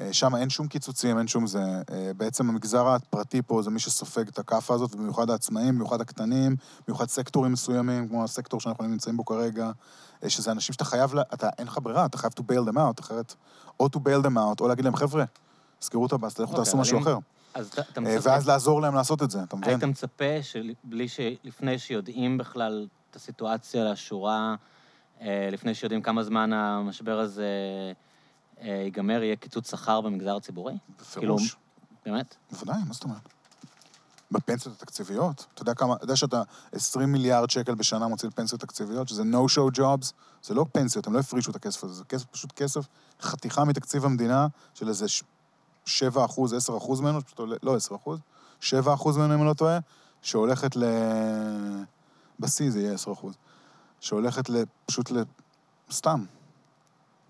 אה, 0.00 0.12
שם 0.12 0.36
אין 0.36 0.50
שום 0.50 0.68
קיצוצים, 0.68 1.18
אין 1.18 1.28
שום 1.28 1.46
זה. 1.46 1.62
אה, 1.92 2.10
בעצם 2.16 2.48
המגזר 2.48 2.88
הפרטי 2.88 3.42
פה 3.42 3.62
זה 3.62 3.70
מי 3.70 3.78
שסופג 3.78 4.28
את 4.28 4.38
הכאפה 4.38 4.74
הזאת, 4.74 4.94
ובמיוחד 4.94 5.30
העצמאים, 5.30 5.74
במיוחד 5.74 6.00
הקטנים, 6.00 6.56
במיוחד 6.86 7.08
סקטורים 7.08 7.52
מסוימים, 7.52 8.08
כמו 8.08 8.24
הסקטור 8.24 8.60
שאנחנו 8.60 8.84
נמצאים 8.84 9.16
בו 9.16 9.24
כרגע, 9.24 9.70
אה, 10.24 10.30
שזה 10.30 10.52
אנשים 10.52 10.72
שאתה 10.72 10.84
חייב, 10.84 11.14
לה, 11.14 11.22
אתה, 11.34 11.48
אין 11.58 11.66
לך 11.66 11.78
ברירה, 11.82 12.06
אתה 12.06 12.18
חייב 12.18 12.32
to 12.40 12.42
bail 12.42 12.70
them 12.70 12.76
out, 12.76 13.00
אחרת, 13.00 13.34
או 13.80 13.86
to 13.86 13.98
bail 13.98 14.26
them 14.26 14.36
out, 14.36 14.60
או 14.60 14.68
להגיד 14.68 14.84
להם, 14.84 14.96
חבר'ה, 14.96 15.24
סגרו 15.80 16.06
את 16.06 16.12
הבאס, 16.12 16.34
תלכו 16.34 16.50
אוקיי, 16.50 16.64
תעשו 16.64 16.76
משהו 16.76 16.98
אחר. 16.98 17.18
אז 17.54 17.68
אתה- 17.68 18.00
מצפה... 18.00 18.30
ואז 18.30 18.48
לעזור 18.48 18.82
להם 18.82 18.94
לעשות 18.94 19.22
את 19.22 19.30
זה, 19.30 19.42
אתה 19.42 19.56
מבין? 19.56 19.70
היית 19.70 19.84
מצפה 19.84 20.42
שבלי 20.42 21.08
ש... 21.08 21.20
לפני 21.44 21.78
שיודעים 21.78 22.38
בכלל 22.38 22.86
את 23.10 23.16
הסיטואציה 23.16 23.84
לאשורה, 23.84 24.54
אה, 25.20 25.48
לפני 25.52 25.74
שיודעים 25.74 26.02
כמה 26.02 26.22
זמן 26.22 26.52
המשבר 26.52 27.18
הזה 27.18 27.46
ייגמר, 28.62 29.22
יהיה 29.22 29.36
קיצוץ 29.36 29.70
שכר 29.70 30.00
במגזר 30.00 30.36
הציבורי? 30.36 30.74
בפירוש. 31.00 31.56
באמת? 32.06 32.34
בוודאי, 32.52 32.78
מה 32.86 32.94
זאת 32.94 33.04
אומרת? 33.04 33.28
בפנסיות 34.30 34.74
התקציביות. 34.82 35.46
אתה 35.54 35.62
יודע 35.62 35.74
כמה, 35.74 35.94
אתה 35.94 36.04
יודע 36.04 36.16
שאתה 36.16 36.42
20 36.72 37.12
מיליארד 37.12 37.50
שקל 37.50 37.74
בשנה 37.74 38.08
מוציא 38.08 38.28
לפנסיות 38.28 38.60
תקציביות, 38.60 39.08
שזה 39.08 39.22
no-show 39.22 39.78
jobs, 39.78 40.12
זה 40.42 40.54
לא 40.54 40.66
פנסיות, 40.72 41.06
הם 41.06 41.14
לא 41.14 41.18
הפרישו 41.18 41.50
את 41.50 41.56
הכסף 41.56 41.84
הזה, 41.84 41.94
זה 41.94 42.04
כסף, 42.04 42.24
פשוט 42.24 42.52
כסף, 42.52 42.86
חתיכה 43.20 43.64
מתקציב 43.64 44.04
המדינה, 44.04 44.46
של 44.74 44.88
איזה 44.88 45.08
ש- 45.08 45.22
7 45.84 46.24
אחוז, 46.24 46.52
10 46.54 46.76
אחוז 46.76 47.00
ממנו, 47.00 47.24
פשוט 47.24 47.38
עולה, 47.38 47.56
לא 47.62 47.76
10 47.76 47.94
אחוז, 47.96 48.18
7 48.60 48.94
אחוז 48.94 49.16
ממנו, 49.16 49.34
אם 49.34 49.38
אני 49.40 49.48
לא 49.48 49.54
טועה, 49.54 49.78
שהולכת 50.22 50.76
ל... 50.76 50.84
בשיא 52.40 52.70
זה 52.70 52.80
יהיה 52.80 52.94
10 52.94 53.12
אחוז. 53.12 53.34
שהולכת. 54.00 54.50
פשוט 54.86 55.10
ל... 55.10 55.22
סתם. 55.92 56.24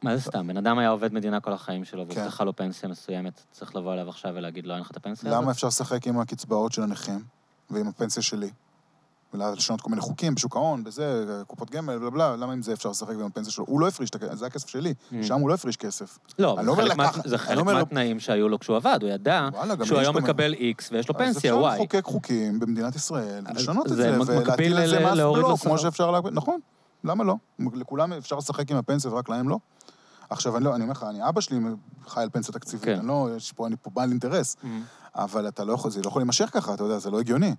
מה 0.03 0.17
זה 0.17 0.23
סתם? 0.23 0.47
בן 0.47 0.57
אדם 0.57 0.79
היה 0.79 0.89
עובד 0.89 1.13
מדינה 1.15 1.41
כל 1.41 1.53
החיים 1.53 1.85
שלו, 1.85 2.05
כן. 2.11 2.19
והבטחה 2.21 2.45
לו 2.45 2.57
פנסיה 2.57 2.89
מסוימת, 2.89 3.41
צריך 3.53 3.77
לבוא 3.77 3.93
אליו 3.95 4.09
עכשיו 4.09 4.33
ולהגיד 4.35 4.67
לו, 4.67 4.75
אין 4.75 4.81
לך 4.81 4.91
את 4.91 4.97
הפנסיה 4.97 5.31
הזאת? 5.31 5.43
למה 5.43 5.53
אפשר 5.53 5.67
לשחק 5.67 6.07
עם 6.07 6.19
הקצבאות 6.21 6.73
של 6.73 6.83
הנכים 6.83 7.21
ועם 7.71 7.89
הפנסיה 7.89 8.23
שלי? 8.23 8.51
ולשנות 9.35 9.81
כל 9.81 9.91
מיני 9.91 10.03
חוקים 10.03 10.35
בשוק 10.35 10.57
ההון, 10.57 10.85
בזה, 10.85 11.25
קופות 11.47 11.71
גמל, 11.71 11.99
בלה 11.99 12.11
בלה, 12.11 12.37
למה 12.37 12.53
עם 12.53 12.63
זה 12.63 12.73
אפשר 12.73 12.89
לשחק 12.91 13.17
ועם 13.17 13.27
הפנסיה 13.27 13.53
שלו? 13.53 13.65
הוא 13.69 13.81
לא 13.81 13.89
הפריש 13.89 14.11
את 14.11 14.15
הכסף, 14.15 14.35
זה 14.35 14.47
הכסף 14.47 14.69
שלי, 14.69 14.95
Mm. 15.13 15.15
שם 15.23 15.41
הוא 15.41 15.49
לא 15.49 15.55
הפריש 15.55 15.77
כסף. 15.77 16.19
לא, 16.39 16.57
לא 16.65 16.75
חלק 16.75 16.93
זה 17.25 17.39
חלק 17.39 17.57
לא 17.57 17.61
אומר- 17.61 17.75
מהתנאים 17.75 18.21
שהיו 18.21 18.49
לו 18.49 18.59
כשהוא 18.59 18.77
עבד, 18.77 18.99
הוא 19.03 19.11
ידע 19.11 19.49
שהוא 19.85 19.99
היום 19.99 20.17
מקבל 20.17 20.55
X 20.55 20.83
ויש 20.93 21.09
לו 21.09 21.15
אז 21.15 21.19
פנסיה 21.19 21.53
אפשר 21.55 21.65
Y. 21.71 21.75
לחוקק 21.75 22.05
חוקים 22.05 22.61
במדינת 22.61 22.97
ישראל, 22.97 23.45
אז 23.47 23.57
לשנות 23.57 23.87
את 23.87 23.97
זה 23.97 24.19
ולהטיל 24.27 24.77
על 24.77 24.89
זה 24.89 25.01
מס 25.07 25.13
בלו, 25.19 25.57
כמו. 25.57 25.79
שאפשר 25.79 26.11
להגביל, 26.11 26.35
נכון, 26.35 26.61
למה 27.05 27.25
לא? 27.25 27.35
לכולם 27.75 28.13
אפשר 28.13 28.37
לשחק 28.37 28.71
עם 28.71 28.77
הפנסיה 28.77 29.11
ורק 29.11 29.29
להם 29.29 29.49
לא? 29.49 29.59
עכשיו, 30.31 30.57
אני 30.57 30.65
לא, 30.65 30.75
אני 30.75 30.83
אומר 30.83 30.93
לך, 30.93 31.03
אני 31.11 31.29
אבא 31.29 31.41
שלי 31.41 31.59
חי 32.09 32.23
על 32.23 32.31
פנסיה 32.31 32.55
תקציבית, 32.55 32.85
כן. 32.85 32.99
אני 32.99 33.07
לא, 33.09 33.29
יש 33.37 33.53
פה, 33.53 33.67
אני 33.67 33.77
פה 33.83 33.91
בעל 33.91 34.11
אינטרס, 34.11 34.57
Mm. 34.63 34.67
אבל 35.15 35.49
אתה 35.49 35.65
לא 35.65 35.73
יכול, 35.73 35.91
זה 35.91 36.03
לא 36.03 36.09
יכול 36.09 36.21
להימשך 36.23 36.51
ככה, 36.53 36.75
אתה 36.75 36.85
יודע, 36.85 36.99
זה 36.99 37.11
לא 37.11 37.21
הגיוני. 37.21 37.55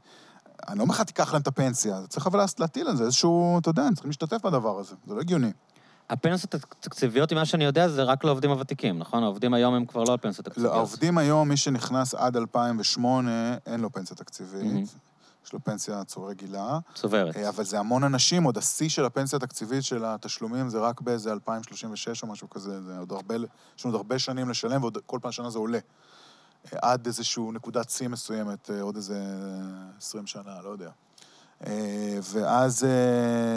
אני 0.67 0.77
לא 0.77 0.83
אומר 0.83 0.93
לך, 0.95 1.01
תיקח 1.01 1.33
להם 1.33 1.41
את 1.41 1.47
הפנסיה, 1.47 1.99
צריך 2.09 2.27
אבל 2.27 2.45
להטיל 2.59 2.87
על 2.87 2.95
זה 2.95 3.03
איזשהו, 3.03 3.59
אתה 3.59 3.69
יודע, 3.69 3.83
הם 3.83 3.93
צריכים 3.93 4.09
להשתתף 4.09 4.41
בדבר 4.45 4.79
הזה, 4.79 4.95
זה 5.07 5.13
לא 5.15 5.19
הגיוני. 5.21 5.51
הפנסיות 6.09 6.53
התקציביות, 6.53 7.33
ממה 7.33 7.45
שאני 7.45 7.63
יודע, 7.63 7.87
זה 7.89 8.03
רק 8.03 8.23
לעובדים 8.23 8.51
הוותיקים, 8.51 8.99
נכון? 8.99 9.23
העובדים 9.23 9.53
היום 9.53 9.73
הם 9.73 9.85
כבר 9.85 10.03
לא 10.03 10.11
על 10.11 10.17
פנסיות 10.17 10.45
תקציביות. 10.45 10.71
לא, 10.73 10.77
העובדים 10.77 11.17
היום, 11.17 11.49
מי 11.49 11.57
שנכנס 11.57 12.13
עד 12.15 12.37
2008, 12.37 13.31
אין 13.65 13.79
לו 13.79 13.91
פנסיה 13.91 14.17
תקציבית, 14.17 14.61
Mhm. 14.87 15.08
יש 15.45 15.53
לו 15.53 15.63
פנסיה 15.63 16.03
צור 16.03 16.29
רגילה. 16.29 16.79
צוברת. 16.95 17.37
אה, 17.37 17.49
אבל 17.49 17.63
זה 17.63 17.79
המון 17.79 18.03
אנשים, 18.03 18.43
עוד 18.43 18.57
השיא 18.57 18.89
של 18.89 19.05
הפנסיה 19.05 19.37
התקציבית 19.37 19.83
של 19.83 20.05
התשלומים 20.05 20.69
זה 20.69 20.79
רק 20.79 21.01
באיזה 21.01 21.31
2036 21.31 22.23
או 22.23 22.27
משהו 22.27 22.49
כזה, 22.49 22.81
זה 22.81 22.97
עוד 22.97 23.11
הרבה, 23.11 23.35
יש 23.35 23.85
לנו 23.85 23.93
עוד 23.93 23.95
הרבה 23.95 24.19
שנים 24.19 24.49
לשלם, 24.49 24.81
ועוד 24.81 24.97
כל 25.05 25.19
פעם 25.21 25.31
שנה 25.31 25.49
זה 25.49 25.59
עולה. 25.59 25.79
אה, 26.73 26.79
עד 26.81 27.05
איזשהו 27.05 27.51
נקודת 27.51 27.89
שיא 27.89 28.07
מסוימת, 28.07 28.71
אה, 28.71 28.81
עוד 28.81 28.95
איזה 28.95 29.19
20 29.97 30.27
שנה, 30.27 30.61
לא 30.63 30.69
יודע. 30.69 30.89
ואז 32.23 32.85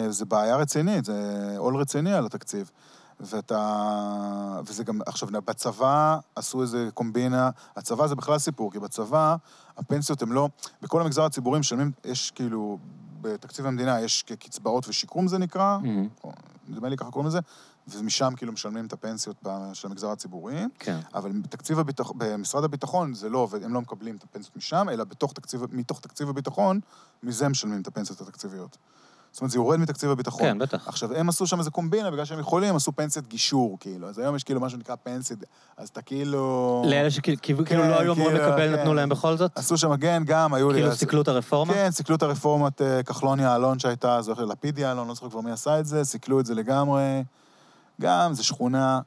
זה 0.09 0.25
בעיה 0.25 0.55
רצינית, 0.55 1.05
זה 1.05 1.53
עול 1.57 1.75
רציני 1.75 2.13
על 2.13 2.25
התקציב. 2.25 2.71
ואתה... 3.19 4.59
וזה 4.65 4.83
גם... 4.83 4.99
עכשיו, 5.05 5.29
בצבא 5.45 6.17
עשו 6.35 6.61
איזה 6.61 6.89
קומבינה, 6.93 7.49
הצבא 7.75 8.07
זה 8.07 8.15
בכלל 8.15 8.39
סיפור, 8.39 8.71
כי 8.71 8.79
בצבא 8.79 9.35
הפנסיות 9.77 10.21
הן 10.21 10.29
לא... 10.29 10.49
בכל 10.81 11.01
המגזר 11.01 11.23
הציבורי 11.23 11.59
משלמים, 11.59 11.91
יש 12.05 12.31
כאילו... 12.31 12.77
בתקציב 13.21 13.65
המדינה 13.65 14.01
יש 14.01 14.23
קצבאות 14.23 14.87
ושיקום 14.87 15.27
זה 15.27 15.37
נקרא, 15.37 15.77
Mhm. 15.83 16.23
או 16.23 16.31
נדמה 16.67 16.89
לי 16.89 16.97
ככה 16.97 17.11
קוראים 17.11 17.27
לזה, 17.27 17.39
ומשם 17.87 18.33
כאילו 18.37 18.51
משלמים 18.53 18.85
את 18.85 18.93
הפנסיות 18.93 19.43
של 19.73 19.87
המגזר 19.87 20.09
הציבורי, 20.11 20.65
כן. 20.79 20.99
אבל 21.13 21.31
בתקציב 21.31 21.79
הביטח... 21.79 22.11
במשרד 22.11 22.63
הביטחון 22.63 23.13
זה 23.13 23.29
לא 23.29 23.37
עובד, 23.37 23.63
הם 23.63 23.73
לא 23.73 23.81
מקבלים 23.81 24.15
את 24.15 24.23
הפנסיות 24.23 24.55
משם, 24.55 24.89
אלא 24.89 25.03
בתוך 25.03 25.33
תקציב... 25.33 25.61
מתוך 25.71 25.99
תקציב 25.99 26.29
הביטחון, 26.29 26.79
מזה 27.23 27.49
משלמים 27.49 27.81
את 27.81 27.87
הפנסיות 27.87 28.21
התקציביות. 28.21 28.77
זאת 29.33 29.41
אומרת, 29.41 29.51
זה 29.51 29.57
יורד 29.57 29.79
מתקציב 29.79 30.09
הביטחון. 30.09 30.41
כן, 30.41 30.57
בטח. 30.57 30.87
עכשיו, 30.87 31.13
הם 31.13 31.29
עשו 31.29 31.47
שם 31.47 31.59
איזה 31.59 31.71
קומבינה, 31.71 32.11
בגלל 32.11 32.25
שהם 32.25 32.39
יכולים, 32.39 32.69
הם 32.69 32.75
עשו 32.75 32.91
פנסיית 32.91 33.27
גישור, 33.27 33.77
כאילו. 33.79 34.09
אז 34.09 34.19
היום 34.19 34.35
יש 34.35 34.43
כאילו 34.43 34.59
מה 34.59 34.69
שנקרא 34.69 34.95
פנסיית, 35.03 35.39
אז 35.77 35.89
אתה 35.89 36.01
כאילו... 36.01 36.83
לאלה 36.87 37.11
שכאילו 37.11 37.65
כן, 37.65 37.77
לא 37.77 37.99
היו 37.99 38.13
אמורים 38.13 38.37
כאילו, 38.37 38.49
לקבל, 38.49 38.75
כן. 38.75 38.79
נתנו 38.79 38.93
להם 38.93 39.09
בכל 39.09 39.37
זאת? 39.37 39.57
עשו 39.57 39.77
שם, 39.77 39.97
כן, 39.97 40.23
גם, 40.25 40.53
היו 40.53 40.71
לי... 40.71 40.79
כאילו 40.79 40.95
סיכלו 40.95 41.21
את 41.21 41.27
הרפורמה? 41.27 41.73
כן, 41.73 41.91
סיכלו 41.91 42.15
את 42.15 42.23
הרפורמת 42.23 42.81
אה, 42.81 43.03
כחלון 43.03 43.39
יעלון 43.39 43.79
שהייתה, 43.79 44.21
זה 44.21 44.31
הולך 44.31 44.41
ללפיד 44.41 44.77
יעלון, 44.77 45.07
לא 45.07 45.13
זוכר 45.13 45.29
כבר 45.29 45.41
מי 45.41 45.51
עשה 45.51 45.79
את 45.79 45.85
זה, 45.85 46.03
סיכלו 46.03 46.39
את 46.39 46.45
זה 46.45 46.55
לגמרי. 46.55 47.23
גם, 48.01 48.33
זה 48.33 48.43
שכונה... 48.43 48.99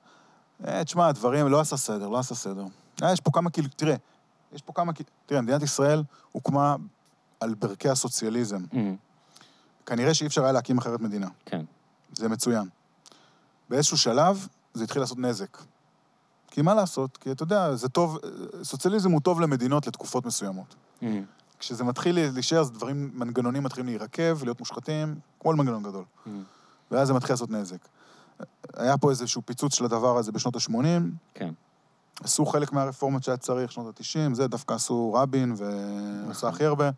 אה, 0.66 0.84
תשמע, 0.84 1.08
הדברים, 1.08 1.48
לא 1.48 1.60
עשה 1.60 1.76
סדר, 1.76 2.08
לא 2.08 2.18
עשה 2.18 2.34
סדר. 2.34 2.64
אה, 3.02 3.12
יש 3.12 3.20
פה 3.20 3.30
כמה 3.30 3.50
כאילו, 3.50 3.68
תראה, 3.76 3.94
יש 4.52 4.62
פה 4.62 4.72
כמה 4.72 4.92
כאילו, 4.92 5.10
תראה, 5.26 5.40
מדינת 5.40 5.62
ישראל 5.62 6.02
הוקמה 6.32 6.76
על 7.40 7.54
ברכי 7.54 7.88
הסוציאליזם. 7.88 8.64
Mhm. 8.72 9.05
כנראה 9.86 10.14
שאי 10.14 10.26
אפשר 10.26 10.42
היה 10.42 10.52
להקים 10.52 10.78
אחרת 10.78 11.00
מדינה. 11.00 11.28
כן. 11.44 11.64
זה 12.14 12.28
מצוין. 12.28 12.68
באיזשהו 13.68 13.98
שלב 13.98 14.48
זה 14.74 14.84
התחיל 14.84 15.02
לעשות 15.02 15.18
נזק. 15.18 15.58
כי 16.50 16.62
מה 16.62 16.74
לעשות? 16.74 17.16
כי 17.16 17.32
אתה 17.32 17.42
יודע, 17.42 17.74
זה 17.74 17.88
טוב, 17.88 18.18
סוציאליזם 18.62 19.10
הוא 19.10 19.20
טוב 19.20 19.40
למדינות 19.40 19.86
לתקופות 19.86 20.26
מסוימות. 20.26 20.74
Mhm. 21.00 21.04
כשזה 21.58 21.84
מתחיל 21.84 22.30
להישאר, 22.32 22.60
אז 22.60 22.70
דברים, 22.70 23.10
מנגנונים 23.14 23.62
מתחילים 23.62 23.86
להירקב, 23.86 24.44
להיות 24.44 24.60
מושחתים, 24.60 25.14
כמו 25.40 25.52
מנגנון 25.52 25.82
גדול. 25.82 26.04
Mhm. 26.26 26.30
ואז 26.90 27.08
זה 27.08 27.14
מתחיל 27.14 27.32
לעשות 27.32 27.50
נזק. 27.50 27.78
היה 28.74 28.98
פה 28.98 29.10
איזשהו 29.10 29.42
פיצוץ 29.44 29.74
של 29.74 29.84
הדבר 29.84 30.18
הזה 30.18 30.32
בשנות 30.32 30.56
ה-80, 30.56 31.02
כן. 31.34 31.52
עשו 32.24 32.46
חלק 32.46 32.72
מהרפורמות 32.72 33.22
שהיה 33.22 33.36
צריך, 33.36 33.72
שנות 33.72 34.00
ה-90, 34.00 34.34
זה 34.34 34.48
דווקא 34.48 34.74
עשו 34.74 35.12
רבין 35.14 35.54
ועשה 35.56 36.48
הכי 36.48 36.64
הרבה, 36.64 36.90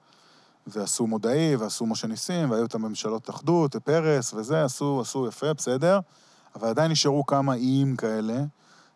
ועשו 0.73 1.07
מודעי, 1.07 1.57
ועשו 1.57 1.87
משה 1.87 2.07
ניסים, 2.07 2.51
והיו 2.51 2.65
את 2.65 2.75
הממשלות 2.75 3.31
אחדות, 3.31 3.77
פרס 3.77 4.35
וזה, 4.35 4.65
עשו, 4.65 5.01
עשו 5.01 5.27
יפה, 5.27 5.53
בסדר, 5.55 6.01
אבל 6.57 6.69
עדיין 6.69 6.91
נשארו 6.91 7.27
כמה 7.27 7.55
איים 7.55 7.97
כאלה, 7.97 8.35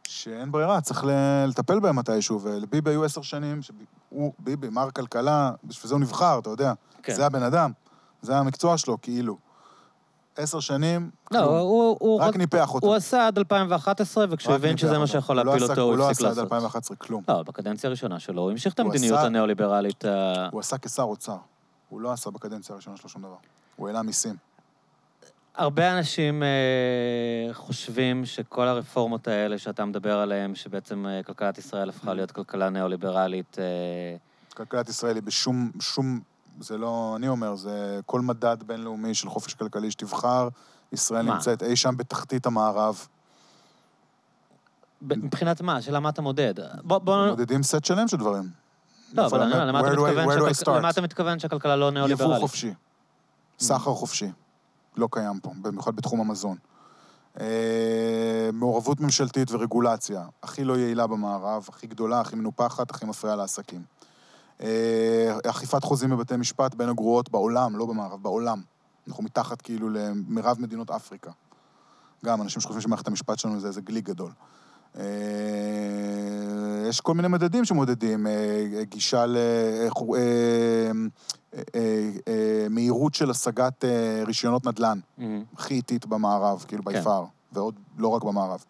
שאין 0.09 0.53
ברירה, 0.53 0.81
צריך 0.81 1.05
לטפל 1.49 1.81
בהם 1.81 1.97
מתישהו, 1.97 2.41
ולביבי 2.43 2.91
היו 2.91 3.05
עשר 3.05 3.23
שנים, 3.23 3.61
שהוא, 3.63 4.33
ביבי, 4.39 4.69
מר 4.69 4.91
כלכלה, 4.91 5.51
בשביל 5.65 5.89
זה 5.89 5.95
הוא 5.95 6.01
נבחר, 6.01 6.39
אתה 6.39 6.51
יודע, 6.51 6.73
כן. 7.03 7.15
זה 7.15 7.27
הבן 7.27 7.43
אדם, 7.43 7.73
זה 8.23 8.37
המקצוע 8.37 8.79
שלו, 8.79 8.99
כאילו. 9.03 9.37
עשר 10.37 10.61
שנים, 10.61 11.11
לא, 11.31 11.39
כלום. 11.39 11.55
הוא... 11.59 11.97
הוא 12.01 12.21
רק 12.21 12.29
רק- 12.29 12.37
ניפח 12.37 12.75
אותו. 12.75 12.87
הוא 12.87 12.95
עשה 12.95 13.27
עד 13.27 13.39
2011, 13.39 14.25
וכשהוא 14.31 14.55
הבין 14.55 14.77
שזה 14.77 14.99
מה. 14.99 15.07
שיכול 15.07 15.39
הוא 15.39 15.47
לא 15.47 15.53
להפיל 15.53 15.65
עשה- 15.65 15.73
אותו, 15.73 15.83
הוא 15.83 15.91
הוא 15.91 15.99
לא 15.99 16.05
הפסיק 16.11 16.19
עשה 16.21 16.27
עד 16.31 16.37
לעשות. 16.37 16.45
2011 16.53 16.97
כלום. 16.97 17.23
לא, 17.29 17.43
בקדנציה 17.43 17.89
הראשונה 17.89 18.19
שלו, 18.21 18.43
הוא 18.43 18.51
המשיך 18.51 18.75
את 18.75 18.81
הוא 18.81 18.87
המדיניות 18.87 19.19
הניאו-ליברלית. 19.19 20.05
ה- 20.05 20.49
הוא 20.53 20.61
עשה 20.61 20.79
כשר 20.79 21.03
אוצר. 21.03 21.37
הוא 21.93 22.01
לא 22.01 22.13
עשה 22.13 22.31
בקדנציה 22.31 22.73
הראשונה 22.73 22.97
שלו 22.97 23.09
שום 23.09 23.23
דבר. 23.23 23.37
הוא 23.77 23.89
העלה 23.89 24.03
מיסים. 24.03 24.37
הרבה 25.55 25.99
אנשים 25.99 26.43
אה, 26.43 27.55
חושבים 27.55 28.27
שכל 28.27 28.69
הרפורמות 28.69 29.29
האלה 29.29 29.59
שאתה 29.59 29.85
מדבר 29.85 30.19
עליהן, 30.19 30.55
שבעצם 30.55 31.07
אה, 31.07 31.23
כלכלת 31.23 31.59
ישראל 31.59 31.89
הפכה 31.89 32.15
להיות 32.15 32.33
כלכלה 32.33 32.71
ניאו-ליברלית, 32.71 33.57
אה, 33.59 34.17
כלכלת 34.55 34.89
ישראל 34.89 35.15
היא 35.15 35.23
בשום, 35.23 35.71
שום, 35.81 36.21
זה 36.61 36.79
לא 36.79 37.15
אני 37.17 37.29
אומר, 37.29 37.55
זה 37.55 38.01
כל 38.07 38.21
מדד 38.21 38.57
בינלאומי 38.67 39.15
של 39.15 39.29
חופש 39.29 39.55
כלכלי 39.55 39.91
שתבחר, 39.91 40.49
ישראל 40.93 41.23
מה? 41.23 41.35
נמצאת 41.35 41.63
אי 41.63 41.77
שם 41.77 41.97
בתחתית 41.97 42.47
המערב. 42.47 43.07
מבחינת 45.03 45.61
מה? 45.61 45.77
השאלה 45.77 46.01
מה 46.01 46.09
אתה 46.09 46.23
מודד. 46.23 46.55
בוא, 46.83 46.99
בוא... 46.99 47.29
מודדים 47.29 47.63
סט 47.63 47.85
שלם 47.85 48.09
של 48.09 48.17
דברים. 48.17 48.62
לא, 49.13 49.27
אבל 49.27 49.41
אני- 49.43 49.55
אני 49.55 49.71
אומר, 49.71 50.47
למה 50.79 50.91
אתה 50.91 51.01
מתכוון 51.01 51.39
שהכלכלה 51.39 51.77
לא 51.77 51.85
יבוא 51.85 51.91
ניאו-ליברלית? 51.91 52.41
חופשי. 52.41 52.75
סחר 53.59 53.95
חופשי. 53.95 54.31
לא 54.97 55.09
קיים 55.11 55.41
פה, 55.41 55.51
במיוחד 55.63 55.97
בתחום 55.97 56.21
המזון. 56.21 56.57
אה, 57.41 57.47
מעורבות 58.53 59.01
ממשלתית 59.01 59.51
ורגולציה, 59.51 60.25
הכי 60.43 60.65
לא 60.65 60.79
יעילה 60.79 61.07
במערב, 61.07 61.67
הכי 61.69 61.87
גדולה, 61.87 62.21
הכי 62.21 62.37
מנופחת, 62.37 62.91
הכי 62.91 63.07
מפריעה 63.07 63.37
לעסקים. 63.37 63.83
אה, 64.63 65.37
אכיפת 65.51 65.85
חוזים 65.85 66.11
בבתי 66.11 66.37
משפט 66.37 66.75
בין 66.75 66.89
הגרועות 66.89 67.31
בעולם, 67.31 67.77
לא 67.77 67.87
במערב, 67.87 68.23
בעולם. 68.23 68.63
אנחנו 69.09 69.25
מתחת 69.25 69.63
כאילו 69.63 69.89
למרב 69.91 70.57
מדינות 70.61 70.91
אפריקה. 70.91 71.31
גם 72.25 72.43
אנשים 72.43 72.61
שחושבים 72.63 72.81
שמערכת 72.83 73.09
המשפט 73.09 73.39
שלנו 73.39 73.61
זה 73.61 73.69
איזה 73.69 73.81
גלי 73.81 74.01
גדול. 74.01 74.31
אה, 74.99 75.05
יש 76.89 77.01
כל 77.01 77.15
מיני 77.15 77.29
מדדים 77.29 77.65
שמודדים, 77.65 78.27
אה, 78.27 78.33
גישה 78.83 79.27
ל... 79.27 79.37
אה, 79.37 79.89
אה, 81.55 81.61
אה, 82.29 82.67
מהירות 82.71 83.15
של 83.15 83.31
השגת 83.31 83.85
רישיונות 84.27 84.67
נדל"ן, 84.67 84.99
מהמם. 85.19 85.45
הכי 85.59 85.75
איטית 85.75 86.07
במערב, 86.07 86.65
כאילו 86.69 86.85
כן. 86.85 86.93
ביפר, 86.93 87.25
ועוד 87.53 87.75
לא 87.99 88.09
רק 88.09 88.25
במערב. 88.25 88.65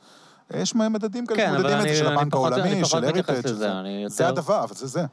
יש 0.55 0.75
מדדים 0.75 1.27
כאלה 1.27 1.39
כן, 1.39 1.53
שמודדים 1.55 1.79
את 1.79 1.83
זה, 1.83 1.95
של 1.95 2.07
הבנק 2.07 2.35
העולמי, 2.35 2.85
של 2.85 3.05
הריטג', 3.05 3.47
זה. 4.07 4.29
הדבר, 4.29 4.65
אבל 4.65 4.75
זה 4.75 4.87
זה. 4.87 5.05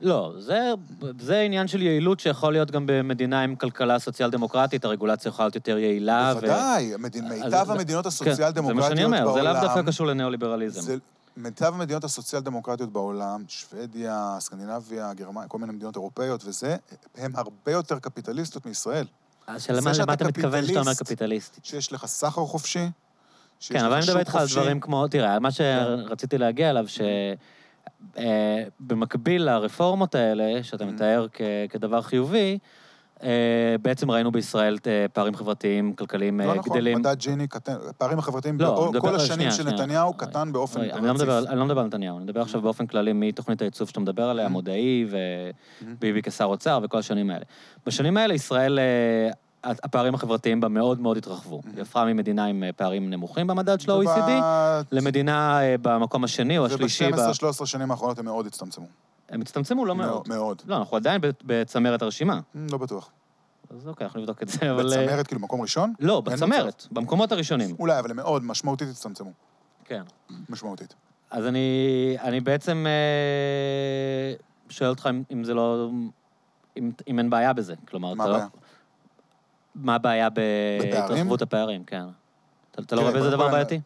לא, 0.00 0.32
זה, 0.38 0.72
זה 1.20 1.40
עניין 1.40 1.68
של 1.68 1.82
יעילות 1.82 2.20
שיכול 2.20 2.52
להיות 2.52 2.70
גם 2.70 2.84
במדינה 2.86 3.42
עם 3.42 3.56
כלכלה 3.56 3.98
סוציאל-דמוקרטית, 3.98 4.84
הרגולציה 4.84 5.28
יכולה 5.28 5.46
להיות 5.46 5.54
יותר 5.54 5.78
יעילה. 5.78 6.32
ו- 6.36 6.40
בוודאי, 6.40 6.94
המד- 6.94 7.20
מיטב 7.22 7.54
אז- 7.54 7.70
המדינות 7.70 8.04
כן, 8.04 8.08
הסוציאל-דמוקרטיות 8.08 8.66
זה 8.66 8.90
מה 8.90 8.96
שאני 8.96 9.04
אומר, 9.04 9.24
בעולם... 9.24 9.34
זה 9.54 9.60
לאו 9.60 9.74
דווקא 9.74 9.90
קשור 9.90 10.06
לניאו-ליברליזם. 10.06 10.80
זה 10.80 10.96
מיטב 11.36 11.72
המדינות 11.74 12.04
הסוציאל-דמוקרטיות 12.04 12.92
בעולם, 12.92 13.44
שוודיה, 13.48 14.36
סקנדינביה, 14.40 15.12
גרמניה, 15.14 15.48
כל 15.48 15.58
מיני 15.58 15.72
מדינות 15.72 15.96
אירופאיות 15.96 16.44
וזה, 16.44 16.76
הן 17.18 17.32
הרבה 17.34 17.72
יותר 17.72 17.98
קפיטליסטיות 17.98 18.66
מישראל. 18.66 19.06
שאתה 19.58 19.72
למה 19.72 20.12
אתה 20.12 20.24
מתכוון 20.24 20.66
שאתה 20.66 20.80
אומר 20.80 20.94
קפיטליסט. 20.94 21.58
שיש 21.62 21.92
לך 21.92 22.06
סחר 22.06 22.44
חופשי, 22.46 22.78
שיש 23.60 23.72
כן, 23.72 23.78
לך 23.78 23.84
אבל 23.84 23.92
אני 23.92 24.00
מדבר 24.00 24.12
שוק 24.12 24.20
איתך 24.20 24.34
על 24.34 24.40
חופשי. 24.40 24.54
דברים 24.60 24.80
כמו, 24.80 25.08
תראה, 25.08 25.38
מה 25.38 25.50
שרציתי 25.50 26.38
להגיע 26.38 26.70
אליו, 26.70 26.84
שבמקביל 28.80 29.42
לרפורמות 29.44 30.14
האלה, 30.14 30.62
שאתה 30.62 30.84
Mm. 30.84 30.86
מתאר 30.86 31.26
כ- 31.32 31.40
כדבר 31.70 32.02
חיובי, 32.02 32.58
אה, 33.22 33.28
בעצם 33.82 34.10
ראינו 34.10 34.32
בישראל 34.32 34.78
אה, 34.86 35.06
פערים 35.12 35.34
חברתיים, 35.36 35.92
כלכליים 35.92 36.40
אה, 36.40 36.46
לא 36.46 36.54
נכון, 36.54 36.72
גדלים. 36.72 36.98
מדד 36.98 37.18
ג'יני 37.18 37.46
קטן, 37.48 37.76
הפערים 37.90 38.18
החברתיים, 38.18 38.60
לא, 38.60 38.74
באו- 38.74 38.88
מדבר- 38.90 39.00
כל 39.00 39.14
השנים 39.16 39.34
שנייה, 39.36 39.50
של 39.50 39.62
שנייה. 39.62 39.76
נתניהו 39.76 40.12
קטן 40.14 40.52
באופן 40.52 40.80
רגע, 40.80 40.94
אני 40.96 41.06
לא 41.06 41.14
מדבר 41.14 41.38
אני 41.48 41.58
לא 41.58 41.64
מדבר 41.64 41.80
על 41.80 41.86
נתניהו, 41.86 42.16
אני 42.16 42.24
מדבר 42.24 42.40
עכשיו 42.40 42.60
באופן 42.62 42.86
כללי 42.86 43.12
מתוכנית 43.12 43.62
הייצוב 43.62 43.88
שאתה 43.88 44.00
מדבר 44.00 44.22
עליה, 44.24 44.46
Mm-hmm. 44.46 44.48
מודעי 44.48 45.06
וביבי 45.82 46.22
כשר 46.22 46.44
אוצר 46.44 46.80
וכל 46.82 46.98
השנים 46.98 47.30
האלה. 47.30 47.44
בשנים 47.86 48.16
האלה 48.16 48.34
ישראל, 48.34 48.78
אה, 48.78 49.30
הפערים 49.66 50.14
החברתיים 50.14 50.60
בה 50.60 50.68
מאוד 50.68 51.00
מאוד 51.00 51.16
התרחבו. 51.16 51.60
היא 51.72 51.82
הפכה 51.82 52.04
ממדינה 52.04 52.44
עם 52.44 52.64
אה, 52.64 52.72
פערים 52.72 53.10
נמוכים 53.10 53.46
במדד 53.46 53.80
של 53.80 53.90
ה-OECD, 53.90 54.30
למדינה 54.92 55.62
אה, 55.62 55.74
במקום 55.82 56.24
השני 56.24 56.58
או 56.58 56.66
השלישי. 56.66 57.10
ב- 57.10 57.14
וב-12-13 57.14 57.66
שנים 57.66 57.90
האחרונות 57.90 58.18
הם 58.18 58.24
מאוד 58.24 58.46
הצטמצמו. 58.46 58.86
הם 59.28 59.40
הצטמצמו 59.40 59.86
לא 59.86 59.94
מאוד. 59.94 60.28
מאוד. 60.28 60.62
לא, 60.66 60.76
אנחנו 60.76 60.96
עדיין 60.96 61.20
בצמרת 61.44 62.02
הרשימה. 62.02 62.40
לא 62.54 62.78
בטוח. 62.78 63.10
אז 63.70 63.88
אוקיי, 63.88 64.04
אנחנו 64.04 64.20
נבדוק 64.20 64.42
את 64.42 64.48
זה, 64.48 64.70
אבל... 64.70 64.92
אה, 64.92 65.06
בצמרת, 65.06 65.26
כאילו, 65.26 65.40
מקום 65.40 65.60
ראשון? 65.60 65.92
לא, 66.00 66.20
בצמרת, 66.20 66.86
במקומות 66.90 67.32
הראשונים. 67.32 67.76
אולי, 67.78 67.98
אבל 67.98 68.10
הם 68.10 68.16
מאוד 68.16 68.44
משמעותית 68.44 68.88
הצטמצמו. 68.88 69.30
כן. 69.84 70.02
משמעותית. 70.48 70.94
אז 71.30 71.46
אני, 71.46 72.16
אני 72.20 72.40
בעצם 72.40 72.86
אה, 72.86 74.34
שואל 74.68 74.90
אותך 74.90 75.08
אם, 75.10 75.22
אם 75.32 75.44
זה 75.44 75.54
לא... 75.54 75.90
אם, 76.76 76.90
אם 77.08 77.18
אין 77.18 77.30
בעיה 77.30 77.52
בזה. 77.52 77.74
כלומר, 77.88 78.14
מה 78.14 78.24
אתה 78.24 78.32
לא... 78.32 78.38
מה 79.76 79.94
הבעיה? 79.94 80.28
בהתרחבות 80.30 81.42
הפערים, 81.42 81.84
כן. 81.84 82.04
אתה, 82.70 82.82
אתה 82.82 82.96
לא 82.96 83.00
רואה 83.00 83.12
בזה 83.12 83.30
דבר 83.30 83.48
בעייתי? 83.48 83.80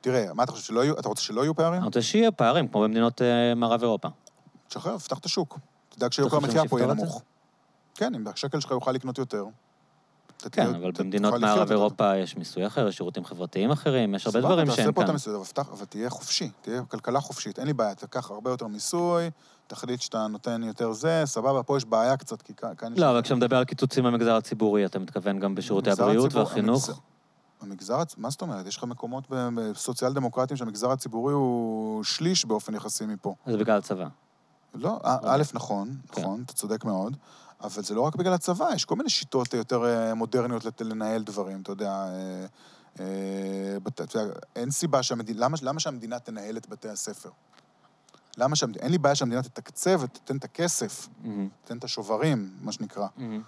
תראה, 0.00 0.34
מה 0.34 0.42
אתה 0.42 0.52
חושב, 0.52 0.64
שלא 0.64 0.84
יהיו, 0.84 0.98
אתה 0.98 1.08
רוצה 1.08 1.22
שלא 1.22 1.40
יהיו 1.40 1.54
פערים? 1.54 1.78
אני 1.78 1.84
רוצה 1.84 2.02
שיהיה 2.02 2.30
פערים, 2.30 2.68
כמו 2.68 2.80
במדינות 2.80 3.22
אה, 3.22 3.54
מערב 3.54 3.82
אירופה. 3.82 4.08
תשחרר, 4.68 4.98
פתח 4.98 5.18
את 5.18 5.24
השוק. 5.24 5.58
תדאג 5.88 6.12
שיוקר 6.12 6.36
המחיה 6.36 6.68
פה 6.68 6.80
יהיה 6.80 6.94
נמוך. 6.94 7.22
כן, 7.94 8.14
אם 8.14 8.28
השקל 8.28 8.60
שלך 8.60 8.70
יוכל 8.70 8.92
לקנות 8.92 9.18
יותר. 9.18 9.44
כן, 10.52 10.66
אבל 10.74 10.90
במדינות 10.98 11.34
מערב. 11.40 11.70
אירופה 11.70 12.16
יש 12.16 12.36
מיסוי 12.36 12.66
אחר, 12.66 12.88
יש 12.88 12.96
שירותים 12.96 13.24
חברתיים 13.24 13.70
אחרים, 13.70 14.14
יש 14.14 14.26
הרבה 14.26 14.40
סבבה, 14.40 14.52
דברים 14.52 14.66
שהם 14.66 14.76
תעשה 14.76 14.92
פה 14.92 15.00
את 15.00 15.06
כאן. 15.06 15.10
המיסוי, 15.10 15.34
אבל 15.56 15.84
תהיה 15.84 16.10
חופשי, 16.10 16.50
תהיה 16.62 16.82
כלכלה 16.88 17.20
חופשית, 17.20 17.58
אין 17.58 17.66
לי 17.66 17.72
בעיה, 17.72 17.94
תיקח 17.94 18.30
הרבה 18.30 18.50
יותר 18.50 18.66
מיסוי, 18.66 19.30
תחליט 19.74 20.00
שאתה 20.00 20.26
נותן 20.26 20.62
יותר 20.62 20.92
זה, 20.92 21.22
סבבה, 21.24 21.62
פה 21.62 21.76
יש 21.76 21.84
בעיה 21.84 22.16
קצת, 22.16 22.42
כי 22.42 22.52
כאן... 22.54 22.92
לא, 22.96 23.10
אבל 23.10 23.22
כשאתה 23.22 23.34
מדבר 23.34 23.56
על 23.56 23.64
קיצוצים 23.64 24.04
במגזר 24.04 24.34
הציבורי, 24.36 24.86
אתה 24.86 24.98
מתכוון 24.98 25.40
גם 25.40 25.54
בשירותי 25.54 25.90
הבריאות 25.90 26.34
והחינוך? 26.34 26.90
המגזר- 27.60 28.02
מה 28.16 28.30
זאת 28.30 28.42
אומרת? 28.42 28.66
יש 28.66 28.76
לך 28.76 28.84
מקומות 28.84 29.24
בסוציאל 29.30 30.12
דמוקרטיים 30.12 30.56
שהמגזר 30.56 30.90
הציבורי 30.90 31.34
הוא 31.34 32.04
שליש 32.04 32.44
באופן 32.44 32.74
יחסי 32.74 33.06
מפה. 33.06 33.34
זה 33.46 33.56
בגלל 33.56 33.78
הצבא. 33.78 34.06
לא, 34.74 34.98
א- 35.02 35.14
אוקיי. 35.14 35.30
א', 35.30 35.42
נכון, 35.54 35.96
כן. 36.12 36.20
נכון, 36.22 36.42
אתה 36.46 36.52
צודק 36.52 36.84
מאוד, 36.84 37.16
אבל 37.60 37.82
זה 37.82 37.94
לא 37.94 38.00
רק 38.00 38.16
בגלל 38.16 38.32
הצבא, 38.32 38.68
יש 38.74 38.84
כל 38.84 38.96
מיני 38.96 39.08
שיטות 39.10 39.54
יותר 39.54 39.84
אה, 39.84 40.14
מודרניות 40.14 40.80
לנהל 40.80 41.22
דברים, 41.22 41.60
אתה 41.60 41.72
יודע. 41.72 41.90
אה, 41.90 42.46
אה, 43.00 43.76
אתה 43.88 44.18
יודע, 44.18 44.32
אין 44.56 44.70
סיבה 44.70 45.02
שהמדינה, 45.02 45.46
למה 45.62 45.80
שהמדינה 45.80 46.18
תנהל 46.18 46.56
את 46.56 46.68
בתי 46.68 46.88
הספר? 46.88 47.30
למה 48.38 48.56
שהמדינה, 48.56 48.84
אין 48.84 48.92
לי 48.92 48.98
בעיה 48.98 49.14
שהמדינה 49.14 49.42
תתקצב 49.42 50.00
ותיתן 50.02 50.36
את 50.36 50.44
הכסף, 50.44 51.08
מהמם, 51.22 51.48
תיתן 51.62 51.78
את 51.78 51.84
השוברים, 51.84 52.50
מה 52.60 52.72
שנקרא. 52.72 53.06
מהמם. 53.16 53.42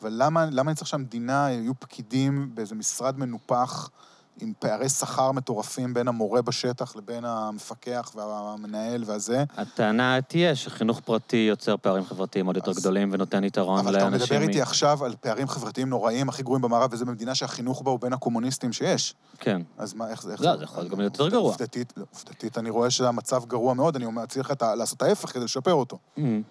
אבל 0.00 0.12
למה, 0.16 0.46
למה 0.50 0.70
אני 0.70 0.76
צריך 0.76 0.88
שהמדינה 0.88 1.50
יהיו 1.50 1.80
פקידים 1.80 2.54
באיזה 2.54 2.74
משרד 2.74 3.18
מנופח 3.18 3.90
עם 4.40 4.52
פערי 4.58 4.88
שכר 4.88 5.32
מטורפים 5.32 5.94
בין 5.94 6.08
המורה 6.08 6.42
בשטח 6.42 6.96
לבין 6.96 7.24
המפקח 7.24 8.12
והמנהל 8.14 9.02
והזה? 9.06 9.44
הטענה 9.56 10.18
תהיה 10.28 10.54
שחינוך 10.54 11.00
פרטי 11.00 11.36
יוצר 11.36 11.76
פערים 11.76 12.04
חברתיים 12.04 12.46
עוד 12.46 12.56
יותר 12.56 12.70
אז- 12.70 12.78
גדולים 12.78 13.08
ונותן 13.12 13.44
יתרון 13.44 13.78
אבל 13.78 13.96
אתה 13.96 14.04
לאנשים... 14.04 14.22
מדבר 14.36 14.46
מ- 14.46 14.48
איתי 14.48 14.60
עכשיו 14.62 15.04
על 15.04 15.14
פערים 15.20 15.48
חברתיים 15.48 15.88
נוראיים, 15.88 16.28
הכי 16.28 16.42
גרועים 16.42 16.62
במערב, 16.62 16.88
וזה 16.92 17.04
במדינה 17.04 17.34
שהחינוך 17.34 17.82
בה 17.82 17.90
הוא 17.90 18.00
בין 18.00 18.12
הקומוניסטים 18.12 18.72
שיש. 18.72 19.14
כן. 19.38 19.62
אז 19.78 19.94
מה, 19.94 20.10
איך 20.10 20.22
זה... 20.22 20.32
איך 20.32 20.40
לא, 20.40 20.56
זה 20.56 20.64
יכול 20.64 20.88
גם 20.88 20.98
להיות 21.00 21.12
יותר 21.18 21.28
גרוע. 21.28 21.50
עובדתית, 21.52 21.92
לא, 21.96 22.04
עובדתית, 22.14 22.58
אני 22.58 22.70
רואה 22.70 22.90
שהמצב 22.90 23.44
גרוע 23.44 23.74
מאוד, 23.74 23.96
אני 23.96 24.04
את 24.52 24.62
ה- 24.62 24.74
לעשות 24.74 25.02
ההפך 25.02 25.32
כדי 25.32 25.44
לשפר 25.44 25.74
אותו. 25.74 25.98
מהמם. 26.16 26.42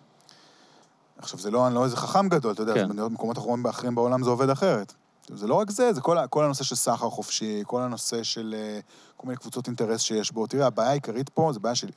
עכשיו, 1.18 1.40
זה 1.40 1.52
לא, 1.52 1.68
אני 1.68 1.76
לא 1.76 1.86
איזה 1.86 1.98
חכם 1.98 2.30
גדול, 2.30 2.52
אתה 2.54 2.62
יודע, 2.62 2.74
כן. 2.74 2.90
במקומות 2.96 3.38
אחרים 3.70 3.96
בעולם 3.96 4.24
זה 4.24 4.30
עובד 4.30 4.50
אחרת. 4.50 4.94
זה 5.34 5.48
לא 5.48 5.56
רק 5.56 5.72
זה, 5.72 5.94
זה 5.94 6.02
כל, 6.02 6.18
כל 6.30 6.44
הנושא 6.44 6.64
של 6.64 6.76
סחר 6.76 7.10
חופשי, 7.10 7.64
כל 7.68 7.82
הנושא 7.82 8.24
של 8.24 8.56
אה, 8.58 8.80
כל 9.18 9.28
מיני 9.28 9.38
קבוצות 9.38 9.68
אינטרס 9.68 10.02
שיש 10.02 10.32
בו. 10.32 10.48
תראה, 10.48 10.68
הבעיה 10.68 10.90
העיקרית 10.90 11.30
פה 11.30 11.54
זה 11.54 11.60
בעיה 11.60 11.76
של 11.76 11.90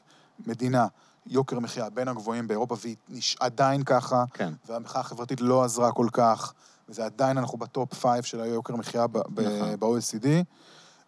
מדינה, 0.46 0.86
יוקר 1.26 1.58
מחיה 1.58 1.90
בין 1.90 2.08
הגבוהים 2.08 2.48
באירופה, 2.48 2.76
והיא 2.80 2.96
עדיין 3.40 3.84
ככה, 3.84 4.24
כן. 4.34 4.52
והמחאה 4.68 5.00
החברתית 5.00 5.40
לא 5.40 5.64
עזרה 5.64 5.92
כל 5.92 6.06
כך, 6.12 6.52
וזה 6.88 7.04
עדיין, 7.04 7.38
אנחנו 7.38 7.58
ב 7.58 7.67
top 7.67 7.94
five 7.94 8.24
של 8.24 8.40
היוקר 8.40 8.76
מחיה 8.76 9.06
נכון. 9.12 9.34
ב-OECD, 9.78 10.26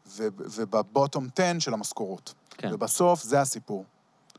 ו- 0.07 0.29
ובbottom 0.39 1.29
10 1.39 1.59
של 1.59 1.75
המשכורות. 1.75 2.35
כן. 2.51 2.71
ובסוף, 2.73 3.23
זה 3.23 3.41
הסיפור. 3.41 3.85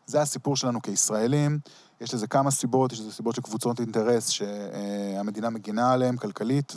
זה 0.08 0.22
הסיפור 0.22 0.56
שלנו 0.56 0.82
כישראלים. 0.82 1.60
יש 2.02 2.14
לזה 2.14 2.28
כמה 2.28 2.52
סיבות, 2.52 2.92
יש 2.92 3.00
לזה 3.00 3.12
סיבות 3.12 3.36
של 3.36 3.42
קבוצות 3.42 3.80
אינטרס 3.80 4.30
שהמדינה 4.30 5.50
מגינה 5.50 5.94
עליהן 5.94 6.18
כלכלית 6.18 6.74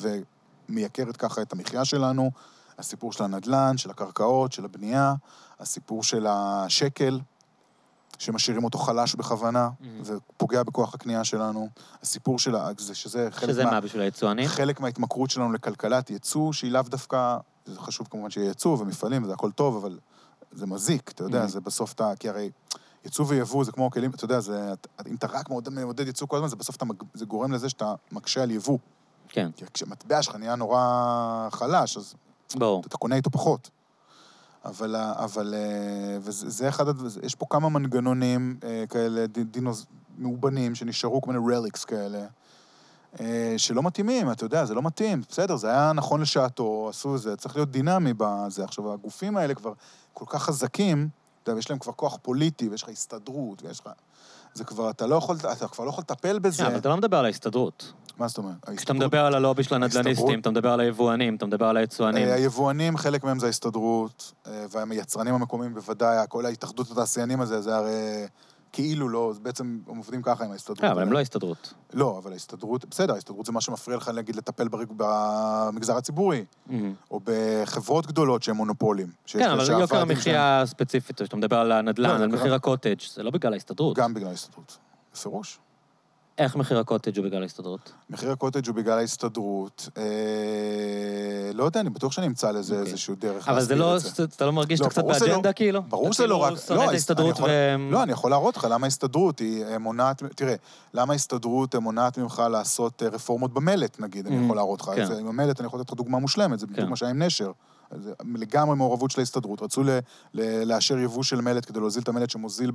ומייקרת 0.69 1.17
ככה 1.17 1.43
את 1.43 1.53
המחיה 1.53 1.85
שלנו. 1.85 2.31
הסיפור 2.79 3.13
של 3.13 3.25
הנדל"ן, 3.25 3.77
של 3.77 3.91
הקרקעות, 3.91 4.53
של 4.53 4.65
הבנייה, 4.65 5.15
הסיפור 5.61 6.03
של 6.03 6.27
השקל, 6.29 7.21
שמשאירים 8.19 8.65
אותו 8.65 8.79
חלש 8.79 9.15
בכוונה, 9.15 9.69
Mhm. 9.81 9.85
ופוגע 10.05 10.63
בכוח 10.63 10.95
הקנייה 10.95 11.25
שלנו. 11.25 11.69
הסיפור 12.03 12.39
של 12.39 12.55
ה... 12.57 12.71
זה- 12.79 12.95
שזה 12.95 13.29
חלק 13.31 13.51
שזה 13.51 13.65
מה... 13.65 13.71
מה, 13.71 13.81
בשביל 13.81 14.03
היצואנים? 14.03 14.49
חלק 14.49 14.81
מההתמכרות 14.81 15.31
שלנו 15.31 15.53
לכלכלת 15.53 16.11
ייצוא, 16.11 16.53
שהיא 16.53 16.73
לאו 16.73 16.83
דווקא, 16.83 17.37
זה 17.67 17.81
חשוב 17.81 18.09
כמובן 18.11 18.31
שיהיה 18.31 18.49
ייצוא 18.49 18.77
ומפעלים, 18.81 19.23
וזה 19.25 19.33
הכל 19.33 19.51
טוב, 19.51 19.77
אבל 19.77 19.99
זה 20.53 20.67
מזיק, 20.67 21.11
אתה 21.11 21.25
יודע, 21.25 21.45
Mhm. 21.45 21.49
זה 21.49 21.61
בסוף 21.61 21.93
אתה, 21.93 22.13
כי 22.21 22.29
הרי 22.29 22.51
ייצוא 23.05 23.25
ויבוא 23.29 23.65
זה 23.65 23.73
כמו 23.73 23.91
כלים, 23.91 24.11
אתה 24.11 24.25
יודע, 24.25 24.41
זה, 24.41 24.73
אם 25.07 25.15
אתה 25.15 25.27
רק 25.27 25.47
מעודד, 25.71 26.07
ייצוא 26.07 26.27
כל 26.27 26.37
הזמן, 26.37 26.49
זה 26.49 26.57
בסוף 26.57 26.77
אתה, 26.77 26.85
זה 27.15 27.25
גורם 27.25 27.53
לזה 27.53 27.69
שאתה 27.69 27.95
מקשה 28.13 28.43
על 28.43 28.51
יבוא. 28.51 28.79
כן, 29.29 29.51
כי 29.57 29.65
כשמטבע 29.75 30.23
שלך 30.23 30.37
נהיה 30.37 30.57
נורא 30.57 31.49
חלש, 31.53 31.97
אז 31.97 32.15
ברור. 32.57 32.83
אתה 32.87 32.97
קונה 32.97 33.17
איתו 33.17 33.31
פחות. 33.31 33.71
אבל, 34.65 34.97
אבל, 34.97 35.55
אה, 35.55 36.19
וזה 36.21 36.51
זה 36.51 36.69
אחד, 36.69 36.89
הדבר- 36.89 37.09
יש 37.23 37.35
פה 37.35 37.47
כמה 37.51 37.69
מנגנונים 37.69 38.57
אה, 38.65 38.85
כאלה, 38.89 39.27
דינוז, 39.27 39.87
מאובנים, 40.19 40.75
שנשארו 40.75 41.21
כל 41.21 41.33
מיני 41.33 41.57
רליקס 41.57 41.85
כאלה, 41.85 42.27
אה, 43.21 43.55
שלא 43.57 43.83
מתאימים, 43.83 44.31
אתה 44.31 44.45
יודע, 44.45 44.65
זה 44.65 44.75
לא 44.75 44.83
מתאים. 44.83 45.23
בסדר, 45.29 45.57
זה 45.57 45.71
היה 45.71 45.93
נכון 45.93 46.21
לשעתו, 46.21 46.87
עשו 46.91 47.19
זה, 47.19 47.37
צריך 47.37 47.57
להיות 47.57 47.71
דינמי 47.71 48.13
בזה. 48.17 48.65
עכשיו, 48.65 48.93
הגופים 48.93 49.37
האלה 49.37 49.55
כבר 49.55 49.73
כל 50.15 50.25
כך 50.29 50.43
חזקים, 50.43 51.09
אתה 51.43 51.51
יודע, 51.51 51.59
יש 51.59 51.71
להם 51.71 51.79
כבר 51.79 51.93
כוח 51.93 52.19
פוליטי, 52.23 52.69
ויש 52.69 52.83
לך 52.83 52.89
הסתדרות, 52.89 53.63
ויש 53.63 53.81
לך... 53.81 53.89
זה 54.55 54.65
כבר, 54.65 54.91
אתה 54.91 55.07
לא 55.07 55.15
יכול, 55.17 55.37
אתה 55.53 55.69
כבר 55.69 55.85
לא 55.85 55.91
יכול 55.91 56.03
לטפל 56.03 56.39
בזה. 56.39 56.63
כן, 56.63 56.69
אבל 56.69 56.79
אתה 56.79 56.89
לא 56.89 56.97
מדבר 56.97 57.17
על 57.17 57.25
ההסתדרות. 57.25 57.93
מה 58.19 58.29
זאת 58.29 58.39
אומרת? 58.39 58.55
כשאתה 58.55 58.71
ההסתדרות- 58.73 58.97
מדבר 58.97 59.25
על 59.25 59.35
הלובי 59.35 59.63
של 59.65 59.75
הנדל"ניסטים, 59.75 60.41
אתה 60.41 60.51
מדבר 60.51 60.71
על 60.71 60.81
היבואנים, 60.81 61.35
אתה 61.35 61.47
מדבר 61.47 61.67
על 61.67 61.77
היצואנים. 61.77 62.29
אה, 62.29 62.35
היבואנים, 62.35 62.97
חלק 62.97 63.25
מהם 63.25 63.39
זה 63.39 63.47
ההסתדרות, 63.47 64.33
אה, 64.47 64.65
והיצרנים 64.71 65.35
המקומיים 65.35 65.75
בוודאי, 65.75 66.25
כל 66.29 66.47
ההתאחדות 66.47 66.91
התעשיינים 66.91 67.41
הזה, 67.41 67.61
זה 67.61 67.77
הרי 67.77 68.27
כאילו 68.73 69.09
לא, 69.09 69.33
בעצם 69.43 69.79
הם 69.89 69.97
עובדים 69.99 70.23
ככה 70.23 70.45
עם 70.45 70.53
ההסתדרות. 70.53 70.81
כן, 70.81 70.87
אבל 70.87 71.03
הם 71.03 71.13
לא 71.13 71.19
ההסתדרות. 71.19 71.75
לא, 71.93 72.19
אבל 72.23 72.33
ההסתדרות, 72.33 72.85
בסדר, 72.85 73.15
ההסתדרות 73.15 73.47
זה 73.47 73.53
מה 73.53 73.61
שמפריע 73.61 73.97
לך, 73.97 74.09
נגיד, 74.09 74.37
לטפל 74.37 74.69
במגזר 74.97 75.97
הציבורי, 75.97 76.45
מהמם. 76.67 76.93
או 77.11 77.21
בחברות 77.25 78.07
גדולות 78.07 78.43
שהן 78.43 78.57
מונופולים. 78.57 79.09
כן, 79.27 79.51
אבל 79.51 79.81
יוקר 79.81 80.01
המחיה 80.01 80.61
הספציפית, 80.63 81.21
כשאתה 81.23 81.37
מדבר 81.37 81.57
על 81.57 81.67
לא, 81.69 81.75
הנדל"ן, 81.75 82.11
על 82.11 82.23
יוקר- 82.23 82.37
מחיר 82.37 82.55
הקוטג', 82.55 82.97
זה 83.15 83.23
לא 83.23 83.31
בגלל 83.31 83.53
ההסתדרות. 83.53 83.97
גם 83.99 84.15
בגלל 84.15 84.29
ההסתדרות, 84.29 84.79
בפירוש. 85.15 85.59
איך 86.39 86.57
מחיר 86.57 86.79
הקוטג' 86.79 87.19
הוא 87.19 87.27
בגלל 87.27 87.43
ההסתדרות? 87.43 87.93
מחיר 88.11 88.31
הקוטג' 88.33 88.67
הוא 88.67 88.75
בגלל 88.75 88.99
ההסתדרות. 88.99 89.89
אה, 89.97 90.03
לא 91.55 91.65
יודע, 91.65 91.81
אני 91.81 91.91
בטוח 91.91 92.13
שאני 92.13 92.27
אמצא 92.27 92.51
לזה 92.51 92.75
אוקיי. 92.79 92.91
איזשהו 92.93 93.15
דרך 93.15 93.49
אבל 93.49 93.61
זה 93.61 93.75
להסביר 93.75 93.79
לא, 93.87 93.97
את 93.97 94.01
זה. 94.01 94.25
אתה 94.25 94.47
לא 94.47 94.53
מרגיש 94.53 94.81
לא, 94.81 94.85
שאתה 94.85 94.95
קצת 94.95 95.01
ברור 95.03 95.15
שזה 95.15 95.27
לא- 95.27 95.31
באג'נדה, 95.33 95.53
כאילו? 95.53 95.83
ברור 95.83 96.07
אתה 96.07 96.13
שזה 96.15 96.27
לא 96.27 96.37
רק... 96.37 96.49
כאילו 96.49 96.61
שונא 96.67 96.79
את 96.79 96.85
אני 96.89 96.93
ההסתדרות 96.95 97.35
יכול- 97.37 97.49
ו... 97.51 97.77
לא, 97.91 98.03
אני 98.03 98.13
יכול 98.13 98.31
להראות 98.31 98.57
לך 98.57 98.67
למה 98.71 98.87
ההסתדרות 98.87 99.39
היא 99.39 99.65
אה, 99.65 99.79
מונעת... 99.79 100.23
תראה, 100.35 100.55
למה 100.95 101.13
ההסתדרות 101.13 101.75
אה, 101.75 101.81
מונעת 101.81 102.19
ממך 102.19 102.43
לעשות 102.51 103.03
אה, 103.03 103.09
רפורמות 103.09 103.53
במלט, 103.55 104.01
נגיד, 104.01 104.27
אני 104.27 104.37
Mhm, 104.41 104.45
יכול 104.45 104.57
להראות 104.57 104.81
לך. 104.81 104.91
כן. 104.95 105.05
זה- 105.07 105.19
עם 105.19 105.27
המלט 105.29 105.61
אני 105.61 105.67
יכול 105.67 105.81
לתת 105.81 105.91
לך 105.91 105.97
דוגמה 105.97 106.19
מושלמת, 106.19 106.59
זה 106.59 106.67
בדיוק 106.67 106.81
כן. 106.81 106.91
מה 106.91 106.97
שהיה 106.97 107.11
עם 107.11 107.23
נשר. 107.23 107.51
זה 107.97 108.13
לגמרי 108.35 108.77
מעורבות 108.77 109.11
של 109.11 109.21
ההסתדרות. 109.21 109.63
רצו 109.63 109.83
ל- 109.83 109.99
ל- 110.35 110.65
לאשר 110.65 110.99
יבוא 110.99 111.23
של 111.23 111.41
מלט 111.41 111.67
כדי 111.67 111.81
להוזיל 111.81 112.03
את 112.03 112.09
המלט 112.09 112.31
שמוזיל 112.31 112.71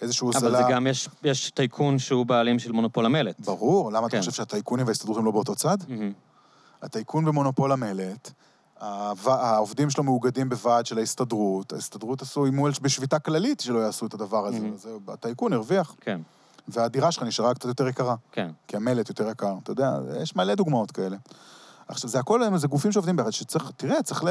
באיזשהו 0.00 0.26
הוזלה. 0.26 0.58
אבל 0.58 0.66
זה 0.66 0.72
גם, 0.72 0.86
יש- 0.86 1.08
יש 1.22 1.50
טייקון 1.50 1.98
שהוא 1.98 2.26
בעלים 2.26 2.58
של 2.58 2.72
מונופול 2.72 3.06
המלט. 3.06 3.40
ברור, 3.40 3.92
למה 3.92 4.06
אתה 4.06 4.16
כן. 4.16 4.18
חושב 4.20 4.32
שהטייקונים 4.32 4.86
וההסתדרות 4.86 5.16
הם 5.18 5.24
לא 5.24 5.30
באותו 5.30 5.54
צד? 5.54 5.76
מהמם. 5.88 6.12
הטייקון 6.82 7.24
במונופול 7.24 7.72
המלט, 7.72 8.30
העובדים 8.80 9.90
שלו 9.90 10.04
מאוגדים 10.04 10.48
בוועד 10.48 10.86
של 10.86 10.98
ההסתדרות, 10.98 11.72
ההסתדרות 11.72 12.22
עשו 12.22 12.44
הימול 12.44 12.72
בשביתה 12.82 13.18
כללית 13.18 13.60
שלא 13.60 13.78
יעשו 13.78 14.06
את 14.06 14.14
הדבר 14.14 14.46
הזה, 14.46 14.58
Mhm. 14.58 14.74
אז 14.74 14.88
הטייקון 15.08 15.52
הרוויח. 15.52 15.94
כן. 16.00 16.20
והדירה 16.68 17.12
שלך 17.12 17.22
נשארה 17.22 17.54
קצת 17.54 17.64
יותר 17.68 17.88
יקרה, 17.88 18.14
כן. 18.32 18.50
כי 18.68 18.76
המלט 18.76 19.08
יותר 19.08 19.28
יקר. 19.30 19.54
אתה 19.62 19.72
יודע, 19.72 19.90
יש 20.22 20.36
מלא 20.36 20.54
דוגמאות 20.54 20.90
כאלה. 20.90 21.16
עכשיו, 21.88 22.10
זה 22.10 22.18
הכל, 22.18 22.56
זה 22.56 22.68
גופים 22.68 22.92
שעובדים 22.92 23.16
ביחד, 23.16 23.30
שצריך, 23.30 23.70
תראה, 23.76 24.02
צריך 24.02 24.24
ל... 24.24 24.28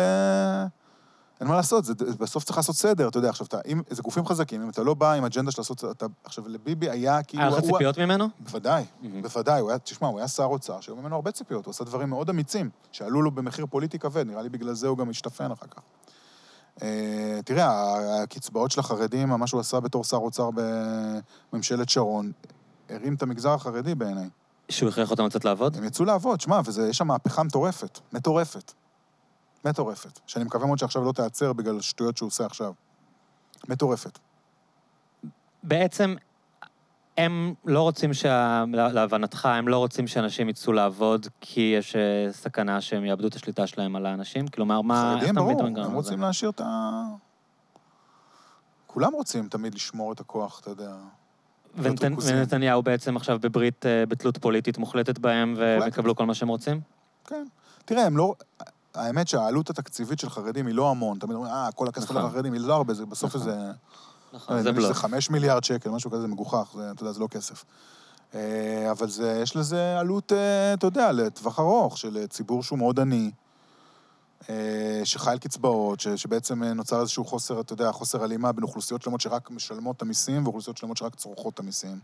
אין 1.40 1.48
מה 1.48 1.56
לעשות, 1.56 1.86
זה, 1.86 1.94
בסוף 2.20 2.44
צריך 2.44 2.58
לעשות 2.58 2.76
סדר, 2.76 3.08
אתה 3.08 3.18
יודע, 3.18 3.30
עכשיו, 3.30 3.48
אתה, 3.48 3.58
אם, 3.68 3.82
זה 3.90 4.02
גופים 4.02 4.26
חזקים, 4.26 4.62
אם 4.62 4.70
אתה 4.70 4.84
לא 4.84 4.94
בא 4.94 5.14
עם 5.14 5.26
אג'נדה 5.26 5.52
של 5.52 5.62
לעשות, 5.62 5.84
אתה, 5.92 6.06
עכשיו, 6.24 6.48
לביבי 6.48 6.90
היה 6.90 7.24
כאילו... 7.24 7.44
היה 7.44 7.52
לך 7.52 7.60
הוא- 7.64 7.72
ציפיות 7.72 7.98
ממנו? 7.98 8.28
בוודאי, 8.40 8.84
מהמם. 9.02 9.22
בוודאי, 9.22 9.62
הוא 9.62 9.70
היה, 9.70 9.80
תשמע, 9.80 10.08
הוא 10.08 10.20
היה 10.20 10.28
שר 10.28 10.44
אוצר, 10.44 10.80
שהיו 10.82 10.96
ממנו 10.96 11.16
הרבה 11.16 11.32
ציפיות, 11.32 11.66
הוא 11.66 11.72
עשה 11.72 11.84
דברים 11.84 12.10
מאוד 12.10 12.30
אמיצים, 12.30 12.70
שעלו 12.92 13.22
לו 13.22 13.32
במחיר 13.32 13.66
פוליטי 13.66 14.00
כבד, 14.00 14.28
נראה 14.28 14.42
לי 14.42 14.50
בגלל 14.50 14.74
זה 14.74 14.88
הוא 14.88 14.98
גם 14.98 15.10
השתפן 15.10 15.52
אחר 15.52 15.68
כך. 15.68 15.82
אה, 16.82 17.40
תראה, 17.46 18.24
הקצבאות 18.24 18.72
של 18.72 18.80
החרדים, 18.80 19.30
מה 19.30 19.48
שהוא 19.48 19.62
עשה 19.62 19.80
בתור 19.80 20.04
שר 20.04 20.18
אוצר 20.18 20.50
בממשלת 21.52 21.90
שרון, 21.90 22.32
הרים 22.90 23.16
את 23.16 23.24
המגזר 23.24 23.54
החרדי 23.54 23.96
בעיניי. 23.96 24.30
שהוא 24.78 24.90
הכריח 24.90 25.12
אותם 25.12 25.26
לצאת 25.26 25.46
לעבוד? 25.46 25.78
הם 25.78 25.84
יצאו 25.84 26.06
לעבוד, 26.06 26.42
שמע, 26.42 26.62
ויש 26.66 26.98
שם 26.98 27.08
מהפכה 27.08 27.44
מטורפת, 27.44 28.00
מטורפת. 28.14 28.74
מטורפת. 29.66 30.20
שאני 30.28 30.46
מקווה 30.46 30.68
מאוד 30.68 30.80
שעכשיו 30.80 31.04
לא 31.04 31.12
תיעצר 31.12 31.54
בגלל 31.54 31.78
השטויות 31.78 32.18
שהוא 32.18 32.28
עושה 32.28 32.46
עכשיו. 32.46 32.74
מטורפת. 33.70 34.20
בעצם, 35.64 36.16
הם 37.18 37.54
לא 37.66 37.82
רוצים 37.82 38.14
שה... 38.14 38.64
לה- 38.74 38.92
להבנתך, 38.92 39.46
הם 39.46 39.68
לא 39.68 39.78
רוצים 39.78 40.08
שאנשים 40.08 40.50
יצאו 40.50 40.74
לעבוד 40.74 41.28
כי 41.42 41.76
יש 41.78 41.96
אה, 41.96 42.28
סכנה 42.32 42.82
שהם 42.82 43.06
יאבדו 43.06 43.28
את 43.28 43.36
השליטה 43.36 43.68
שלהם 43.68 43.96
על 43.96 44.06
האנשים? 44.06 44.48
כלומר, 44.48 44.82
מה... 44.82 45.16
חרדים, 45.20 45.36
ברור, 45.36 45.66
הם 45.66 45.78
הזה? 45.78 45.94
רוצים 45.94 46.22
להשאיר 46.22 46.50
את 46.50 46.62
ה... 46.62 47.04
כולם 48.88 49.14
רוצים 49.14 49.48
תמיד 49.50 49.76
לשמור 49.76 50.14
את 50.14 50.20
הכוח, 50.20 50.60
אתה 50.60 50.70
יודע. 50.70 50.96
ונת... 51.78 52.04
ריכוזים. 52.04 52.36
ונתניהו 52.38 52.84
בעצם 52.84 53.18
עכשיו 53.18 53.40
בברית, 53.42 53.86
אה, 53.86 54.06
בתלות 54.06 54.38
פוליטית 54.38 54.78
מוחלטת 54.78 55.20
בהם, 55.20 55.54
והם. 55.58 55.88
יקבלו 55.88 56.16
כל 56.16 56.26
מה 56.26 56.34
שהם 56.34 56.48
רוצים? 56.48 56.82
כן. 57.26 57.46
תראה, 57.86 58.06
הם 58.06 58.18
לא... 58.18 58.36
האמת 58.96 59.28
שהעלות 59.28 59.70
התקציבית 59.70 60.20
של 60.20 60.30
חרדים 60.30 60.68
היא 60.68 60.76
לא 60.76 60.90
המון. 60.90 61.20
תמיד 61.20 61.36
אומרים, 61.36 61.54
אה, 61.54 61.70
כל 61.76 61.88
הכסף 61.88 62.12
נכון. 62.12 62.26
החרדים, 62.26 62.54
היא 62.54 62.62
לא 62.62 62.74
הרבה, 62.74 62.94
זה 62.94 63.06
בסוף 63.06 63.36
נכון. 63.36 63.50
איזה... 63.50 63.72
נכון, 64.34 64.58
זה 64.58 64.64
זה 64.64 64.72
בלוף. 64.72 64.98
חמש 64.98 65.30
מיליארד 65.30 65.64
שקל, 65.64 65.90
משהו 65.90 66.12
כזה 66.12 66.28
מגוחך, 66.28 66.72
זה, 66.76 66.92
אתה 66.92 67.04
יודע, 67.04 67.12
זה 67.14 67.20
לא 67.20 67.28
כסף. 67.28 67.66
אה, 68.36 68.92
אבל 68.92 69.10
זה, 69.10 69.40
יש 69.44 69.56
לזה 69.56 70.00
עלות, 70.00 70.32
אה, 70.32 70.74
אתה 70.74 70.88
יודע, 70.88 71.12
לטווח 71.12 71.60
ארוך, 71.60 71.98
של 71.98 72.28
ציבור 72.28 72.64
שהוא 72.64 72.80
מאוד 72.80 73.00
עני, 73.00 73.32
שחי 75.04 75.32
על 75.32 75.38
קצבאות, 75.40 76.00
ש, 76.00 76.08
שבעצם 76.08 76.64
אה, 76.64 76.74
נוצר 76.74 77.02
איזשהו 77.02 77.26
חוסר, 77.26 77.60
אתה 77.60 77.74
יודע, 77.74 77.92
חוסר 77.92 78.24
הלימה 78.24 78.52
בין 78.52 78.64
אוכלוסיות 78.64 79.02
שלמות 79.02 79.22
שרק 79.22 79.52
משלמות 79.52 79.98
את 79.98 80.02
המיסים, 80.02 80.44
ואוכלוסיות 80.44 80.78
שלמות 80.78 80.98
שרק 80.98 81.16
צורכות 81.16 81.54
את 81.54 81.60
המיסים. 81.60 82.00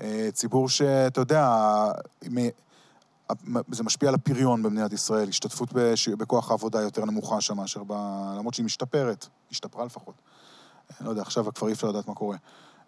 אה, 0.00 0.28
ציבור 0.32 0.68
שאתה 0.68 1.20
יודע, 1.20 1.48
זה 3.72 3.82
משפיע 3.82 4.08
על 4.08 4.14
הפריון 4.14 4.62
במדינת 4.62 4.92
ישראל, 4.92 5.28
השתתפות. 5.28 5.68
בכוח 6.18 6.50
העבודה 6.50 6.80
יותר 6.80 7.04
נמוכה 7.04 7.40
שם 7.40 7.56
מאשר 7.56 7.82
ב... 7.86 7.92
למרות 8.38 8.54
שהיא 8.54 8.66
משתפרת, 8.66 9.26
השתפרה 9.50 9.84
לפחות. 9.84 10.14
לא 11.00 11.10
יודע, 11.10 11.22
עכשיו 11.22 11.54
כבר 11.54 11.68
אי 11.68 11.72
אפשר 11.72 11.88
לדעת 11.88 12.08
מה 12.08 12.14
קורה. 12.14 12.36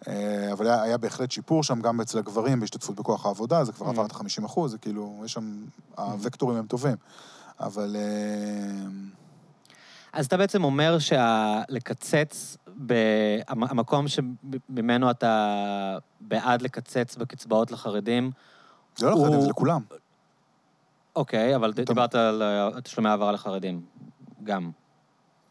אה, 0.09 0.53
אבל 0.53 0.66
היה, 0.66 0.83
היה 0.83 0.99
בהחלט 0.99 1.31
שיפור 1.31 1.62
שם, 1.62 1.81
גם 1.81 2.01
אצל 2.01 2.18
הגברים 2.18 2.61
בהשתתפות 2.61 2.97
בכוח 2.97 3.27
העבודה, 3.27 3.64
זה 3.64 3.72
כבר 3.72 3.87
Mm. 3.87 3.91
עבר 3.91 4.07
את 4.07 4.12
ה-50 4.12 4.47
אחוז, 4.47 4.70
זה 4.70 4.79
כאילו, 4.79 5.22
יש 5.25 5.33
שם, 5.33 5.64
הוקטורים 5.97 6.59
הם 6.59 6.66
טובים. 6.66 6.97
אבל... 7.61 7.96
אה, 7.98 8.86
אז 10.12 10.26
אתה 10.26 10.36
בעצם 10.36 10.64
אומר 10.64 10.96
שלקצץ, 10.98 12.57
המקום 13.48 14.07
שממנו 14.09 15.11
אתה 15.11 15.59
בעד 16.20 16.62
לקצץ 16.62 17.16
בקצבאות 17.16 17.70
לחרדים, 17.70 18.30
זה 18.96 19.07
לא 19.07 19.12
לחרדים, 19.12 19.32
הוא- 19.34 19.42
זה 19.42 19.48
לכולם. 19.48 19.80
אוקיי, 21.16 21.57
אבל 21.57 21.70
אתה- 21.70 21.82
דיברת 21.84 22.14
על 22.14 22.42
אה, 22.42 22.80
תשלומי 22.80 23.09
העברה 23.11 23.32
לחרדים, 23.32 23.82
גם. 24.44 24.70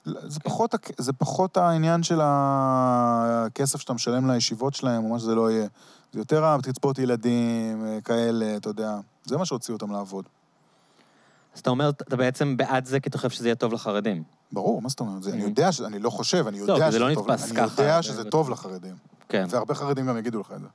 זה 0.05 0.39
כן. 0.39 0.49
פחות, 0.49 0.73
הק- 0.73 1.01
זה 1.01 1.13
פחות 1.13 1.57
העניין 1.57 2.03
של 2.03 2.19
הכסף 2.23 3.81
שאתה 3.81 3.93
משלם 3.93 4.31
לישיבות 4.31 4.73
שלהם, 4.73 5.03
או 5.03 5.09
מה 5.09 5.19
שזה 5.19 5.35
לא 5.35 5.51
יהיה. 5.51 5.67
זה 6.13 6.19
יותר 6.19 6.45
הקצבאות 6.45 6.99
ילדים, 6.99 7.85
אה, 7.85 8.01
כאלה, 8.01 8.57
אתה 8.57 8.69
יודע. 8.69 8.95
זה 9.25 9.37
מה 9.37 9.45
שהוציאו 9.45 9.75
אותם 9.75 9.91
לעבוד. 9.91 10.25
אז 11.53 11.59
אתה 11.59 11.69
אומר, 11.69 11.89
אתה 11.89 12.15
בעצם 12.15 12.57
בעד 12.57 12.85
זה 12.85 12.99
כי 12.99 13.09
אתה 13.09 13.17
חושב 13.17 13.29
שזה 13.29 13.47
יהיה 13.47 13.55
טוב 13.55 13.73
לחרדים. 13.73 14.23
ברור, 14.51 14.81
מה 14.81 14.89
זאת 14.89 14.99
אומרת? 14.99 15.23
זה, 15.23 15.31
אני 15.33 15.41
Mhm. 15.41 15.47
יודע, 15.47 15.71
ש... 15.71 15.81
אני 15.81 15.99
לא 15.99 16.09
חושב, 16.09 16.47
אני 16.47 16.59
לא, 16.59 16.73
יודע 16.73 16.85
זה 16.85 16.97
שזה 16.97 16.99
לא 17.09 17.13
טוב. 17.13 17.31
נתפס 17.31 17.51
אני 17.51 17.57
ככה, 17.57 17.81
יודע 17.81 17.95
זה- 17.95 18.01
שזה 18.03 18.23
זה- 18.23 18.29
טוב 18.29 18.49
לחרדים. 18.49 18.95
כן, 19.29 19.45
והרבה 19.49 19.73
חרדים 19.75 20.07
גם 20.07 20.17
יגידו 20.17 20.39
לך 20.39 20.51
את 20.55 20.59
זה. 20.59 20.67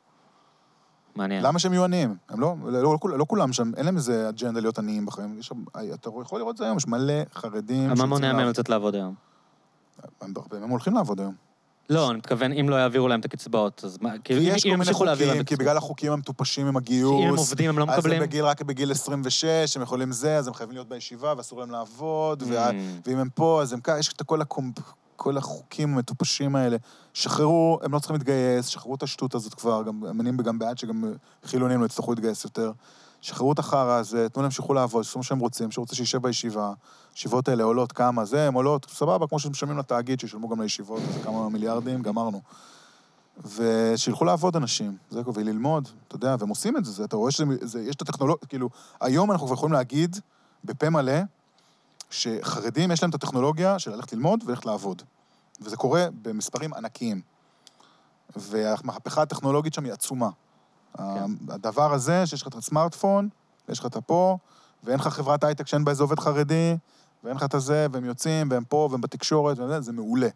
מעניין. 1.17 1.43
למה 1.43 1.59
שהם 1.59 1.73
יהיו 1.73 1.85
עניים? 1.85 2.17
הם 2.29 2.41
לא, 2.41 2.55
לא, 2.65 2.83
לא, 2.83 3.19
לא 3.19 3.25
כולם 3.29 3.53
שם, 3.53 3.71
אין 3.77 3.85
להם 3.87 3.97
איזה 3.97 4.29
אג'נדה 4.29 4.61
להיות 4.61 4.79
עניים 4.79 5.07
בחיים. 5.07 5.39
יש 5.39 5.47
שם, 5.47 5.65
אתה 5.95 6.09
יכול 6.23 6.39
לראות 6.41 6.53
את 6.53 6.59
זה 6.59 6.65
היום, 6.65 6.77
יש 6.77 6.87
מלא 6.87 7.13
חרדים 7.35 7.89
מה 7.99 8.07
מונע 8.07 8.33
מהם. 8.33 8.49
לצאת 8.49 8.69
לעבוד 8.69 8.95
היום? 8.95 9.15
הם 10.21 10.33
הרבה 10.37 10.59
מהם 10.61 10.71
הולכים 10.71 10.95
לעבוד 10.95 11.21
היום. 11.21 11.35
לא, 11.91 12.11
אני 12.11 12.19
מתכוון, 12.19 12.53
אם 12.53 12.69
לא 12.69 12.77
יעבירו 12.77 13.09
להם 13.09 13.21
את 13.21 13.25
הקצבאות, 13.25 13.85
אז 13.85 13.99
מה, 14.01 14.13
כי 14.13 14.19
כאילו, 14.25 14.41
אם 14.41 14.47
כל 14.47 14.69
מיני 14.69 14.75
ימשיכו 14.75 15.05
להעביר 15.05 15.27
להם 15.27 15.37
חוקים, 15.37 15.43
את 15.43 15.49
כי 15.49 15.55
הקצבאות, 15.55 15.67
בגלל 15.69 15.77
החוקים 15.77 16.13
המטופשים 16.13 16.67
עם 16.67 16.77
הגיוס... 16.77 17.23
אם 17.23 17.29
הם 17.29 17.37
עובדים 17.37 17.71
הם 17.71 17.79
לא 17.79 17.85
אז 17.89 17.99
מקבלים? 17.99 18.23
הם 18.23 18.29
בגיל, 18.29 18.45
רק 18.45 18.63
בגיל 18.63 18.91
26, 18.91 19.45
הם 19.77 19.83
יכולים 19.83 20.13
זה, 20.13 20.37
אז 20.37 20.47
הם 20.49 20.55
חייבים 20.55 20.75
להיות 20.75 20.89
בישיבה 20.89 21.35
ואסור 21.37 21.61
להם 21.61 21.71
לעבוד, 21.71 22.43
וה- 22.49 22.71
Mm. 22.71 22.75
ואם 23.07 23.19
הם 23.19 23.29
פה, 23.35 23.63
אז 23.63 23.73
הם 23.73 23.81
כאן, 23.81 23.99
יש 23.99 24.09
את 24.13 24.23
כל, 24.23 24.41
הקומ... 24.41 24.71
כל 25.17 25.37
החוקים 25.39 25.95
המטופשים 25.95 26.57
האלה. 26.57 26.77
שחררו, 27.15 27.79
הם 27.83 27.93
לא 27.93 27.99
צריכים 27.99 28.17
להתגייס, 28.17 28.67
שחררו 28.67 28.95
את 28.95 29.03
השטות 29.03 29.35
הזאת 29.35 29.55
כבר, 29.55 29.83
גם 29.83 30.21
אני 30.21 30.31
גם 30.43 30.59
בעד 30.59 30.79
שגם 30.79 31.05
חילונים 31.45 31.81
לא 31.81 31.87
יצטרכו 31.87 32.13
להתגייס 32.13 32.45
יותר. 32.45 32.73
שחררו 33.21 33.53
את 33.53 33.59
החרא 33.59 33.93
הזה, 33.93 34.29
תנו 34.29 34.43
להם 34.43 34.51
שיוכלו 34.51 34.75
לעבוד, 34.75 35.05
שיעשו 35.05 35.19
מה 35.19 35.25
שהם 35.25 35.39
רוצים, 35.39 35.71
שרוצה 35.71 35.97
שישב 35.97 36.23
בישיבה. 36.23 36.73
הישיבות 37.15 37.49
האלה 37.49 37.65
עולות 37.65 37.93
כמה, 37.93 38.25
זה, 38.25 38.49
הן 38.49 38.55
עולות, 38.55 38.87
סבבה, 38.91 39.27
כמו 39.27 39.39
שמשלמים 39.39 39.79
לתאגיד, 39.79 40.21
שישלמו 40.21 40.49
גם 40.49 40.61
לישיבות, 40.61 41.03
זה 41.15 41.21
כמה 41.25 41.49
מיליארדים, 41.49 42.03
גמרנו. 42.03 42.41
ושילכו 43.57 44.25
לעבוד 44.25 44.57
אנשים, 44.57 44.97
זה 45.11 45.21
הכל, 45.21 45.31
וללמוד, 45.35 45.89
אתה 46.09 46.17
יודע, 46.17 46.37
והם 46.39 46.49
עושים 46.49 46.77
את 46.77 46.85
זה, 46.85 46.93
זה 46.93 47.05
אתה 47.05 47.17
רואה 47.17 47.31
שיש 47.31 47.97
את 47.97 48.03
הטכנולוגיה, 48.03 48.49
כאילו, 48.49 48.69
היום 49.01 49.33
אנחנו 49.33 49.47
כבר 49.47 49.55
יכולים 49.55 49.73
להגיד, 49.73 50.17
בפה 50.65 50.91
מלא, 50.91 51.21
שחרדים 52.11 52.91
יש 52.91 53.03
להם 53.03 53.11
את 53.11 53.15
הטכנולוגיה 53.15 53.79
של 53.79 53.91
ללכת 53.91 54.13
ללמוד 54.13 54.45
וללכת 54.47 54.67
לעבוד. 54.67 55.03
וזה 55.61 55.77
קורה 55.77 56.07
במספרים 56.23 56.75
ענקיים. 56.75 57.21
והמהפכה 58.37 59.23
הטכנולוגית 59.23 59.75
שם 59.75 59.85
היא 59.85 59.93
עצומה. 59.93 60.29
כן. 60.97 61.03
הדבר 61.49 61.93
הזה, 61.93 62.27
שיש 62.27 62.43
לך 62.43 62.49
את 62.49 62.55
הסמארטפון, 62.55 63.29
ויש 63.69 63.79
לך 63.79 63.87
את 63.87 63.97
הפה, 63.97 64.37
ואין 64.85 64.99
לך 64.99 65.09
חברת 65.09 65.45
הייטק 65.45 65.67
שאין 65.67 65.85
בה 65.85 65.91
איזה 65.91 66.03
עובד 66.03 66.21
חרדי, 66.21 66.77
ואין 67.25 67.37
לך 67.37 67.43
את 67.43 67.55
הזה, 67.55 67.87
והם 67.93 68.05
יוצאים, 68.05 68.51
והם 68.51 68.65
פה, 68.65 68.89
והם 68.91 69.01
בתקשורת, 69.01 69.59
וזה, 69.59 69.81
זה 69.81 69.93
מעולה. 69.93 70.29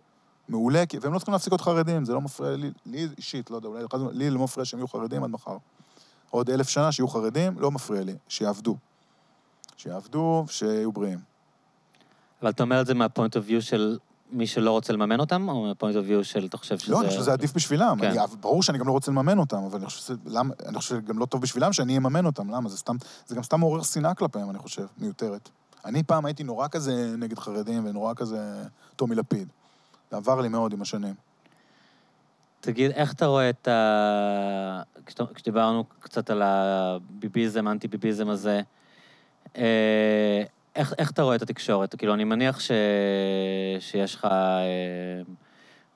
מעולה, 0.49 0.87
כי- 0.87 0.99
והם 0.99 1.13
לא 1.13 1.19
צריכים 1.19 1.33
להפסיק 1.33 1.53
להיות 1.53 1.61
חרדים, 1.61 2.05
זה 2.05 2.13
לא 2.13 2.21
מפריע 2.21 2.57
לי, 2.57 2.71
לי 2.87 3.09
אישית, 3.17 3.51
לא 3.51 3.57
יודע, 3.57 3.69
אולי 3.69 3.85
לי 4.13 4.31
לא 4.31 4.39
מפריע 4.39 4.65
שהם 4.65 4.81
יהיו 4.81 4.89
חרדים 4.89 5.25
עד 5.25 5.31
מחר. 5.31 5.57
עוד 6.31 6.51
אלף 6.51 6.69
שנה 6.69 6.93
שיהיו 6.93 7.09
חרדים, 7.09 7.61
לא 7.61 7.71
מפריע 7.71 8.03
לי, 8.03 8.17
שיעבדו. 8.29 8.77
שיעבדו, 9.77 10.45
שיהיו 10.49 10.93
בריאים. 10.93 11.19
אבל 12.43 12.51
אתה 12.51 12.63
אומר 12.63 12.81
את 12.81 12.87
זה 12.87 12.95
מה 12.95 13.07
point 13.07 13.37
of 13.37 13.45
view 13.49 13.63
של 13.63 13.99
מי 14.33 14.47
שלא 14.47 14.71
רוצה 14.71 14.93
לממן 14.93 15.21
אותם, 15.21 15.49
או 15.49 15.63
מה 15.63 15.73
point 15.73 15.97
of 15.97 16.05
view 16.09 16.25
של 16.25 16.47
אתה 16.47 16.57
חושב 16.57 16.79
שזה... 16.79 16.93
לא, 16.93 17.01
אני 17.01 17.09
חושב 17.09 17.21
שזה 17.21 17.33
עדיף 17.33 17.53
בשבילם. 17.53 17.97
כן. 18.01 18.11
אני, 18.11 18.19
ברור 18.41 18.63
שאני 18.63 18.79
גם 18.79 18.87
לא 18.87 18.93
רוצה 18.93 19.11
לממן 19.11 19.39
אותם, 19.39 19.57
אבל 19.57 19.79
אני 19.79 19.87
חושב 19.87 19.99
שזה 19.99 20.15
למה, 20.27 20.55
אני 20.67 20.79
חושב 20.79 20.97
שגם 20.97 21.19
לא 21.19 21.27
טוב 21.27 21.43
בשבילם 21.43 21.73
שאני 21.73 21.97
אממן 21.97 22.27
אותם. 22.27 22.51
למה? 22.51 22.69
זה 22.69 22.77
סתם, 22.77 22.97
זה 23.27 23.35
גם 23.35 23.43
סתם 23.43 23.61
מעורר 23.61 23.83
שנאה 23.83 24.15
כלפיהם, 24.15 24.51
אני 24.51 24.59
חושב, 24.59 24.87
מיותרת. 24.99 25.49
אני 25.85 26.03
פעם 26.03 26.25
הייתי 26.25 26.45
נורא 26.45 26.69
כזה 26.69 27.15
נגד 27.19 27.39
חרדים 27.39 27.87
ונורא 27.87 28.15
כזה 28.17 28.65
טומי 28.97 29.15
לפיד. 29.15 29.49
זה 30.11 30.17
עבר 30.17 30.41
לי 30.41 30.49
מאוד 30.49 30.73
עם 30.73 30.83
השנים. 30.83 31.15
תגיד, 32.61 32.91
איך 32.91 33.13
אתה 33.13 33.27
רואה 33.27 33.51
את 33.51 33.69
ה... 33.69 34.83
כשדיברנו 35.35 35.85
קצת 36.01 36.31
על 36.31 36.43
הביביזם, 36.43 37.67
האנטי-ביביזם 37.67 38.29
הזה, 38.29 38.61
אה, 39.57 40.43
איך, 40.77 40.95
איך 40.99 41.11
אתה 41.11 41.23
רואה 41.23 41.37
את 41.37 41.43
התקשורת? 41.43 41.95
כאילו, 41.95 42.15
אני 42.15 42.25
מניח 42.25 42.61
ש... 42.61 42.71
שיש 43.81 44.15
לך 44.15 44.25
אה, 44.25 44.31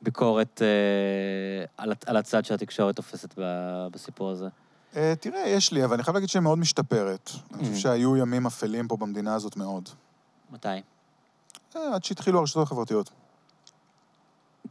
ביקורת 0.02 0.62
אה, 0.62 1.64
על, 1.76 1.92
על 2.06 2.16
הצד 2.16 2.44
שהתקשורת 2.44 2.96
תופסת 2.96 3.34
ב- 3.38 3.86
בסיפור 3.92 4.30
הזה. 4.30 4.48
אה, 4.96 5.12
תראה, 5.20 5.48
יש 5.48 5.72
לי, 5.72 5.84
אבל 5.84 5.94
אני 5.94 6.02
חייב 6.02 6.14
להגיד 6.14 6.28
שהיא 6.28 6.42
מאוד 6.42 6.58
משתפרת. 6.58 7.30
אני 7.54 7.62
Mm. 7.62 7.66
חושב 7.66 7.74
שהיו 7.76 8.16
ימים 8.16 8.46
אפלים 8.46 8.88
פה 8.88 8.96
במדינה 8.96 9.34
הזאת 9.34 9.56
מאוד. 9.56 9.88
מתי? 10.50 10.68
אה, 11.76 11.94
עד 11.94 12.04
שהתחילו 12.04 12.38
הרשתות 12.38 12.62
החברתיות. 12.66 13.10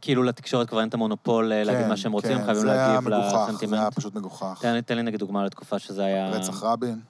כאילו 0.00 0.22
לתקשורת 0.22 0.68
כבר 0.68 0.80
אין 0.80 0.88
את 0.88 0.94
המונופול 0.94 1.52
אה, 1.52 1.64
להגיד 1.64 1.82
כן, 1.82 1.88
מה 1.88 1.96
שהם 1.96 2.12
רוצים, 2.12 2.38
כן, 2.38 2.44
חייבים 2.44 2.62
זה 2.62 2.72
היה 2.72 2.88
להגיב 2.88 3.00
מגוחך, 3.08 3.30
זה 3.30 3.36
היה 3.36 3.48
לסנטימנט. 3.48 3.94
פשוט 3.94 4.14
מגוחך. 4.14 4.58
תן, 4.62 4.80
תן 4.80 4.96
לי 4.96 5.02
נגיד 5.02 5.20
דוגמה 5.20 5.44
לתקופה 5.44 5.78
שזה 5.78 6.04
היה... 6.04 6.28
רצח 6.30 6.62
רבין, 6.62 7.00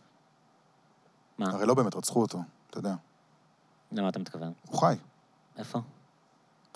מה? 1.39 1.51
הרי 1.51 1.66
לא 1.66 1.74
באמת 1.74 1.97
רצחו 1.97 2.23
אותו, 2.23 2.39
אתה 2.78 2.89
יודע. 2.89 2.97
למה 3.93 4.09
אתה 4.09 4.19
מתכוון? 4.19 4.53
הוא 4.66 4.81
חי. 4.81 4.94
איפה? 5.59 5.81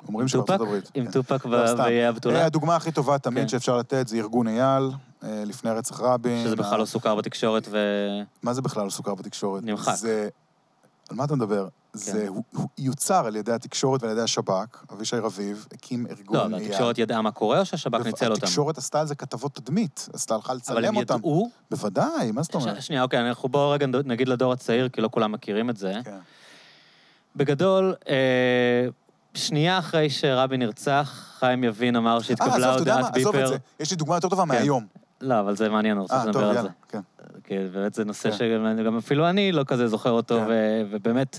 אומרים 0.09 0.29
שבארצות? 0.29 0.61
הברית. 0.61 0.91
עם 0.95 1.05
כן. 1.05 1.11
טופק 1.11 1.47
לא. 1.47 1.75
באיי 1.75 2.05
אה, 2.05 2.09
הבתולה? 2.09 2.47
הדוגמה 2.47 2.77
הכי 2.77 2.93
טובה 2.93 3.13
כן. 3.13 3.19
תמיד 3.19 3.49
שאפשר 3.49 3.77
לתת 3.77 4.09
זה 4.09 4.17
ארגון 4.17 4.49
אייל, 4.49 4.91
אה, 5.23 5.43
לפני 5.47 5.71
רצח 5.71 6.01
רבין. 6.01 6.45
שזה 6.45 6.57
בכלל 6.57 6.79
לא 6.79 6.85
סוכר 6.85 7.15
בתקשורת 7.15 7.69
ו... 7.71 7.79
מה 8.43 8.55
זה 8.55 8.63
בכלל 8.63 8.85
לא 8.85 8.91
סוכר 8.91 9.15
בתקשורת? 9.15 9.63
נמחק. 9.63 9.95
על 11.11 11.17
מה 11.17 11.25
אתה 11.25 11.35
מדבר? 11.35 11.69
זה 11.93 12.29
הוא, 12.29 12.45
הוא 12.55 12.69
יוצר 12.79 13.27
על 13.27 13.37
ידי 13.37 13.53
התקשורת 13.53 14.03
ועל 14.03 14.13
ידי 14.13 14.21
השב"כ. 14.21 14.85
אבישי 14.93 15.17
רביב 15.17 15.67
הקים 15.75 16.07
ארגון 16.11 16.37
לא. 16.37 16.57
אבל 16.57 16.65
התקשורת 16.67 16.99
ידעה 16.99 17.23
מה 17.23 17.31
קורה 17.31 17.61
או 17.61 17.65
שהשב"כ 17.65 18.07
ניצל 18.07 18.31
אותם? 18.33 18.45
התקשורת 18.45 18.79
עשתה 18.79 19.01
על 19.01 19.07
זה 19.07 19.15
כתבות 19.15 19.55
תדמית, 19.55 20.09
עשתה 20.13 20.35
הלכה 20.35 20.53
אבל 20.53 20.57
לצלם 20.57 20.85
הם 20.85 20.97
אותם. 20.97 21.19
ידעו... 21.19 21.51
בוודאי, 21.71 22.33
מה 22.33 22.43
זאת 22.43 22.55
אומרת? 22.55 22.83
שנייה, 22.83 23.03
אוקיי, 23.03 23.29
אנחנו 23.29 23.49
בואו 23.49 23.71
רגע 23.71 23.87
נגיד 24.05 24.29
לדור 24.29 24.53
הצעיר, 24.53 24.89
כי 24.89 25.01
לא 25.01 25.09
כולם 25.13 25.33
מכירים 25.33 25.71
את 25.71 25.77
זה. 25.77 25.95
כן. 26.05 26.19
בגדול, 27.37 27.95
אה, 28.09 28.87
שנייה 29.35 29.79
אחרי 29.79 30.11
שרבין 30.11 30.61
נרצח, 30.61 31.35
חיים 31.39 31.65
יבין 31.65 31.97
אמר 31.97 32.11
אה, 32.11 32.17
עזוב, 32.17 32.29
שהתקבלה 32.29 32.75
אתה 32.75 32.81
יודע 32.83 32.95
מה? 32.95 32.99
הודעת 33.01 33.17
עזוב 33.17 33.35
את 33.35 33.41
ביפר. 33.41 33.49
זה. 33.49 33.57
יש 33.81 33.91
לי 33.91 33.97
דוגמה 33.97 34.15
יותר 34.15 34.29
טובה 34.29 34.45
מהיום. 34.45 34.87
לא, 35.21 35.41
אבל 35.41 35.57
זה 35.57 35.69
מעניין, 35.69 35.93
אני 35.97 36.03
רוצה 36.03 36.15
אה, 36.21 36.25
לדבר 36.27 36.41
על 36.41 36.47
יאללה, 36.47 36.63
זה. 36.63 36.69
כן. 36.89 37.01
כי 37.45 37.55
באמת 37.73 37.95
זה 37.95 38.05
נושא 38.05 38.31
כן. 38.31 38.37
שגם 38.37 38.83
גם 38.87 38.97
אפילו 38.97 39.29
אני 39.29 39.53
לא 39.53 39.65
כזה 39.67 39.89
זוכר 39.89 40.11
אותו, 40.11 40.39
כן. 40.41 40.45
ו- 40.49 40.83
ובאמת, 40.91 41.39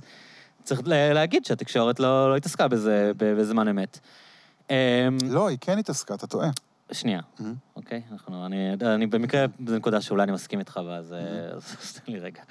צריך 0.63 0.81
לה- 0.85 1.13
להגיד 1.13 1.45
שהתקשורת 1.45 1.99
לא 1.99 2.29
לא 2.29 2.35
התעסקה 2.35 2.67
בזה 2.67 3.11
בזמן 3.17 3.67
אמת. 3.67 3.99
אמ, 4.69 4.75
לא, 5.29 5.47
היא 5.47 5.57
כן 5.61 5.77
התעסקה, 5.77 6.13
אתה 6.13 6.27
טועה. 6.27 6.49
שנייה, 6.91 7.19
Mhm. 7.39 7.43
אוקיי? 7.75 8.01
אנחנו, 8.11 8.45
אני, 8.45 8.73
אני 8.81 9.07
במקרה, 9.07 9.45
זו 9.67 9.75
נקודה 9.75 10.01
שאולי 10.01 10.23
אני 10.23 10.31
מסכים 10.31 10.59
איתך 10.59 10.77
בה, 10.85 10.95
אז 10.97 11.13
אה, 11.13 11.19
אז 11.55 11.93
תן 12.05 12.11
לי 12.11 12.19
רגע. 12.19 12.41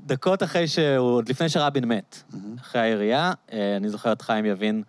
דקות 0.00 0.42
אחרי 0.42 0.68
שהוא, 0.68 1.06
עוד 1.08 1.28
לפני 1.28 1.48
שרבין 1.48 1.84
מת, 1.84 2.22
מהמם. 2.32 2.56
אחרי 2.60 2.80
הירייה, 2.80 3.32
אה, 3.52 3.76
אני 3.76 3.88
זוכר 3.88 4.12
את 4.12 4.22
חיים 4.22 4.44
יבין 4.44 4.82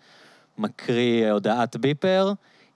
מקריא 0.58 1.32
הודעת 1.32 1.76
ביפר, 1.76 2.34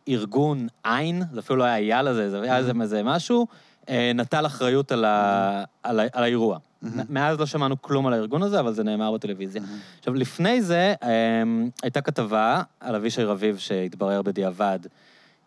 ארגון 0.07 0.67
עין, 0.83 1.23
זה 1.33 1.39
אפילו 1.39 1.59
לא 1.59 1.63
היה 1.63 1.77
אייל 1.77 2.07
הזה, 2.07 2.29
זה 2.29 2.41
היה 2.41 2.57
איזה 2.57 2.71
איזה 2.81 3.03
משהו, 3.03 3.47
אה, 3.89 4.11
נטל 4.15 4.45
אחריות 4.45 4.91
על, 4.91 5.05
ה, 5.05 5.63
על, 5.83 5.99
ה, 5.99 6.03
על 6.13 6.23
האירוע. 6.23 6.57
מהמם. 6.81 7.03
מאז 7.09 7.39
לא 7.39 7.45
שמענו 7.45 7.81
כלום 7.81 8.07
על 8.07 8.13
הארגון 8.13 8.43
הזה, 8.43 8.59
אבל 8.59 8.73
זה 8.73 8.83
נאמר 8.83 9.11
בטלוויזיה. 9.11 9.61
מהמם. 9.61 9.77
עכשיו, 9.99 10.13
לפני 10.13 10.61
זה, 10.61 10.93
אה, 11.03 11.09
הייתה 11.83 12.01
כתבה 12.01 12.61
על 12.79 12.95
אבישי 12.95 13.23
רביב 13.23 13.57
שהתברר 13.57 14.21
בדיעבד 14.21 14.79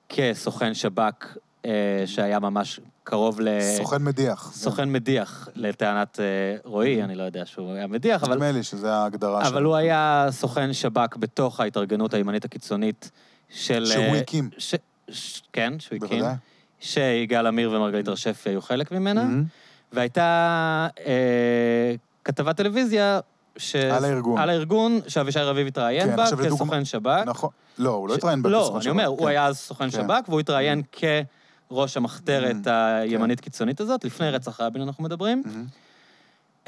כסוכן 0.08 0.74
שב"כ 0.74 1.36
אה, 1.64 2.02
שהיה 2.06 2.38
ממש 2.38 2.80
קרוב 3.04 3.40
ל... 3.40 3.48
סוכן 3.76 4.02
מדיח. 4.02 4.52
סוכן 4.54 4.92
מדיח, 4.92 5.48
לטענת 5.54 6.20
אה, 6.20 6.24
רועי, 6.64 7.02
אני 7.02 7.14
לא 7.14 7.22
יודע 7.22 7.46
שהוא 7.46 7.72
היה 7.72 7.86
מדיח, 7.86 8.22
אבל... 8.22 8.34
נדמה 8.34 8.52
לי 8.52 8.62
שזה 8.62 8.92
ההגדרה 8.92 9.48
אבל 9.48 9.64
הוא 9.64 9.76
היה 9.76 10.26
סוכן 10.30 10.72
שב"כ 10.72 11.16
בתוך 11.16 11.60
ההתארגנות 11.60 12.14
הימנית 12.14 12.44
הקיצונית 12.44 13.10
של... 13.50 13.86
שהוא 13.86 14.04
אה, 14.04 14.18
הקים. 14.18 14.50
ש... 14.58 14.74
ש... 15.10 15.42
כן, 15.52 15.72
שהוא 15.78 15.96
הקים. 15.96 16.18
בוודאי. 16.18 16.34
שיגאל 16.80 17.46
עמיר 17.46 17.70
ומרגלית 17.72 18.08
הרשף 18.08 18.42
היו 18.46 18.62
חלק 18.62 18.92
ממנה, 18.92 19.24
מהמם. 19.24 19.44
והייתה 19.92 20.88
אה, 21.06 21.94
כתבת 22.24 22.56
טלוויזיה 22.56 23.20
ש... 23.56 23.76
על 23.76 24.04
הארגון. 24.04 24.38
על 24.40 24.50
הארגון, 24.50 25.00
שאבישי 25.08 25.38
רביב 25.40 25.66
התראיין 25.66 26.06
כן, 26.10 26.16
בה 26.16 26.22
עכשיו 26.22 26.40
לדוגמה- 26.40 26.56
כסוכן 26.56 26.84
שב"כ. 26.84 27.22
נכון. 27.26 27.50
לא, 27.78 27.90
הוא 27.90 28.08
לא 28.08 28.14
ש- 28.14 28.18
התראיין 28.18 28.42
לא, 28.44 28.60
בסוכן 28.60 28.74
אני 28.76 28.82
שב"כ, 28.84 28.90
אומר, 28.90 29.06
הוא 29.06 29.18
כן. 29.18 29.26
היה 29.26 29.46
אז 29.46 29.58
סוכן 29.58 29.84
כן. 29.84 29.90
שב"כ, 29.90 30.28
והוא 30.28 30.40
התראיין 30.40 30.82
כראש 30.92 31.96
המחתרת 31.96 32.66
Mm, 32.66 32.70
הימנית-קיצונית 33.02 33.80
הזאת, 33.80 34.04
לפני 34.04 34.30
רצח 34.30 34.60
רבין 34.60 34.82
אנחנו 34.82 35.04
מדברים. 35.04 35.42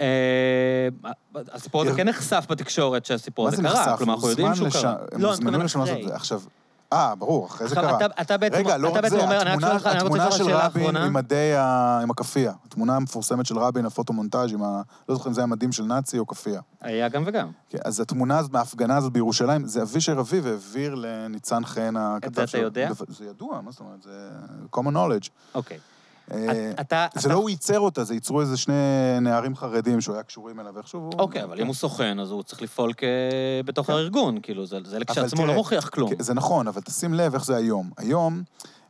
אה, 0.01 0.07
הסיפור 1.53 1.83
הזה 1.83 1.93
כן 1.97 2.09
נחשף 2.09 2.45
בתקשורת 2.49 3.07
שהסיפור 3.07 3.45
מה 3.45 3.49
הזה 3.49 3.57
זה 3.57 3.69
קרה, 3.69 3.81
נחשף? 3.81 3.97
כלומר, 3.99 4.15
אנחנו 4.15 4.29
יודעים 4.29 4.55
שהוא 4.55 4.69
קרה. 4.71 4.91
הם 4.91 4.97
לא, 5.13 5.17
אני 5.17 5.25
הוזמנו 5.25 5.51
מתכוון 5.51 5.65
לשם 5.65 5.81
לעשות 5.81 5.99
את. 6.03 6.09
זה. 6.09 6.15
עכשיו, 6.15 6.41
אה, 6.93 7.15
ברור, 7.15 7.47
אחרי 7.47 7.69
זה 7.69 7.75
קרה. 7.75 7.97
אתה- 7.97 8.23
אתה 8.23 8.37
בעצם 8.39 8.57
רגע, 8.57 8.77
לא 8.77 8.89
אתה 8.89 8.99
רק 8.99 9.09
זה, 9.09 9.17
אומר, 9.23 9.41
אני 9.43 9.51
רק 9.51 9.57
התמונה- 9.57 9.67
שואל 9.67 9.77
אותך, 9.77 9.87
אני 9.87 9.95
רוצה 9.95 10.07
התמונה 10.07 10.27
לשאול 10.29 10.39
של 10.39 10.45
שאלה 10.45 10.67
רבין 10.67 10.83
אחרונה. 10.83 11.05
עם 11.05 11.13
מדי 11.13 11.55
ה... 11.57 11.99
עם 12.03 12.11
הכאפיה. 12.11 12.53
התמונה 12.67 12.97
המפורסמת 12.97 13.47
של 13.47 13.59
רבין, 13.59 13.87
הפוטומונטאז' 13.87 14.53
עם 14.53 14.63
ה... 14.63 14.83
לא 15.09 15.15
זוכר 15.15 15.29
אם 15.29 15.35
זה 15.35 15.41
היה 15.41 15.47
מדים 15.47 15.73
של 15.73 15.83
נאצי 15.85 16.19
או 16.19 16.27
כאפיה. 16.27 16.61
היה 16.81 17.09
גם 17.09 17.23
וגם. 17.27 17.51
כן, 17.69 17.79
אז 17.85 18.01
התמונה 18.01 18.39
הזאת 18.39 18.53
מההפגנה 18.53 18.97
הזאת 18.97 19.13
בירושלים, 19.13 19.67
זה 19.67 19.83
אבישי 19.83 20.13
רביב 20.13 20.47
העביר 20.47 20.95
לניצן 20.95 21.65
חן 21.65 21.95
הכתב 21.97 22.31
אתה 22.33 22.47
שלו. 22.47 22.61
יודע? 22.61 22.89
בו- 22.93 23.05
זה 23.09 23.25
ידוע, 23.25 23.61
מה 23.61 23.71
זאת 23.71 23.81
אומרת? 23.81 24.03
זה 24.03 24.29
common 24.77 24.93
knowledge. 24.95 25.29
אוקיי. 25.55 25.79
אתה... 26.81 27.07
זה 27.15 27.29
לא 27.29 27.35
הוא 27.35 27.51
ייצר 27.51 27.81
אותה, 27.81 28.05
זה 28.05 28.15
ייצרו 28.15 28.41
איזה 28.41 28.57
שני 28.57 28.75
נערים 29.21 29.57
חרדים 29.57 30.01
שהוא 30.01 30.15
היה 30.15 30.23
קשורים 30.23 30.61
אליו 30.61 30.79
איכשהו. 30.79 31.11
אוקיי, 31.19 31.45
אבל 31.45 31.61
אם 31.61 31.67
הוא 31.67 31.75
סוכן, 31.75 32.21
אז 32.21 32.31
הוא 32.31 32.43
צריך 32.43 32.63
לפעול 32.63 32.93
בתוך 33.65 33.87
כן. 33.87 33.93
הארגון, 33.93 34.39
כאילו, 34.43 34.67
זה 34.67 34.79
כשלעצמו 35.11 35.47
לא 35.47 35.55
מוכיח 35.55 35.89
כלום. 35.89 36.11
כן, 36.11 36.23
זה 36.23 36.35
נכון, 36.35 36.69
אבל 36.69 36.81
תשים 36.83 37.15
לב 37.15 37.35
איך 37.35 37.45
זה 37.45 37.57
היום. 37.57 37.91
היום, 37.97 38.43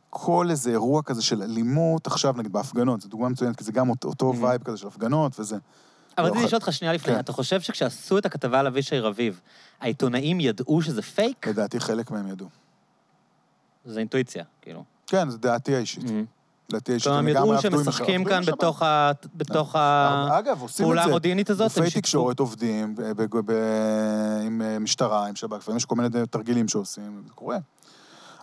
כל 0.09 0.47
איזה 0.49 0.69
אירוע 0.71 1.01
כזה 1.03 1.21
של 1.21 1.41
אלימות, 1.43 2.07
עכשיו 2.07 2.33
נגיד 2.37 2.53
בהפגנות, 2.53 3.01
זו 3.01 3.09
דוגמה 3.09 3.29
מצוינת, 3.29 3.55
כי 3.55 3.63
זה 3.63 3.71
גם 3.71 3.89
אותו- 3.89 4.07
אותו 4.07 4.33
Mhm. 4.33 4.43
vibe 4.43 4.63
כזה 4.63 4.77
של 4.77 4.87
הפגנות 4.87 5.39
וזה. 5.39 5.57
אבל 6.17 6.25
לא, 6.25 6.31
רציתי 6.31 6.45
לשאול 6.45 6.59
אותך 6.61 6.73
שנייה 6.73 6.93
לפני, 6.93 7.13
כן. 7.13 7.19
אתה 7.19 7.31
חושב 7.33 7.61
שכשעשו 7.61 8.17
את 8.17 8.25
הכתבה 8.25 8.59
על 8.59 8.67
אבישי 8.67 8.99
רביב, 8.99 9.39
העיתונאים 9.81 10.39
ידעו 10.39 10.81
שזה 10.81 11.01
פייק? 11.01 11.47
לדעתי 11.47 11.79
חלק 11.79 12.11
מהם 12.11 12.27
ידעו. 12.27 12.47
זה 13.85 13.99
אינטואיציה, 13.99 14.43
כאילו. 14.61 14.83
כן, 15.07 15.29
זו 15.29 15.37
דעתי 15.37 15.75
האישית. 15.75 16.03
Mhm. 16.03 16.42
דעתי 16.73 16.91
האישית. 16.91 17.07
כלומר, 17.07 17.19
הם 17.19 17.51
עם 17.51 17.61
שמשחקים 17.61 18.21
השב"כ. 18.21 18.29
כאן 18.29 18.45
בתוך 18.45 18.81
ה- 18.83 19.11
בתוך 19.35 19.75
השב"כ. 19.79 20.33
אגב, 20.33 20.61
עושים 20.61 20.85
את 20.85 20.89
הפעולה 20.89 21.03
זה. 21.03 21.09
המודיעינית 21.09 21.49
הזאת, 21.49 21.77
גופי. 21.77 21.91
תקשורת 22.01 22.39
עובדים 22.39 22.95
ב- 22.95 23.01
ב- 23.01 23.51
ב- 23.51 24.41
עם 24.45 24.61
אה, 24.61 24.79
משטרה, 24.79 25.27
עם 25.27 25.35
שב"כ, 25.35 25.53
לפעמים 25.57 25.77
יש 25.77 25.85
כל 25.85 25.95
מיני 25.95 26.09
תרגילים 26.29 26.67
שעושים, 26.67 27.21
זה 27.27 27.33
קורה. 27.33 27.57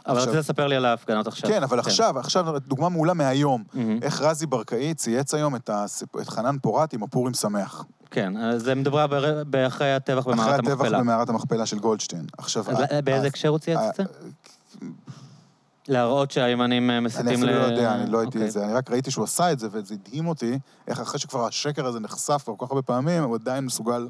אבל 0.07 0.19
רצית 0.20 0.35
לספר 0.35 0.66
לי 0.66 0.77
על 0.77 0.85
ההפגנות 0.85 1.27
עכשיו. 1.27 1.51
כן, 1.51 1.62
אבל 1.62 1.78
עכשיו, 1.78 2.19
עכשיו, 2.19 2.59
דוגמה 2.66 2.89
מעולה 2.89 3.15
מהיום. 3.15 3.65
איך 4.02 4.20
רזי 4.20 4.47
ברקאי 4.47 4.94
צייץ 4.94 5.35
היום 5.35 5.57
את 5.57 5.70
חנן 6.24 6.57
פורת 6.62 6.93
עם 6.93 7.02
הפורים 7.02 7.35
שמח. 7.35 7.85
כן, 8.11 8.36
אז 8.36 8.62
זה 8.62 8.74
מדבר 8.74 9.07
בר- 9.07 9.44
באחרי 9.44 9.94
הטבח 9.94 10.23
אחרי 10.23 10.32
במערת 10.32 10.59
הטבח 10.59 10.70
המכפלה. 10.70 10.98
במערת 10.98 11.28
המכפלה 11.28 11.66
של 11.66 11.78
גולדשטיין. 11.78 12.27
עכשיו... 12.39 12.65
אה, 12.93 13.02
באיזה 13.02 13.27
הקשר 13.27 13.48
הוא 13.48 13.59
צייץ 13.59 13.78
אה, 13.78 13.90
את 13.90 13.94
זה? 13.97 14.02
להראות 15.91 16.31
שהימנים 16.31 16.91
אה, 16.91 17.01
מסיתים 17.01 17.27
אני 17.27 17.37
ל... 17.37 17.45
אפילו 17.45 17.59
לא 17.59 17.65
יודע, 17.65 17.95
אני 17.95 18.11
לא 18.11 18.19
הייתי 18.21 18.39
אוקיי. 18.39 18.51
זה, 18.51 18.65
אני 18.65 18.73
רק 18.73 18.91
ראיתי 18.91 19.11
שהוא 19.11 19.25
עשה 19.25 19.53
את 19.53 19.59
זה, 19.59 19.69
וזה 19.73 19.95
הדהים 19.95 20.27
אותי, 20.29 20.59
איך 20.89 21.01
אחרי 21.01 21.19
שכבר 21.19 21.47
השקר 21.47 21.87
הזה 21.87 22.01
נחשף 22.01 22.43
כל 22.45 22.55
כך 22.59 22.71
הרבה 22.71 22.83
פעמים, 22.83 23.23
הוא 23.23 23.35
עדיין 23.35 23.65
מסוגל 23.65 24.09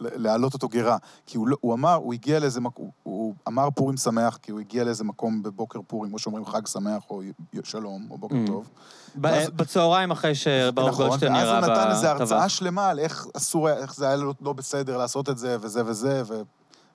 להעלות 0.00 0.54
אותו 0.54 0.68
גירה. 0.68 0.96
כי 1.26 1.38
הוא, 1.38 1.48
לא- 1.48 1.56
הוא 1.60 1.74
אמר, 1.74 1.94
הוא 1.94 2.14
הגיע 2.14 2.38
לאיזה 2.38 2.60
מקום, 2.60 2.90
הוא 3.02 3.34
אמר 3.48 3.68
פורים 3.70 3.96
שמח, 3.96 4.38
כי 4.42 4.52
הוא 4.52 4.60
הגיע 4.60 4.84
לאיזה 4.84 5.04
מקום 5.04 5.42
בבוקר 5.42 5.78
פורים, 5.86 6.10
כמו 6.10 6.18
שאומרים 6.18 6.46
חג 6.46 6.66
שמח, 6.66 7.02
או 7.10 7.22
שלום, 7.64 8.06
או 8.10 8.18
בוקר 8.18 8.34
Mm. 8.44 8.46
טוב. 8.46 8.68
ב- 9.14 9.24
ואז- 9.24 9.50
בצהריים 9.50 10.10
אחרי 10.10 10.34
שברוך 10.34 10.88
נכון, 10.88 11.06
גולדשטיין 11.06 11.32
ואז 11.32 11.42
ירה 11.46 11.58
הוא 11.58 11.66
נתן 11.66 11.90
איזו 11.90 12.00
בטבח. 12.08 12.20
הרצאה 12.20 12.48
שלמה 12.48 12.88
על 12.88 12.98
איך 12.98 13.26
אסור, 13.36 13.68
איך 13.68 13.94
זה 13.94 14.06
היה 14.06 14.16
לא, 14.16 14.34
לא 14.40 14.52
בסדר 14.52 14.96
לעשות 14.96 15.28
את 15.28 15.38
זה, 15.38 15.56
וזה 15.60 15.82
וזה, 15.86 16.22
ו... 16.26 16.42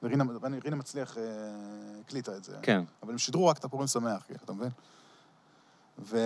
ורינה 0.04 0.24
ורינה 0.42 0.76
מצליח 0.76 1.18
אה, 1.18 1.24
הקליטה 2.06 2.38
את 2.38 2.44
זה. 2.44 2.58
כן. 2.62 2.84
אבל 3.04 3.12
הם 3.12 3.18
שידרו 3.18 3.48
רק 3.48 3.58
את 3.58 3.64
הפורים 3.64 3.88
שמח, 3.88 4.24
כאילו, 4.26 4.40
אתה 4.44 4.54
מבין? 4.54 4.70
ו... 6.00 6.18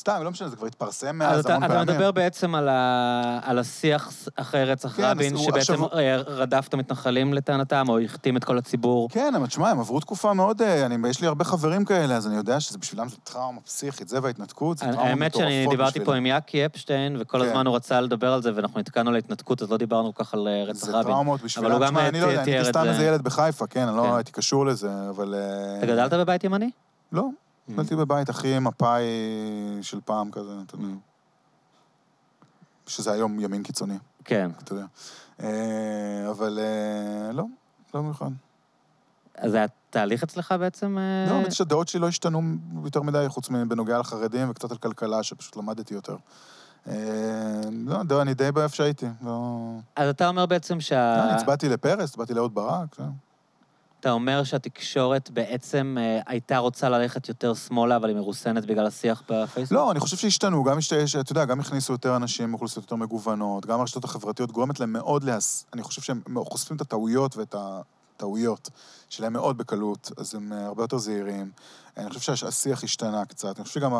סתם, 0.00 0.20
לא 0.24 0.30
משנה, 0.30 0.48
זה 0.48 0.56
כבר 0.56 0.66
התפרסם 0.66 1.06
אז 1.06 1.14
מאז 1.14 1.44
אתה, 1.44 1.54
המון 1.54 1.64
אתה 1.64 1.74
פעמים. 1.74 1.88
מדבר 1.90 2.12
בעצם 2.12 2.54
על, 2.54 2.68
ה, 2.68 3.38
על 3.42 3.58
השיח 3.58 4.12
אחרי 4.36 4.64
רצח 4.64 4.96
כן, 4.96 5.02
רבין, 5.04 5.38
שבעצם 5.38 5.84
עכשיו- 5.84 5.88
רדף 6.26 6.66
את 6.68 6.74
המתנחלים 6.74 7.34
לטענתם, 7.34 7.84
או 7.88 7.98
החתים 7.98 8.36
את 8.36 8.44
כל 8.44 8.58
הציבור. 8.58 9.08
כן, 9.10 9.34
אבל 9.34 9.46
תשמע, 9.46 9.70
הם 9.70 9.80
עברו 9.80 10.00
תקופה 10.00 10.34
מאוד... 10.34 10.62
אה, 10.62 10.86
אני, 10.86 11.08
יש 11.08 11.20
לי 11.20 11.26
הרבה 11.26 11.44
חברים 11.44 11.84
כאלה, 11.84 12.16
אז 12.16 12.26
אני 12.26 12.36
יודע 12.36 12.60
שזה 12.60 12.78
בשבילם 12.78 13.08
זה 13.08 13.16
טראומה 13.24 13.60
פסיכית, 13.60 14.08
זה 14.08 14.18
וההתנתקות, 14.22 14.78
זה 14.78 14.84
טראומה 14.84 15.02
האמת 15.02 15.34
שאני 15.34 15.46
מטורפות 15.62 15.70
דיברתי 15.78 15.98
פה 15.98 16.04
בשבילם. 16.04 16.16
עם 16.18 16.26
יאקי 16.26 16.66
אפשטיין, 16.66 17.16
וכל 17.20 17.38
כן. 17.42 17.48
הזמן 17.48 17.66
הוא 17.66 17.76
רצה 17.76 18.00
לדבר 18.00 18.32
על 18.32 18.42
זה, 18.42 18.50
ואנחנו 18.54 18.80
נתקענו 18.80 19.10
על 19.10 19.16
ההתנתקות, 19.16 19.62
אז 19.62 19.70
לא 19.70 19.76
דיברנו 19.76 20.14
כל 20.14 20.24
כך 20.24 20.34
על 20.34 20.48
אה, 20.48 20.64
רצח 20.64 20.86
זה 20.86 20.92
רבין. 20.92 21.02
טראומות 21.02 21.40
אבל 21.40 21.46
בשבילם. 21.46 21.72
הוא 21.72 21.80
גם 21.80 21.86
תשמע, 21.86 22.08
אני 22.08 22.20
לא 22.20 22.26
יודע, 22.26 22.36
אני 22.36 22.44
תיאר 22.44 22.56
הייתי 22.56 22.68
את 22.68 22.74
סתם 22.74 22.84
זה. 22.84 22.90
איזה 22.90 23.04
ילד 23.04 23.22
בחיפה, 23.22 23.66
כן, 23.66 23.88
אני. 23.88 23.96
לא 23.96 24.16
הייתי 24.16 24.32
קשור 24.32 24.66
לזה, 24.66 24.90
אבל... 25.10 25.34
אתה 25.78 25.86
גדלת 25.86 26.12
בבית 26.12 26.44
ימני? 26.44 26.70
לא, 27.12 27.28
גדלתי 27.72 27.96
בבית 27.96 28.28
הכי 28.28 28.58
מפאי 28.58 29.04
של 29.82 30.00
פעם 30.04 30.30
כזה, 30.30 30.52
אתה 30.66 30.74
יודע. 30.74 30.86
שזה 32.86 33.12
היום 33.12 33.40
ימין 33.40 33.62
קיצוני, 33.62 33.98
כן. 34.24 34.50
אתה 34.64 34.72
יודע. 34.72 34.84
אה, 35.42 36.30
אבל 36.30 36.58
אה, 36.58 37.32
לא, 37.32 37.44
לא 37.94 38.00
במיוחד. 38.00 38.30
אז 39.34 39.50
זה 39.50 39.56
היה 39.56 39.66
תהליך 39.90 40.22
אצלך 40.22 40.54
בעצם? 40.58 40.98
אה, 40.98 41.30
לא, 41.30 41.34
האמת 41.34 41.52
שהדעות 41.52 41.88
שלי 41.88 42.00
לא 42.00 42.08
השתנו 42.08 42.42
יותר 42.84 43.02
מדי, 43.02 43.24
חוץ 43.28 43.50
מבנוגע 43.50 43.98
לחרדים 43.98 44.50
וקצת 44.50 44.70
על 44.70 44.76
כלכלה, 44.76 45.22
שפשוט 45.22 45.56
למדתי 45.56 45.94
יותר. 45.94 46.16
אה, 46.88 46.94
לא, 48.10 48.22
אני 48.22 48.34
די 48.34 48.52
באיפה 48.52 48.76
שהייתי. 48.76 49.06
לא... 49.22 49.58
אז 49.96 50.08
אתה 50.08 50.28
אומר 50.28 50.46
בעצם 50.46 50.80
שה... 50.80 51.24
אני 51.24 51.32
הצבעתי 51.32 51.68
לפרס, 51.68 52.10
הצבעתי 52.10 52.34
לאהוד 52.34 52.54
ברק, 52.54 52.96
זהו. 52.96 53.29
אתה 54.00 54.10
אומר 54.10 54.44
שהתקשורת 54.44 55.30
בעצם 55.30 55.96
אה, 56.00 56.20
הייתה 56.26 56.58
רוצה 56.58 56.88
ללכת 56.88 57.28
יותר 57.28 57.54
שמאלה, 57.54 57.96
אבל 57.96 58.08
היא 58.08 58.16
מרוסנת 58.16 58.66
בגלל 58.66 58.86
השיח 58.86 59.22
בפייסבוק? 59.30 59.72
לא, 59.78 59.90
אני 59.90 60.00
חושב 60.00 60.16
שהשתנו, 60.16 60.64
גם, 60.64 60.78
השת... 60.78 61.20
אתה 61.20 61.32
יודע, 61.32 61.44
גם 61.44 61.60
הכניסו 61.60 61.92
יותר 61.92 62.16
אנשים 62.16 62.50
מאוכלוסיות 62.50 62.84
יותר 62.84 62.96
מגוונות, 62.96 63.66
גם 63.66 63.80
הרשתות 63.80 64.04
החברתיות 64.04 64.52
גורמת 64.52 64.80
להם 64.80 64.92
מאוד 64.92 65.24
להס... 65.24 65.66
אני 65.72 65.82
חושב 65.82 66.02
שהם 66.02 66.22
חושפים 66.44 66.76
את 66.76 66.80
הטעויות 66.80 67.36
ואת 67.36 67.54
הטעויות 68.20 68.70
שלהם 69.08 69.32
מאוד 69.32 69.58
בקלות, 69.58 70.10
אז 70.16 70.34
הם 70.34 70.52
אה, 70.52 70.66
הרבה 70.66 70.82
יותר 70.82 70.98
זהירים. 70.98 71.50
אני 71.96 72.10
חושב 72.10 72.34
שהשיח 72.34 72.84
השתנה 72.84 73.24
קצת, 73.24 73.56
אני 73.56 73.64
חושב 73.64 73.80
שגם 73.80 73.92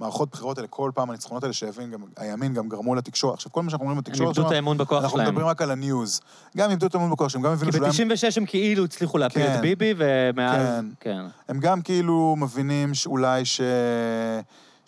המערכות 0.00 0.30
בחירות 0.30 0.58
האלה, 0.58 0.68
כל 0.68 0.90
פעם 0.94 1.10
הניצחונות 1.10 1.42
האלה 1.42 1.52
שהבין, 1.52 1.90
גם 1.90 2.00
הימין 2.16 2.54
גם 2.54 2.68
גרמו 2.68 2.94
לתקשורת. 2.94 3.34
עכשיו, 3.34 3.52
כל 3.52 3.62
מה 3.62 3.70
שאנחנו 3.70 3.84
אומרים 3.84 3.98
הם 3.98 4.02
בתקשורת 4.04 4.36
איבדו 4.36 4.48
את 4.48 4.52
האמון 4.52 4.78
בכוח 4.78 5.02
אנחנו 5.02 5.16
שלהם. 5.16 5.28
מדברים 5.28 5.46
רק 5.46 5.62
על 5.62 5.70
הניוז. 5.70 6.20
גם 6.56 6.70
איבדו 6.70 6.86
את 6.86 6.94
האמון 6.94 7.10
בכוח 7.10 7.28
שלהם, 7.28 7.44
גם 7.44 7.52
הבינו 7.52 7.72
כי 7.72 7.78
שאולי... 7.78 8.02
הם- 8.02 8.08
ב-96 8.08 8.36
הם 8.36 8.46
כאילו 8.46 8.84
הצליחו 8.84 9.18
להפיל 9.18 9.46
כן. 9.46 9.54
את 9.54 9.60
ביבי, 9.60 9.94
ומאז... 9.96 10.66
כן. 10.66 10.84
כן. 11.00 11.22
הם 11.48 11.60
גם 11.60 11.82
כאילו 11.82 12.36
מבינים 12.38 12.94
שאולי 12.94 13.44
ש... 13.44 13.60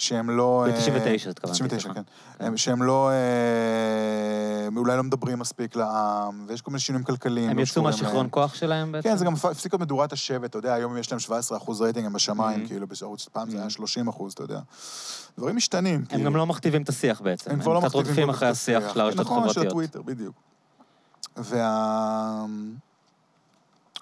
שהם 0.03 0.31
לא... 0.31 0.67
אה, 0.69 0.73
ב-99 0.73 1.31
התכוונתי, 1.31 1.59
99, 1.59 1.79
סליחה. 1.81 1.95
כן. 1.95 2.03
כן. 2.39 2.45
הם- 2.45 2.57
שהם 2.57 2.83
לא... 2.83 3.11
אה, 3.11 3.17
אולי 4.77 4.97
לא 4.97 5.03
מדברים 5.03 5.39
מספיק 5.39 5.77
לעם, 5.77 6.45
ויש 6.49 6.61
כל 6.63 6.71
מיני 6.71 6.81
שינויים 6.81 7.05
כלכליים. 7.05 7.51
הם 7.51 7.57
לא 7.57 7.63
יצאו 7.63 7.83
מהשיכרון. 7.83 8.27
כוח 8.31 8.55
שלהם 8.55 8.93
בעצם? 8.93 9.09
כן, 9.09 9.17
זה 9.17 9.25
גם 9.25 9.33
הפסיק 9.35 9.73
להיות 9.73 9.81
מדורת 9.81 10.13
השבט, 10.13 10.51
אתה 10.51 10.59
יודע, 10.59 10.75
היום 10.75 10.97
יש 10.99 11.11
להם 11.13 11.19
17 11.21 11.59
אחוז 11.59 11.81
רייטינג, 11.83 12.07
הם 12.07 12.13
בשמיים, 12.13 12.65
Mhm. 12.65 12.69
כאילו, 12.69 12.87
בערוץ 12.87 13.29
פעם 13.29 13.51
זה 13.51 13.57
Mhm. 13.57 13.61
היה 13.61 13.71
30 13.71 14.09
אחוז, 14.09 14.33
אתה 14.33 14.43
יודע. 14.43 14.61
דברים 15.39 15.57
משתנים, 15.57 15.95
הם 15.95 16.05
כאילו. 16.05 16.25
גם 16.25 16.37
לא 16.37 16.47
מכתיבים 16.47 16.83
את 16.83 16.89
השיח 16.89 17.21
בעצם. 17.21 17.51
הם 17.51 17.61
כבר 17.61 17.73
לא 17.73 17.79
קצת 17.79 17.87
מכתיבים 17.87 18.07
רודפים 18.07 18.27
כל 18.27 18.31
אחרי 18.33 18.49
כך 18.49 18.53
את 18.53 18.57
השיח 18.57 18.95
של 18.95 19.01
הרשתות 19.01 19.27
נכון, 19.27 19.39
של 19.43 19.49
החברתיות. 19.49 19.67
הטוויטר, 19.67 20.03
בדיוק. 20.03 20.35
וה... 21.37 22.45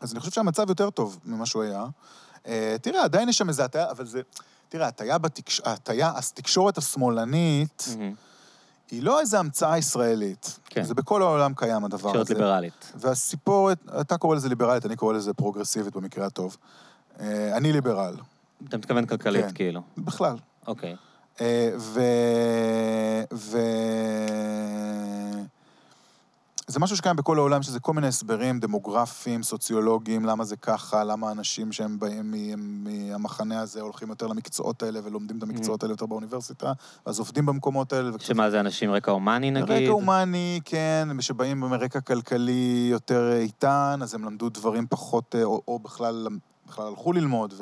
אז 0.01 0.12
אני 0.12 0.20
חושב 0.20 0.32
שהמצב 0.32 0.68
יותר 0.68 0.90
טוב 0.90 1.18
ממה 1.24 1.47
שהוא 1.47 1.62
היה. 1.62 1.85
אה, 2.47 2.77
תראה, 2.82 3.05
עדיין 3.05 3.28
יש 3.28 3.39
שם 3.39 3.48
איזה 3.48 3.64
הטיה, 3.64 3.90
אבל 3.90 4.06
זה... 4.06 4.20
תראה, 4.70 4.86
הטיה 4.86 5.18
בתקשורת, 5.18 5.68
הטיה, 5.68 6.12
התקשורת 6.16 6.78
השמאלנית. 6.78 7.88
היא 8.90 9.02
לא 9.02 9.20
איזו 9.20 9.36
המצאה 9.38 9.78
ישראלית. 9.78 10.59
כן. 10.66 10.82
זה 10.82 10.94
בכל 10.94 11.22
העולם 11.22 11.55
קיים, 11.55 11.84
הדבר 11.84 12.10
הזה. 12.10 12.18
תקשורת 12.18 12.30
ליברלית. 12.30 12.92
והסיפורת, 12.94 13.78
אתה 14.01 14.18
קורא 14.18 14.36
לזה 14.36 14.48
ליברלית, 14.48 14.86
אני 14.86 14.97
קורא 14.97 15.14
לזה 15.14 15.34
פרוגרסיבית 15.34 15.97
במקרה 15.97 16.26
הטוב. 16.26 16.56
אה, 17.20 17.56
אני 17.56 17.72
ליברל, 17.72 18.14
אתה 18.68 18.78
מתכוון 18.78 19.06
כלכלית, 19.06 19.44
כן. 19.44 19.55
כאילו. 19.55 19.80
בכלל. 19.98 20.36
אוקיי. 20.66 20.97
אה, 21.40 21.70
ו... 21.78 22.01
ו... 23.32 23.59
זה 26.70 26.78
משהו 26.80 26.97
שקיים 26.97 27.16
בכל 27.16 27.38
העולם, 27.38 27.62
שזה 27.62 27.80
כל 27.80 27.92
מיני 27.92 28.06
הסברים 28.06 28.60
דמוגרפיים, 28.60 29.42
סוציולוגיים, 29.42 30.24
למה 30.24 30.44
זה 30.44 30.56
ככה, 30.56 31.05
למה 31.05 31.30
אנשים 31.32 31.72
שהם 31.72 31.98
באים 31.98 32.34
מהמחנה 32.84 33.60
הזה 33.60 33.80
הולכים 33.80 34.09
יותר 34.09 34.26
למקצועות 34.26 34.82
האלה 34.82 35.01
ולומדים 35.05 35.38
את 35.38 35.42
המקצועות 35.42 35.82
האלה 35.82 35.92
יותר 35.92 36.06
באוניברסיטה, 36.06 36.72
ואז 37.06 37.18
עובדים 37.18 37.47
במקומות 37.47 37.92
האלה. 37.92 38.10
וקצת- 38.14 38.26
שמה 38.26 38.51
זה 38.51 38.60
אנשים 38.60 38.90
רקע 38.90 39.10
הומני 39.10 39.51
נגיד? 39.51 39.70
רקע 39.70 39.90
הומני, 39.90 40.60
כן, 40.64 41.09
שבאים 41.20 41.60
מרקע 41.60 42.01
כלכלי 42.01 42.88
יותר 42.90 43.32
איתן, 43.32 43.98
אז 44.02 44.14
הם 44.14 44.24
למדו 44.24 44.48
דברים 44.48 44.86
פחות, 44.90 45.34
אה, 45.38 45.44
או, 45.44 45.62
או 45.68 45.78
בכלל, 45.78 46.28
בכלל 46.68 46.86
הלכו 46.86 47.12
ללמוד, 47.12 47.55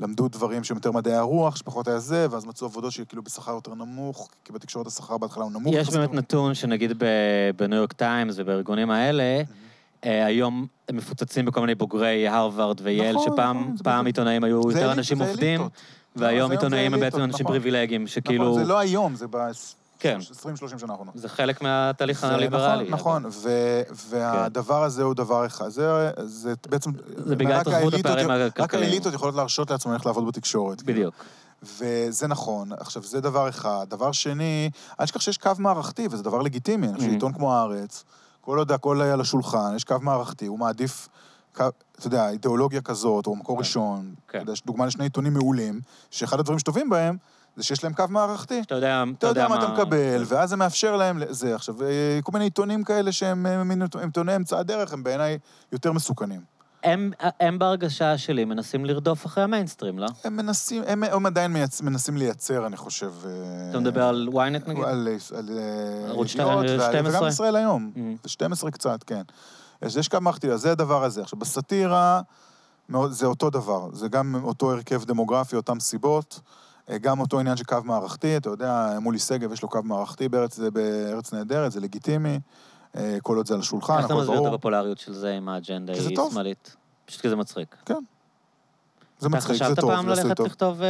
ולמדו 0.00 0.28
דברים 0.28 0.64
שהם 0.64 0.76
יותר 0.76 0.92
מדעי 0.92 1.14
הרוח, 1.14 1.56
שפחות 1.56 1.88
היה 1.88 1.98
זה, 1.98 2.26
ואז 2.30 2.44
מצאו 2.44 2.66
עבודות 2.66 2.92
שכאילו 2.92 3.22
בשכר 3.22 3.52
יותר 3.52 3.74
נמוך, 3.74 4.28
כי 4.44 4.52
בתקשורת 4.52 4.86
השכר 4.86 5.18
בהתחלה 5.18 5.44
הוא 5.44 5.52
נמוך. 5.52 5.74
יש 5.76 5.90
באמת 5.90 6.14
נתון 6.14 6.54
שנגיד 6.54 7.02
בניו 7.56 7.78
יורק 7.78 7.92
טיימס 7.92 8.34
ובארגונים 8.38 8.90
האלה, 8.90 9.42
אה, 10.04 10.26
היום 10.26 10.66
הם 10.88 10.96
מפוצצים 10.96 11.44
בכל 11.44 11.60
מיני 11.60 11.74
בוגרי 11.74 12.28
הרווארד 12.28 12.80
וייל, 12.82 13.16
נכון, 13.16 13.32
שפעם 13.32 13.74
נכון. 13.80 14.06
עיתונאים 14.06 14.44
היו 14.44 14.70
יותר 14.70 14.92
אנשים 14.92 15.22
עובדים. 15.22 15.60
והיום 16.16 16.50
עיתונאים 16.50 16.94
הם 16.94 17.00
בעצם 17.00 17.20
אנשים 17.20 17.44
נכון. 17.44 17.46
פריבילגיים, 17.46 18.06
שכאילו... 18.06 18.44
נכון, 18.44 18.64
זה 18.64 18.68
לא 18.68 18.78
היום, 18.78 19.14
זה 19.14 19.26
כן. 20.00 20.18
ב-20-30 20.18 20.78
שנה 20.78 20.92
האחרונות. 20.92 21.14
זה 21.18 21.28
חלק 21.28 21.62
מהתהליך 21.62 22.20
זה 22.20 22.26
הליברלי. 22.26 22.90
נכון, 22.90 23.22
נכון, 23.22 23.42
ו- 23.42 23.82
והדבר 23.94 24.84
הזה 24.84 25.02
הוא 25.02 25.14
דבר 25.14 25.46
אחד. 25.46 25.68
זה, 25.68 26.10
זה 26.24 26.54
בעצם... 26.68 26.90
זה 27.16 27.36
בגלל 27.36 27.52
רק 27.60 27.66
האליטות- 27.66 27.94
הפערים 28.00 28.30
רק 28.30 28.40
הכלכליים. 28.52 28.86
האליטות 28.88 29.14
יכולות 29.14 29.34
להרשות 29.34 29.70
לעצמן 29.70 29.94
איך 29.94 30.06
לעבוד 30.06 30.26
בתקשורת. 30.26 30.80
כאילו. 30.82 30.92
בדיוק. 30.98 31.14
וזה 31.62 32.26
נכון. 32.26 32.72
עכשיו, 32.72 33.02
זה 33.02 33.20
דבר 33.20 33.48
אחד. 33.48 33.86
דבר 33.88 34.12
שני, 34.12 34.70
אל 35.00 35.04
תשכח 35.04 35.20
שיש 35.20 35.38
קו 35.38 35.50
מערכתי, 35.58 36.08
וזה 36.10 36.22
דבר 36.22 36.38
לגיטימי. 36.42 36.86
אני 36.86 36.94
חושב 36.94 37.06
Mhm. 37.06 37.10
שעיתון 37.10 37.32
כמו 37.32 37.54
הארץ, 37.54 38.04
כל 38.40 38.58
עוד 38.58 38.72
הכל 38.72 39.00
על 39.00 39.20
השולחן, 39.20 39.72
יש 39.76 39.84
קו 39.84 39.94
מערכתי, 40.00 40.46
הוא 40.46 40.58
מעדיף, 40.58 41.08
אתה 41.52 41.68
יודע, 42.04 42.30
אידיאולוגיה 42.30 42.80
כזאת, 42.80 43.26
או 43.26 43.36
מקור 43.36 43.56
כן. 43.56 43.60
ראשון. 43.60 44.14
כן. 44.28 44.38
אתה 44.38 44.42
יודע, 44.42 44.52
יש 44.52 44.62
דוגמה 44.66 44.86
לשני 44.86 45.04
עיתונים 45.04 45.32
מעולים, 45.34 45.80
שאחד 46.10 46.40
הדברים 46.40 46.58
שטובים 46.58 46.90
בהם, 46.90 47.16
זה 47.60 47.64
שיש 47.66 47.84
להם 47.84 47.92
קו 47.92 48.04
מערכתי. 48.08 48.60
אתה 48.60 48.74
יודע, 48.74 49.04
אתה 49.18 49.26
יודע 49.26 49.48
מה 49.48 49.56
אתה 49.58 49.68
מקבל, 49.68 50.22
ואז 50.26 50.50
זה 50.50 50.56
מאפשר 50.56 50.96
להם 50.96 51.22
זה. 51.28 51.54
עכשיו, 51.54 51.82
אה, 51.82 52.18
כל 52.22 52.32
מיני 52.32 52.44
עיתונים 52.44 52.84
כאלה 52.84 53.12
שהם 53.12 53.46
אה, 53.46 53.64
מין 53.64 53.82
עיתוני 54.02 54.36
אמצע 54.36 54.58
הדרך, 54.58 54.92
הם 54.92 55.02
בעיניי 55.02 55.38
יותר 55.72 55.92
מסוכנים. 55.92 56.40
הם, 56.84 57.10
הם 57.40 57.58
בהרגשה 57.58 58.18
שלי 58.18 58.44
מנסים 58.44 58.84
לרדוף 58.84 59.26
אחרי 59.26 59.44
המיינסטרים, 59.44 59.98
לא? 59.98 60.06
הם 60.24 60.36
מנסים, 60.36 60.82
הם, 60.86 61.04
הם 61.04 61.26
עדיין 61.26 61.52
מייצ, 61.52 61.80
מנסים 61.80 62.16
לייצר, 62.16 62.66
אני 62.66 62.76
חושב... 62.76 63.12
אה, 63.26 63.70
אתה 63.70 63.78
מדבר 63.78 64.02
על 64.04 64.28
ynet 64.32 64.68
נגיד? 64.70 64.84
על, 64.84 65.08
על 65.38 65.48
ערוץ 66.08 66.34
ידיעות, 66.34 66.64
שתי- 66.68 66.78
ועל- 66.78 66.92
12? 66.92 67.20
וגם 67.20 67.28
ישראל 67.28 67.56
היום. 67.56 67.90
Mhm. 67.94 67.98
ו-12 68.44 68.70
קצת, 68.70 69.02
כן. 69.02 69.22
אז 69.80 69.96
יש 69.96 70.08
כמה 70.08 70.30
אז 70.52 70.60
זה 70.60 70.72
הדבר 70.72 71.04
הזה. 71.04 71.22
עכשיו, 71.22 71.38
בסאטירה, 71.38 72.20
זה 73.10 73.26
אותו 73.26 73.50
דבר. 73.50 73.88
זה 73.92 74.08
גם 74.08 74.40
אותו 74.44 74.72
הרכב 74.72 75.04
דמוגרפי, 75.04 75.56
אותן 75.56 75.80
סיבות. 75.80 76.40
אה, 76.90 76.98
גם 76.98 77.20
אותו 77.20 77.40
עניין 77.40 77.56
של 77.56 77.64
קו 77.64 77.76
מערכתי, 77.84 78.36
אתה 78.36 78.50
יודע, 78.50 78.98
מולי 79.00 79.18
שגב 79.18 79.52
יש 79.52 79.62
לו 79.62 79.68
קו 79.68 79.78
מערכתי 79.84 80.28
בארץ, 80.28 80.56
זה 80.56 80.70
בארץ 80.70 81.34
נהדרת, 81.34 81.72
זה 81.72 81.80
לגיטימי. 81.80 82.40
אה, 82.96 83.18
כל 83.22 83.36
עוד 83.36 83.46
זה 83.46 83.54
על 83.54 83.60
השולחן, 83.60 83.96
איך 83.96 84.06
אתה 84.06 84.14
הכל 84.14 84.22
מסביר 84.22 84.36
את 84.36 84.42
ברור. 84.42 84.54
הפופולריות 84.54 84.98
של 84.98 85.12
זה 85.12 85.32
עם 85.32 85.48
האג'נדה 85.48 85.94
זה 85.94 86.08
היא 86.08 86.16
טוב. 86.16 86.32
שמאלית? 86.32 86.76
פשוט 87.04 87.20
כי 87.20 87.28
זה 87.28 87.36
מצחיק. 87.36 87.76
זה 89.18 89.28
מצחיק, 89.28 89.56
זה 89.56 89.64
טוב, 89.64 89.72
אתה 89.72 89.82
חשבת 89.82 89.84
פעם 89.84 90.04
זה 90.04 90.10
עושה 90.10 90.22
ללכת 90.22 90.36
טוב. 90.36 90.46
לכתוב, 90.46 90.82
אה, 90.82 90.88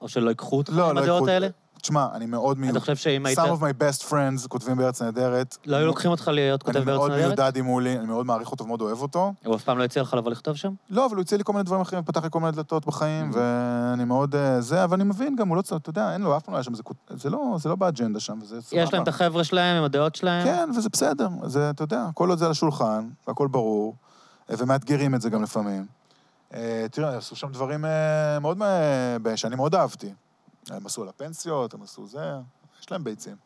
או 0.00 0.08
שלא 0.08 0.28
ייקחו 0.28 0.56
אותך 0.56 0.72
לא, 0.72 0.90
עם 0.90 0.96
לא 0.96 1.02
הדעות 1.02 1.28
האלה? 1.28 1.48
תשמע, 1.80 2.06
אני 2.14 2.26
מאוד 2.26 2.58
מיוחד. 2.58 2.70
אתה 2.76 2.80
חושב 2.80 2.96
שאם 2.96 3.26
היית... 3.26 3.38
Some 3.38 3.42
of 3.42 3.60
my 3.60 3.82
best 3.82 4.10
friends 4.10 4.48
כותבים 4.48 4.76
בארץ 4.76 5.02
נהדרת. 5.02 5.56
לא 5.66 5.76
היו 5.76 5.86
לוקחים 5.86 6.10
אותך 6.10 6.28
להיות 6.28 6.62
כותב 6.62 6.76
אני 6.76 6.84
בארץ 6.84 6.98
מאוד 6.98 7.10
נהדרת? 7.10 7.38
מיודד 7.38 7.56
עם 7.56 7.64
מולי, 7.64 7.98
אני 7.98 8.06
מאוד 8.06 8.26
מעריך 8.26 8.50
אותו 8.50 8.64
ומאוד 8.64 8.80
אוהב 8.80 9.02
אותו. 9.02 9.32
הוא 9.44 9.54
אף 9.56 9.64
פעם 9.64 9.78
לא 9.78 9.84
הציע 9.84 10.02
לך 10.02 10.14
לבוא 10.14 10.30
לכתוב 10.30 10.56
שם? 10.56 10.72
לא, 10.90 11.06
אבל 11.06 11.14
הוא 11.16 11.22
הציע 11.22 11.38
לי 11.38 11.44
כל 11.44 11.52
מיני 11.52 11.62
דברים 11.62 11.80
אחרים, 11.80 12.02
פתח 12.04 12.24
לי 12.24 12.30
כל 12.30 12.40
מיני 12.40 12.52
דלתות 12.52 12.86
בחיים, 12.86 13.30
Mhm. 13.30 13.36
ואני 13.36 14.04
מאוד... 14.04 14.34
אה, 14.34 14.60
זה, 14.60 14.84
אבל 14.84 14.94
אני 14.94 15.04
מבין 15.04 15.36
גם, 15.36 15.48
הוא 15.48 15.56
לא 15.56 15.62
צריך, 15.62 15.80
אתה 15.82 15.90
יודע, 15.90 16.12
אין 16.12 16.22
לו, 16.22 16.36
אף 16.36 16.42
פעם 16.42 16.52
לא 16.52 16.58
היה 16.58 16.64
שם, 16.64 16.72
זה, 17.16 17.30
לא, 17.30 17.56
זה 17.58 17.68
לא 17.68 17.76
באג'נדה 17.76 18.20
שם, 18.20 18.38
וזה 18.42 18.62
סבבה. 18.62 18.82
יש 18.82 18.92
להם 18.94 19.02
את 19.02 19.08
החבר'ה 19.08 19.44
שלהם 19.44 19.76
עם 19.76 19.84
הדעות 19.84 20.14
שלהם? 20.14 20.44
כן, 20.44 20.70
וזה 20.76 20.88
בסדר, 20.92 21.28
זה, 21.44 21.70
אתה 21.70 21.82
יודע, 21.82 22.06
כל 22.14 22.28
עוד 22.30 22.38
זה 22.38 22.44
על 22.44 22.50
השולחן, 22.50 23.08
והכל 23.28 23.48
ברור, 23.48 23.96
אה, 24.50 24.54
ומאתגרים 24.58 25.14
את 25.14 25.20
זה 25.20 25.30
גם 25.30 25.42
לפעמים. 25.42 25.86
אה, 26.54 26.86
תראה, 26.90 27.16
עשו 27.16 27.36
שם 27.36 27.48
דברים 27.52 27.84
מאוד, 28.40 28.58
שאני 29.36 29.56
מאוד 29.56 29.74
אהבתי. 29.74 30.12
הם 30.68 30.86
עשו 30.86 31.02
על 31.02 31.08
הפנסיות, 31.08 31.74
הם 31.74 31.82
עשו 31.82 32.06
זה, 32.06 32.34
יש 32.80 32.90
להם 32.90 33.04
ביצים. 33.04 33.36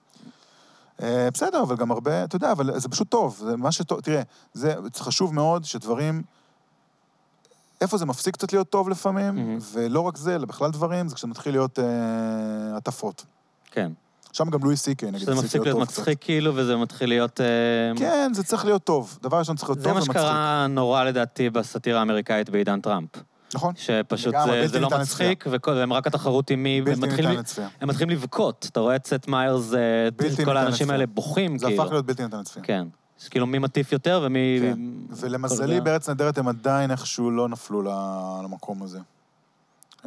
אה, 1.02 1.28
בסדר, 1.34 1.62
אבל 1.62 1.76
גם 1.76 1.90
הרבה, 1.90 2.24
אתה 2.24 2.36
יודע, 2.36 2.52
אבל 2.52 2.80
זה 2.80 2.88
פשוט 2.88 3.08
טוב, 3.08 3.40
זה 3.44 3.56
מה 3.56 3.72
שטוב, 3.72 4.00
תראה, 4.00 4.22
זה 4.52 4.74
חשוב 4.96 5.34
מאוד 5.34 5.64
שדברים, 5.64 6.22
איפה 7.80 7.96
זה 7.96 8.06
מפסיק 8.06 8.34
קצת 8.34 8.52
להיות 8.52 8.70
טוב 8.70 8.88
לפעמים, 8.88 9.34
מהמם. 9.34 9.58
ולא 9.72 10.00
רק 10.00 10.16
זה, 10.16 10.34
אלא 10.34 10.46
בכלל 10.46 10.70
דברים, 10.70 11.08
זה 11.08 11.14
כשמתחיל 11.14 11.54
להיות 11.54 11.78
אה, 11.78 12.76
הטפות. 12.76 13.24
כן. 13.70 13.92
שם 14.32 14.50
גם 14.50 14.64
לואי 14.64 14.76
סי 14.76 14.94
קיי, 14.94 15.08
נגיד, 15.08 15.20
שזה 15.20 15.32
הפסיק 15.32 15.44
מפסיק 15.44 15.62
להיות 15.62 15.78
טוב 15.78 15.84
קצת. 15.84 15.98
מצחיק 15.98 16.18
כאילו, 16.20 16.52
וזה 16.56 16.76
מתחיל 16.76 17.08
להיות... 17.08 17.40
אה, 17.40 17.46
כן, 17.96 18.32
זה 18.34 18.44
צריך 18.44 18.64
להיות 18.64 18.84
טוב. 18.84 19.18
דבר 19.22 19.38
ראשון 19.38 19.56
צריך 19.56 19.68
להיות 19.68 19.78
זה 19.78 19.84
טוב 19.84 19.92
מה 19.92 19.98
ומצחיק. 19.98 20.16
שקרה 20.16 20.66
נורא 20.66 21.04
לדעתי 21.04 21.50
בסאטירה 21.50 21.98
האמריקאית 21.98 22.50
בעידן 22.50 22.80
טראמפ. 22.80 23.10
נכון? 23.54 23.74
שפשוט 23.76 24.26
לגמרי, 24.34 24.62
זה- 24.68 24.72
זה 24.72 24.80
לא 24.80 24.90
מצחיק, 25.00 25.44
והם 25.66 25.92
רק 25.92 26.06
התחרות 26.06 26.50
עם 26.50 26.62
מי... 26.62 26.82
בלתי 26.82 27.00
ניתן 27.06 27.34
לצפייה. 27.36 27.68
הם 27.80 27.88
מתחילים 27.88 28.10
לבכות. 28.16 28.66
אתה 28.70 28.80
רואה 28.80 28.96
את 28.96 29.06
סט 29.06 29.28
מיירס, 29.28 29.74
אה, 29.74 30.08
כל 30.44 30.56
האנשים. 30.56 30.90
האלה 30.90 31.06
בוכים, 31.06 31.58
זה 31.58 31.66
כאילו. 31.66 31.82
הפך 31.82 31.92
להיות 31.92 32.06
בלתי 32.06 32.22
ניתן 32.22 32.40
לצפייה. 32.40 32.64
כן. 32.64 32.86
אז 33.22 33.28
כאילו 33.28 33.46
מי 33.46 33.58
מטיף 33.58 33.92
יותר 33.92 34.20
ומי... 34.26 34.58
כן. 34.62 34.78
ולמזלי, 35.10 35.74
זה. 35.74 35.80
בארץ 35.80 36.08
נהדרת 36.08 36.38
הם 36.38 36.48
עדיין 36.48 36.90
איכשהו 36.90 37.30
לא 37.30 37.48
נפלו 37.48 37.82
למקום 38.42 38.82
הזה. 38.82 38.98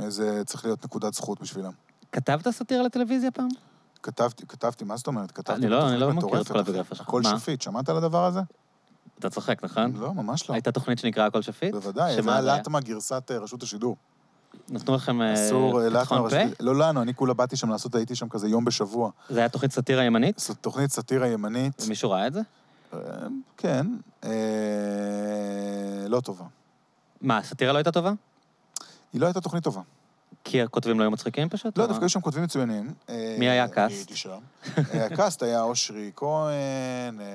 זה 0.08 0.42
צריך 0.46 0.66
להיות 0.66 0.86
נקודת 0.86 1.14
זכות 1.14 1.42
בשבילם. 1.42 1.72
כתבת 2.12 2.48
סאטירה 2.50 2.84
לטלוויזיה 2.84 3.32
פעם? 3.32 3.48
כתבתי, 4.04 4.46
כתבתי, 4.48 4.86
מה 4.86 4.98
זאת 4.98 5.08
אומרת? 5.08 5.32
כתבתי 5.32 5.60
אני 5.62 5.68
לא- 5.70 5.90
אני 5.90 5.98
לא 6.00 6.14
מכיר 6.14 6.42
את 6.42 6.48
כל 6.48 6.60
הביוגרפיה. 6.60 6.98
שלך. 6.98 7.08
הכל? 7.08 7.22
שפיט, 7.24 7.62
שמעת 7.62 7.90
על 7.90 7.98
הדבר 7.98 8.26
הזה? 8.26 8.40
אתה 9.20 9.30
צוחק, 9.30 9.64
נכון? 9.64 9.94
לא, 9.96 10.14
ממש 10.14 10.50
לא. 10.50 10.54
הייתה 10.54 10.72
תוכנית 10.72 11.00
שנקרא 11.00 11.26
הכל 11.26 11.42
שפיט? 11.42 11.72
בוודאי, 11.76 12.22
זה 12.22 12.32
היה? 12.32 12.42
לטמה 12.42 12.80
גרסת 12.80 13.32
אה, 13.32 13.38
רשות 13.38 13.64
השידור. 13.64 13.96
נתנו 14.70 14.96
לכם 14.96 15.22
אה, 15.22 15.34
אסור 15.34 15.82
אה, 15.82 15.90
לטמה 15.90 16.04
פתחון. 16.04 16.30
פה? 16.30 16.38
לא 16.60 16.76
לנו, 16.76 17.02
אני 17.02 17.14
כולה 17.14 17.34
באתי 17.34 17.56
שם 17.56 17.70
לעשות, 17.70 17.96
הייתי 17.96 18.16
שם 18.16 18.30
כזה 18.30 18.48
יום 18.48 18.66
בשבוע. 18.66 19.12
זה 19.30 19.40
היה 19.40 19.50
תוכנית 19.50 19.72
סאטירה 19.72 20.04
ימנית? 20.04 20.48
תוכנית 20.62 20.92
סאטירה 20.92 21.28
ימנית. 21.28 21.84
מישהו 21.88 22.12
ראה 22.12 22.28
את 22.28 22.34
זה? 22.34 22.42
אה, 22.94 23.00
כן, 23.58 23.88
אה, 24.24 24.30
לא 26.08 26.20
טובה. 26.20 26.46
מה, 27.22 27.38
הסאטירה 27.38 27.74
לא 27.74 27.78
הייתה 27.78 27.92
טובה? 27.92 28.14
היא 29.14 29.22
לא 29.22 29.26
הייתה 29.26 29.42
תוכנית 29.42 29.64
טובה. 29.64 29.82
כי 30.50 30.62
הכותבים 30.62 31.00
לא 31.00 31.04
היו 31.04 31.12
מצחיקים 31.12 31.50
פשוט? 31.50 31.78
לא, 31.78 31.86
דווקא 31.88 32.04
היו 32.04 32.10
שם 32.10 32.22
כותבים 32.22 32.44
מצוינים. 32.44 32.94
אה, 33.10 33.36
מי 33.40 33.50
היה 33.50 33.64
אני 33.64 33.72
ה 33.72 33.76
cast? 33.76 33.96
הייתי 33.96 34.16
שם. 34.16 34.38
אה, 34.94 35.06
ה 35.06 35.13
cast 35.13 35.44
היה 35.44 35.62
אושרי 35.62 36.12
כהן, 36.16 37.20
אה, 37.20 37.26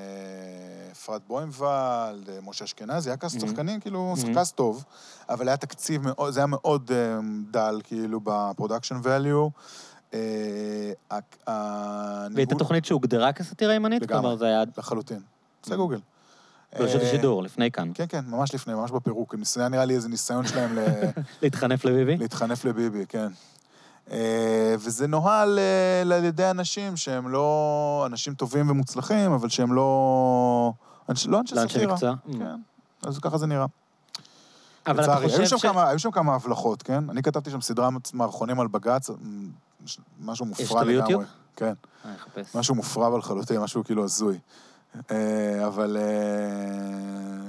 אפרת 0.92 1.22
בוימבלד, 1.26 1.68
אה, 2.28 2.38
משה 2.44 2.64
אשכנזי, 2.64 3.10
היה 3.10 3.16
cast 3.16 3.36
Mhm. 3.36 3.40
שחקנים, 3.40 3.80
כאילו, 3.80 4.14
Mhm. 4.16 4.34
cast 4.34 4.56
טוב, 4.56 4.84
אבל 5.28 5.48
היה 5.48 5.56
תקציב 5.56 6.02
זה 6.30 6.40
היה 6.40 6.46
מאוד 6.46 6.90
אה, 6.94 7.18
דל, 7.50 7.80
כאילו, 7.84 8.20
ב 8.24 8.30
production. 8.30 8.96
אה, 10.14 10.18
הניהול- 11.46 12.34
והייתה 12.34 12.54
תוכנית 12.54 12.84
שהוגדרה 12.84 13.32
כסאטירה 13.32 13.74
ימנית? 13.74 14.02
לגמרי. 14.02 14.36
לחלוטין. 14.78 15.20
זה 15.64 15.76
גוגל. 15.76 15.98
ברשות 16.78 17.00
אה, 17.02 17.06
השידור, 17.08 17.42
לפני 17.42 17.70
כאן. 17.70 17.90
כן, 17.94 18.04
כן, 18.08 18.24
ממש 18.28 18.54
לפני, 18.54 18.74
ממש 18.74 18.90
בפירוק. 18.90 19.34
זה 19.42 19.60
היה 19.60 19.68
נראה 19.68 19.84
לי 19.84 19.94
איזה 19.94 20.08
ניסיון 20.08 20.46
שלהם 20.46 20.74
ל... 20.74 20.78
להתחנף 21.42 21.84
לביבי? 21.84 22.16
להתחנף 22.16 22.64
לביבי, 22.64 23.04
כן. 23.08 23.28
אה, 24.10 24.74
וזה 24.78 25.06
נוהל 25.06 25.58
אה, 25.58 26.16
על 26.16 26.24
ידי 26.24 26.50
אנשים 26.50 26.96
שהם 26.96 27.28
לא 27.28 28.02
אנשים 28.06 28.34
טובים 28.34 28.70
ומוצלחים, 28.70 29.32
אבל 29.32 29.48
שהם 29.48 29.72
לא... 29.72 30.72
אנש- 31.10 31.28
לא 31.28 31.40
אנשי 31.40 31.54
לא 31.54 31.62
אנשי 31.62 31.74
סאטירה. 31.74 31.92
מקצוע? 31.94 32.14
כן, 32.38 32.56
אז 33.02 33.18
ככה 33.18 33.38
זה 33.38 33.46
נראה. 33.46 33.66
אבל 34.86 35.04
אתה. 35.04 35.18
היו 35.18 35.28
חושב 35.30 35.46
שם 35.46 35.58
ש... 35.58 35.62
כמה- 35.62 35.88
היו 35.88 35.98
שם 35.98 36.10
כמה 36.10 36.34
הבלחות, 36.34 36.82
כן? 36.82 37.10
אני 37.10 37.22
כתבתי 37.22 37.50
שם 37.50 37.60
סדרה 37.60 37.88
מערכונים 38.12 38.60
על 38.60 38.66
בג"ץ, 38.66 39.10
משהו 40.20 40.46
מופרע 40.46 40.82
לגמרי. 40.84 40.94
ביוטיוב? 40.96 41.24
כן, 41.56 41.72
אה, 42.04 42.14
אחפש. 42.14 42.56
משהו 42.56 42.74
מופרע 42.74 43.18
לחלוטין, 43.18 43.60
משהו 43.60 43.84
כאילו 43.84 44.04
הזוי. 44.04 44.38
אה, 45.10 45.66
אבל 45.66 45.96
אה, 46.00 46.02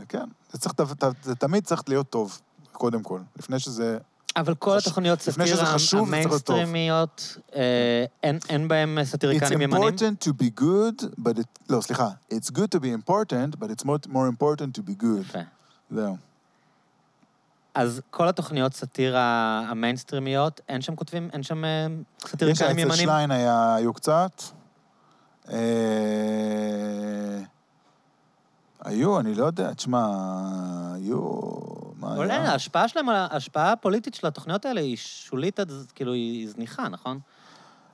כן, 0.10 0.26
זה 0.52 0.60
צריך, 0.60 0.74
זה 1.24 1.36
תמיד 1.36 1.64
צריך 1.65 1.82
להיות 1.88 2.10
טוב, 2.10 2.40
קודם 2.72 3.03
כל. 3.03 3.20
לפני 3.40 3.60
שזה... 3.60 3.98
אבל 4.36 4.56
כל 4.56 4.70
חשוב- 4.70 4.78
התוכניות 4.88 5.22
סאטירה. 5.22 5.76
המיינסטרימיות, 6.02 7.38
אה, 7.56 8.06
אין- 8.24 8.40
אין 8.49 8.68
בהם 8.68 8.98
It's 9.02 9.03
סאטיריקנים 9.03 9.61
ימנים? 9.61 9.84
important 9.84 10.28
to 10.28 10.32
be 10.44 10.61
good, 10.61 11.03
but 11.20 11.40
it... 11.40 11.45
לא, 11.70 11.82
סליחה. 11.82 12.10
It's 12.34 12.49
good 12.52 12.78
to 12.78 12.80
be 12.80 13.07
important, 13.07 13.56
but 13.60 13.65
it's 13.65 13.86
more, 13.86 14.07
more 14.11 14.28
important 14.40 14.78
to 14.78 14.90
be 14.90 15.03
good. 15.03 15.22
יפה. 15.22 15.40
זהו. 15.91 16.18
אז 17.76 18.02
כל 18.11 18.28
התוכניות 18.30 18.74
סאטירה 18.74 19.22
המיינסטרימיות, 19.70 20.61
אין 20.70 20.82
שם 20.82 20.95
כותבים, 20.95 21.30
אין 21.34 21.44
שם 21.44 21.65
אה, 21.65 21.88
יש 22.24 22.30
סאטיריקנים 22.32 22.70
אצל 22.72 22.80
ימנים? 22.80 22.95
שליין 23.07 23.32
היה, 23.32 23.76
היו 23.76 23.94
קצת. 23.94 24.41
אה, 25.52 25.57
היו, 28.84 29.20
אני 29.20 29.36
לא 29.36 29.45
יודע, 29.45 29.74
תשמע, 29.74 30.06
היו... 30.95 31.40
מה 31.99 32.24
היה? 32.24 32.52
ההשפעה 32.52 32.88
שלהם, 32.88 33.10
ההשפעה 33.10 33.72
הפוליטית 33.72 34.14
של 34.14 34.28
התוכניות 34.28 34.65
האלה 34.65 34.82
היא 34.82 34.98
שולית 34.98 35.60
כאילו, 35.95 36.14
היא 36.14 36.49
זניחה, 36.49 36.90
נכון? 36.90 37.20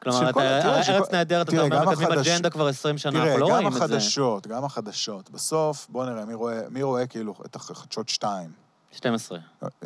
כלומר, 0.04 0.32
תראה, 0.32 0.84
של 0.84 0.92
ארץ 0.92 1.12
נהדרת, 1.12 1.48
אתה 1.48 1.52
תראה, 1.52 1.64
אומר, 1.64 1.86
גם 1.86 1.88
מקדמים 1.92 2.20
אג'נדה 2.20 2.50
כבר 2.50 2.68
20 2.68 2.98
שנה, 2.98 3.12
תראה, 3.12 3.24
אנחנו 3.24 3.40
לא 3.40 3.48
גם 3.48 3.52
רואים 3.54 3.68
את 3.68 3.74
זה. 3.74 3.78
החדשות, 3.78 4.48
גם 4.48 4.66
החדשות. 4.66 5.30
בסוף, 5.30 5.88
בוא 5.90 6.06
נראה, 6.06 6.26
מי 6.26 6.34
רואה, 6.34 6.62
מי 6.70 6.84
רואה 6.84 7.08
כאילו 7.08 7.34
את 7.46 7.56
החדשות 7.56 8.10
2? 8.10 8.50
12. 8.92 9.40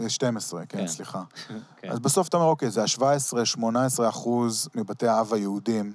12, 0.08 0.66
כן, 0.66 0.78
כן. 0.78 0.88
סליחה. 0.88 1.22
כן. 1.82 1.90
אז 1.92 2.00
בסוף 2.00 2.28
אתה 2.28 2.38
אומר, 2.38 2.50
אוקיי, 2.50 2.70
זה 2.70 2.82
ה-17-18 2.82 4.10
אחוז 4.10 4.70
מבתי 4.76 5.08
האב 5.08 5.34
היהודים. 5.34 5.94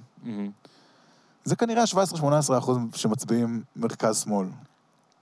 זה 1.49 1.55
כנראה 1.55 1.81
ה-17-18 1.83 2.57
אחוז 2.57 2.77
שמצביעים 2.95 3.63
מרכז-שמאל. 3.75 4.47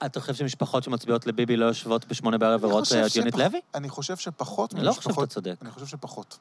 אתה 0.05 0.19
חושב 0.19 0.33
שמשפחות 0.33 0.83
שמצביעות 0.83 1.27
לביבי 1.27 1.57
לא 1.57 1.65
יושבות 1.65 2.05
בשמונה 2.07 2.37
בערב 2.37 2.63
ורואות 2.63 2.83
את 2.87 3.15
יונית 3.15 3.33
שפח- 3.33 3.39
לוי? 3.39 3.61
אני 3.75 3.89
חושב 3.89 4.15
שפחות 4.17 4.73
אני 4.73 4.83
לא 4.83 4.91
חושב 4.91 5.09
שאתה. 5.13 5.25
צודק. 5.27 5.55
אני 5.61 5.71
חושב 5.71 5.85
שפחות. 5.85 6.39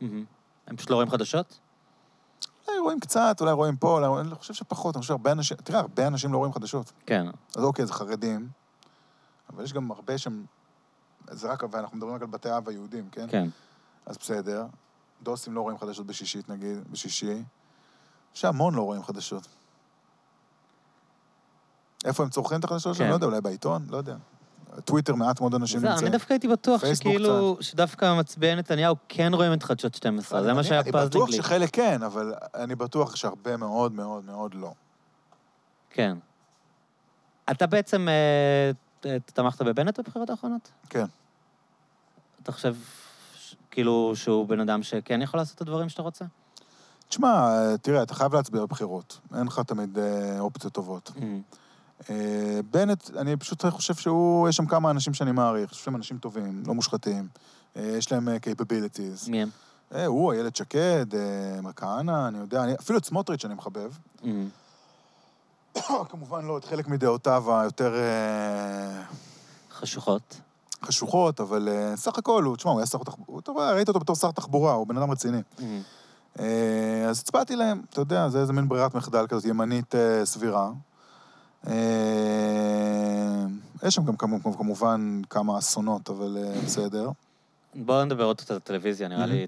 מהמם. 0.00 0.24
הם 0.66 0.76
פשוט 0.76 0.90
לא 0.90 0.94
רואים 0.94 1.10
חדשות? 1.10 1.58
אולי 2.68 2.78
רואים 2.78 3.00
קצת, 3.00 3.36
אולי 3.40 3.52
רואים 3.52 3.76
פה, 3.76 4.06
אולי... 4.06 4.20
אני 4.20 4.34
חושב 4.34 4.54
שפחות, 4.54 4.96
אני 4.96 5.00
חושב 5.00 5.08
שהרבה 5.08 5.32
אנשים... 5.32 5.56
תראה, 5.56 5.80
הרבה 5.80 6.06
אנשים 6.06 6.32
לא 6.32 6.38
רואים 6.38 6.52
חדשות. 6.52 6.92
כן. 7.06 7.26
אז 7.56 7.62
אוקיי, 7.64 7.86
זה 7.86 7.92
חרדים, 7.92 8.48
אבל 9.52 9.64
יש 9.64 9.72
גם 9.72 9.90
הרבה 9.90 10.18
שם... 10.18 10.44
זה 11.30 11.48
רק... 11.52 11.62
ואנחנו 11.72 11.96
מדברים 11.96 12.14
רק 12.14 12.22
על 12.22 12.26
בתי 12.28 12.48
האב 12.48 12.68
היהודים, 12.68 13.08
כן? 13.12 13.26
כן. 13.30 13.48
אז 14.06 14.18
בסדר. 14.18 14.66
דוסים 15.22 15.52
לא 15.54 15.60
רואים 15.60 15.78
חדשות 15.78 16.06
בשישית, 16.06 16.48
נגיד, 16.48 16.76
בשישי. 16.90 17.42
יש 18.34 18.44
המון 18.44 18.74
לא 18.74 18.82
רואים 18.82 19.02
חדשות. 19.02 19.46
איפה 22.04 22.22
הם 22.22 22.28
צורכים 22.28 22.58
את 22.60 22.64
החדשות 22.64 22.94
שלהם? 22.96 23.06
כן. 23.06 23.10
לא 23.10 23.16
יודע, 23.16 23.26
אולי 23.26 23.40
בעיתון? 23.40 23.86
לא 23.90 23.96
יודע. 23.96 24.16
טוויטר, 24.84 25.14
מעט 25.14 25.40
מאוד 25.40 25.54
אנשים 25.54 25.80
זה, 25.80 25.86
אני 25.86 25.94
נמצאים. 25.94 26.12
דווקא 26.12 26.32
הייתי 26.32 26.48
בטוח 26.48 26.84
שכאילו, 26.94 27.56
שדווקא 27.60 28.14
מצביעי 28.18 28.54
נתניהו 28.56 28.96
כן 29.08 29.30
רואים 29.34 29.52
את 29.52 29.62
חדשות 29.62 29.94
12, 29.94 30.42
זה 30.42 30.52
מה 30.52 30.58
אני- 30.60 30.68
שהיה 30.68 30.80
אני 30.80 30.92
פז 30.92 31.08
בטוח 31.08 31.28
לי. 31.28 31.36
שחלק 31.36 31.70
כן, 31.72 32.02
אבל 32.02 32.34
אני 32.54 32.74
בטוח 32.74 33.16
שהרבה 33.16 33.56
מאוד 33.56 33.92
מאוד 33.92 34.24
מאוד 34.24 34.54
לא. 34.54 34.72
כן. 35.90 36.16
אתה 37.50 37.66
בעצם 37.66 38.08
אה, 38.08 38.70
תמכת 39.26 39.62
בבנט 39.62 40.00
בבחירות 40.00 40.30
האחרונות? 40.30 40.70
כן. 40.90 41.04
אתה 42.42 42.52
חושב 42.52 42.76
כאילו 43.70 44.12
שהוא 44.14 44.46
בן 44.48 44.60
אדם 44.60 44.82
שכן 44.82 45.22
יכול 45.22 45.40
לעשות 45.40 45.56
את 45.56 45.60
הדברים 45.60 45.88
שאתה 45.88 46.02
רוצה? 46.02 46.24
תשמע, 47.12 47.76
תראה, 47.82 48.02
אתה 48.02 48.14
חייב 48.14 48.34
להצביע 48.34 48.62
בבחירות. 48.62 49.20
אין 49.36 49.46
לך 49.46 49.60
תמיד 49.66 49.98
אה, 49.98 50.40
אופציות 50.40 50.72
טובות. 50.72 51.12
אה, 52.10 52.60
בנט, 52.70 53.10
אני 53.16 53.36
פשוט 53.36 53.64
חושב 53.66 53.94
שהוא, 53.94 54.48
יש 54.48 54.56
שם 54.56 54.66
כמה 54.66 54.90
אנשים 54.90 55.14
שאני 55.14 55.32
מעריך, 55.32 55.72
יש 55.72 55.84
שם 55.84 55.96
אנשים 55.96 56.18
טובים, 56.18 56.62
לא 56.66 56.74
מושחתים. 56.74 57.28
אה, 57.76 57.82
יש 57.82 58.12
להם 58.12 58.28
capabilities. 58.28 59.30
מי 59.30 59.42
הם? 59.42 59.48
אה, 59.94 60.06
הוא, 60.06 60.32
איילת 60.32 60.56
שקד, 60.56 61.06
אה, 61.14 61.72
כהנא, 61.76 62.28
אני 62.28 62.38
יודע, 62.38 62.64
אני, 62.64 62.74
אפילו 62.74 62.98
את 62.98 63.04
סמוטריץ' 63.04 63.44
אני 63.44 63.54
מחבב. 63.54 63.92
כמובן 66.10 66.44
לא 66.44 66.58
את 66.58 66.64
חלק 66.64 66.88
מדעותיו 66.88 67.60
היותר 67.60 67.94
אה, 67.94 69.02
חשוכות. 69.70 70.40
חשוכות, 70.84 71.40
אבל 71.40 71.68
אה, 71.68 71.96
סך 71.96 72.18
הכל 72.18 72.44
הוא, 72.44 72.56
תשמע, 72.56 72.70
הוא 72.70 72.80
היה 72.80 72.86
שר 72.86 72.98
תחבורה, 72.98 73.72
ראית 73.72 73.88
אותו 73.88 74.00
בתור 74.00 74.16
שר 74.16 74.30
תחבורה, 74.30 74.72
הוא 74.72 74.86
בן 74.86 74.96
אדם 74.96 75.10
רציני. 75.10 75.42
אה, 76.40 77.04
אז 77.08 77.20
הצבעתי 77.20 77.56
להם, 77.56 77.82
אתה 77.90 78.00
יודע, 78.00 78.28
זה 78.28 78.40
איזה 78.40 78.52
מין 78.52 78.68
ברירת 78.68 78.94
מחדל 78.94 79.26
כזאת, 79.28 79.44
ימנית 79.44 79.94
אה, 79.94 80.24
סבירה. 80.26 80.70
אה, 81.66 81.72
יש 83.86 83.94
שם 83.94 84.04
גם 84.04 84.16
כמו- 84.16 84.56
כמובן 84.58 85.20
כמה 85.30 85.58
אסונות, 85.58 86.10
אבל 86.10 86.38
בסדר. 86.64 87.10
בואו 87.74 88.04
נדבר 88.04 88.24
עוד 88.24 88.40
קצת 88.40 88.50
על 88.50 88.56
הטלוויזיה, 88.56 89.08
נראה 89.08 89.26
לי 89.26 89.46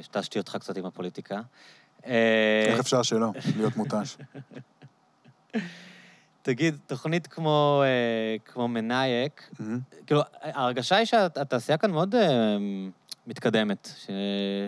התשתי 0.00 0.38
אותך 0.38 0.56
קצת 0.60 0.76
עם 0.76 0.86
הפוליטיקה. 0.86 1.40
איך 2.04 2.80
אפשר 2.80 3.02
שלא, 3.02 3.30
להיות 3.56 3.76
מותש? 3.76 4.16
תגיד, 6.42 6.76
תוכנית 6.86 7.26
כמו, 7.26 7.82
אה, 7.84 8.36
כמו 8.52 8.68
מנאייק, 8.68 9.50
כאילו, 10.06 10.20
ההרגשה 10.42 10.96
היא 10.96 11.06
שהתעשייה 11.06 11.78
כאן 11.78 11.90
מאוד 11.90 12.14
אה, 12.14 12.56
מתקדמת, 13.26 13.88
ש- 14.04 14.10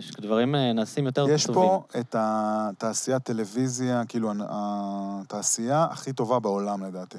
שדברים 0.07 0.55
אה, 0.55 0.73
נעשים 0.73 1.07
יותר 1.07 1.21
טובים. 1.23 1.35
יש 1.35 1.47
פה 1.47 1.83
את 2.01 2.15
התעשיית 2.19 3.23
טלוויזיה, 3.23 4.03
כאילו, 4.09 4.33
התעשייה 4.51 5.87
הכי 5.91 6.13
טובה 6.13 6.39
בעולם, 6.39 6.85
לדעתי. 6.85 7.19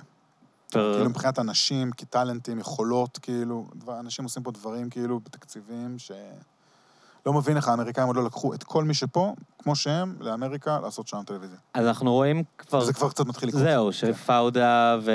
פר- 0.72 0.94
כאילו, 0.94 1.10
מבחינת 1.10 1.40
אנשים, 1.40 1.92
כטאלנטים, 1.92 2.60
יכולות, 2.60 3.18
כאילו, 3.22 3.66
דבר- 3.76 4.00
אנשים 4.00 4.26
עושים 4.26 4.44
פה 4.44 4.52
דברים, 4.52 4.90
כאילו, 4.90 5.20
בתקציבים 5.20 5.96
ש... 6.00 6.12
לא 7.26 7.34
מבין 7.34 7.58
איך 7.58 7.68
האמריקאים 7.68 8.08
עוד 8.08 8.16
לא 8.16 8.24
לקחו 8.26 8.54
את 8.54 8.64
כל 8.64 8.84
מי 8.84 8.94
שפה, 8.94 9.34
כמו 9.60 9.76
שהם, 9.76 10.16
לאמריקה, 10.20 10.80
לעשות 10.80 11.08
שם 11.08 11.22
טלוויזיה. 11.26 11.58
אז 11.74 11.88
אנחנו 11.88 12.14
רואים 12.14 12.44
כבר... 12.58 12.80
וזה 12.80 12.94
כבר 12.94 13.10
קצת 13.10 13.26
מתחיל 13.26 13.50
לקרות. 13.50 13.64
זהו, 13.64 13.94
שפאודה 13.94 14.98
ו- 15.02 15.12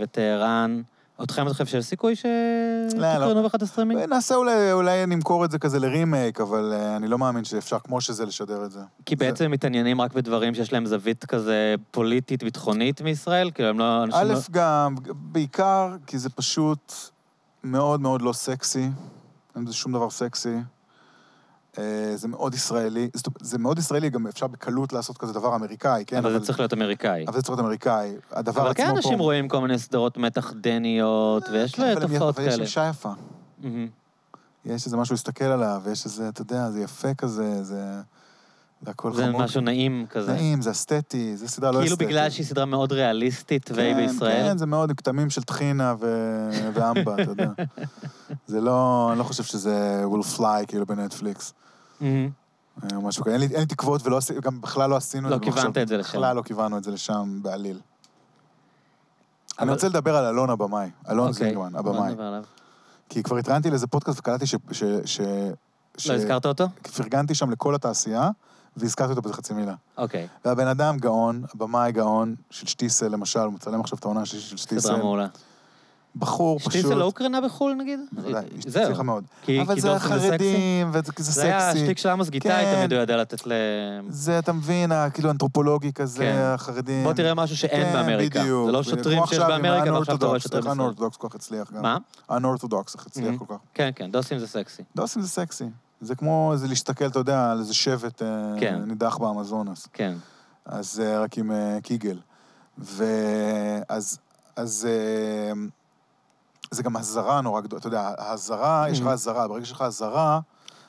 וטהרן. 0.00 0.82
אתכם 1.22 1.42
אתה 1.42 1.52
חושב 1.52 1.66
שיש 1.66 1.84
סיכוי 1.84 2.14
לא. 2.24 2.90
שתקרנו 2.90 3.42
באחד 3.42 3.62
הסטרימינג? 3.62 4.00
נעשה 4.00 4.34
אולי, 4.34 4.72
אולי 4.72 5.06
נמכור 5.06 5.44
את 5.44 5.50
זה 5.50 5.58
כזה 5.58 5.78
לרימייק, 5.78 6.40
אבל 6.40 6.72
uh, 6.72 6.96
אני 6.96 7.08
לא 7.08 7.18
מאמין 7.18 7.44
שאפשר 7.44 7.78
כמו 7.78 8.00
שזה 8.00 8.26
לשדר 8.26 8.64
את 8.64 8.70
זה. 8.70 8.80
כי 9.06 9.16
בעצם 9.16 9.50
מתעניינים 9.50 10.00
רק 10.00 10.12
בדברים 10.12 10.54
שיש 10.54 10.72
להם 10.72 10.86
זווית 10.86 11.24
כזה 11.24 11.74
פוליטית, 11.90 12.42
ביטחונית 12.44 13.02
מישראל? 13.02 13.50
כאילו, 13.50 13.68
הם 13.68 13.78
לא... 13.78 14.04
א', 14.12 14.24
לא- 14.24 14.38
גם, 14.50 14.94
בעיקר 15.14 15.96
כי 16.06 16.18
זה 16.18 16.30
פשוט 16.30 16.92
מאוד 17.64 18.00
מאוד 18.00 18.22
לא 18.22 18.32
סקסי, 18.32 18.88
אין 19.56 19.64
בזה 19.64 19.74
שום 19.74 19.92
דבר 19.92 20.10
סקסי. 20.10 20.56
אה, 21.78 21.82
זה 22.16 22.28
מאוד 22.28 22.54
ישראלי, 22.54 23.08
זה 23.40 23.58
מאוד 23.58 23.78
ישראלי, 23.78 24.10
גם 24.10 24.26
אפשר 24.26 24.46
בקלות 24.46 24.92
לעשות 24.92 25.18
כזה 25.18 25.32
דבר 25.32 25.54
אמריקאי, 25.56 26.04
כן? 26.06 26.16
אבל 26.16 26.32
זה 26.38 26.46
צריך 26.46 26.58
להיות 26.58 26.72
אמריקאי. 26.72 27.24
אבל 27.26 27.36
זה 27.36 27.42
צריך 27.42 27.50
להיות 27.50 27.60
אמריקאי. 27.60 28.12
הדבר 28.32 28.60
אבל 28.60 28.70
עצמו 28.70 28.84
כן 28.84 28.90
פה... 28.90 28.96
אנשים 28.96 29.18
רואים 29.18 29.48
כל 29.48 29.60
מיני 29.60 29.78
סדרות 29.78 30.16
מתח 30.16 30.52
דניות, 30.52 31.42
ויש 31.52 31.74
אבל 31.80 32.02
הם- 32.02 32.08
תופעות 32.12 32.38
אבל 32.38 32.46
יש 32.48 32.52
כאלה. 32.54 32.62
אישה 32.64 32.88
יפה. 32.90 33.12
מהמם. 33.62 33.88
יש 34.64 34.86
איזה 34.86 34.96
משהו 34.96 35.12
להסתכל 35.14 35.44
עליו, 35.44 35.80
ויש 35.84 36.04
איזה, 36.04 36.28
אתה 36.28 36.42
יודע, 36.42 36.70
זה 36.70 36.80
יפה 36.80 37.14
כזה, 37.14 37.62
זה... 37.64 38.00
זה 38.84 38.90
הכל 38.90 39.12
זה 39.14 39.22
חמוד. 39.26 39.42
משהו 39.42 39.60
נעים 39.60 40.06
כזה. 40.10 40.32
נעים, 40.32 40.62
זה 40.62 40.70
אסתטי, 40.70 41.36
זה 41.36 41.48
סדרה 41.48 41.70
לא 41.70 41.76
כאילו 41.78 41.92
אסתטית. 41.92 42.08
בגלל 42.08 42.30
שהיא 42.30 42.46
סדרה 42.46 42.64
מאוד 42.64 42.92
ריאליסטית 42.92 43.70
והיא 43.74 43.94
כן, 43.94 44.06
בישראל. 44.06 44.48
כן, 44.48 44.58
זה 44.58 44.66
מאוד 44.66 44.92
כתמים 44.96 45.30
של 45.30 45.42
טחינה 45.42 45.94
ו- 46.00 46.48
ואמבה, 46.74 47.14
אתה 47.14 47.30
יודע. 47.30 47.48
זה 48.46 48.60
לא, 48.60 49.08
אני 49.10 49.18
לא 49.18 49.24
חושב 49.24 49.42
שזה 49.42 50.04
will 50.12 50.38
fly 50.38 50.66
כאילו 50.68 50.86
בנטפליקס. 50.86 51.52
מהמם. 52.00 52.30
אה, 52.84 52.96
או 52.96 53.02
משהו 53.02 53.24
כזה. 53.24 53.32
אין 53.32 53.40
לי, 53.40 53.46
אין 53.46 53.60
לי 53.60 53.66
תקוות 53.66 54.06
ולא 54.06 54.16
עשינו, 54.16 54.40
גם 54.40 54.60
בכלל 54.60 54.90
לא 54.90 54.96
עשינו 54.96 55.28
לא 55.28 55.34
את 55.36 55.40
זה. 55.40 55.44
כיוונת 55.44 55.64
במחשב. 55.64 55.80
את 55.80 55.88
זה 55.88 55.96
לשם. 55.96 56.08
בכלל 56.08 56.36
לא 56.36 56.42
כיוונו 56.42 56.78
את 56.78 56.84
זה 56.84 56.90
לשם 56.90 57.38
בעליל. 57.42 57.76
אני 59.58 59.64
אבל- 59.66 59.72
רוצה 59.72 59.88
לדבר 59.88 60.16
על 60.16 60.24
אלון 60.24 60.50
הבמאי, 60.50 60.90
אלון 61.10 61.28
אוקיי, 61.28 61.46
זינגמן, 61.48 61.76
הבמאי. 61.76 62.14
כי 63.08 63.22
כבר 63.22 63.36
התראיינתי 63.36 63.70
לאיזה 63.70 63.86
פודקאסט 63.86 64.18
וקלטתי 64.18 64.46
ש... 64.46 64.54
ש, 64.72 64.84
ש 65.04 65.20
ש- 65.98 66.06
לא 66.06 66.14
הזכרת 66.14 66.46
אותו? 66.46 66.66
פרגנתי 66.96 67.34
שם 67.34 67.50
לכל 67.50 67.74
התעשייה, 67.74 68.30
והזכרתי 68.76 69.10
אותו 69.10 69.22
באיזה 69.22 69.36
חצי 69.36 69.54
מילה. 69.54 69.74
אוקיי, 69.98 70.26
והבן 70.44 70.66
אדם 70.66 70.96
גאון, 70.98 71.42
הבמאי 71.54 71.92
גאון, 71.92 72.34
של 72.50 72.66
שטיסל 72.66 73.08
למשל, 73.08 73.40
הוא 73.40 73.52
מצלם 73.52 73.80
עכשיו 73.80 73.98
את 73.98 74.04
העונה 74.04 74.20
השלישית 74.22 74.50
של 74.50 74.56
שטיסל. 74.56 74.80
סדרה 74.80 74.96
מעולה. 74.98 75.26
בחור 76.16 76.58
פשוט... 76.58 76.72
שטיסל 76.72 76.94
לא 76.94 77.04
הוקרנה 77.04 77.40
בחו"ל 77.40 77.74
נגיד? 77.74 78.00
בוודאי, 78.12 78.44
זהו. 78.66 78.82
הצליחה 78.82 79.02
מאוד. 79.02 79.24
כי- 79.42 79.60
אבל 79.62 79.74
כי 79.74 79.80
זה 79.80 79.88
סקסי? 79.98 80.14
החרדים, 80.14 80.90
וזה 80.92 81.00
זה 81.18 81.32
זה 81.32 81.42
היה 81.44 81.60
סקסי. 81.70 81.82
השטיק 81.82 81.98
של 81.98 82.08
עמוס 82.08 82.28
גיטאי, 82.28 82.50
כן. 82.64 82.76
תמיד 82.76 82.92
הוא 82.92 83.00
יודע 83.00 83.16
לתת 83.16 83.46
ל... 83.46 83.52
זה, 84.08 84.38
אתה 84.38 84.52
מבין, 84.52 84.92
כאילו 85.14 85.30
אנתרופולוגי 85.30 85.92
כזה, 85.92 86.24
כן. 86.24 86.36
החרדים. 86.54 87.04
בוא 87.04 87.12
תראה 87.12 87.34
משהו 87.34 87.56
שאין 87.56 87.84
כן, 87.84 87.92
באמריקה. 87.92 88.40
בדיוק. 88.40 88.66
זה 88.66 88.72
לא. 88.72 88.82
שוטרים 88.82 89.26
שיש 89.26 89.38
באמריקה, 89.38 89.92
ועכשיו 89.94 90.16
אתה 90.16 90.26
רואה 90.26 90.40
שוטרים 90.40 90.58
איך 90.62 90.66
בישראל. 90.66 90.80
האנורתודוקס 90.80 91.16
כל 91.16 91.28
כך 91.28 91.34
הצליח 91.34 91.72
גם. 91.72 91.82
מה? 91.82 91.96
האנורתודוקס 92.28 92.94
איך 92.94 93.06
הצליח. 93.06 93.34
כל 93.38 93.44
כך. 93.48 93.56
כן, 93.74 93.90
כן, 93.96 94.10
דוסים 94.10 94.38
זה 94.38 94.46
סקסי. 94.46 94.82
דוסים 94.96 95.22
זה 95.22 95.28
סקסי. 95.28 95.64
זה 96.04 96.14
כמו 96.14 96.50
איזה 96.52 96.68
להסתכל, 96.68 97.06
אתה 97.06 97.18
יודע, 97.18 97.50
על 97.50 97.58
איזה 97.58 97.74
שבט 97.74 98.22
אה, 98.22 98.28
כן. 98.60 98.82
נידח 98.86 99.16
באמזונס. 99.16 99.88
כן. 99.92 100.14
אז 100.64 101.02
אה, 101.04 101.20
רק 101.20 101.38
עם 101.38 101.52
אה, 101.52 101.78
קיגל. 101.82 102.18
ואז, 102.78 104.18
אז 104.56 104.88
זה 106.70 106.82
גם 106.82 106.96
אזהרה 106.96 107.40
נורא 107.40 107.60
גדולה. 107.60 107.80
אתה 107.80 107.86
יודע, 107.86 108.14
האזהרה, 108.18 108.86
יש 108.90 109.00
לך. 109.00 109.06
אזהרה, 109.06 109.48
ברגע 109.48 109.64
שיש 109.64 109.74
לך 109.74 109.82
אזהרה, 109.82 110.40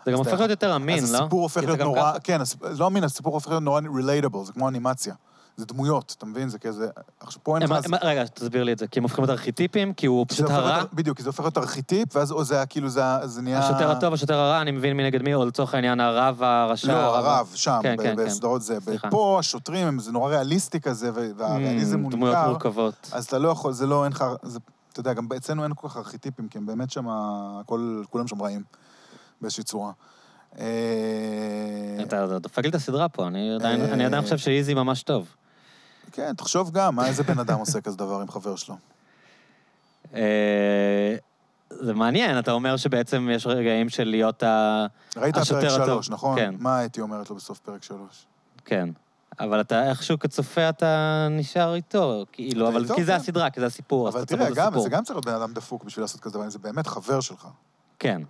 זה 0.05 0.11
גם 0.11 0.19
אז 0.19 0.27
הופך 0.27 0.39
להיות 0.39 0.49
יותר 0.49 0.75
אמין, 0.75 1.03
אז 1.03 1.13
לא? 1.13 1.17
הסיפור 1.17 1.41
הופך 1.41 1.63
להיות 1.63 1.79
נורא, 1.79 2.13
כן, 2.23 2.41
לא 2.77 2.87
אמין, 2.87 3.03
הסיפור 3.03 3.33
הופך 3.33 3.47
להיות 3.47 3.63
נורא 3.63 3.81
רילייטבל, 3.95 4.45
זה 4.45 4.53
כמו 4.53 4.69
אנימציה. 4.69 5.13
זה 5.57 5.65
דמויות, 5.65 6.15
אתה 6.17 6.25
מבין? 6.25 6.49
זה 6.49 6.59
כזה... 6.59 6.87
עכשיו, 7.19 7.43
פה 7.43 7.55
אין 7.55 7.63
הם- 7.63 7.73
לך... 7.73 7.85
הם- 7.85 7.91
רגע, 8.01 8.23
תסביר 8.25 8.63
לי 8.63 8.71
את 8.73 8.79
זה, 8.79 8.87
כי 8.87 8.99
הם 8.99 9.03
הופכים 9.03 9.23
להיות 9.25 9.39
ארכיטיפים, 9.39 9.93
כי 9.93 10.05
הוא 10.07 10.25
זה 10.29 10.35
פשוט 10.35 10.49
הרע, 10.49 10.75
להיות- 10.77 10.93
בדיוק, 10.93 11.17
כי 11.17 11.23
זה 11.23 11.29
הופך 11.29 11.39
להיות 11.39 11.57
ארכיטיפ, 11.57 12.15
ואז 12.15 12.31
או 12.31 12.43
זה 12.43 12.63
כאילו, 12.69 12.89
זה 12.89 13.01
זה 13.23 13.41
נהיה... 13.41 13.59
השוטר 13.59 13.91
הטוב, 13.91 14.13
השוטר 14.13 14.33
הרע, 14.39 14.61
אני 14.61 14.71
מבין 14.71 14.97
מי 14.97 15.03
נגד 15.03 15.21
מי, 15.21 15.33
או 15.33 15.45
לצורך 15.45 15.73
העניין 15.73 15.99
הרב 15.99 16.43
הרשע. 16.43 16.87
לא, 16.87 16.93
הרב 17.15 17.25
הרב, 17.25 17.51
שם, 17.55 17.79
כן, 17.83 17.95
כן, 18.03 18.15
כן. 18.15 18.25
בסדרות 18.25 18.61
זה. 18.61 18.77
סליחה. 18.81 19.09
פה 19.09 19.37
השוטרים, 19.39 19.87
הם- 19.87 19.99
זה 19.99 20.11
נורא 20.11 20.29
ריאליסטי 20.29 20.79
כזה, 20.79 21.11
וה- 21.13 21.21
והריאליזם 21.37 21.99
Mm, 21.99 22.03
הוא 22.03 22.11
דמויות 22.11 22.35
ניכר, 22.35 22.47
מורכבות. 22.49 23.09
אז 23.11 23.25
אתה 23.25 23.37
לא 23.39 23.49
יכול, 23.49 23.73
זה 23.73 23.85
לא, 23.87 24.03
אין 24.03 24.11
לך... 24.11 24.25
זה- 24.43 24.59
אתה 24.91 24.99
יודע, 24.99 25.13
גם 25.13 25.27
אצלנו 25.37 25.63
אין 25.63 25.71
כל 25.75 25.89
כך 25.89 25.97
ארכיטיפים, 25.97 26.47
כי 26.47 26.57
הם 26.57 26.65
באמת 26.65 26.91
שם, 26.91 27.05
כולם 28.09 28.27
שם 28.27 28.41
רעים, 28.41 28.63
באיזושהי 29.41 29.63
צורה. 29.63 29.91
אה, 30.59 30.65
אתה 32.03 32.39
דופק 32.39 32.63
לי 32.63 32.69
את 32.69 32.75
הסדרה 32.75 33.09
פה, 33.09 33.27
אני 33.27 33.55
עדיין- 33.55 33.81
אה, 33.81 33.93
אני 33.93 34.05
עדיין 34.05 34.23
חושב 34.23 34.37
שאיזי 34.37 34.73
ממש 34.73 35.03
טוב. 35.03 35.27
כן, 36.15 36.33
תחשוב 36.33 36.71
גם, 36.71 36.95
מה 36.95 37.07
איזה 37.07 37.23
בן 37.23 37.39
אדם 37.39 37.59
עושה 37.59 37.81
כזה 37.81 37.97
דבר 37.97 38.21
עם 38.21 38.31
חבר 38.31 38.55
שלו. 38.55 38.75
אה, 40.13 41.15
זה 41.69 41.93
מעניין, 41.93 42.39
אתה 42.39 42.51
אומר 42.51 42.77
שבעצם 42.77 43.29
יש 43.31 43.47
רגעים 43.47 43.89
של 43.89 44.03
להיות 44.03 44.43
ה... 44.43 44.85
ראית 45.17 45.37
את 45.37 45.41
השוטר 45.41 45.61
פרק 45.61 45.71
הטוב, 45.71 45.85
שלוש, 45.85 46.09
נכון? 46.09 46.39
כן. 46.39 46.55
מה 46.59 46.85
אתי 46.85 47.01
אומרת 47.01 47.29
לו 47.29 47.35
בסוף 47.35 47.59
פרק 47.59 47.83
שלוש? 47.83 48.25
כן. 48.65 48.89
אבל 49.39 49.61
אתה 49.61 49.89
איכשהו 49.89 50.19
כצופה 50.19 50.69
אתה 50.69 51.27
נשאר 51.31 51.75
איתו, 51.75 52.25
כאילו, 52.31 52.67
אבל 52.67 52.87
כי 52.95 53.03
זה 53.03 53.11
כן. 53.11 53.17
הסדרה, 53.17 53.49
כי 53.49 53.59
זה 53.59 53.65
הסיפור, 53.65 54.07
אז 54.07 54.13
אבל 54.13 54.23
אתה 54.23 54.29
צופה 54.29 54.43
תראה, 54.45 54.55
גם, 54.55 54.65
בסיפור. 54.65 54.83
זה 54.83 54.89
גם 54.89 55.03
צריך 55.03 55.15
להיות 55.15 55.25
בן 55.25 55.33
אדם 55.33 55.53
דפוק 55.53 55.83
בשביל 55.83 56.03
לעשות 56.03 56.21
כזה 56.21 56.33
דבר, 56.33 56.49
זה 56.49 56.59
באמת 56.59 56.87
חבר 56.87 57.19
שלך. 57.21 57.47
כן. 57.99 58.21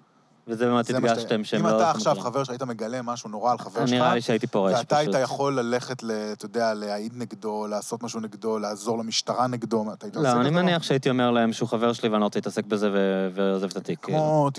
וזה 0.48 0.66
באמת 0.66 0.86
זה 0.86 0.98
הדגשתם 0.98 1.44
שהם 1.44 1.64
לא... 1.66 1.70
אם 1.72 1.76
אתה 1.76 1.92
עכשיו. 1.92 2.16
חבר 2.20 2.44
שהיית 2.44 2.62
מגלה 2.64 3.02
משהו 3.02 3.30
נורא 3.30 3.52
על 3.52 3.58
חבר 3.58 3.86
שלך, 3.86 3.94
נראה 3.96 4.14
לי 4.16 4.22
שהייתי 4.22 4.48
פורש, 4.48 4.74
פשוט. 4.74 4.84
ואתה 4.84 4.98
היית 4.98 5.16
יכול 5.24 5.60
ללכת, 5.60 6.04
אתה 6.32 6.46
יודע, 6.46 6.74
להעיד 6.74 7.14
נגדו, 7.16 7.68
לעשות 7.68 8.04
משהו 8.04 8.20
נגדו, 8.20 8.60
לעזור 8.60 8.98
למשטרה 9.00 9.48
נגדו, 9.48 9.86
אתה 9.94 10.06
היית 10.06 10.16
עושה 10.16 10.28
לא, 10.28 10.34
כזה 10.34 10.42
אני 10.42 10.50
דבר? 10.50 10.62
מניח 10.62 10.84
שהייתי 10.84 11.10
אומר 11.10 11.32
להם 11.32 11.54
שהוא 11.54 11.70
חבר 11.70 11.94
שלי 11.94 12.10
ואני 12.10 12.20
לא 12.20 12.26
רוצה 12.26 12.40
להתעסק 12.40 12.66
בזה 12.66 12.90
ועוזב 13.34 13.70
את 13.72 13.76
התיק. 13.78 14.00
כאילו. 14.06 14.18
כמו 14.18 14.50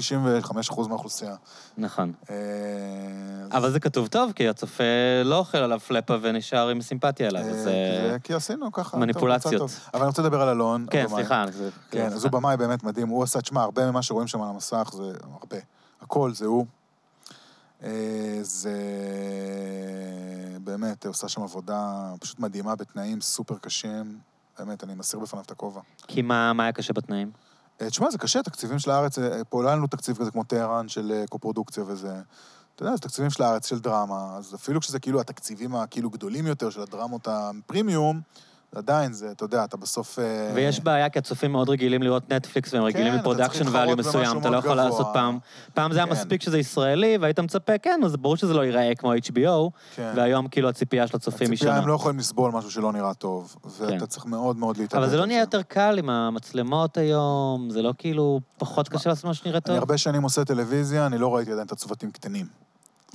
95% 0.64 0.88
מהאוכלוסייה. 0.88 1.34
נכון. 1.78 2.12
אה, 2.30 2.36
אבל 3.50 3.70
זה 3.70 3.80
כתוב 3.80 4.06
טוב, 4.06 4.32
כי 4.32 4.48
הצופה 4.48 4.84
לא 5.24 5.38
אוכל 5.38 5.58
עליו 5.58 5.80
פלאפה 5.80 6.14
ונשאר 6.22 6.68
עם 6.68 6.80
סימפתיה 6.82 7.28
אליו, 7.28 7.42
אה, 7.42 7.50
אז... 7.50 7.64
כי 7.64 7.68
אה, 7.70 8.10
זה- 8.10 8.16
כי 8.22 8.34
עשינו 8.34 8.72
ככה. 8.72 8.96
מניפולציות. 8.98 9.62
אבל 9.94 10.00
אני 10.02 10.08
רוצה 10.08 10.22
לדבר 10.22 10.40
על 10.42 10.48
אלון. 10.48 10.86
כן. 10.90 11.06
סליחה. 11.08 11.44
זה- 11.52 11.70
כן, 11.90 12.06
אז 12.06 12.24
הוא 12.24 12.32
במאי 12.32 12.56
באמת 12.56 12.84
מדהים. 12.84 13.08
הוא 13.08 13.22
עשה, 13.22 13.40
תשמע, 13.40 13.62
הרבה 13.62 13.90
ממה 13.90 14.02
שרואים 14.02 14.28
שם 14.28 14.42
על 14.42 14.48
המסך 14.48 14.90
זה 14.92 15.02
הרבה. 15.40 15.56
הכל 16.00 16.32
זה 16.34 16.46
הוא. 16.46 16.66
אה, 17.82 18.38
זה 18.42 18.78
באמת, 20.60 21.06
עושה 21.06 21.28
שם 21.28 21.42
עבודה 21.42 22.12
פשוט 22.20 22.38
מדהימה 22.38 22.76
בתנאים 22.76 23.20
סופר 23.20 23.58
קשים. 23.58 24.18
באמת, 24.58 24.84
אני 24.84 24.94
מסיר 24.94 25.20
בפניו 25.20 25.44
את 25.44 25.50
הכובע. 25.50 25.80
כי 26.06 26.22
מה 26.22 26.52
מה 26.52 26.62
היה 26.62 26.72
קשה 26.72 26.92
בתנאים? 26.92 27.30
אה, 27.80 27.90
תשמע, 27.90 28.10
זה 28.10 28.18
קשה, 28.18 28.42
תקציבים 28.42 28.78
של 28.78 28.90
הארץ, 28.90 29.18
אה, 29.18 29.44
פה 29.44 29.62
לא 29.62 29.68
היה 29.68 29.76
לנו 29.76 29.86
תקציב 29.86 30.16
כזה 30.16 30.30
כמו 30.30 30.44
טהרן 30.44 30.88
של 30.88 31.24
קופרודוקציה 31.30 31.84
וזה. 31.86 32.20
אתה 32.74 32.82
יודע, 32.82 32.96
זה 32.96 33.02
תקציבים 33.02 33.30
של 33.30 33.42
הארץ, 33.42 33.66
של 33.66 33.78
דרמה, 33.78 34.36
אז 34.36 34.54
אפילו 34.54 34.80
כשזה 34.80 34.98
כאילו 34.98 35.20
התקציבים 35.20 35.74
הכאילו 35.76 36.10
גדולים 36.10 36.46
יותר 36.46 36.70
של 36.70 36.80
הדרמות 36.80 37.28
הפרימיום, 37.28 38.20
עדיין 38.76 39.12
זה, 39.12 39.30
אתה 39.30 39.44
יודע, 39.44 39.64
אתה 39.64 39.76
בסוף... 39.76 40.18
אה, 40.18 40.50
ויש 40.54 40.80
בעיה, 40.80 41.08
כי 41.08 41.18
הצופים 41.18 41.52
מאוד 41.52 41.68
רגילים 41.68 42.02
לראות 42.02 42.32
נטפליקס, 42.32 42.74
והם 42.74 42.82
רגילים 42.82 43.12
כן, 43.12 43.18
ל 43.18 43.23
production 43.23 43.64
במשהו 43.64 43.96
מסוים, 43.96 44.38
אתה 44.38 44.50
לא 44.50 44.56
יכול 44.56 44.70
גבוה. 44.70 44.84
לעשות 44.84 45.06
פעם... 45.12 45.38
פעם 45.74 45.92
זה 45.92 45.98
היה 45.98 46.06
כן. 46.06 46.12
מספיק 46.12 46.42
שזה 46.42 46.58
ישראלי, 46.58 47.18
והיית 47.20 47.40
מצפה, 47.40 47.78
כן, 47.78 48.00
אז 48.04 48.16
ברור 48.16 48.36
שזה 48.36 48.54
לא 48.54 48.64
ייראה 48.64 48.94
כמו 48.94 49.14
HBO, 49.14 49.70
כן. 49.96 50.12
והיום 50.16 50.48
כאילו 50.48 50.68
הציפייה 50.68 51.06
של 51.06 51.16
הצופים 51.16 51.50
היא 51.50 51.54
הציפייה, 51.54 51.72
שונה. 51.72 51.82
הם 51.82 51.88
לא 51.88 51.94
יכולים 51.94 52.18
לסבול 52.18 52.52
משהו 52.52 52.70
שלא 52.70 52.92
נראה 52.92 53.14
טוב, 53.14 53.56
ואתה 53.78 53.98
כן. 53.98 54.06
צריך 54.06 54.26
מאוד 54.26 54.56
מאוד 54.56 54.76
להתאבד. 54.76 55.02
אבל 55.02 55.10
זה 55.10 55.16
לא 55.16 55.26
נהיה 55.26 55.40
יותר 55.40 55.62
קל 55.62 55.98
עם 55.98 56.10
המצלמות 56.10 56.96
היום, 56.96 57.70
זה 57.70 57.82
לא 57.82 57.92
כאילו 57.98 58.40
פחות 58.58 58.88
קשה 58.88 59.08
לעשות 59.08 59.24
מה 59.24 59.34
שנראה 59.34 59.56
אני 59.56 59.60
טוב? 59.60 59.76
הרבה 59.76 59.98
שנים 59.98 60.22
עושה 60.22 60.44
טלוויזיה, 60.44 61.06
אני 61.06 61.18
לא 61.18 61.36
ראיתי 61.36 61.52
עדיין 61.52 61.66
את 61.66 61.72
הצוותים 61.72 62.10
קטנים. 62.10 62.46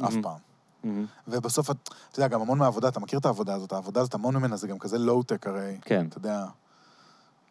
אף. 0.06 0.14
פעם. 0.22 0.51
מהמם. 0.84 1.06
ובסוף, 1.28 1.72
את- 1.72 1.90
אתה 2.12 2.20
יודע, 2.20 2.28
גם 2.28 2.41
המון 2.41 2.58
מהעבודה, 2.58 2.88
אתה 2.88 2.99
מכיר 2.99 3.20
את 3.20 3.26
העבודה 3.26 3.53
הזאת, 3.56 3.72
העבודה 3.72 4.02
הזאת, 4.02 4.14
המון 4.14 4.36
ממנה 4.36 4.56
זה 4.56 4.68
גם 4.68 4.80
כזה 4.80 4.98
לואו-טק 4.98 5.48
הרי. 5.48 5.78
כן. 5.82 6.06
אתה 6.10 6.18
יודע, 6.18 6.45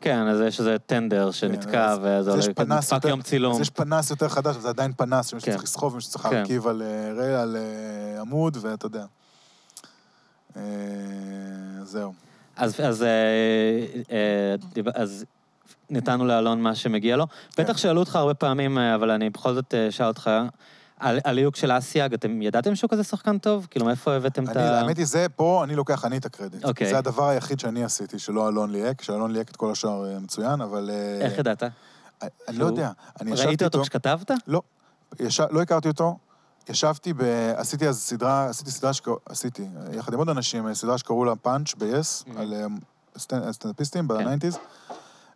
כן, 0.01 0.27
אז 0.29 0.41
יש 0.41 0.59
איזה 0.61 0.77
טנדר 0.87 1.31
שנתקע, 1.31 1.87
אז- 1.87 1.99
וזה 1.99 2.19
אז 2.19 2.29
עולה, 2.29 2.43
נדפק 2.77 3.05
יום 3.05 3.23
צילום. 3.23 3.53
אז 3.55 3.61
יש 3.61 3.71
פנס 3.71 4.11
יותר 4.11 4.29
חדש, 4.29 4.55
אבל 4.55 4.63
זה 4.63 4.69
עדיין 4.69 4.93
פנס, 4.93 5.27
שמישהו 5.27 5.47
כן. 5.47 5.53
צריך 5.53 5.65
לסחוב, 5.65 5.95
מישהו 5.95 6.11
צריך 6.11 6.25
כן. 6.27 6.35
להרכיב 6.35 6.67
על 6.67 6.83
אה, 6.83 7.13
רי- 7.13 7.35
על 7.35 7.57
אה, 7.57 8.21
עמוד, 8.21 8.57
ואתה 8.61 8.87
יודע. 8.87 9.05
אה, 10.57 10.63
זהו. 11.83 12.13
אז, 12.57 12.81
אז, 12.81 13.03
אה, 13.03 13.09
אה, 14.11 14.55
אז 14.95 15.25
נתנו 15.91 16.25
לאלון 16.27 16.63
מה 16.63 16.75
שמגיע 16.75 17.17
לו. 17.17 17.27
כן. 17.53 17.63
בטח 17.63 17.77
שאלו 17.77 18.01
אותך 18.01 18.17
הרבה 18.17 18.35
פעמים, 18.35 18.79
אבל 18.79 19.11
אני 19.11 19.31
בכל 19.31 19.55
זאת 19.55 19.75
אשאל 19.75 20.07
אותך, 20.07 20.27
על 20.27 20.47
הליהוק 21.01 21.57
של 21.57 21.79
אסיאג, 21.79 22.15
אתם 22.15 22.43
ידעתם 22.43 22.75
שהוא 22.75 22.91
כזה 22.91 23.05
שחקן 23.05 23.39
טוב? 23.39 23.67
כאילו, 23.71 23.87
מאיפה 23.87 24.13
הבאתם 24.13 24.45
את 24.45 24.57
אני, 24.57 24.63
ה... 24.63 24.81
האמת 24.81 24.97
היא, 24.97 25.07
זה, 25.07 25.27
פה 25.37 25.65
אני 25.65 25.75
לוקח 25.77 26.05
אני 26.05 26.17
את 26.17 26.27
הקרדיט. 26.27 26.65
אוקיי. 26.65 26.89
זה 26.91 26.99
הדבר 26.99 27.29
היחיד 27.29 27.61
שאני 27.61 27.85
עשיתי, 27.85 28.19
שלא 28.19 28.49
אלון 28.49 28.71
ליהק, 28.71 29.03
שאלון 29.03 29.31
ליהק 29.33 29.51
את 29.51 29.57
כל 29.57 29.71
השאר 29.73 30.07
אה, 30.15 30.19
מצוין, 30.19 30.61
אבל... 30.61 30.91
אה, 30.93 31.25
איך 31.27 31.39
ידעת? 31.39 31.63
אני 31.63 31.71
שהוא- 32.47 32.59
לא 32.59 32.65
יודע. 32.67 32.91
אני 33.21 33.31
ישבתי 33.31 33.47
ראית 33.49 33.63
איתו... 33.63 33.79
אותו 33.79 33.83
כשכתבת? 33.83 34.31
לא. 34.47 34.63
לא 35.51 35.63
הכרתי 35.63 35.89
אותו. 35.89 36.19
ישבתי 36.69 37.13
ב... 37.13 37.23
עשיתי 37.57 37.89
אז 37.89 37.99
סדרה, 38.01 38.47
עשיתי 38.49 38.71
סדרה 38.71 38.93
שקראו... 38.93 39.17
עשיתי, 39.27 39.67
יחד 39.93 40.13
עם 40.13 40.19
עוד 40.19 40.29
אנשים, 40.29 40.75
סדרה 40.75 40.99
שקראו 40.99 41.25
לה 41.25 41.37
פאנץ' 41.37 41.75
ב-yes, 41.79 41.85
Mhm. 42.29 42.39
על 42.41 42.55
אה, 42.55 42.67
סטנ- 43.19 43.53
סטנדאפיסטים 43.53 44.09
כן. 44.09 44.09
בניינטיז, 44.09 44.59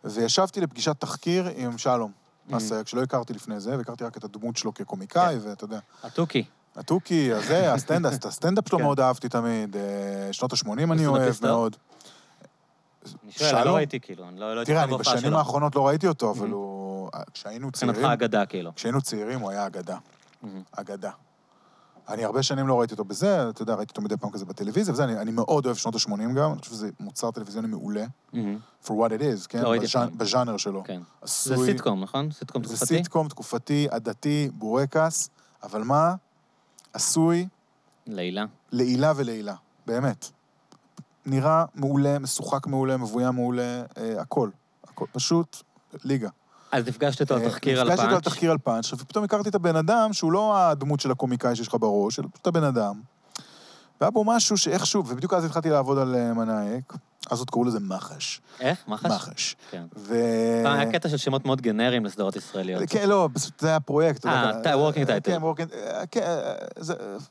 וישבתי 0.03 0.61
לפגישת 0.61 0.95
תחקיר 0.99 1.47
עם 1.55 1.77
שלום. 1.77 2.11
Mhm. 2.49 2.57
אסייג, 2.57 2.87
שלא 2.87 3.03
הכרתי 3.03 3.33
לפני 3.33 3.59
זה, 3.59 3.77
והכרתי 3.77 4.03
רק 4.03 4.17
את 4.17 4.23
הדמות 4.23 4.57
שלו 4.57 4.73
כקומיקאי, 4.73 5.37
ואתה 5.37 5.63
יודע. 5.63 5.79
התוכי. 6.03 6.43
התוכי, 6.75 7.33
הזה, 7.33 7.71
הסטנדאפ, 7.73 8.25
הסטנדאפ 8.25 8.67
שלו 8.69 8.77
כן. 8.77 8.83
מאוד 8.83 8.99
אהבתי 8.99 9.29
תמיד, 9.29 9.75
אה, 9.75 10.33
שנות 10.33 10.53
ה-80 10.53 10.69
אני 10.91 11.07
אוהב? 11.07 11.35
מאוד. 11.41 11.75
אני 13.23 13.31
שואל, 13.31 13.55
אני 13.55 13.65
לא? 13.65 13.75
ראיתי 13.75 13.99
כאילו, 13.99 14.27
אני 14.29 14.39
לא 14.39 14.55
לא 14.55 14.59
הייתי 14.59 14.71
תראה, 14.71 14.83
אני 14.83 14.97
בשנים. 14.97 15.33
האחרונות 15.33 15.75
לא 15.75 15.87
ראיתי 15.87 16.07
אותו, 16.07 16.31
אבל. 16.31 16.49
הוא... 16.49 17.09
כשהיינו 17.33 17.67
מבחינתך 17.67 17.95
צעירים, 17.95 18.11
אגדה 18.11 18.45
כאילו. 18.45 18.75
כשהיינו 18.75 19.01
צעירים 19.01 19.39
הוא 19.39 19.51
היה 19.51 19.67
אגדה. 19.67 19.97
אגדה. 20.71 21.11
אני 22.09 22.23
הרבה 22.23 22.43
שנים 22.43 22.67
לא 22.67 22.79
ראיתי 22.79 22.93
אותו 22.93 23.05
בזה, 23.05 23.49
אתה 23.49 23.61
יודע, 23.61 23.75
ראיתי 23.75 23.91
אותו 23.91 24.01
מדי 24.01 24.17
פעם 24.17 24.31
כזה 24.31 24.45
בטלוויזיה, 24.45 24.93
וזה, 24.93 25.03
אני, 25.03 25.17
אני 25.17 25.31
מאוד 25.31 25.65
אוהב 25.65 25.77
שנות 25.77 25.95
ה-80 25.95 26.11
גם, 26.35 26.51
אני 26.51 26.59
חושב 26.59 26.71
שזה 26.71 26.89
מוצר 26.99 27.31
טלוויזיוני 27.31 27.67
מעולה, 27.67 28.05
מהמם. 28.33 28.57
for 28.83 28.89
what 28.89 29.09
it 29.09 29.21
is, 29.21 29.47
כן? 29.49 29.61
לא 29.61 29.69
ראיתי 29.69 29.85
בז'אנ-. 29.85 30.17
בז'אנר 30.17 30.57
שלו. 30.57 30.83
כן. 30.83 31.01
זה 31.23 31.53
עשוי... 31.53 31.65
סיטקום, 31.65 32.03
נכון? 32.03 32.31
סיטקום 32.31 32.63
זה 32.63 32.75
תקופתי? 32.75 32.97
סיטקום 32.97 33.27
תקופתי, 33.27 33.87
עדתי, 33.91 34.49
בורקס, 34.53 35.29
אבל 35.63 35.83
מה? 35.83 36.15
עשוי 36.93 37.47
לעילה. 38.07 38.45
לעילה 38.71 39.13
ולעילה, 39.15 39.55
באמת. 39.87 40.31
נראה 41.25 41.65
מעולה, 41.75 42.19
משוחק 42.19 42.67
מעולה, 42.67 42.97
מבוים 42.97 43.35
מעולה, 43.35 43.83
אה, 43.97 44.21
הכל. 44.21 44.49
הכל. 44.83 45.05
פשוט 45.11 45.57
ליגה. 46.03 46.29
אז 46.75 46.87
נפגשת 46.87 47.21
איתו 47.21 47.35
על 47.35 47.41
אה, 47.41 47.49
תחקיר 47.49 47.81
על 47.81 47.87
נפגשתי 47.87 48.05
איתו 48.05 48.15
על 48.15 48.21
פאנץ'. 48.21 48.33
תחקיר 48.33 48.51
על 48.51 48.57
פאנץ', 48.57 48.93
ופתאום 48.93 49.23
הכרתי 49.25 49.49
את 49.49 49.55
הבן 49.55 49.75
אדם 49.75 50.13
שהוא 50.13 50.31
לא 50.31 50.57
הדמות 50.57 50.99
של 50.99 51.11
הקומיקאי 51.11 51.55
שיש 51.55 51.67
לך 51.67 51.75
בראש, 51.79 52.19
אלא 52.19 52.27
פשוט 52.33 52.47
הבן 52.47 52.63
אדם. 52.63 53.01
והיה 54.01 54.11
בו 54.11 54.23
משהו 54.23 54.57
שאיכשהו, 54.57 55.07
ובדיוק 55.07 55.33
אז 55.33 55.45
התחלתי 55.45 55.69
לעבוד 55.69 55.97
על 55.97 56.15
אה, 56.15 56.33
מנאייק, 56.33 56.93
אז 57.31 57.39
עוד 57.39 57.49
קראו 57.49 57.63
לזה 57.63 57.79
מח"ש. 57.79 58.41
איך? 58.59 58.77
מח"ש? 58.87 59.05
מח"ש. 59.05 59.55
כן. 59.71 59.83
ו... 59.97 60.15
פעם 60.63 60.79
היה 60.79 60.91
קטע 60.91 61.09
של 61.09 61.17
שמות 61.17 61.45
מאוד 61.45 61.61
גנריים 61.61 62.05
לסדרות 62.05 62.35
ישראליות. 62.35 62.83
כן, 62.87 63.09
לא, 63.09 63.29
פשוט 63.33 63.59
זה 63.59 63.67
היה 63.67 63.79
פרויקט. 63.79 64.25
אה, 64.25 64.59
אתה- 64.61 64.73
working 64.73 65.07
title. 65.07 65.21
כן, 65.23 65.41
working, 65.41 65.73
אה, 65.73 66.05
כן, 66.11 66.21
אה, 66.21 66.53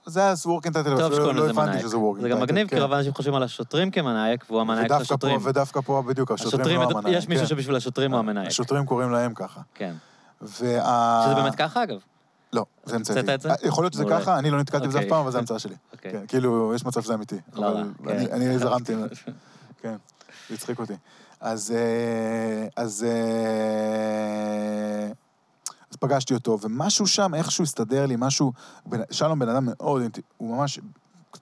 זה- 0.06 0.20
היה 0.20 0.32
working 0.34 0.68
title, 0.70 0.84
טוב 0.84 1.00
אפילו 1.00 1.14
שקוראים 1.16 1.36
לא 1.36 1.44
לזה 1.44 1.52
מנאייק. 1.52 1.82
שזה 1.86 1.96
working 1.96 2.18
title. 2.18 2.22
זה 2.22 2.28
גם 2.28 2.40
מגניב, 2.40 2.68
כן. 2.68 2.76
כי 2.76 2.82
רוב 2.82 2.92
האנשים 2.92 3.14
חושבים 3.14 3.34
על 3.34 3.42
השוטרים 3.42 3.90
כמנאייק, 3.90 4.44
והוא 4.50 4.60
המנאייק 4.60 4.88
של 4.88 4.94
השוטרים. 4.94 5.40
ודווקא 5.42 5.80
פה 5.80 6.02
בדיוק, 6.06 6.30
השוטרים 6.30 6.80
לא 6.80 6.84
המנאייק. 6.90 7.18
יש 7.18 7.28
מישהו 7.28 7.44
כן. 7.46 7.50
שבשביל 7.50 7.76
השוטרים 7.76 8.10
הוא 8.12 8.18
המנאייק. 8.18 8.48
השוטרים 8.48 8.86
קוראים 8.86 9.10
להם 9.10 9.34
ככה. 9.34 9.60
כן. 9.74 9.94
שזה 10.46 10.80
באמת 11.34 11.54
ככה, 11.54 11.82
אגב. 11.82 11.96
לא, 12.52 12.64
זה 12.84 12.96
המצאתי. 12.96 13.30
אה, 13.48 13.54
יכול 13.62 13.84
להיות 13.84 13.92
שזה. 13.92 14.04
ככה, 14.10 14.38
אני 14.38 14.50
לא 14.50 14.58
נתקלתי 14.58 14.88
בזה 14.88 14.98
אף 14.98 15.02
אוקיי. 15.04 15.10
פעם, 15.10 15.20
אבל 15.20 15.30
זה 15.32 15.38
המצאה 15.38 15.58
שלי. 15.58 15.74
אוקיי. 15.92 16.12
כן, 16.12 16.24
כאילו, 16.28 16.72
יש 16.74 16.84
מצב 16.84 17.02
שזה 17.02 17.14
אמיתי. 17.14 17.36
לא 17.54 17.68
אבל 17.72 17.82
כן. 18.08 18.26
אני 18.32 18.58
זרמתי. 18.58 18.94
כן, 19.84 19.96
זה 20.48 20.54
הצחיק 20.54 20.78
אותי. 20.78 20.92
אז... 21.40 21.74
אה, 21.76 22.66
אז... 22.76 23.06
אה, 23.08 25.12
אז 25.90 25.96
פגשתי 25.96 26.34
אותו, 26.34 26.58
ומשהו 26.62 27.06
שם, 27.06 27.34
איכשהו 27.34 27.64
הסתדר 27.64 28.06
לי, 28.06 28.14
משהו... 28.18 28.52
שלום 29.10 29.38
בן 29.38 29.48
אדם 29.48 29.64
מאוד... 29.66 30.02
הוא 30.36 30.56
ממש... 30.56 30.78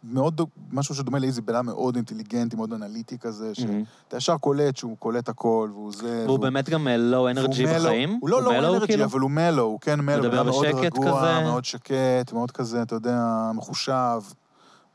מאוד, 0.05 0.41
משהו 0.73 0.95
שדומה 0.95 1.19
לאיזי 1.19 1.41
בן 1.41 1.55
אדם 1.55 1.67
מאוד 1.67 1.97
אינטליגנטי, 1.97 2.57
מאוד 2.57 2.73
אנליטי 2.73 3.19
כזה. 3.19 3.55
שאתה 3.55 4.17
ישר 4.17 4.39
קולט 4.39 4.77
שהוא 4.77 4.97
קולט 4.99 5.29
הכל, 5.29 5.69
והוא 5.73 5.93
זה... 5.93 6.25
והוא 6.27 6.39
באמת 6.39 6.69
גם 6.69 6.89
לואו 6.89 7.31
אנרג'י 7.31 7.65
והוא 7.65 7.75
מלו. 7.77 7.85
בחיים? 7.85 8.19
הוא 8.21 8.31
לא 8.31 8.43
לואו 8.43 8.59
אנרג'י, 8.59 8.87
כאילו? 8.87 9.05
אבל 9.05 9.21
הוא 9.21 9.31
מלו, 9.31 9.63
הוא 9.63 9.81
כן 9.81 10.01
מלו. 10.01 10.23
מדבר 10.23 10.37
אדם 10.41 10.47
מאוד 10.47 10.67
רגוע, 10.67 11.21
כזה? 11.21 11.41
מאוד 11.45 11.65
שקט, 11.65 12.33
מאוד 12.33 12.51
כזה, 12.51 12.83
אתה 12.83 12.95
יודע, 12.95 13.21
מחושב. 13.55 14.21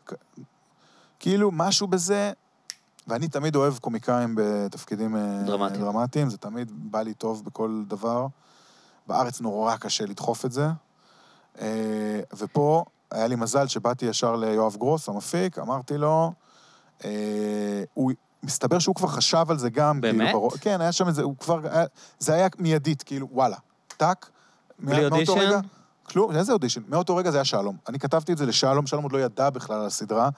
כ- 0.05 0.13
כאילו, 1.19 1.49
משהו 1.53 1.87
בזה, 1.87 2.31
ואני 3.07 3.27
תמיד 3.27 3.55
אוהב 3.55 3.77
קומיקאים 3.77 4.35
בתפקידים 4.37 5.15
אה, 5.15 5.43
דרמטיים. 5.45 5.81
דרמטיים, 5.81 6.29
זה 6.29 6.37
תמיד 6.37 6.71
בא 6.91 7.01
לי 7.01 7.13
טוב 7.13 7.45
בכל 7.45 7.83
דבר. 7.87 8.27
בארץ 9.07 9.41
נורא 9.41 9.75
קשה 9.75 10.05
לדחוף 10.05 10.45
את 10.45 10.51
זה. 10.51 10.67
אה, 11.61 11.67
ופה 12.37 12.83
היה 13.11 13.27
לי 13.27 13.35
מזל 13.35 13.67
שבאתי 13.67 14.05
ישר 14.05 14.35
ליואב 14.35 14.75
גרוס, 14.75 15.09
המפיק, 15.09 15.59
אמרתי 15.59 15.97
לו, 15.97 16.31
אה, 17.05 17.09
הוא, 17.93 18.11
מסתבר 18.43 18.79
שהוא 18.79 18.95
כבר 18.95 19.07
חשב 19.07 19.45
על 19.49 19.57
זה 19.57 19.69
גם. 19.69 20.01
באמת? 20.01 20.27
כאילו, 20.27 20.41
בראש- 20.41 20.57
כן, 20.61 20.81
היה 20.81 20.91
שם 20.91 21.07
איזה, 21.07 21.21
הוא 21.23 21.35
כבר, 21.39 21.59
היה, 21.71 21.85
זה 22.19 22.33
היה 22.33 22.47
מיידית, 22.59 23.03
כאילו, 23.03 23.27
וואלה, 23.31 23.57
טאק. 23.97 24.29
בלי 24.79 25.05
אודישן? 25.05 25.31
רגע- 25.37 25.59
כלום, 26.03 26.35
איזה 26.35 26.53
אודישן? 26.53 26.81
מאותו 26.87 27.15
רגע 27.15 27.31
זה 27.31 27.37
היה 27.37 27.45
שלום. 27.45 27.77
אני 27.89 27.99
כתבתי 27.99 28.33
את 28.33 28.37
זה 28.37 28.45
לשלום, 28.45 28.87
שלום 28.87 29.03
עוד 29.03 29.11
לא 29.11 29.17
ידע 29.17 29.49
בכלל 29.49 29.79
על 29.79 29.85
הסדרה. 29.85 30.29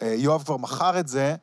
יואב 0.00 0.42
כבר 0.42 0.56
מכר 0.56 1.00
את 1.00 1.08
זה, 1.08 1.34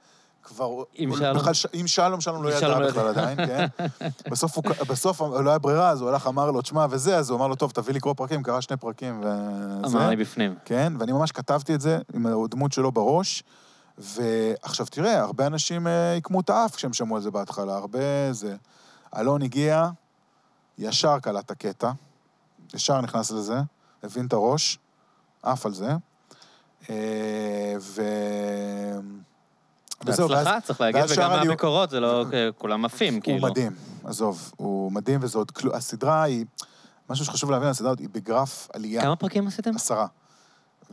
כבר... 0.49 0.83
עם 0.93 1.15
שלום? 1.15 1.37
בכלל 1.37 1.53
עם 1.73 1.87
שלום, 1.87 2.21
שלום 2.21 2.43
לא 2.43 2.49
ידע 2.49 2.67
לא 2.67 2.87
בכלל. 2.87 3.07
עדיין, 3.07 3.37
כן? 3.45 3.65
בסוף, 4.31 4.55
הוא, 4.55 4.63
בסוף 4.87 5.21
לא 5.21 5.49
היה 5.49 5.59
ברירה, 5.59 5.89
אז 5.89 6.01
הוא 6.01 6.09
הלך, 6.09 6.27
אמר 6.27 6.51
לו, 6.51 6.61
תשמע, 6.61 6.85
וזה, 6.89 7.17
אז 7.17 7.29
הוא 7.29 7.37
אמר 7.37 7.47
לו, 7.47 7.55
טוב, 7.55 7.71
תביא 7.71 7.93
לקרוא 7.93 8.13
פרקים, 8.13 8.43
קרא 8.43 8.61
שני 8.61 8.77
פרקים, 8.77 9.19
וזה. 9.19 9.97
אמר 9.97 10.09
לי 10.09 10.15
בפנים. 10.15 10.55
כן, 10.65 10.93
ואני 10.99 11.11
ממש 11.11 11.31
כתבתי 11.31 11.75
את 11.75 11.81
זה 11.81 11.99
עם 12.13 12.25
הדמות 12.25 12.71
שלו 12.71 12.91
בראש. 12.91 13.43
ועכשיו 13.97 14.85
תראה, 14.85 15.19
הרבה 15.19 15.47
אנשים 15.47 15.87
אה, 15.87 16.13
עיקמו 16.13 16.39
את 16.39 16.49
האף 16.49 16.75
כשהם 16.75 16.93
שמעו 16.93 17.15
על 17.15 17.21
זה 17.21 17.31
בהתחלה, 17.31 17.75
הרבה 17.75 18.33
זה. 18.33 18.55
אלון 19.17 19.41
הגיע, 19.41 19.89
ישר 20.77 21.19
קלט 21.19 21.45
את 21.45 21.51
הקטע, 21.51 21.91
ישר 22.73 23.01
נכנס 23.01 23.31
לזה, 23.31 23.57
הבין 24.03 24.25
את 24.25 24.33
הראש, 24.33 24.79
עף 25.43 25.65
על 25.65 25.73
זה. 25.73 25.91
אה, 26.89 27.75
ו... 27.79 28.01
וזהו, 30.05 30.29
ואז- 30.29 30.45
בהצלחה, 30.45 30.61
צריך 30.61 30.81
להגיד, 30.81 31.01
וגם 31.09 31.31
מהמקורות, 31.31 31.89
זה 31.89 31.99
לא 31.99 32.25
כולם 32.57 32.85
עפים, 32.85 33.13
הוא 33.13 33.21
כאילו. 33.23 33.47
מדהים, 33.47 33.71
עזוב, 34.03 34.51
הוא 34.57 34.91
מדהים, 34.91 35.19
וזה 35.23 35.37
עוד. 35.37 35.51
הסדרה 35.73 36.23
היא, 36.23 36.45
משהו 37.09 37.25
שחשוב 37.25 37.51
להבין, 37.51 37.69
הסדרה 37.69 37.89
הזאת 37.89 37.99
היא 37.99 38.09
בגרף 38.11 38.67
עלייה. 38.73 39.01
כמה 39.01 39.15
פרקים 39.15 39.47
עשיתם? 39.47 39.75
עשרה. 39.75 40.07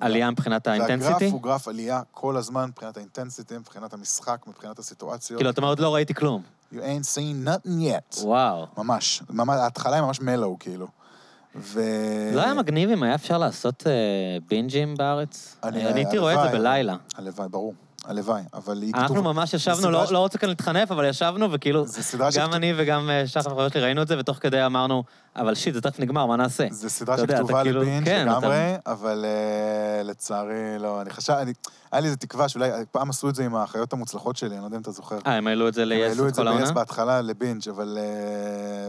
עלייה 0.01 0.31
מבחינת 0.31 0.67
האינטנסיטי? 0.67 1.13
והגרף 1.13 1.33
הוא 1.33 1.43
גרף 1.43 1.69
עלייה 1.69 2.03
כל 2.11 2.37
הזמן 2.37 2.65
מבחינת 2.69 2.97
האינטנסיטי, 2.97 3.59
מבחינת 3.59 3.93
המשחק, 3.93 4.41
מבחינת 4.47 4.79
הסיטואציות. 4.79 5.39
כאילו, 5.39 5.51
אתה 5.51 5.61
אומר, 5.61 5.69
עוד 5.69 5.81
לא 5.81 5.95
ראיתי 5.95 6.15
כלום. 6.15 6.43
You 6.73 6.77
ain't 6.77 6.79
seen 7.17 7.49
nothing 7.49 7.69
yet. 7.81 8.23
וואו. 8.25 8.67
ממש. 8.79 9.23
ממש, 9.31 9.57
ההתחלה 9.61 9.95
היא 9.97 10.03
ממש 10.03 10.21
מלואו, 10.21 10.57
כאילו. 10.59 10.87
ו... 11.57 11.81
לא 12.35 12.41
היה 12.41 12.55
מגניב 12.55 12.91
אם 12.91 13.03
היה 13.03 13.15
אפשר 13.15 13.39
לעשות 13.39 13.87
אה, 13.87 13.93
בינג'ים 14.49 14.95
בארץ? 14.97 15.57
אני- 15.65 15.85
הייתי 15.85 16.19
רואה 16.19 16.47
את 16.47 16.51
זה. 16.53 16.59
בלילה. 16.59 16.97
הלוואי, 17.15 17.49
ברור. 17.49 17.75
הלוואי, 18.07 18.43
אבל 18.55 18.83
היא 18.83 18.93
אנחנו 18.95 19.23
ממש 19.23 19.55
ישבנו, 19.55 19.91
לא 19.91 20.05
לא 20.11 20.19
רוצה 20.19 20.39
כאן 20.39 20.49
להתחנף, 20.49 20.91
אבל 20.93 21.05
ישבנו, 21.09 21.53
וכאילו, 21.53 21.85
גם 21.85 21.91
שכתוב- 22.33 22.55
אני 22.55 22.73
וגם 22.77 23.11
אה, 23.11 23.27
שחר 23.27 23.41
החבר 23.41 23.69
שלי 23.69 23.81
ראינו 23.81 24.03
את 24.03 24.09
זה, 24.09 24.19
ותוך 24.19 24.39
כדי 24.41 24.67
אמרנו, 24.67 25.05
אבל 25.37 25.55
שיט, 25.55 25.75
זה 25.75 25.81
תכף 25.81 26.01
נגמר, 26.01 26.27
מה 26.27 26.37
נעשה? 26.37 26.67
זו 26.71 26.91
סדרה 26.91 27.15
אתה 27.15 27.25
אתה 27.25 27.33
שכתובה 27.37 27.63
כאילו- 27.63 27.81
לבינג' 27.83 28.05
כן, 28.05 28.29
אתה- 28.31 28.39
לגמרי, 28.39 28.75
אבל 28.87 29.25
אה, 29.25 30.03
לצערי 30.03 30.55
לא. 30.79 31.01
אני 31.03 31.11
חשב, 31.11 31.33
אני- 31.33 31.53
היה 31.93 32.01
לי 32.01 32.07
איזו 32.07 32.17
תקווה 32.17 32.49
שאולי, 32.49 32.71
פעם 32.91 33.11
עשו 33.11 33.29
את 33.29 33.35
זה 33.35 33.45
עם 33.45 33.55
האחיות 33.55 33.93
המוצלחות 33.93 34.37
שלי, 34.37 34.51
אני 34.55 34.61
לא 34.61 34.65
יודע 34.65 34.77
אם 34.77 34.83
אתה 34.83 34.91
זוכר. 34.91 35.19
אה, 35.27 35.33
הם 35.37 35.47
העלו 35.47 35.69
את 35.69 35.75
זה 35.75 35.83
הם 35.83 35.89
ל-yes 35.89 35.95
העלו 36.09 36.25
את 36.25 36.29
את 36.29 36.35
זה 36.35 36.43
כל 36.43 36.49
ב-yes 36.49 36.55
העונה? 36.57 36.73
בהתחלה 36.73 37.21
לבינג', 37.23 37.69
אבל 37.69 37.99
אה, 38.01 38.05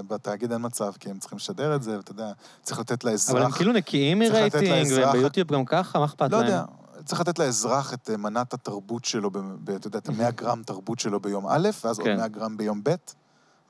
בתאגיד 0.07 0.52
אין 0.52 0.61
מצב, 0.65 0.91
כי 0.99 1.10
הם 1.10 1.19
צריכים 1.19 1.38
לשדר 1.38 1.76
את 1.76 1.84
זה, 1.84 1.98
ואתה 1.98 2.11
יודע, 2.11 2.31
צריך 2.64 2.80
לתת 2.80 3.03
לאזרח... 3.03 3.35
אבל 3.35 3.45
הם 3.45 3.52
כאילו 3.52 3.73
נקיים 3.73 4.19
מרייטינג, 4.19 4.88
וביוטיוב 4.95 5.53
גם 5.53 5.65
ככה, 5.65 5.99
מה 5.99 6.06
אכפת 6.06 6.31
לא 6.31 6.38
להם? 6.38 6.48
יודע, 6.48 6.64
צריך 7.07 7.21
לתת 7.21 7.39
לאזרח 7.39 7.93
את 7.93 8.09
אה, 8.09 8.17
מנת 8.17 8.53
התרבות 8.53 9.05
שלו, 9.05 9.31
ב- 9.31 9.69
אתה 9.69 9.88
יודע, 9.88 9.99
את 9.99 10.09
ה-100 10.09 10.31
גרם 10.35 10.61
תרבות 10.65 10.99
שלו 10.99 11.19
ביום 11.19 11.45
א', 11.49 11.69
ואז 11.84 11.99
עוד 11.99 12.07
כן. 12.07 12.17
100 12.17 12.27
גרם 12.27 12.57
ביום 12.57 12.81
ב', 12.84 12.95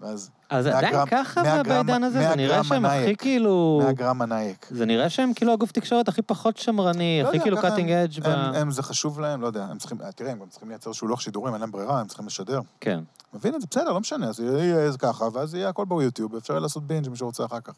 ואז 0.02 0.30
אז 0.50 0.64
זה 0.64 0.70
100 0.70 0.78
עדיין 0.78 0.94
גרם- 0.94 1.08
ככה 1.08 1.42
100 1.44 1.64
גרם- 1.64 1.86
בעידן 1.86 2.04
הזה? 2.04 2.20
100 2.20 2.30
זה 2.30 2.36
נראה 2.36 2.64
שהם 2.64 2.86
הכי. 2.86 3.16
כאילו... 3.16 3.80
100 3.84 3.94
גרם 3.94 4.18
מנאייק. 4.20 4.66
זה 4.72 4.86
נראה 4.86 5.10
שהם 5.10 5.34
כאילו 5.34 5.54
הגוף 5.54 5.72
תקשורת 5.72 6.08
הכי 6.08 6.22
פחות 6.22 6.58
שמרני, 6.58 7.20
לא 7.24 7.28
הכי 7.28 7.38
יודע, 7.38 7.44
כאילו 7.44 7.58
קאטינג 7.62 7.92
אדג' 7.92 8.20
ב... 8.24 8.28
הם, 8.28 8.54
הם, 8.56 8.72
זה 8.72 8.84
חשוב 8.84 9.20
להם, 9.20 9.42
לא 9.42 9.48
יודע, 9.48 9.64
הם 9.66 9.78
צריכים, 9.78 9.98
תראה, 10.16 10.32
הם 10.32 10.40
גם 10.40 10.50
צריכים 10.50 10.70
לייצר 10.70 10.90
איזשהו 10.90 11.08
לוח 11.08 11.20
שידורים, 11.20 11.54
אין 11.54 11.62
להם 11.62 11.72
ברירה, 11.72 12.00
הם 12.00 12.08
צריכים 12.08 12.26
לשדר. 12.26 12.60
כן. 12.80 13.00
מבין 13.34 13.56
את 13.56 13.62
זה? 13.62 13.68
בסדר, 13.72 13.94
לא 13.94 14.00
משנה, 14.00 14.28
אז 14.30 14.40
יהיה 14.40 14.98
ככה, 14.98 15.26
ואז 15.34 15.54
יהיה 15.56 15.70
הכל 15.70 15.86
ביוטיוב, 15.86 16.32
יהיה 16.50 16.60
לעשות 16.60 16.84
בינג' 16.88 17.10
מי 17.10 17.16
שרוצה 17.18 17.46
אחר 17.46 17.60
כך. 17.60 17.74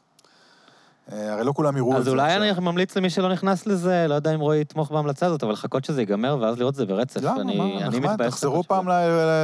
אה, 1.11 1.33
הרי 1.33 1.43
לא 1.43 1.53
כולם 1.53 1.77
יראו 1.77 1.91
את 1.93 1.97
אז 1.97 2.03
זה 2.03 2.09
אולי 2.09 2.23
עכשיו. 2.35 2.43
אני 2.59 2.65
ממליץ 2.65 2.97
למי 2.97 3.09
שלא 3.09 3.29
נכנס 3.31 3.65
לזה, 3.67 4.05
לא 4.09 4.13
יודע 4.13 4.35
אם 4.35 4.39
רועי 4.39 4.61
יתמוך 4.61 4.91
בהמלצה 4.91 5.25
הזאת, 5.25 5.43
אבל 5.43 5.51
לחכות 5.51 5.85
שזה 5.85 6.01
ייגמר 6.01 6.37
ואז 6.41 6.59
לראות 6.59 6.71
את 6.73 6.77
זה 6.77 6.85
ברצף. 6.85 7.21
למה? 7.21 7.41
אני- 7.41 7.57
מה? 7.57 7.63
אני 7.63 7.99
נחמד, 7.99 8.11
מתבאס. 8.11 8.33
תחזרו 8.33 8.63
פעם, 8.63 8.85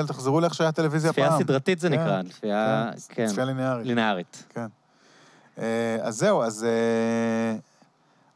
תחזרו 0.07 0.41
לאיך 0.41 0.53
שהיה 0.53 0.71
טלוויזיה 0.71 1.13
פעם. 1.13 1.25
צפייה 1.25 1.39
סדרתית 1.39 1.79
זה 1.79 1.89
כן, 1.89 1.93
נקרא, 1.95 2.21
צפייה... 2.31 2.91
כן. 3.09 3.27
צפייה 3.27 3.45
ליניארית. 3.45 3.85
לינארית. 3.87 4.43
כן. 4.49 4.65
אה, 5.59 5.97
אז 6.01 6.17
זהו, 6.17 6.43
אז... 6.43 6.63
אה, 6.63 7.57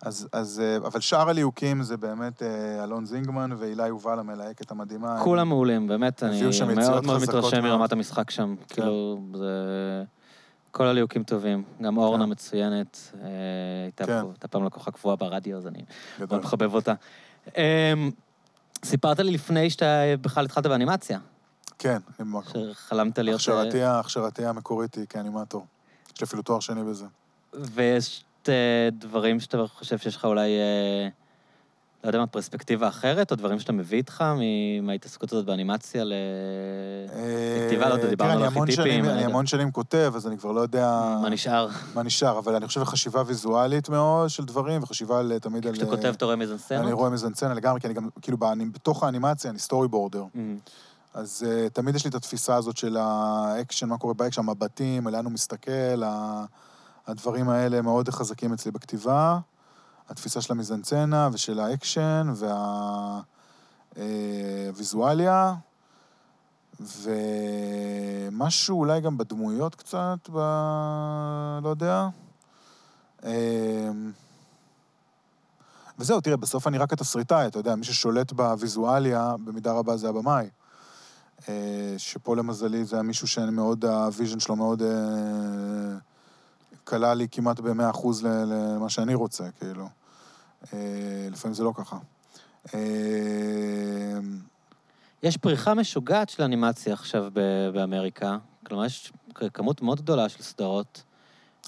אז, 0.02 0.28
אז, 0.32 0.62
אבל 0.86 1.00
שאר 1.00 1.30
הליהוקים 1.30 1.84
זה 1.84 1.98
באמת 1.98 2.44
אלון 2.84 3.06
זינגמן 3.06 3.50
והילה 3.58 3.88
יובל 3.88 4.20
המלהקת 4.20 4.72
המדהימה. 4.72 5.20
כולם 5.24 5.48
מעולים, 5.50 5.88
באמת, 5.88 6.24
אני 6.24 6.42
מאוד 6.76 7.06
מאוד 7.06 7.22
מתרשם. 7.22 7.64
מרמת 7.64 7.92
המשחק 7.92 8.30
שם. 8.32 8.56
כאילו, 8.70 9.20
זה... 9.36 10.04
כל 10.72 10.88
הליהוקים 10.88 11.24
טובים. 11.24 11.64
גם 11.82 11.98
אורנה 11.98 12.24
כן. 12.24 12.32
מצוינת, 12.32 13.12
אה, 13.22 13.28
הייתה 13.84 14.06
כן. 14.06 14.22
פה, 14.22 14.28
הייתה 14.32 14.48
פעם 14.48 14.66
לקוחה 14.66 14.92
קבועה 14.92 15.16
ברדיו, 15.16 15.58
אז 15.58 15.68
אני. 15.68 15.84
מאוד 16.20 16.40
מחבב 16.40 16.74
אותה. 16.74 16.94
אמ, 17.58 18.12
סיפרת 18.86 19.20
לי 19.20 19.32
לפני 19.32 19.70
שאתה 19.70 20.04
בכלל 20.22 20.46
התחלת 20.46 20.66
באנימציה, 20.66 21.20
כן, 21.80 21.98
עם 22.20 22.38
מקום. 22.38 22.64
שחלמת 22.74 23.20
להיות... 23.20 23.50
אה, 23.50 23.62
הכשרתי, 23.62 23.84
הכשרתי 23.84 24.46
המקורית 24.46 24.96
היא 24.96 25.06
כאנימטור. 25.10 25.66
יש 26.16 26.22
לי 26.22 26.26
אפילו 26.26 26.42
תואר 26.42 26.60
שני 26.60 26.84
בזה. 26.84 27.06
ויש 27.54 28.24
אה, 28.50 28.90
דברים 28.92 29.40
שאתה 29.40 29.68
חושב 29.68 29.98
שיש 29.98 30.16
לך 30.16 30.26
אולי, 30.26 30.50
אה, 30.50 31.08
לא 32.04 32.10
יודע 32.10 32.20
מה, 32.20 32.28
פרספקטיבה 32.28 32.88
אחרת, 32.88 33.32
או 33.32 33.36
דברים 33.36 33.60
שאתה 33.60 33.72
מביא 33.72 33.98
איתך 33.98 34.24
מההתעסקות 34.82 35.34
הזאת 35.34 35.46
באנימציה 35.46 36.04
ל... 36.04 36.14
בכתיבה, 37.66 37.90
לא 37.90 37.94
יודע, 37.94 38.06
אה, 38.06 38.10
דיברנו 38.10 38.32
על 38.32 38.44
ארכיטיפים, 38.44 39.06
אני. 39.06 39.26
המון 39.26 39.46
שנים 39.46 39.72
כותב, 39.72 40.14
אז 40.16 40.28
אני 40.28 40.38
כבר 40.38 40.52
לא 40.52 40.62
יודע 40.62 41.18
מה 41.22 41.30
נשאר? 41.30 41.68
מה 41.96 42.04
נשאר, 42.04 42.40
אבל 42.40 42.56
אני 42.56 42.68
חושב 42.68 42.84
חשיבה 42.84 43.24
ויזואלית 43.26 43.90
מאוד 43.90 44.30
של 44.30 44.46
דברים, 44.46 44.84
וחשיבה 44.84 45.40
תמיד 45.42 45.68
על... 45.68 45.74
כשאתה 45.74 45.90
כותב, 45.90 46.14
אתה 46.18 46.26
רואה 46.26 46.36
מיזנסצנות? 46.36 46.84
אני 46.84 46.94
רואה 46.94 47.10
מיזנסצנה 47.10 47.54
לגמרי, 47.54 47.80
כי 47.82 47.88
אני 47.88 47.94
גם, 47.94 48.10
כאילו, 48.22 48.38
בתוך 48.72 49.04
האנימציה 49.04 49.52
אני 49.52 49.60
storyboarder. 49.60 50.24
אמ, 50.36 50.58
אז 51.14 51.46
uh, 51.48 51.70
תמיד 51.70 51.96
יש 51.96 52.04
לי 52.04 52.10
את 52.10 52.16
התפיסה 52.16 52.56
הזאת 52.56 52.78
של 52.78 52.98
האקשן, 53.00 53.90
מה 53.90 53.98
קורה 53.98 54.14
באקשן, 54.14 54.42
המבטים, 54.42 55.08
לאן 55.08 55.26
הוא 55.26 55.34
מסתכל, 55.34 56.02
הדברים 57.08 57.50
האלה 57.50 57.82
מאוד 57.82 58.10
חזקים 58.10 58.54
אצלי 58.54 58.72
בכתיבה. 58.72 59.40
התפיסה 60.10 60.42
של 60.42 60.54
המיזנסצנה 60.54 61.30
ושל 61.34 61.60
האקשן 61.60 62.34
והוויזואליה, 63.96 65.56
ומשהו 66.80 68.80
אולי 68.80 69.02
גם 69.02 69.18
בדמויות 69.18 69.76
קצת, 69.76 70.30
ב... 70.32 70.38
לא 71.64 71.70
יודע. 71.70 72.08
אמ, 73.24 74.12
וזהו, 76.00 76.22
תראה, 76.22 76.38
בסוף 76.38 76.68
אני 76.68 76.78
רק 76.78 76.94
התסריטאי, 76.94 77.48
אתה 77.48 77.60
יודע, 77.60 77.76
מי 77.76 77.84
ששולט 77.84 78.32
בוויזואליה, 78.32 79.36
במידה 79.44 79.72
רבה 79.72 79.98
זה 79.98 80.10
הבמאי. 80.10 80.50
אה, 81.50 81.96
שפה 81.98 82.36
למזלי 82.36 82.86
זה 82.86 82.96
היה 82.96 83.04
מישהו 83.04 83.28
שאני 83.28 83.52
מאוד, 83.52 83.86
ה 83.86 83.94
vision 83.94 84.40
שלו 84.40 84.56
מאוד 84.56 84.82
אה, 84.82 84.90
קלה 86.90 87.14
לי 87.14 87.28
כמעט 87.32 87.60
ב-100% 87.60 88.08
למה 88.24 88.90
שאני 88.90 89.14
רוצה, 89.14 89.44
כאילו. 89.60 89.90
אה, 90.74 91.28
לפעמים 91.32 91.56
זה 91.56 91.64
לא 91.64 91.74
ככה. 91.76 91.98
יש 95.24 95.38
פריחה 95.38 95.74
משוגעת 95.74 96.30
של 96.30 96.44
אנימציה 96.44 96.94
עכשיו 96.94 97.26
באמריקה. 97.74 98.38
כלומר, 98.66 98.86
יש 98.86 99.12
כמות 99.54 99.82
מאוד 99.82 100.02
גדולה 100.02 100.30
של 100.30 100.44
סדרות. 100.44 101.04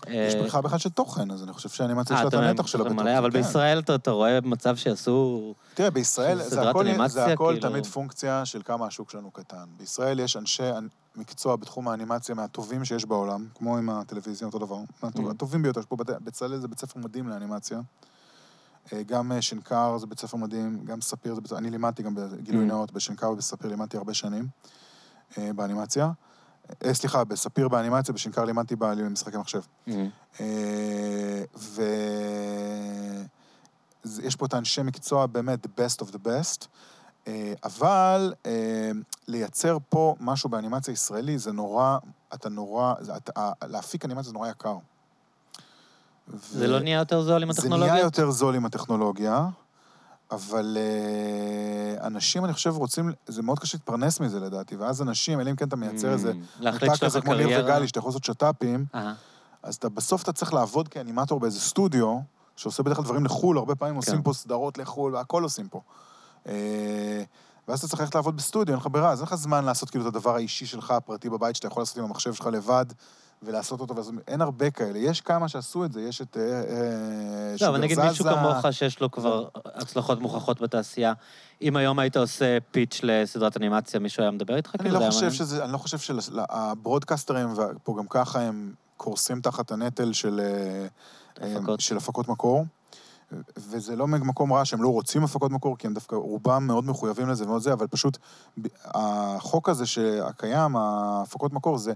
יש 0.08 0.36
אה, 0.36 0.62
בכלל 0.62 0.80
של 0.80 0.90
תוכן, 0.90 1.32
אז 1.32 1.44
אני 1.44 1.54
חושב 1.54 1.70
שהאנימציה 1.70 2.16
יש 2.16 2.22
לה 2.22 2.28
את 2.28 2.34
הנתח 2.34 2.68
שלה 2.68 2.84
בתוכן. 2.84 3.08
אבל 3.08 3.32
כן. 3.32 3.38
בישראל 3.38 3.80
אתה 3.80 4.12
רואה 4.12 4.40
מצב 4.44 4.76
שיעשו... 4.76 5.54
תראה, 5.74 5.90
בישראל 5.90 6.42
זה 6.44 6.62
הכל 6.62 7.54
כאילו- 7.54 7.70
תמיד 7.70 7.86
פונקציה 7.86 8.46
של 8.46 8.62
כמה 8.66 8.88
השוק 8.88 9.10
שלנו 9.10 9.32
קטן. 9.32 9.66
בישראל 9.78 10.20
יש 10.20 10.38
אנשי 10.38 10.64
מקצוע 11.16 11.56
בתחום 11.56 11.88
האנימציה 11.88 12.36
מהטובים 12.36 12.86
שיש 12.86 13.06
בעולם, 13.06 13.46
כמו 13.56 13.78
עם 13.78 13.90
הטלוויזיה, 13.90 14.46
אותו 14.46 14.60
דבר. 14.60 14.78
Mm. 15.04 15.32
הטובים 15.32 15.62
ביותר, 15.62 15.80
יש 15.80 15.86
פה 15.86 15.96
בצלאל 15.98 16.58
זה 16.58 16.68
בית 16.68 16.80
ספר 16.80 17.00
מדהים 17.00 17.30
לאנימציה. 17.30 17.80
אה, 18.94 19.04
גם 19.04 19.32
אה, 19.32 19.42
שנקר 19.42 19.98
זה 19.98 20.08
בית 20.08 20.20
ספר 20.20 20.38
מדהים, 20.38 20.86
גם 20.86 21.02
ספיר 21.02 21.36
זה 21.36 21.42
בית 21.42 21.50
ספר... 21.50 21.58
אני 21.58 21.70
לימדתי 21.70 22.04
גם 22.04 22.16
בגילוי 22.16 22.66
mm. 22.66 22.68
נאות, 22.68 22.92
בשנקר 22.92 23.32
ובספיר 23.32 23.70
לימדתי 23.70 23.98
הרבה 23.98 24.14
שנים 24.14 24.48
באנימציה. 25.38 26.12
אה, 26.86 26.94
סליחה, 26.94 27.24
בספיר 27.24 27.68
באנימציה, 27.68 28.14
בשנקר 28.14 28.46
לימדתי 28.46 28.76
במשחקי 28.76 29.38
מחשב. 29.38 29.62
Mm-hmm. 29.62 29.92
אה, 30.40 31.44
ויש 34.06 34.36
פה 34.36 34.46
את 34.46 34.54
האנשי 34.54 34.82
מקצוע 34.84 35.26
באמת, 35.26 35.66
the 35.66 35.70
best 35.80 36.06
of 36.06 36.12
the 36.12 36.20
best, 36.26 36.66
אה, 37.28 37.54
אבל 37.64 38.34
לייצר 39.28 39.78
פה 39.90 40.16
משהו 40.20 40.50
באנימציה 40.50 40.92
ישראלי 40.92 41.38
זה 41.38 41.52
נורא, 41.52 41.98
אתה 42.34 42.50
נורא, 42.50 42.94
להפיק 43.68 44.06
אנימציה 44.06 44.24
זה 44.24 44.34
נורא 44.34 44.50
יקר. 44.50 44.78
זה 46.50 46.68
לא 46.68 46.80
נהיה 46.80 46.98
יותר 47.00 47.22
זול 47.22 47.44
עם 47.44 47.50
הטכנולוגיה? 47.50 47.88
זה 47.88 47.94
נהיה 47.94 48.04
יותר 48.04 48.32
זול 48.32 48.56
עם 48.56 48.66
הטכנולוגיה. 48.66 49.50
אבל 50.32 50.78
uh, 50.78 52.06
אנשים, 52.06 52.46
אני 52.46 52.54
חושב, 52.54 52.78
רוצים, 52.78 53.12
זה 53.28 53.42
מאוד 53.42 53.60
קשה 53.60 53.78
להתפרנס 53.78 54.20
מזה 54.20 54.40
לדעתי, 54.40 54.76
ואז 54.76 55.02
אנשים, 55.02 55.40
אלא 55.40 55.50
אם 55.50 55.56
כן 55.56 55.68
אתה 55.68 55.76
מייצר 55.76 56.10
mm, 56.10 56.12
איזה 56.12 56.34
מותג 56.60 56.96
כזה 57.02 57.22
כמו 57.22 57.34
ניר 57.34 57.64
וגלי, 57.64 57.88
שאתה 57.88 58.00
יכול 58.00 58.10
לעשות 58.10 58.24
שת"פים. 58.24 58.86
אז 59.64 59.76
אתה, 59.76 59.90
בסוף 59.90 60.24
אתה 60.24 60.34
צריך 60.34 60.54
לעבוד 60.54 60.88
כאנימטור 60.88 61.40
באיזה 61.40 61.60
סטודיו, 61.60 62.20
שעושה 62.56 62.84
בדרך 62.84 62.98
כלל 62.98 63.06
דברים 63.06 63.26
לחו"ל, 63.26 63.58
הרבה 63.58 63.76
פעמים 63.76 63.94
כן. 63.94 63.98
עושים 63.98 64.22
פה 64.22 64.34
סדרות 64.34 64.78
לחו"ל, 64.78 65.16
והכל 65.16 65.44
עושים 65.44 65.68
פה. 65.68 65.82
Uh, 66.46 66.50
ואז 67.68 67.80
אתה 67.80 67.88
צריך 67.88 68.02
ללכת 68.02 68.16
לעבוד 68.16 68.36
בסטודיו, 68.36 68.74
אין 68.74 68.80
לך 68.82 68.88
ברירה, 68.92 69.12
אז 69.12 69.20
אין 69.20 69.28
לך 69.28 69.36
זמן 69.36 69.66
לעשות 69.66 69.90
כאילו 69.90 70.08
את 70.08 70.16
הדבר 70.16 70.36
האישי 70.36 70.66
שלך, 70.66 70.92
הפרטי 70.92 71.30
בבית, 71.30 71.56
שאתה 71.56 71.68
יכול 71.68 71.82
לעשות 71.82 71.98
עם 71.98 72.04
המחשב 72.04 72.34
שלך 72.34 72.46
לבד. 72.46 72.86
ולעשות 73.44 73.80
אותו, 73.80 73.96
אין 74.28 74.42
הרבה 74.42 74.70
כאלה. 74.70 75.00
יש 75.00 75.22
כמה 75.22 75.48
שעשו 75.48 75.86
את 75.86 75.92
זה, 75.92 76.02
יש 76.02 76.22
את... 76.22 76.38
אה, 76.38 76.44
אה, 76.44 77.56
לא, 77.62 77.68
אבל 77.68 77.82
נגיד 77.82 78.00
מישהו 78.00 78.26
כמוך 78.26 78.66
שיש 78.72 79.00
לו 79.00 79.12
כבר 79.12 79.48
הצלחות 79.66 80.22
מוכחות 80.22 80.62
בתעשייה, 80.62 81.14
אם 81.62 81.76
היום 81.76 82.00
היית 82.00 82.18
עושה 82.18 82.58
פיץ' 82.72 83.00
לסדרת 83.04 83.58
אנימציה, 83.58 84.00
מישהו 84.00 84.24
היה 84.24 84.32
מדבר 84.32 84.56
איתך? 84.56 84.76
אני 84.80 84.92
לא 84.92 85.00
חושב 85.00 85.32
שזה, 85.32 85.64
אני 85.64 85.74
לא 85.74 85.78
חושב 85.78 85.98
שהברודקסטרים, 85.98 87.48
פה 87.84 87.96
גם 87.98 88.08
ככה 88.10 88.42
הם 88.42 88.74
קורסים 88.98 89.42
תחת 89.42 89.72
הנטל 89.72 90.14
של... 90.14 90.40
אה, 90.40 90.88
הפקות 91.98 92.28
מקור. 92.28 92.66
וזה 93.58 93.96
לא 93.96 94.08
ממקום 94.08 94.54
רע 94.54 94.66
שהם 94.66 94.84
לא 94.84 94.88
רוצים 94.88 95.24
הפקות 95.24 95.52
מקור, 95.52 95.78
כי 95.78 95.88
הם 95.88 95.94
דווקא, 95.94 96.16
רובם 96.16 96.68
מאוד 96.68 96.86
מחויבים 96.86 97.30
לזה 97.30 97.44
ומאוד 97.44 97.62
זה, 97.62 97.74
אבל 97.74 97.88
פשוט 97.88 98.18
החוק 98.86 99.70
הזה 99.70 99.86
שהקיים, 99.86 100.76
ההפקות 100.76 101.54
מקור, 101.54 101.78
זה 101.78 101.94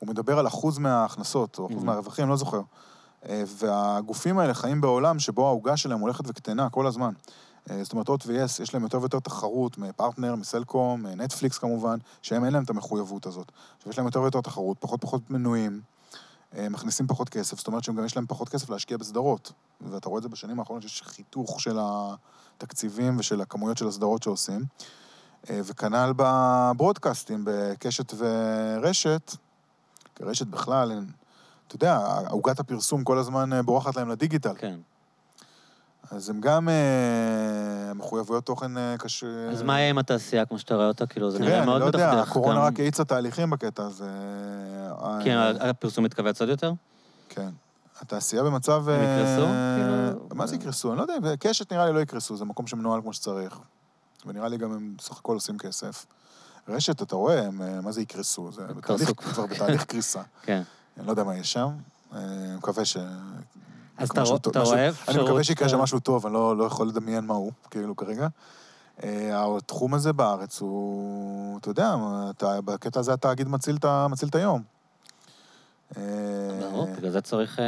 הוא 0.00 0.08
מדבר 0.08 0.38
על 0.38 0.46
אחוז 0.46 0.78
מההכנסות, 0.78 1.58
או 1.58 1.66
אחוז 1.66 1.82
mm-hmm. 1.82 1.86
מהרווחים, 1.86 2.28
לא 2.28 2.36
זוכר. 2.36 2.60
אה, 3.28 3.42
והגופים 3.46 4.38
האלה 4.38 4.54
חיים 4.54 4.80
בעולם 4.80 5.18
שבו 5.18 5.46
העוגה 5.46 5.76
שלהם 5.76 6.00
הולכת 6.00 6.24
וקטנה 6.28 6.70
כל 6.70 6.86
הזמן. 6.86 7.12
אה, 7.70 7.84
זאת 7.84 7.92
אומרת, 7.92 8.08
הוט 8.08 8.26
ויס, 8.26 8.60
יש 8.60 8.74
להם 8.74 8.82
יותר 8.82 8.98
ויותר 9.00 9.20
תחרות 9.20 9.78
מפרטנר, 9.78 10.34
מסלקום, 10.34 11.06
נטפליקס 11.06 11.58
כמובן, 11.58 11.98
שהם 12.22 12.44
אין 12.44 12.52
להם 12.52 12.62
את 12.62 12.70
המחויבות 12.70 13.26
הזאת. 13.26 13.52
עכשיו, 13.76 13.90
יש 13.90 13.98
להם 13.98 14.06
יותר 14.06 14.20
ויותר 14.20 14.40
תחרות, 14.40 14.76
פחות 14.80 15.00
פחות 15.00 15.30
מנויים, 15.30 15.80
אה, 16.56 16.68
מכניסים 16.68 17.06
פחות 17.06 17.28
כסף, 17.28 17.58
זאת 17.58 17.66
אומרת 17.66 17.84
שהם 17.84 17.96
גם 17.96 18.04
יש 18.04 18.16
להם 18.16 18.26
פחות 18.28 18.48
כסף 18.48 18.70
להשקיע 18.70 18.96
בסדרות. 18.96 19.52
ואתה 19.80 20.08
רואה 20.08 20.18
את 20.18 20.22
זה 20.22 20.28
בשנים 20.28 20.60
האחרונות, 20.60 20.82
שיש 20.82 21.02
חיתוך 21.02 21.60
של 21.60 21.78
התקציבים 21.80 23.18
ושל 23.18 23.40
הכמויות 23.40 23.78
של 23.78 23.88
הסדרות 23.88 24.22
שעושים. 24.22 24.64
וכנ"ל 25.50 26.12
בברודקאסטים, 26.16 27.42
בקשת 27.46 28.14
ורשת, 28.16 29.36
כרשת 30.20 30.46
בכלל, 30.46 30.92
אתה 31.66 31.76
יודע, 31.76 31.98
עוגת 32.30 32.60
הפרסום 32.60 33.04
כל 33.04 33.18
הזמן 33.18 33.52
אה, 33.52 33.62
בורחת 33.62 33.96
להם 33.96 34.08
לדיגיטל. 34.08 34.54
כן. 34.58 34.76
אז 36.10 36.30
הם 36.30 36.40
גם 36.40 36.68
אה, 36.68 37.94
מחויבויות 37.94 38.46
תוכן 38.46 38.76
אה, 38.76 38.94
קשה... 38.98 39.26
אז 39.50 39.62
מה 39.62 39.78
יהיה 39.78 39.90
עם 39.90 39.98
התעשייה 39.98 40.46
כמו 40.46 40.58
שאתה 40.58 40.74
רואה 40.74 40.86
אותה? 40.86 41.06
כאילו, 41.06 41.30
זה 41.30 41.38
נראה 41.38 41.64
מאוד 41.64 41.82
מדכדך. 41.82 41.92
תראה, 41.92 42.08
אני 42.08 42.16
לא 42.16 42.20
יודע, 42.20 42.30
הקורונה 42.30 42.60
רק 42.60 42.80
האיצה 42.80 43.04
תהליכים 43.04 43.50
בקטע 43.50 43.82
הזה. 43.82 44.10
כן, 45.24 45.36
הפרסום 45.60 46.04
מתכווץ 46.04 46.40
עוד 46.40 46.50
יותר? 46.50 46.72
כן. 47.28 47.50
התעשייה 48.00 48.42
במצב... 48.42 48.88
הם 48.88 49.02
יקרסו? 49.02 49.46
כאילו... 49.76 50.28
מה 50.34 50.46
זה 50.46 50.56
יקרסו? 50.56 50.92
אני 50.92 50.98
לא 50.98 51.02
יודע, 51.02 51.36
קשת 51.36 51.72
נראה 51.72 51.86
לי 51.86 51.92
לא 51.92 52.00
יקרסו, 52.00 52.36
זה 52.36 52.44
מקום 52.44 52.66
שמנוהל 52.66 53.00
כמו 53.02 53.12
שצריך. 53.12 53.58
ונראה 54.26 54.48
לי 54.48 54.56
גם 54.56 54.72
הם 54.72 54.94
סך 55.00 55.18
הכל 55.18 55.34
עושים 55.34 55.58
כסף. 55.58 56.06
רשת, 56.68 57.02
אתה 57.02 57.16
רואה, 57.16 57.46
הם, 57.46 57.62
אה, 57.62 57.80
מה 57.80 57.92
זה 57.92 58.02
יקרסו? 58.02 58.52
זה 58.52 58.62
בתהליך, 58.62 59.12
כבר 59.16 59.46
בתהליך 59.46 59.84
קריסה. 59.84 60.22
כן. 60.42 60.62
אני 60.98 61.06
לא 61.06 61.12
יודע 61.12 61.24
מה 61.24 61.36
יש 61.36 61.52
שם, 61.52 61.68
אני 62.12 62.50
אה, 62.50 62.56
מקווה 62.56 62.84
ש... 62.84 62.96
אז 63.98 64.10
אתה, 64.10 64.22
אתה 64.50 64.60
רואה 64.60 64.88
אפשרות... 64.88 65.16
אני 65.16 65.24
מקווה 65.24 65.44
שיקרה 65.44 65.68
שם 65.68 65.76
אה, 65.76 65.82
משהו 65.82 66.00
טוב, 66.00 66.26
אני 66.26 66.34
לא, 66.34 66.56
לא 66.56 66.64
יכול 66.64 66.88
לדמיין 66.88 67.26
מה 67.26 67.34
הוא, 67.34 67.52
כאילו, 67.70 67.96
כרגע. 67.96 68.28
התחום 69.32 69.94
הזה 69.94 70.12
בארץ 70.12 70.60
הוא, 70.60 71.58
אתה 71.58 71.70
יודע, 71.70 71.94
אתה, 72.30 72.60
בקטע 72.60 73.00
הזה 73.00 73.12
התאגיד 73.12 73.48
מציל 73.48 73.76
את 74.28 74.34
היום. 74.34 74.62
ברור, 76.60 76.88
בגלל 76.96 77.10
זה 77.10 77.20
צריך 77.20 77.58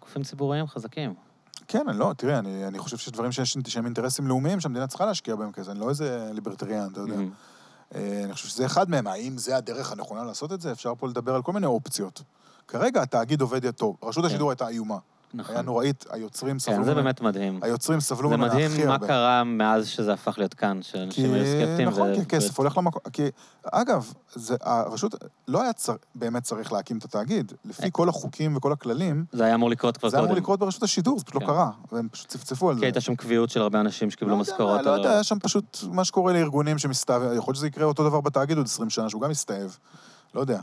גופים 0.00 0.22
ציבוריים 0.22 0.66
חזקים. 0.66 1.14
כן, 1.68 1.88
אני 1.88 1.98
לא, 1.98 2.12
תראה, 2.16 2.38
אני, 2.38 2.66
אני 2.66 2.78
חושב 2.78 2.96
שיש 2.96 3.12
דברים 3.12 3.32
שיש, 3.32 3.56
שהם 3.66 3.84
אינטרסים 3.84 4.26
לאומיים 4.26 4.60
שהמדינה 4.60 4.86
צריכה 4.86 5.06
להשקיע 5.06 5.36
בהם 5.36 5.52
כזה, 5.52 5.72
אני 5.72 5.80
לא 5.80 5.88
איזה 5.88 6.30
ליברטריאן, 6.32 6.88
אתה 6.92 7.00
יודע. 7.00 7.14
Mm-hmm. 7.14 7.53
אה, 7.94 8.20
אני 8.24 8.32
חושב 8.32 8.48
שזה 8.48 8.66
אחד 8.66 8.90
מהם. 8.90 9.06
האם 9.06 9.38
זה 9.38 9.56
הדרך 9.56 9.92
הנכונה 9.92 10.24
לעשות 10.24 10.52
את 10.52 10.60
זה? 10.60 10.72
אפשר 10.72 10.92
פה 10.98 11.08
לדבר 11.08 11.34
על 11.34 11.42
כל 11.42 11.52
מיני 11.52 11.66
אופציות. 11.66 12.22
כרגע 12.68 13.02
התאגיד 13.02 13.40
עובד 13.40 13.70
טוב. 13.70 13.96
רשות 14.02 14.24
השידור 14.24 14.48
כן. 14.48 14.50
הייתה 14.50 14.68
איומה. 14.68 14.98
נכון. 15.34 15.54
היה 15.54 15.62
נוראית, 15.62 16.04
היוצרים 16.10 16.58
סבלו... 16.58 16.76
כן, 16.76 16.84
זה 16.84 16.94
באמת 16.94 17.20
מדהים. 17.20 17.58
היוצרים 17.62 18.00
סבלו 18.00 18.30
ממנה 18.30 18.46
הכי 18.46 18.54
הרבה. 18.54 18.68
זה 18.68 18.74
מדהים 18.74 18.88
מה 18.88 18.98
קרה 18.98 19.44
מאז 19.44 19.86
שזה 19.86 20.12
הפך 20.12 20.38
להיות 20.38 20.54
כאן, 20.54 20.82
שאנשים 20.82 21.34
היו 21.34 21.44
סקפטיים. 21.44 21.88
נכון, 21.88 22.14
כי 22.14 22.26
כסף 22.26 22.58
הולך 22.58 22.76
למקום... 22.78 23.02
כי, 23.12 23.22
אגב, 23.72 24.12
זה, 24.34 24.56
הרשות 24.60 25.14
לא 25.48 25.62
היה 25.62 25.72
צר, 25.72 25.94
באמת 26.14 26.42
צריך 26.42 26.72
להקים 26.72 26.98
את 26.98 27.04
התאגיד. 27.04 27.52
לפי 27.64 27.82
אה. 27.82 27.90
כל 27.90 28.08
החוקים 28.08 28.56
וכל 28.56 28.72
הכללים... 28.72 29.24
זה 29.32 29.44
היה 29.44 29.54
אמור 29.54 29.70
לקרות 29.70 29.96
כבר 29.96 30.08
קודם. 30.08 30.10
זה 30.10 30.16
היה 30.16 30.26
אמור 30.26 30.36
לקרות 30.36 30.60
ברשות 30.60 30.82
השידור, 30.82 31.18
זה 31.18 31.24
פשוט 31.24 31.34
לא 31.34 31.40
כן. 31.40 31.46
קרה, 31.46 31.70
והם 31.92 32.08
פשוט 32.08 32.28
צפצפו 32.28 32.68
על 32.68 32.74
זה. 32.74 32.80
כי 32.80 32.86
הייתה 32.86 33.00
שם 33.00 33.14
קביעות 33.14 33.50
של 33.50 33.60
הרבה 33.60 33.80
אנשים 33.80 34.10
שקיבלו 34.10 34.36
משכורות. 34.36 34.80
לא 34.84 34.90
יודע, 34.90 35.10
היה 35.10 35.22
שם 35.22 35.38
פשוט 35.38 35.78
מה 35.90 36.04
שקורה 36.04 36.32
לארגונים 36.32 36.78
שמסתאב... 36.78 37.22
יכול 37.22 37.50
להיות 37.50 37.56
שזה 37.56 37.66
יקרה 37.66 37.84
אותו 37.84 38.08
דבר 38.08 38.20
בתאגיד 38.20 38.56
עוד 38.56 38.66
20 38.66 38.90
שנה, 38.90 39.10
שהוא 39.10 39.22
גם 39.22 39.30
מסתאב. 39.30 39.76
לא 40.34 40.40
יודע. 40.40 40.60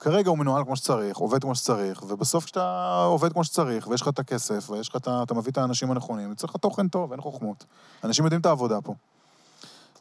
כרגע 0.00 0.30
הוא 0.30 0.38
מנוהל 0.38 0.64
כמו 0.64 0.76
שצריך, 0.76 1.16
עובד 1.16 1.42
כמו 1.42 1.54
שצריך, 1.54 2.02
ובסוף 2.02 2.44
כשאתה 2.44 3.04
עובד 3.04 3.32
כמו 3.32 3.44
שצריך, 3.44 3.88
ויש 3.88 4.02
לך 4.02 4.08
את 4.08 4.18
הכסף, 4.18 4.70
ויש 4.70 4.88
לך 4.88 4.96
את 4.96 5.08
ה... 5.08 5.22
אתה 5.22 5.34
מביא 5.34 5.52
את 5.52 5.58
האנשים 5.58 5.90
הנכונים, 5.90 6.34
צריך 6.34 6.50
לך 6.50 6.56
תוכן 6.60 6.88
טוב, 6.88 7.12
אין 7.12 7.20
חוכמות. 7.20 7.64
אנשים 8.04 8.24
יודעים 8.24 8.40
את 8.40 8.46
העבודה 8.46 8.80
פה. 8.80 8.94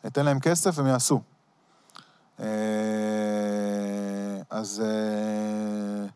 ניתן 0.04 0.26
להם 0.26 0.40
כסף, 0.40 0.80
הם 0.80 0.88
יעשו. 0.88 1.22
אה, 2.40 2.46
אז... 4.50 4.84
אה, 4.86 6.08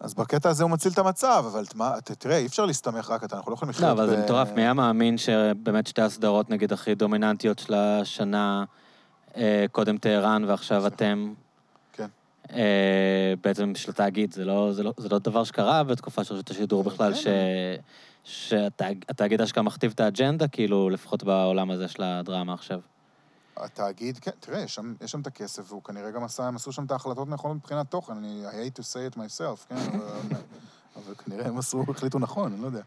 אז 0.00 0.14
בקטע 0.14 0.48
הזה 0.48 0.62
הוא 0.62 0.70
מציל 0.70 0.92
את 0.92 0.98
המצב, 0.98 1.44
אבל 1.46 1.64
מה, 1.74 2.00
תראה, 2.00 2.36
אי 2.36 2.46
אפשר 2.46 2.66
להסתמך 2.66 3.10
רק 3.10 3.24
אתה, 3.24 3.36
אנחנו 3.36 3.50
לא 3.50 3.54
יכולים 3.54 3.70
לחיות 3.70 3.84
ב... 3.84 4.00
לא, 4.00 4.04
אבל 4.04 4.10
זה 4.10 4.24
מטורף, 4.24 4.48
מי 4.54 4.62
היה 4.62 4.72
מאמין 4.72 5.18
שבאמת 5.18 5.86
שתי 5.86 6.02
הסדרות, 6.02 6.50
נגיד, 6.50 6.72
הכי 6.72 6.94
דומיננטיות 6.94 7.58
של 7.58 7.74
השנה, 7.74 8.64
אה, 9.36 9.64
קודם 9.72 9.98
טהרן 9.98 10.44
ועכשיו 10.44 10.86
אתם, 10.86 11.32
בעצם 13.42 13.74
של 13.74 13.90
התאגיד, 13.90 14.32
זה 14.32 14.44
לא, 14.44 14.72
זה, 14.72 14.82
לא, 14.82 14.92
זה 14.96 15.08
לא 15.08 15.18
דבר 15.18 15.44
שקרה 15.44 15.84
בתקופה 15.84 16.24
של 16.24 16.34
רשות 16.34 16.50
השידור 16.50 16.84
בכלל. 16.84 17.14
ש, 17.14 17.26
שהתאגיד 18.24 19.40
אשכרה 19.40 19.62
מכתיב 19.62 19.92
את 19.94 20.00
האג'נדה, 20.00 20.48
כאילו, 20.48 20.90
לפחות 20.90 21.24
בעולם 21.24 21.70
הזה 21.70 21.88
של 21.88 22.02
הדרמה 22.02 22.54
עכשיו. 22.54 22.80
התאגיד, 23.56 24.18
כן, 24.18 24.30
תראה, 24.40 24.60
יש 24.60 24.74
שם, 24.74 24.94
יש 25.00 25.10
שם 25.10 25.20
את 25.20 25.26
הכסף, 25.26 25.62
והוא 25.68 25.82
כנראה 25.82 26.10
גם 26.10 26.24
עשה, 26.24 26.46
הם 26.46 26.56
עשו 26.56 26.72
שם 26.72 26.84
את 26.84 26.90
ההחלטות 26.90 27.28
הנכונות 27.28 27.56
מבחינת 27.56 27.90
תוכן. 27.90 28.12
אני, 28.12 28.42
I 28.46 28.50
hate 28.50 28.80
to 28.80 28.82
say 28.82 29.14
it 29.14 29.18
myself, 29.18 29.68
כן? 29.68 29.76
אבל, 29.76 30.36
אבל 30.96 31.14
כנראה 31.14 31.48
הם 31.48 31.58
עשו, 31.58 31.84
החליטו 31.88 32.18
נכון, 32.18 32.52
אני 32.52 32.62
לא 32.62 32.66
יודע. 32.66 32.82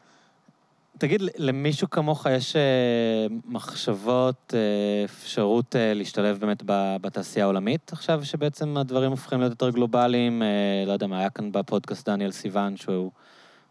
תגיד, 0.98 1.22
למישהו 1.38 1.90
כמוך 1.90 2.26
יש 2.26 2.56
אה, 2.56 2.62
מחשבות, 3.46 4.54
אה, 4.54 5.06
אפשרות 5.06 5.76
אה, 5.76 5.94
להשתלב 5.94 6.38
באמת 6.40 6.64
ב- 6.66 6.96
בתעשייה 7.02 7.46
העולמית 7.46 7.92
עכשיו, 7.94 8.26
שבעצם 8.26 8.78
הדברים 8.78 9.12
הופכים 9.12 9.40
להיות 9.40 9.52
יותר 9.52 9.70
גלובליים? 9.70 10.42
לא 10.88 10.92
יודע 10.92 11.08
מה, 11.08 11.20
היה 11.20 11.30
כאן 11.30 11.52
בפודקאסט 11.52 12.10
דניאל 12.10 12.32
סיוון, 12.32 12.78
שהוא 12.78 13.12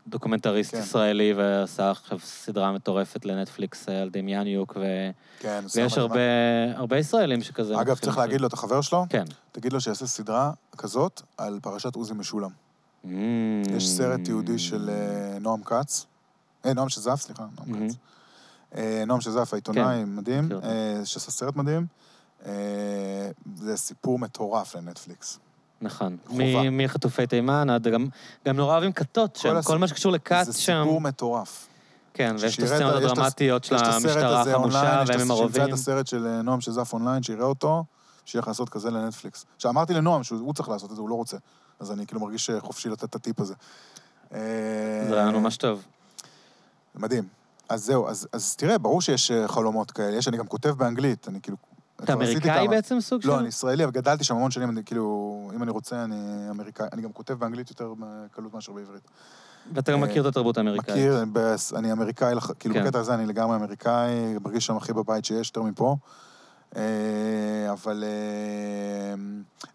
דוקומנטריסט 0.06 0.74
כן. 0.74 0.80
ישראלי, 0.80 1.32
ועשה 1.36 1.90
עכשיו 1.90 2.18
סדרה 2.18 2.72
מטורפת 2.72 3.24
לנטפליקס 3.24 3.88
על 3.88 4.10
דמיאניוק, 4.12 4.76
ו... 4.80 5.10
כן, 5.38 5.64
ויש. 5.74 5.98
הרבה, 5.98 6.20
הרבה 6.74 6.98
ישראלים 6.98 7.42
שכזה... 7.42 7.80
אגב, 7.80 7.98
צריך 7.98 8.18
להגיד 8.18 8.40
לו, 8.40 8.46
אתה 8.46 8.56
חבר 8.56 8.80
שלו? 8.80 9.04
כן. 9.08 9.24
תגיד 9.52 9.72
לו 9.72 9.80
שיעשה 9.80 10.06
סדרה 10.06 10.52
כזאת 10.78 11.22
על 11.38 11.58
פרשת 11.62 11.94
עוזי 11.94 12.14
משולם. 12.14 12.50
Mm. 13.04 13.08
יש 13.76 13.88
סרט 13.88 14.20
תיעודי 14.24 14.58
של 14.58 14.90
נועם 15.40 15.62
כץ, 15.62 16.06
נועם 16.72 16.88
שזף, 16.88 17.20
סליחה, 17.20 17.44
נועם. 17.68 17.88
כץ. 17.88 17.94
אה, 18.76 19.04
נועם 19.06 19.20
שזף, 19.20 19.48
העיתונאי, 19.52 19.82
כן, 19.84 20.16
מדהים. 20.16 20.48
אה, 20.64 21.00
שעשה 21.04 21.30
סרט 21.30 21.56
מדהים. 21.56 21.86
אה, 22.46 22.52
זה 23.56 23.76
סיפור 23.76 24.18
מטורף 24.18 24.74
לנטפליקס. 24.76 25.38
נכון. 25.80 26.16
מחטופי 26.72 27.26
תימן 27.26 27.70
עד 27.70 27.88
גם... 27.88 28.06
גם 28.46 28.56
נורא 28.56 28.72
אוהבים 28.72 28.92
כתות 28.92 29.36
שם, 29.36 29.62
כל 29.64 29.78
מה 29.78 29.88
שקשור 29.88 30.12
לכת 30.12 30.42
זה 30.46 30.52
שם. 30.52 30.82
סיפור 30.84 31.00
מטורף. 31.00 31.66
כן, 32.14 32.36
ויש 32.40 32.58
את 32.58 32.62
הסצנות 32.64 32.94
הדרמטיות 32.94 33.64
של 33.64 33.74
המשטרה 33.76 34.40
החמושה, 34.40 34.78
והם 34.82 34.94
עם 34.96 35.02
הס- 35.02 35.16
שימצא 35.18 35.32
הרובים. 35.32 35.62
את 35.68 35.72
הסרט 35.72 36.06
של 36.06 36.26
אה, 36.26 36.42
נועם 36.42 36.60
שזף 36.60 36.92
אונליין, 36.92 37.22
שיראה 37.22 37.44
אותו, 37.46 37.84
שיהיה 38.24 38.42
לעשות 38.46 38.68
כזה 38.68 38.90
לנטפליקס. 38.90 39.44
שאמרתי 39.58 39.94
לנועם 39.94 40.22
שהוא 40.22 40.54
צריך 40.54 40.68
לעשות 40.68 40.90
את 40.90 40.96
זה, 40.96 41.02
הוא 41.02 41.08
לא 41.08 41.14
רוצה. 41.14 41.36
אז 41.80 41.92
אני 41.92 42.06
כאילו 42.06 42.20
מרגיש 42.20 42.50
אה, 42.50 42.60
חופשי 42.60 42.88
לתת 42.88 43.04
את 43.04 43.14
הטיפ 43.14 43.40
הזה. 43.40 43.54
אה, 44.34 44.38
זה 45.08 45.14
רעיון 45.14 45.34
ממש 45.34 45.56
טוב. 45.56 45.82
מדהים. 46.94 47.24
אז 47.68 47.84
זהו, 47.84 48.08
אז, 48.08 48.28
אז 48.32 48.56
תראה, 48.56 48.78
ברור 48.78 49.00
שיש 49.00 49.30
אה, 49.30 49.48
חלומות 49.48 49.90
כאלה. 49.90 50.16
יש, 50.16 50.28
אני 50.28 50.36
גם 50.36 50.46
כותב 50.46 50.70
באנגלית, 50.70 51.28
אני 51.28 51.40
כאילו... 51.40 51.56
אתה 52.04 52.12
אמריקאי 52.12 52.68
בעצם 52.68 53.00
סוג 53.00 53.22
של? 53.22 53.28
לא, 53.28 53.38
אני 53.38 53.48
ישראלי, 53.48 53.84
אבל 53.84 53.92
גדלתי 53.92 54.24
שם 54.24 54.36
המון 54.36 54.50
שנים, 54.50 54.70
אני 54.70 54.84
כאילו, 54.84 55.50
אם 55.54 55.62
אני 55.62 55.70
רוצה, 55.70 56.04
אני 56.04 56.50
אמריקאי. 56.50 56.86
אני 56.92 57.02
גם 57.02 57.12
כותב 57.12 57.34
באנגלית 57.34 57.70
יותר 57.70 57.94
בקלות 57.98 58.54
מאשר 58.54 58.72
בעברית. 58.72 59.02
ואתה 59.74 59.92
גם 59.92 60.02
אה, 60.02 60.08
מכיר 60.08 60.22
את 60.22 60.26
התרבות 60.26 60.58
האמריקאית. 60.58 60.96
מכיר, 60.96 61.24
אני 61.76 61.92
אמריקאי, 61.92 62.34
כאילו 62.58 62.74
כן. 62.74 62.84
בקטע 62.84 63.00
הזה 63.00 63.14
אני 63.14 63.26
לגמרי 63.26 63.56
אמריקאי, 63.56 64.38
מרגיש 64.44 64.66
שם 64.66 64.76
הכי 64.76 64.92
בבית 64.92 65.24
שיש, 65.24 65.48
יותר 65.48 65.62
מפה. 65.62 65.96
אה, 66.76 66.82
אבל 67.72 68.04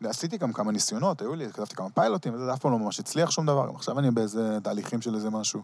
עשיתי 0.03 0.37
גם 0.37 0.53
כמה 0.53 0.71
ניסיונות, 0.71 1.21
היו 1.21 1.35
לי, 1.35 1.49
כתבתי 1.53 1.75
כמה 1.75 1.89
פיילוטים, 1.89 2.33
וזה 2.33 2.53
אף 2.53 2.59
פעם 2.59 2.71
לא 2.71 2.79
ממש 2.79 2.99
הצליח 2.99 3.31
שום 3.31 3.45
דבר, 3.45 3.69
עכשיו 3.75 3.99
אני 3.99 4.11
באיזה 4.11 4.57
תהליכים 4.63 5.01
של 5.01 5.15
איזה 5.15 5.29
משהו. 5.29 5.61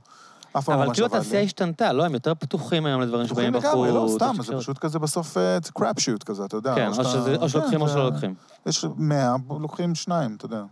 אף 0.57 0.65
פעם 0.65 0.79
לא 0.79 0.83
אבל 0.83 0.93
כאילו. 0.93 1.07
התעשייה 1.07 1.41
השתנתה, 1.41 1.93
לא? 1.93 2.05
הם 2.05 2.13
יותר 2.13 2.33
פתוחים 2.35 2.85
היום 2.85 3.01
לדברים 3.01 3.27
שבאים 3.27 3.53
פתוחים 3.53 3.69
בחוץ. 3.71 3.87
לגמרי, 3.87 4.03
לא 4.03 4.09
סתם, 4.15 4.43
זה. 4.43 4.57
פשוט 4.57 4.77
כזה 4.77 4.99
בסוף, 4.99 5.33
זה 5.33 5.71
קראפ 5.73 5.99
שוט 5.99 6.23
כזה, 6.23 6.45
אתה 6.45 6.57
יודע. 6.57 6.75
כן, 6.75 6.87
או 6.87 7.41
או 7.41 7.49
שלוקחים 7.49 7.81
או 7.81 7.85
כן, 7.87 7.93
שלא 7.93 8.03
זה- 8.05 8.09
לוקחים. 8.11 8.35
יש 8.65 8.85
מאה, 8.97 9.35
לוקחים 9.59 9.95
שניים, 9.95 10.35
אתה 10.35 10.45
יודע. 10.45 10.63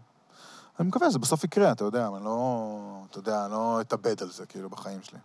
אני 0.79 0.87
מקווה 0.87 1.09
שזה 1.09 1.19
בסוף 1.19 1.43
יקרה, 1.43 1.71
אתה 1.71 1.83
יודע, 1.83 2.07
אבל 2.07 2.19
לא, 2.21 2.67
אתה 3.11 3.19
יודע, 3.19 3.47
לא 3.51 3.81
אתאבד 3.81 4.21
על 4.21 4.29
זה, 4.29 4.45
כאילו, 4.45 4.69
בחיים 4.69 4.99
שלי. 5.03 5.19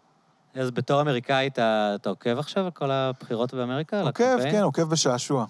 אז 0.55 0.71
בתור 0.71 1.01
אמריקאי, 1.01 1.47
אתה 1.47 1.93
אתה 1.95 2.09
עוקב 2.11 2.39
עכשיו 2.39 2.65
על 2.65 2.71
כל 2.71 2.91
הבחירות 2.91 3.55
באמריקה? 3.55 4.01
עוקב? 4.03 4.39
כן, 4.51 4.63
עוקב 4.63 4.83
בשעשוע. 4.83 5.47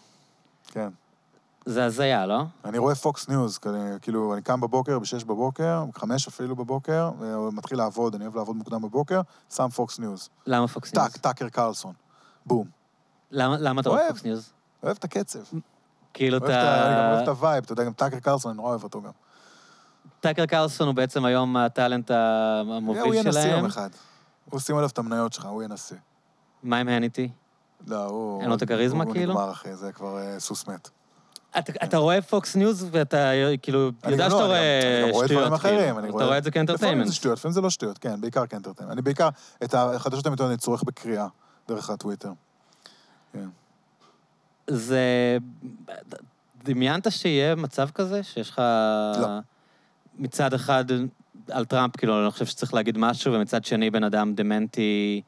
כן. 0.67 0.89
זה 1.69 1.85
הזיה, 1.85 2.27
לא? 2.27 2.43
אני 2.65 2.79
רואה 2.79 2.95
פוקס 2.95 3.29
ניוז, 3.29 3.59
כאילו, 4.03 4.35
אני 4.35 4.43
קם 4.43 4.61
בבוקר, 4.61 4.99
בשש 4.99 5.25
בבוקר, 5.25 5.85
חמש 5.95 6.29
אפילו 6.29 6.57
בבוקר, 6.57 7.11
ומתחיל 7.21 7.79
לעבוד, 7.79 8.15
אני 8.15 8.25
אוהב 8.25 8.37
לעבוד 8.37 8.57
מוקדם 8.57 8.83
בבוקר, 8.83 9.21
שם 9.55 9.69
פוקס 9.69 9.99
ניוז. 9.99 10.29
למה 10.47 10.69
פוקס 10.69 10.95
ניוז? 10.95 11.07
טאק, 11.09 11.17
טאקר 11.17 11.49
קרלסון. 11.49 11.93
בום. 12.47 12.69
למה 13.31 13.57
למה 13.59 13.81
אתה 13.81 13.89
אוהב 13.89 14.01
אוהב. 14.01 14.13
פוקס 14.13 14.25
ניוז? 14.25 14.53
אוהב 14.83 14.97
את 14.99 15.05
הקצב. 15.05 15.39
כאילו 16.15 16.39
אוהב 16.39 16.51
את 16.51 16.57
ה- 16.57 16.87
אני 16.87 17.07
אוהב 17.09 17.17
את 17.17 17.23
אתה... 17.23 17.31
ה 17.31 17.36
vibe, 17.36 17.65
אתה 17.65 17.73
יודע, 17.73 17.85
גם 17.85 17.93
טאקר 17.93 18.19
קרלסון, 18.21 18.51
אני 18.51 18.57
נורא 18.57 18.69
אוהב 18.71 18.85
אותו 18.85 19.03
גם. 19.03 19.11
טאקר 20.21 20.47
קרלסון 20.47 20.87
הוא 20.87 20.95
בעצם 20.95 21.25
היום 21.25 21.57
הטאלנט 21.57 22.11
הוא 22.11 22.19
המוביל 22.75 23.05
יהיה 23.15 23.23
נשיא 23.23 23.33
שלהם. 23.43 23.57
יום 23.57 23.65
אחד. 23.67 23.91
הוא 24.51 24.61
שים 24.61 24.77
עליו 24.77 24.89
את 24.91 24.99
המניות 24.99 25.33
שלך, 25.33 25.45
הוא 25.45 25.63
יהיה 25.63 25.69
נשיא. 25.69 25.97
מה 26.63 26.79
עם 26.79 26.89
האניטי? 26.89 27.29
לא, 27.87 28.05
הוא... 28.05 28.41
אין 28.41 28.49
לו 28.51 28.57
את 28.57 28.63
הכריזמה, 28.63 29.05
הוא 29.05 29.13
כאילו? 29.13 29.33
נגמר, 29.33 29.53
אחי, 29.53 29.77
זה 29.77 29.93
כבר 29.93 30.19
אה, 30.19 30.41
סוס 30.41 30.67
מת. 30.69 30.91
אתה, 31.59 31.73
אתה 31.85 31.97
רואה 31.97 32.23
פוקס 32.23 32.57
ניוז 32.57 32.87
ואתה 32.91 33.31
כאילו 33.63 33.91
אני 34.05 34.13
יודע 34.13 34.31
שאתה 34.31 34.39
לא, 34.41 34.45
אני 34.45 34.53
רואה 34.53 34.81
גם- 34.83 35.05
אני 35.05 35.09
גם 35.09 35.15
רואה 35.15 35.27
שטויות, 35.27 35.43
דברים 35.43 35.53
אחרים, 35.55 35.79
כאילו. 35.79 35.99
אני 35.99 36.09
אתה 36.09 36.25
רואה 36.25 36.39
את 36.39 36.45
זה 36.45 36.51
לפעמים 36.51 36.67
כאנטרטיימנט. 36.67 37.07
זה 37.07 37.15
שטויות, 37.15 37.39
לפעמים 37.39 37.53
זה 37.53 37.61
לא 37.61 37.71
שטויות, 37.71 37.99
כן, 37.99 38.21
בעיקר 38.21 38.47
כאנטרטיימנט. 38.47 38.93
אני 38.93 39.03
בעיקר, 39.03 39.29
את 39.65 39.75
החדשות 39.75 40.27
האמיתיות 40.27 40.49
אני 40.49 40.57
צורך 40.59 40.83
בקריאה, 40.83 41.27
דרך 41.69 41.91
הטוויטר. 41.91 42.31
כן. 43.33 43.49
זה... 44.67 45.37
דמיינת 46.65 47.13
שיהיה 47.13 47.55
מצב 47.55 47.89
כזה, 47.95 48.23
שיש 48.23 48.51
לך... 48.51 48.63
לא. 49.21 49.29
מצד 50.19 50.55
אחד 50.55 50.85
על 51.51 51.65
טראמפ, 51.65 51.97
כאילו, 51.97 52.23
אני 52.23 52.31
חושב 52.31 52.47
שצריך 52.47 52.75
להגיד 52.75 52.99
משהו, 52.99 53.33
ומצד 53.33 53.65
שני 53.65 53.91
בן 53.91 54.05
אדם 54.05 54.35
דמנטי, 54.35 55.23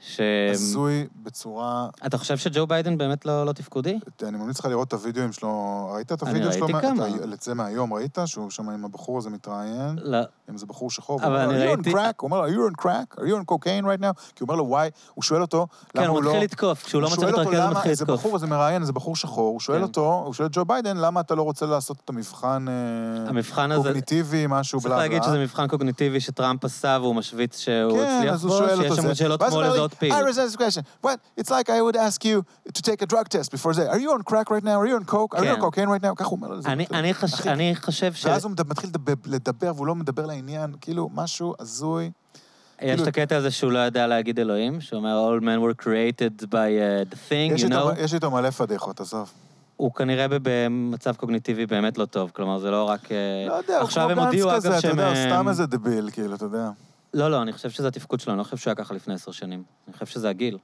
ש... 0.00 0.20
הזוי 0.52 1.06
בצורה... 1.22 1.88
אתה 2.06 2.18
חושב 2.18 2.36
שג'ו 2.36 2.66
ביידן 2.66 2.98
באמת 2.98 3.26
לא, 3.26 3.46
לא 3.46 3.52
תפקודי? 3.52 3.98
אני 4.22 4.38
ממליץ 4.38 4.58
לך 4.58 4.64
לראות 4.64 4.88
את 4.88 4.92
הוידאוים 4.92 5.32
שלו. 5.32 5.88
ראית 5.94 6.12
את 6.12 6.22
אני 6.22 6.30
הוידאו 6.30 6.52
שלו? 6.52 6.66
ראיתי 6.66 6.72
מה- 6.72 6.80
כמה. 6.94 7.08
את 7.08 7.30
ה- 7.30 7.34
את 7.34 7.42
זה 7.42 7.54
מהיום, 7.54 7.92
ראית? 7.94 8.18
שהוא 8.26 8.50
שם 8.50 8.68
עם 8.68 8.84
הבחור 8.84 9.18
הזה 9.18 9.30
מתראיין, 9.30 9.98
לא. 10.02 10.18
עם 10.48 10.54
איזה 10.54 10.66
בחור 10.66 10.90
שחור. 10.90 11.20
אבל 11.24 11.44
הוא 11.44 11.52
אני 11.52 11.64
"Are 11.64 11.76
you 11.76 11.78
on 11.78 11.82
ראיתי- 11.84 11.90
crack?" 11.92 12.12
הוא 12.20 12.30
אומר 12.30 12.40
לו, 12.40 12.46
are 12.46 12.50
you 12.50 12.72
on 12.74 12.82
crack? 12.82 13.20
are 13.20 13.24
you 13.24 13.42
on 13.42 13.54
cocaine 13.54 13.84
right 13.84 14.02
now? 14.02 14.12
כי 14.34 14.40
הוא 14.40 14.46
אומר 14.48 14.54
לו, 14.54 14.64
וואי, 14.66 14.90
הוא 15.14 15.22
שואל 15.22 15.40
אותו, 15.42 15.66
כן, 15.88 15.98
למה 15.98 16.08
הוא 16.08 16.14
הוא 16.16 16.22
לא... 16.24 16.30
מתחיל 16.30 16.44
לתקוף, 16.44 16.84
כשהוא 16.84 17.02
לא 17.02 17.08
מצליח 17.10 17.24
להתרכז 17.28 17.46
הוא 17.46 17.54
למה- 17.64 17.70
מתחיל 17.70 17.90
איזה 17.90 18.04
לתקוף. 18.04 18.20
בחור, 18.20 18.34
איזה 18.34 18.46
מראיין, 18.46 18.82
איזה 18.82 18.92
בחור 18.92 19.16
שחור, 19.16 19.48
הוא 19.50 19.60
שואל 19.60 19.76
כן. 19.78 19.82
אותו, 19.82 20.22
הוא 20.26 20.34
שואל 20.34 20.48
את 20.48 20.52
ג'ו 20.54 20.64
ביידן, 20.64 20.96
למה 20.96 21.20
אתה 21.20 21.34
לא 21.34 21.42
רוצה 21.42 21.66
לעשות 21.66 21.96
את 22.04 22.10
המבחן 22.10 22.66
אה, 22.68 23.28
המבחן 23.28 23.72
הזה... 23.72 23.88
קוגניטיבי, 23.88 24.44
משהו, 24.48 24.80
צריך 24.80 24.92
בלה 24.92 25.02
להגיד 25.02 25.18
בלה. 25.18 25.28
שזה 25.28 25.38
מבחן 25.38 25.68
קוגניטיבי 25.68 26.20
שטראמפ 26.20 26.64
עשה 26.64 26.98
והוא 27.00 27.14
משוויץ 27.14 27.58
שהוא 27.58 27.92
כן, 27.92 28.16
הצליח 28.18 28.42
הוא 28.42 28.50
בו, 28.50 28.56
שיש 28.58 28.96
שם. 28.96 29.14
שאלות 29.14 29.42
כמו 29.42 29.56
הוא 29.56 29.62
אומר 29.88 29.94
לזהות 29.94 29.94
פיל. 29.94 30.12
I 30.12 30.22
resist 30.22 30.52
this 30.52 30.56
question. 30.56 31.06
What? 31.06 31.18
It's 31.40 31.50
like 31.50 31.68
I 31.70 31.80
would 31.82 31.96
ask 31.96 32.24
you 32.24 32.44
to 32.72 32.82
take 32.82 33.02
a 33.02 33.06
drug 33.06 33.28
test 33.28 33.50
before 33.52 33.72
that. 33.74 33.88
Are 33.88 33.98
you 33.98 34.10
on 34.12 34.22
crack 34.22 34.50
right 34.50 34.64
now? 34.64 34.78
Are 34.80 34.86
you 34.86 34.96
on 35.00 35.04
coke? 35.04 35.34
Are 35.38 35.44
you 35.44 35.50
on 35.50 35.60
כן. 35.60 35.62
cocaine 35.62 35.88
right 35.88 36.02
now? 36.02 36.14
ככה 36.16 36.28
הוא 36.28 36.38
אומר 36.42 36.54
לזה. 36.54 36.68
אני- 36.72 37.74
חושב 37.74 38.12
ש... 38.14 38.26
ואז 38.26 38.44
הוא 38.44 38.52
מתחיל 38.68 38.90
לדבר- 39.26 39.72
והוא 39.74 39.86
לא 39.86 39.94
מדבר 39.94 40.26
לעניין, 40.26 40.72
כאילו, 40.80 41.10
משהו 41.14 41.54
הזוי. 41.58 42.04
יש 42.04 42.90
כאילו- 42.90 43.02
את 43.02 43.08
הקטע 43.08 43.36
הזה 43.36 43.50
שהוא 43.50 43.72
לא 43.72 43.78
ידע 43.78 44.06
להגיד 44.06 44.38
אלוהים, 44.40 44.80
שאומר, 44.80 45.30
All 45.38 45.42
men 45.42 45.46
were 45.62 45.82
created 45.84 46.44
by 46.44 46.52
uh, 46.52 47.12
the 47.12 47.16
thing, 47.30 47.62
you 47.64 47.70
know. 47.70 48.00
יש 48.00 48.14
איתו 48.14 48.30
מלא 48.30 48.50
פדיחות, 48.50 49.00
עזוב. 49.00 49.32
הוא 49.76 49.92
כנראה 49.92 50.26
במצב 50.42 51.14
קוגניטיבי 51.16 51.66
באמת 51.66 51.98
לא 51.98 52.04
טוב, 52.04 52.30
כלומר, 52.34 52.58
זה 52.58 52.70
לא 52.70 52.84
רק... 52.84 53.12
אה, 53.12 53.16
לא 53.48 53.54
יודע, 53.54 53.80
הוא 53.80 53.88
כמו 53.88 54.08
גנץ 54.08 54.44
כזה, 54.54 54.78
אתה. 54.78 54.88
יודע, 54.88 55.08
אה, 55.08 55.26
סתם 55.30 55.48
איזה 55.48 55.66
דביל, 55.66 56.10
כאילו, 56.12 56.34
אתה 56.34 56.44
יודע. 56.44 56.70
לא, 57.18 57.30
לא, 57.30 57.42
אני 57.42 57.52
חושב 57.52 57.70
שזה 57.70 57.88
התפקוד 57.88 58.20
שלו, 58.20 58.32
אני 58.32 58.38
לא 58.38 58.44
חושב 58.44 58.56
שהוא 58.56 58.70
היה 58.70 58.74
ככה 58.84 58.94
לפני 58.94 59.14
עשר 59.14 59.32
שנים. 59.32 59.62
אני 59.88 59.92
חושב 59.92 60.06
שזה 60.06 60.28
הגיל. 60.28 60.58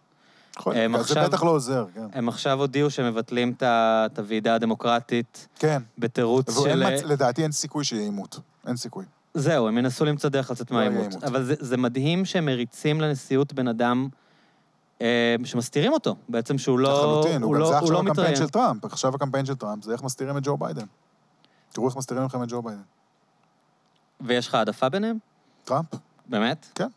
יכול 0.59 0.77
הם 0.77 0.93
להיות, 0.93 1.07
זה 1.07 1.15
עכשיו- 1.15 1.29
בטח 1.31 1.43
לא 1.43 1.51
עוזר, 1.51 1.87
כן. 1.95 2.07
הם 2.13 2.29
עכשיו 2.29 2.61
הודיעו 2.61 2.91
שהם 2.91 3.07
מבטלים 3.07 3.55
את 3.63 4.19
הוועידה 4.19 4.55
הדמוקרטית 4.55 5.49
כן. 5.59 5.83
בתירוץ 5.99 6.63
של... 6.65 6.85
מצ- 6.87 7.03
לדעתי 7.03 7.43
אין 7.43 7.53
סיכוי 7.53 7.85
שיהיה 7.85 8.03
עימות. 8.03 8.41
אין 8.67 8.77
סיכוי. 8.77 9.05
זהו, 9.35 9.69
הם 9.69 9.79
ינסו 9.79 10.05
למצוא 10.05 10.31
דרך 10.31 10.51
לצאת 10.51 10.71
לא 10.71 10.77
מהעימות. 10.77 11.07
עימות. 11.09 11.25
אבל 11.25 11.45
זה, 11.45 11.55
זה 11.61 11.77
מדהים 11.77 12.25
שהם 12.25 12.45
מריצים 12.47 13.01
לנשיאות 13.01 13.53
בן 13.53 13.69
אדם 13.69 14.09
אה, 15.03 15.37
שמסתירים 15.45 15.93
אותו, 15.93 16.17
בעצם 16.29 16.59
שהוא 16.59 16.79
לא... 16.79 16.99
לחלוטין, 16.99 17.43
הוא 17.43 17.55
גם 17.55 17.61
לא, 17.61 17.67
זה 17.67 17.73
הוא 17.73 17.79
עכשיו 17.83 17.93
לא 17.93 17.99
הקמפיין 17.99 18.13
מתראיין. 18.13 18.37
של 18.37 18.49
טראמפ. 18.49 18.85
עכשיו 18.85 19.15
הקמפיין 19.15 19.47
של 19.47 19.55
טראמפ 19.55 19.85
זה 19.85 19.93
איך 19.93 20.03
מסתירים 20.03 20.37
את 20.37 20.43
ג'ו 20.47 20.57
ביידן. 20.57 20.87
תראו 21.73 21.89
איך 21.89 21.97
מסתירים 21.97 22.25
לכם 22.25 22.43
את 22.43 22.49
ג'ו 22.49 22.63
ביידן. 22.63 22.83
ויש 24.21 24.49
לך 24.49 24.55
העדפה 24.55 24.89
ביניהם? 24.89 25.17
טראמפ? 25.65 25.87
באמת? 26.27 26.67
כן. 26.75 26.89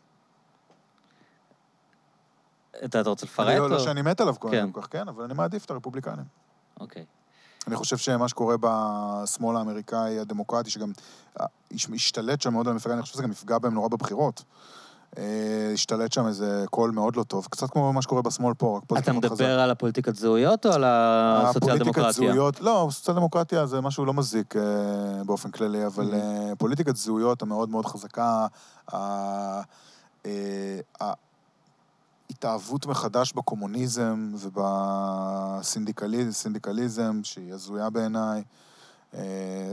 אתה, 2.84 3.00
אתה 3.00 3.08
רוצה 3.08 3.26
אני 3.26 3.32
לפרט? 3.32 3.58
לא- 3.58 3.70
לא 3.70 3.74
או- 3.76 3.80
שאני 3.80 4.02
מת 4.02 4.20
עליו 4.20 4.34
כל 4.40 4.48
כן. 4.50 4.68
כך, 4.72 4.86
כן, 4.90 5.08
אבל 5.08 5.24
אני 5.24 5.34
מעדיף 5.34 5.64
את 5.64 5.70
הרפובליקנים. 5.70 6.24
אוקיי. 6.80 7.04
אני 7.66 7.76
חושב 7.76 7.96
שמה 7.96 8.28
שקורה 8.28 8.56
בשמאל 8.60 9.56
האמריקאי 9.56 10.18
הדמוקרטי, 10.18 10.70
שגם 10.70 10.92
אה, 11.40 11.46
הש- 11.74 11.88
השתלט 11.94 12.40
שם 12.42 12.52
מאוד 12.52 12.66
על 12.68 12.72
המפלגה, 12.72 12.94
אני 12.94 13.02
חושב 13.02 13.14
שזה 13.14 13.22
גם 13.22 13.30
יפגע 13.32 13.58
בהם 13.58 13.74
נורא 13.74 13.88
בבחירות. 13.88 14.42
אה, 15.18 15.70
השתלט 15.74 16.12
שם 16.12 16.26
איזה 16.26 16.64
קול 16.70 16.90
מאוד 16.90 17.16
לא 17.16 17.22
טוב, 17.22 17.46
קצת 17.50 17.70
כמו 17.70 17.92
מה 17.92 18.02
שקורה 18.02 18.22
בשמאל 18.22 18.54
פה, 18.54 18.76
רק 18.76 18.84
פה 18.86 18.94
זה 18.94 19.00
אתה 19.00 19.10
פחות 19.10 19.24
חזק. 19.24 19.32
מדבר 19.32 19.60
על 19.60 19.70
הפוליטיקת 19.70 20.14
זהויות 20.14 20.66
או 20.66 20.72
על 20.72 20.84
הפוליטיקת 20.86 21.50
הסוציאל-דמוקרטיה? 21.50 22.12
זהויות, 22.12 22.60
לא, 22.60 22.88
סוציאל 22.90 23.16
דמוקרטיה 23.16 23.66
זה 23.66 23.80
משהו 23.80 24.04
לא 24.04 24.14
מזיק 24.14 24.56
אה, 24.56 24.62
באופן 25.24 25.50
כללי, 25.50 25.86
אבל. 25.86 26.14
אה, 26.14 26.52
פוליטיקת 26.58 26.96
זהויות 26.96 27.42
המאוד 27.42 27.70
מאוד 27.70 27.86
חזקה, 27.86 28.46
אה, 28.94 29.62
ההתאהבות 32.30 32.86
מחדש 32.86 33.32
בקומוניזם 33.32 34.32
ובסינדיקליזם, 35.60 37.20
שהיא 37.22 37.52
הזויה 37.52 37.90
בעיניי. 37.90 38.42
אה, 39.14 39.20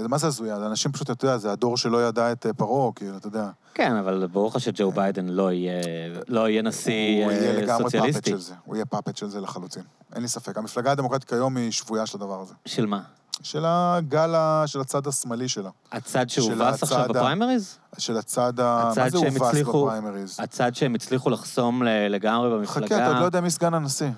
מה 0.10 0.18
זה 0.18 0.28
הזויה? 0.28 0.60
זה 0.60 0.66
אנשים 0.68 0.92
פשוט, 0.92 1.12
אתה 1.12 1.26
יודע, 1.26 1.38
זה 1.38 1.52
הדור 1.52 1.78
שלא 1.78 2.08
ידע 2.08 2.32
את 2.32 2.46
אה, 2.46 2.54
פרעה, 2.54 2.92
כאילו, 2.96 3.18
אתה 3.18 3.28
יודע. 3.28 3.50
כן, 3.74 3.96
אבל 3.96 4.28
ברור 4.32 4.48
לך 4.48 4.60
שג'ו 4.60 4.92
ביידן 4.92 5.26
לא 5.30 5.52
יהיה, 5.52 5.82
לא 6.28 6.50
יהיה 6.50 6.62
נשיא 6.62 7.24
הוא 7.26 7.32
יהיה 7.32 7.54
לגמרי 7.54 7.68
פאפט 7.68 7.84
סוציאליסטי. 7.84 8.30
של 8.30 8.38
זה. 8.40 8.54
הוא 8.66 8.76
יהיה 8.76 8.86
פאפט 8.86 9.18
של 9.18 9.30
זה 9.30 9.42
לחלוטין. 9.42 9.84
אין 10.14 10.22
לי 10.22 10.28
ספק. 10.28 10.58
המפלגה 10.58 10.92
הדמוקרטית 10.92 11.30
כיום 11.30 11.58
היא 11.58 11.72
שבויה 11.72 12.06
של 12.06 12.18
הדבר 12.18 12.42
הזה. 12.42 12.54
של 12.66 12.86
מה? 12.86 13.02
של 13.44 13.64
הגל, 13.68 14.34
של 14.66 14.80
הצד 14.82 15.08
השמאלי 15.08 15.48
שלה. 15.48 15.70
הצד 15.92 16.30
שהובס 16.30 16.84
עכשיו 16.84 17.00
ה- 17.00 17.08
בפריימריז? 17.08 17.78
של 17.98 18.18
הצד 18.18 18.60
ה... 18.60 18.90
הצד 18.90 19.02
מה 19.02 19.10
זה 19.10 19.18
הובס 19.18 19.42
הצליחו- 19.42 19.86
בפריימריז? 19.86 20.38
הצד 20.40 20.76
שהם 20.76 20.96
הצליחו 20.96 21.30
לחסום 21.30 21.84
לגמרי 22.10 22.50
במפלגה? 22.50 22.86
חכה, 22.86 22.98
אתה 22.98 23.08
עוד 23.08 23.18
לא 23.20 23.26
יודע 23.26 23.42
מי 23.42 23.50
סגן 23.50 23.74
הנשיא. 23.74 24.10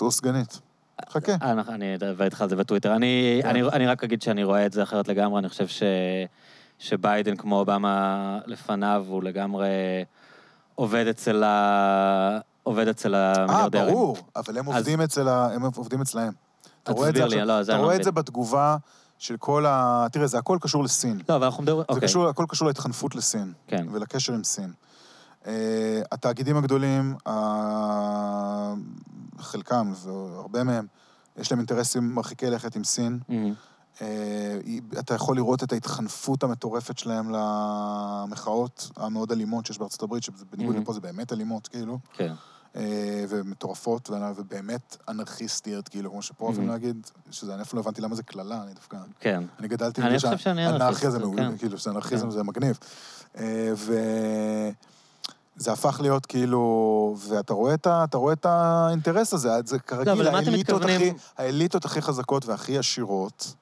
או 0.00 0.10
סגנית. 0.10 0.60
חכה. 1.10 1.32
אה, 1.42 1.54
נכון, 1.54 1.74
אני 1.74 1.94
אדבר 1.94 2.24
איתך 2.24 2.42
על 2.42 2.48
זה 2.48 2.56
בטוויטר. 2.56 2.96
אני, 2.96 3.40
כן. 3.42 3.48
אני, 3.48 3.62
אני 3.62 3.86
רק 3.86 4.04
אגיד 4.04 4.22
שאני 4.22 4.44
רואה 4.44 4.66
את 4.66 4.72
זה 4.72 4.82
אחרת 4.82 5.08
לגמרי, 5.08 5.38
אני 5.38 5.48
חושב 5.48 5.66
ש, 5.68 5.82
שביידן, 6.78 7.36
כמו 7.36 7.58
אובמה 7.58 8.38
לפניו, 8.46 9.04
הוא 9.08 9.22
לגמרי 9.22 9.68
עובד 10.74 11.06
אצל, 11.06 11.44
ה, 11.44 12.38
עובד 12.62 12.88
אצל 12.88 13.14
אה, 13.14 13.32
המיליארדרים. 13.38 13.94
ברור, 13.94 14.16
אבל 14.36 14.58
הם 14.58 14.64
עובדים 14.66 15.00
אצל 15.00 15.28
ה... 15.28 15.48
הם 15.54 15.62
עובדים 15.76 16.00
אצלהם. 16.00 16.32
אתה 16.82 16.92
רואה 16.92 17.08
את 17.08 17.14
זה 17.14 17.20
לי, 17.20 17.26
עכשיו- 17.26 17.44
לא, 17.44 17.62
זה 17.62 17.72
אתה 17.72 17.78
אני 17.78 17.84
רואה 17.84 17.96
את. 17.96 18.04
זה 18.04 18.12
בתגובה 18.12 18.76
של 19.18 19.36
כל 19.36 19.66
ה... 19.66 20.06
תראה, 20.12 20.26
זה 20.26 20.38
הכל 20.38 20.58
קשור 20.60 20.84
לסין. 20.84 21.20
לא, 21.28 21.36
אבל 21.36 21.44
אנחנו 21.44 21.62
מדברים, 21.62 21.84
זה 21.88 21.94
אוקיי, 21.94 22.08
קשור, 22.08 22.28
הכל 22.28 22.44
קשור 22.48 22.68
להתחנפות 22.68 23.14
לסין. 23.14 23.52
כן. 23.66 23.86
ולקשר 23.92 24.32
עם 24.32 24.44
סין. 24.44 24.72
Uh, 25.44 25.48
התאגידים 26.12 26.56
הגדולים, 26.56 27.14
חלקם, 29.38 29.92
והרבה 30.04 30.64
מהם, 30.64 30.86
יש 31.36 31.52
להם 31.52 31.58
אינטרסים 31.58 32.14
מרחיקי 32.14 32.46
לכת 32.50 32.76
עם 32.76 32.84
סין. 32.84 33.18
מהמם. 33.28 33.54
Uh, 33.98 34.00
אתה 34.98 35.14
יכול 35.14 35.36
לראות 35.36 35.62
את 35.62 35.72
ההתחנפות 35.72 36.42
המטורפת 36.42 36.98
שלהם 36.98 37.30
למחאות 37.30 38.90
המאוד 38.96 39.32
אלימות 39.32 39.66
שיש 39.66 39.78
בארצות 39.78 40.02
הברית, 40.02 40.22
שבניגוד 40.22 40.74
מהמם. 40.74 40.82
לפה 40.82 40.92
זה 40.92 41.00
באמת 41.00 41.32
אלימות, 41.32 41.68
כאילו, 41.68 41.98
כן. 42.12 42.32
uh, 42.74 42.78
ומטורפות, 43.28 44.10
ובאמת 44.36 44.96
אנרכיסטיות, 45.08 45.88
כאילו, 45.88 46.10
כמו 46.10 46.22
שפה 46.22 46.44
אוהבים 46.44 46.66
מהמם. 46.66 46.72
להגיד, 46.72 47.06
שזה, 47.30 47.54
אני 47.54 47.62
אפילו 47.62 47.82
לא 47.82 47.86
הבנתי 47.86 48.02
למה 48.02 48.14
זה 48.14 48.22
קללה, 48.22 48.62
אני 48.62 48.74
דווקא... 48.74 48.98
כן. 49.20 49.44
אני 49.58 49.68
גדלתי 49.68 50.02
עם 50.02 50.18
זה 50.18 50.26
חושב 50.26 50.38
שאני 50.38 50.66
אנרכיה 50.66 50.86
אנרכיסט, 50.86 51.10
זה 51.10 51.18
מעולה, 51.18 51.50
כן. 51.50 51.58
כאילו, 51.58 51.78
שאנרכיזם 51.78 52.24
כן. 52.24 52.30
זה 52.30 52.42
מגניב. 52.42 52.78
וזה 55.58 55.72
הפך 55.72 56.00
להיות 56.02 56.26
כאילו, 56.26 57.16
ואתה 57.28 57.54
רואה 57.54 57.74
את, 57.74 57.86
ה... 57.86 58.04
אתה 58.04 58.16
רואה 58.16 58.32
את 58.32 58.46
האינטרס 58.46 59.34
הזה, 59.34 59.48
זה 59.64 59.76
לא, 59.76 59.80
כרגיל, 59.80 60.28
אתם 60.28 60.34
האליטות, 60.34 60.82
מתכוונים? 60.82 61.14
הכי, 61.16 61.42
האליטות 61.42 61.84
הכי 61.84 62.02
חזקות 62.02 62.46
והכי 62.46 62.78
עשירות, 62.78 63.54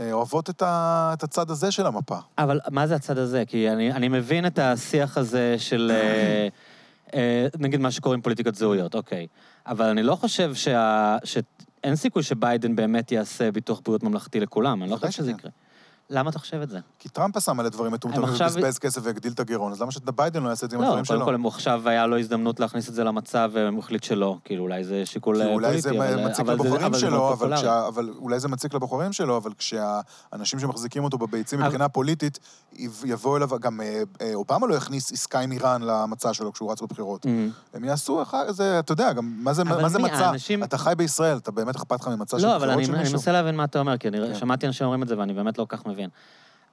אה, 0.00 0.12
אוהבות 0.12 0.50
את, 0.50 0.62
ה... 0.62 1.10
את 1.12 1.22
הצד 1.22 1.50
הזה 1.50 1.70
של 1.70 1.86
המפה. 1.86 2.18
אבל 2.38 2.60
מה 2.70 2.86
זה 2.86 2.94
הצד 2.94 3.18
הזה? 3.18 3.42
כי 3.46 3.70
אני, 3.70 3.92
אני 3.92 4.08
מבין 4.08 4.46
את 4.46 4.58
השיח 4.58 5.18
הזה 5.18 5.54
של... 5.58 5.92
אה, 5.94 6.48
אה, 7.14 7.46
נגיד 7.58 7.80
מה 7.80 7.90
שקוראים 7.90 8.22
פוליטיקות 8.22 8.54
זהויות, 8.54 8.94
אוקיי. 8.94 9.26
אבל 9.66 9.86
אני 9.86 10.02
לא 10.02 10.14
חושב 10.14 10.54
שה... 10.54 11.16
שאין 11.24 11.96
סיכוי 11.96 12.22
שביידן 12.22 12.76
באמת 12.76 13.12
יעשה 13.12 13.52
ביטוח 13.52 13.80
בריאות 13.84 14.02
ממלכתי 14.02 14.40
לכולם, 14.40 14.82
אני 14.82 14.90
לא 14.90 14.96
חושב 14.96 15.10
שזה. 15.10 15.30
יקרה. 15.30 15.50
למה 16.10 16.30
אתה 16.30 16.38
חושב 16.38 16.60
את 16.62 16.68
זה? 16.70 16.78
כי 16.98 17.08
טראמפ 17.08 17.36
עשה 17.36 17.52
מלא 17.52 17.68
דברים 17.68 17.92
מטומטמים 17.92 18.24
עכשיו- 18.24 18.50
ובזבז 18.54 18.78
כסף 18.78 19.00
והגדיל 19.04 19.32
את 19.32 19.40
הגירעון, 19.40 19.72
אז 19.72 19.82
למה 19.82 19.90
שביידן 19.92 20.42
לא 20.42 20.48
יעשה 20.48 20.66
את 20.66 20.70
זה 20.70 20.76
עם 20.76 20.82
לא, 20.82 20.86
הדברים 20.86 21.04
קודם 21.04 21.18
שלו? 21.18 21.26
כל, 21.26 21.34
הוא 21.34 21.48
עכשיו 21.48 21.88
היה 21.88 22.06
לו 22.06 22.18
הזדמנות 22.18 22.60
להכניס 22.60 22.88
את 22.88 22.94
זה 22.94 23.04
למצב, 23.04 23.50
והוא 23.54 23.78
החליט 23.78 24.02
שלא. 24.02 24.36
כאילו, 24.44 24.62
אולי 24.62 24.84
זה 24.84 25.02
שיקול 25.06 25.42
אה, 25.42 25.52
אולי 25.54 25.80
זה 25.80 25.90
פוליטי, 25.90 26.24
מציק 26.24 26.40
אבל 26.40 26.56
זה- 26.58 26.64
לבוחרים 26.64 26.84
אבל 26.86 26.94
זה 26.94 27.00
שלו, 27.00 27.32
אבל. 27.32 27.56
כשה, 27.56 27.86
אבל 27.88 28.10
אולי 28.18 28.40
זה 28.40 28.48
מציק 28.48 28.74
לבוחרים 28.74 29.12
שלו, 29.12 29.36
אבל 29.36 29.50
כשהאנשים 29.58 30.60
שמחזיקים 30.60 31.04
אותו 31.04 31.18
בביצים 31.18 31.60
מבחינה 31.60 31.88
פוליטית, 31.88 32.38
יב- 32.72 33.02
יבואו 33.06 33.36
אליו, 33.36 33.48
גם 33.60 33.80
אה, 33.80 34.02
אה, 34.20 34.30
אובמה 34.34 34.66
לא 34.66 34.76
הכניס 34.76 35.12
עסקה 35.12 35.40
עם 35.40 35.52
איראן 35.52 35.82
למצע 35.82 36.34
שלו 36.34 36.52
כשהוא 36.52 36.72
רץ 36.72 36.82
בבחירות. 36.82 37.26
אמ, 37.26 37.50
הם 37.74 37.84
יעשו 37.84 38.22
אחר 38.22 38.52
זה, 38.52 38.78
אתה 38.78 38.92
יודע, 38.92 39.12
גם 39.12 39.32
מה 39.38 39.52
זה, 39.52 39.64
מה 39.64 39.88
זה 39.88 39.98
מי, 39.98 40.04
מצע? 40.04 40.26
האנשים- 40.26 40.64
אתה 40.64 40.78
חי 40.78 40.92
בישראל, 40.96 41.36
אתה 41.36 41.50
באמת 41.50 41.76
אכפת 41.76 42.00
לך 42.00 42.08
ממצע 42.08 42.38
של 42.38 42.46
לא, 42.46 42.56
אבל 42.56 42.58
בחירות 42.58 42.76
אני, 42.76 42.84
של 42.86 42.92
אני 42.92 43.00
מישהו? 43.02 43.14
מנסה 43.16 43.32
להבין 43.32 43.56
מה 43.56 43.64
אתה 43.64 43.78
אומר, 43.78 43.96
כי 43.98 44.08
אני. 44.08 44.34
שמעתי 44.34 44.66
אנשים 44.66 44.84
אומרים 44.84 45.02
את 45.02 45.08
זה 45.08 45.18
ואני 45.18 45.34
באמת 45.34 45.58
לא 45.58 45.64
כל 45.68 45.76
כך 45.76 45.86
מבין. 45.86 45.97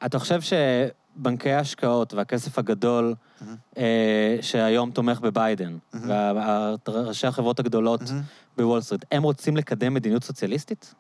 אתה 0.06 0.20
חושב 0.20 0.40
שבנקי 0.42 1.52
ההשקעות 1.52 2.14
והכסף 2.14 2.60
הגדול 2.60 3.16
מהמם. 3.42 3.56
אה, 3.78 4.38
שהיום 4.42 4.92
תומך 4.92 5.20
בביידן, 5.20 5.78
מהמם. 5.94 6.76
וראשי 6.90 7.28
החברות 7.28 7.60
הגדולות 7.60 8.02
מהמם. 8.02 8.22
בוול 8.58 8.82
סטריט, 8.82 9.06
הם 9.12 9.24
רוצים 9.24 9.58
לקדם 9.58 9.94
מדיניות 9.94 10.24
סוציאליסטית? 10.24 10.96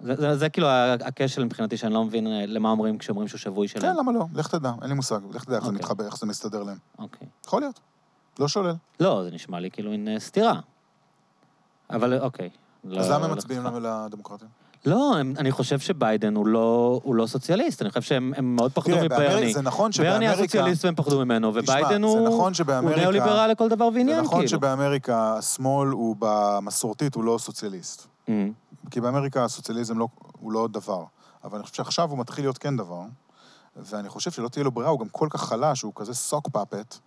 זה, 0.00 0.14
זה, 0.16 0.36
זה 0.36 0.48
כאילו 0.48 0.68
הכשל 1.04 1.44
מבחינתי, 1.44 1.76
שאני 1.76 1.94
לא 1.94 2.04
מבין 2.04 2.26
אה, 2.26 2.46
למה 2.46 2.70
אומרים 2.70 2.98
כשאומרים 2.98 3.28
שהוא 3.28 3.38
שבוי 3.38 3.68
שלהם. 3.68 3.92
כן, 3.92 3.98
למה 3.98 4.12
לא? 4.12 4.24
לך 4.34 4.48
תדע, 4.48 4.72
אין 4.82 4.88
לי 4.88 4.94
מושג. 4.94 5.20
לך 5.34 5.44
תדע 5.44 5.54
איך 5.56 5.64
זה 5.64 5.68
אוקיי. 5.70 5.78
מתחבר, 5.78 6.06
איך 6.06 6.16
זה 6.18 6.26
מסתדר 6.26 6.62
להם. 6.62 6.78
אוקיי. 6.98 7.28
יכול 7.46 7.60
להיות. 7.62 7.80
לא 8.38 8.48
שולל. 8.48 8.74
לא, 9.00 9.22
זה 9.24 9.30
נשמע 9.30 9.60
לי 9.60 9.70
כאילו 9.70 9.90
מין 9.90 10.08
אה, 10.08 10.20
סתירה. 10.20 10.60
אבל 11.90 12.18
אוקיי. 12.20 12.50
לא- 12.84 13.00
אז 13.00 13.10
למה 13.10 13.24
הם 13.24 13.30
לא 13.30 13.36
מצביעים. 13.36 13.62
לדמוקרטים? 13.82 14.48
לא, 14.86 15.16
הם, 15.18 15.34
אני 15.38 15.50
חושב 15.52 15.78
שביידן 15.78 16.34
הוא 16.36 16.46
לא, 16.46 17.00
הוא 17.04 17.14
לא 17.14 17.26
סוציאליסט, 17.26 17.82
אני 17.82 17.88
חושב 17.90 18.02
שהם 18.02 18.32
הם 18.36 18.56
מאוד 18.56 18.72
פחדו 18.72 18.94
תראה, 18.94 19.04
מברני. 19.04 19.28
באמריק- 19.28 19.54
זה 19.54 19.62
נכון 19.62 19.90
ברני 19.98 20.10
שבאמריקה... 20.12 20.42
סוציאליסט 20.42 20.84
והם 20.84 20.94
פחדו 20.94 21.24
ממנו, 21.24 21.50
תשמע, 21.50 21.60
וביידן 21.62 22.00
זה 22.00 22.06
הוא, 22.06 22.28
נכון 22.28 22.52
הוא 22.82 22.90
ניאו-ליברל 22.90 23.50
לכל 23.50 23.68
דבר 23.68 23.90
זה 23.90 23.96
ועניין, 23.96 24.20
נכון 24.20 24.38
כאילו. 24.38 24.48
שבאמריקה 24.48 25.34
השמאל 25.38 25.88
הוא 25.88 26.16
במסורתית, 26.18 27.14
הוא 27.14 27.24
לא 27.24 27.38
סוציאליסט. 27.38 28.06
Mm, 28.26 28.30
כי 28.90 29.00
באמריקה 29.00 29.44
הסוציאליזם 29.44 29.98
לא, 29.98 30.08
הוא 30.40 30.52
לא 30.52 30.68
דבר. 30.70 31.04
אבל 31.44 31.56
אני 31.56 31.62
חושב 31.62 31.74
שעכשיו 31.76 32.10
הוא 32.10 32.18
מתחיל 32.18 32.44
להיות 32.44 32.58
כן 32.58 32.76
דבר, 32.76 33.02
ואני 33.76 34.08
חושב 34.08 34.30
שלא 34.30 34.48
תהיה 34.48 34.64
לו 34.64 34.70
ברירה, 34.70 34.90
הוא 34.90 35.00
גם 35.00 35.08
כל 35.08 35.26
כך 35.30 35.42
חלש, 35.44 35.82
הוא 35.82 35.92
כזה 35.96 36.14
סוק 36.14 36.48
פאפט, 36.48 36.98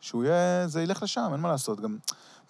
שהוא 0.00 0.24
יהיה, 0.24 0.68
זה 0.68 0.82
ילך 0.82 1.02
לשם, 1.02 1.28
אין 1.32 1.40
מה 1.40 1.48
לעשות. 1.48 1.80
גם, 1.80 1.96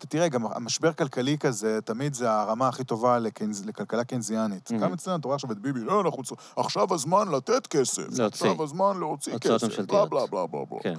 תראה, 0.09 0.29
גם 0.29 0.47
המשבר 0.47 0.93
כלכלי 0.93 1.39
כזה, 1.39 1.79
תמיד 1.85 2.15
זה 2.15 2.33
הרמה 2.33 2.69
הכי 2.69 2.85
טובה 2.85 3.19
לקנז, 3.19 3.66
לכלכלה 3.66 4.05
קיינזיאנית. 4.05 4.70
Mhm. 4.70 4.74
גם 4.74 4.93
אצלנו, 4.93 5.16
אתה 5.16 5.29
רואה 5.29 5.35
עכשיו 5.35 5.53
את 5.53 5.59
ביבי, 5.59 5.81
לא, 5.81 6.01
אנחנו... 6.01 6.23
צ- 6.23 6.33
עכשיו 6.57 6.95
הזמן 6.95 7.29
לתת 7.29 7.66
כסף. 7.66 8.03
להוציא. 8.19 8.27
עכשיו 8.27 8.62
הזמן 8.62 8.99
להוציא 8.99 9.39
כסף. 9.39 9.65
ממשלתיות. 9.65 10.11
בלה, 10.11 10.27
בלה, 10.27 10.47
בלה, 10.47 10.65
בלה. 10.70 10.81
כן. 10.83 10.95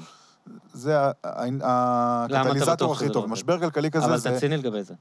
זה 0.74 1.10
אתה 1.12 2.42
הקטליזטור 2.42 2.92
הכי 2.94 3.10
טוב. 3.10 3.24
לא? 3.26 3.30
משבר 3.30 3.60
כלכלי 3.60 3.92
כזה 3.92 4.06
אבל 4.06 4.18
זה... 4.18 4.32
תציני 4.36 4.58
לגבי 4.58 4.84
זה. 4.84 4.94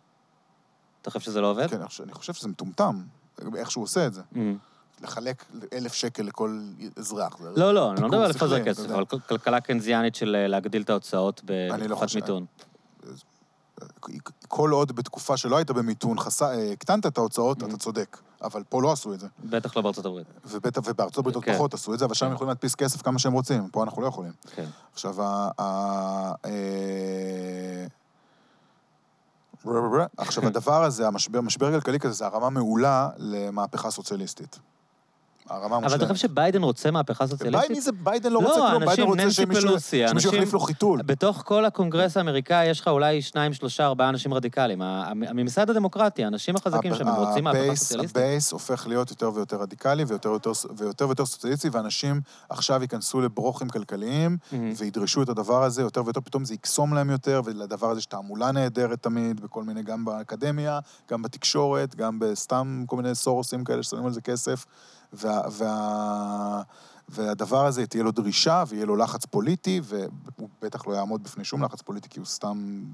אתה 1.02 1.10
חושב 1.10 1.20
שזה 1.20 1.40
לא 1.40 1.50
עובד? 1.50 1.70
כן, 1.70 1.80
אני 2.02 2.12
חושב 2.12 2.32
שזה 2.32 2.48
מטומטם, 2.48 3.02
איך 3.56 3.70
שהוא 3.70 3.84
עושה 3.84 4.06
את 4.06 4.14
זה. 4.14 4.22
לחלק 5.02 5.44
אלף 5.72 5.92
שקל 5.94 6.22
לכל 6.22 6.60
אזרח. 6.98 7.36
לא, 7.56 7.74
לא, 7.74 7.92
אני 7.92 8.00
לא 8.02 8.08
מדבר 8.08 8.22
על 8.24 8.30
לפזר 8.30 8.64
כסף, 8.64 8.84
אתה. 8.84 8.94
אבל 8.94 9.04
כל- 9.04 9.18
כלכלה 9.28 9.60
קיינזיאנית 9.60 10.14
של 10.14 10.36
אה, 10.36 10.46
להגדיל 10.46 10.82
את 10.82 10.90
ההוצאות 10.90 11.40
לא 11.48 11.76
בתקופת. 11.76 12.14
מיתון. 12.14 12.44
כל 14.48 14.70
עוד 14.70 14.92
בתקופה 14.92 15.36
שלא 15.36 15.56
היית 15.56 15.70
במיתון, 15.70 16.18
חס... 16.18 16.42
אה, 16.42 16.72
הקטנת 16.72 17.06
את 17.06 17.18
ההוצאות, 17.18 17.62
Mhm. 17.62 17.66
אתה 17.66 17.76
צודק. 17.76 18.18
אבל 18.42 18.62
פה 18.68 18.82
לא 18.82 18.92
עשו 18.92 19.14
את 19.14 19.20
זה. 19.20 19.26
בטח 19.44 19.76
לא 19.76 19.82
בארצות 19.82 20.06
הברית. 20.06 20.26
ובטח, 20.44 20.80
ובארצות 20.84 21.18
הברית 21.18 21.34
עוד 21.34 21.44
כן. 21.44 21.54
פחות 21.54 21.74
עשו 21.74 21.94
את 21.94 21.98
זה, 21.98 22.04
אבל 22.04 22.14
שם 22.14 22.20
כן. 22.20 22.26
הם 22.26 22.34
יכולים 22.34 22.48
להדפיס 22.48 22.74
כסף 22.74 23.02
כמה 23.02 23.18
שהם 23.18 23.32
רוצים, 23.32 23.68
פה 23.68 23.82
אנחנו 23.82 24.02
לא 24.02 24.06
יכולים. 24.06 24.32
כן. 24.54 24.66
עכשיו, 24.92 25.22
אה, 25.22 26.32
עכשיו, 30.16 30.46
הדבר 30.50 30.84
הזה, 30.84 31.06
המשבר, 31.06 31.40
משבר 31.40 31.72
כלכלי 31.72 32.00
כזה, 32.00 32.12
זה 32.14 32.26
הרמה 32.26 32.50
מעולה 32.50 33.08
למהפכה 33.16 33.90
סוציאליסטית. 33.90 34.58
הרמה 35.48 35.76
אבל 35.76 35.84
מושלמת. 35.84 36.02
אתה 36.02 36.12
חושב 36.12 36.28
שביידן 36.28 36.62
רוצה 36.62 36.90
מהפכה 36.90 37.26
סוציאליסטית? 37.26 37.70
מי 37.70 37.80
זה 37.80 37.92
ביידן 37.92 38.32
לא 38.32 38.42
לא, 38.42 38.48
רוצה 38.48 38.60
כלום, 38.70 38.84
ביידן 38.84 39.02
אנשים, 39.02 39.04
רוצה 39.04 39.30
שמישהו 39.30 39.68
פלוסי, 39.68 39.96
שמישהו 40.08 40.12
אנשים- 40.28 40.34
יחליף 40.34 40.52
לו 40.52 40.60
חיתול. 40.60 41.02
בתוך 41.02 41.42
כל 41.46 41.64
הקונגרס 41.64 42.16
האמריקאי 42.16 42.66
יש 42.66 42.80
לך 42.80 42.88
אולי 42.88 43.22
שניים, 43.22 43.52
שלושה, 43.52 43.86
ארבעה 43.86 44.08
אנשים 44.08 44.34
רדיקליים. 44.34 44.82
הממסד 44.82 45.70
הדמוקרטי, 45.70 46.24
האנשים 46.24 46.56
החזקים 46.56 46.94
שם, 46.94 47.08
רוצים 47.08 47.44
מהפכה 47.44 47.74
סוציאליסטית. 47.74 48.16
ה 48.16 48.24
base 48.24 48.52
הופך 48.52 48.86
להיות 48.86 49.10
יותר 49.10 49.30
ויותר 49.34 49.56
רדיקלי 49.56 50.04
ויותר 50.04 50.30
ויותר, 50.30 50.50
ויותר, 50.76 51.06
ויותר 51.08 51.26
סוציאליסטי, 51.26 51.68
ואנשים 51.68 52.20
עכשיו 52.48 52.82
ייכנסו 52.82 53.20
לברוכים 53.20 53.68
כלכליים 53.68 54.36
מהמם. 54.52 54.72
וידרשו 54.76 55.22
את 55.22 55.28
הדבר 55.28 55.62
הזה 55.62 55.82
יותר 55.82 56.04
ויותר, 56.04 56.20
פתאום 56.20 56.44
זה 56.44 56.54
יקסום 56.54 56.94
להם 56.94 57.10
יותר, 57.10 57.40
ולדבר 57.44 57.90
הזה 57.90 57.98
יש 57.98 58.06
תעמולה 58.06 58.52
נהדרת 58.52 59.02
תמיד, 59.02 59.40
בכל 59.40 59.62
מיני, 59.62 59.82
גם 59.82 60.04
באקדמיה, 60.04 60.78
גם 61.10 61.22
בתקשורת, 61.22 61.94
גם 61.94 62.18
בסתם 62.18 62.84
כל 62.86 62.96
מיני 62.96 63.14
סורוסים 63.14 63.64
כאלה 63.64 63.82
ששמים 63.82 64.06
על 64.06 64.12
זה 64.12 64.20
כסף, 64.20 64.64
וה... 65.12 65.40
וה 65.50 66.62
והדבר 67.08 67.66
הזה, 67.66 67.86
תהיה 67.86 68.02
לו 68.04 68.10
דרישה 68.10 68.64
ויהיה 68.68 68.86
לו 68.86 68.96
לחץ 68.96 69.24
פוליטי, 69.24 69.80
והוא 69.84 70.48
בטח 70.62 70.86
לא 70.86 70.92
יעמוד 70.92 71.22
בפני 71.22 71.44
שום 71.44 71.64
לחץ 71.64 71.82
פוליטי, 71.82 72.08
כי 72.08 72.18
הוא 72.18 72.26
סתם. 72.26 72.84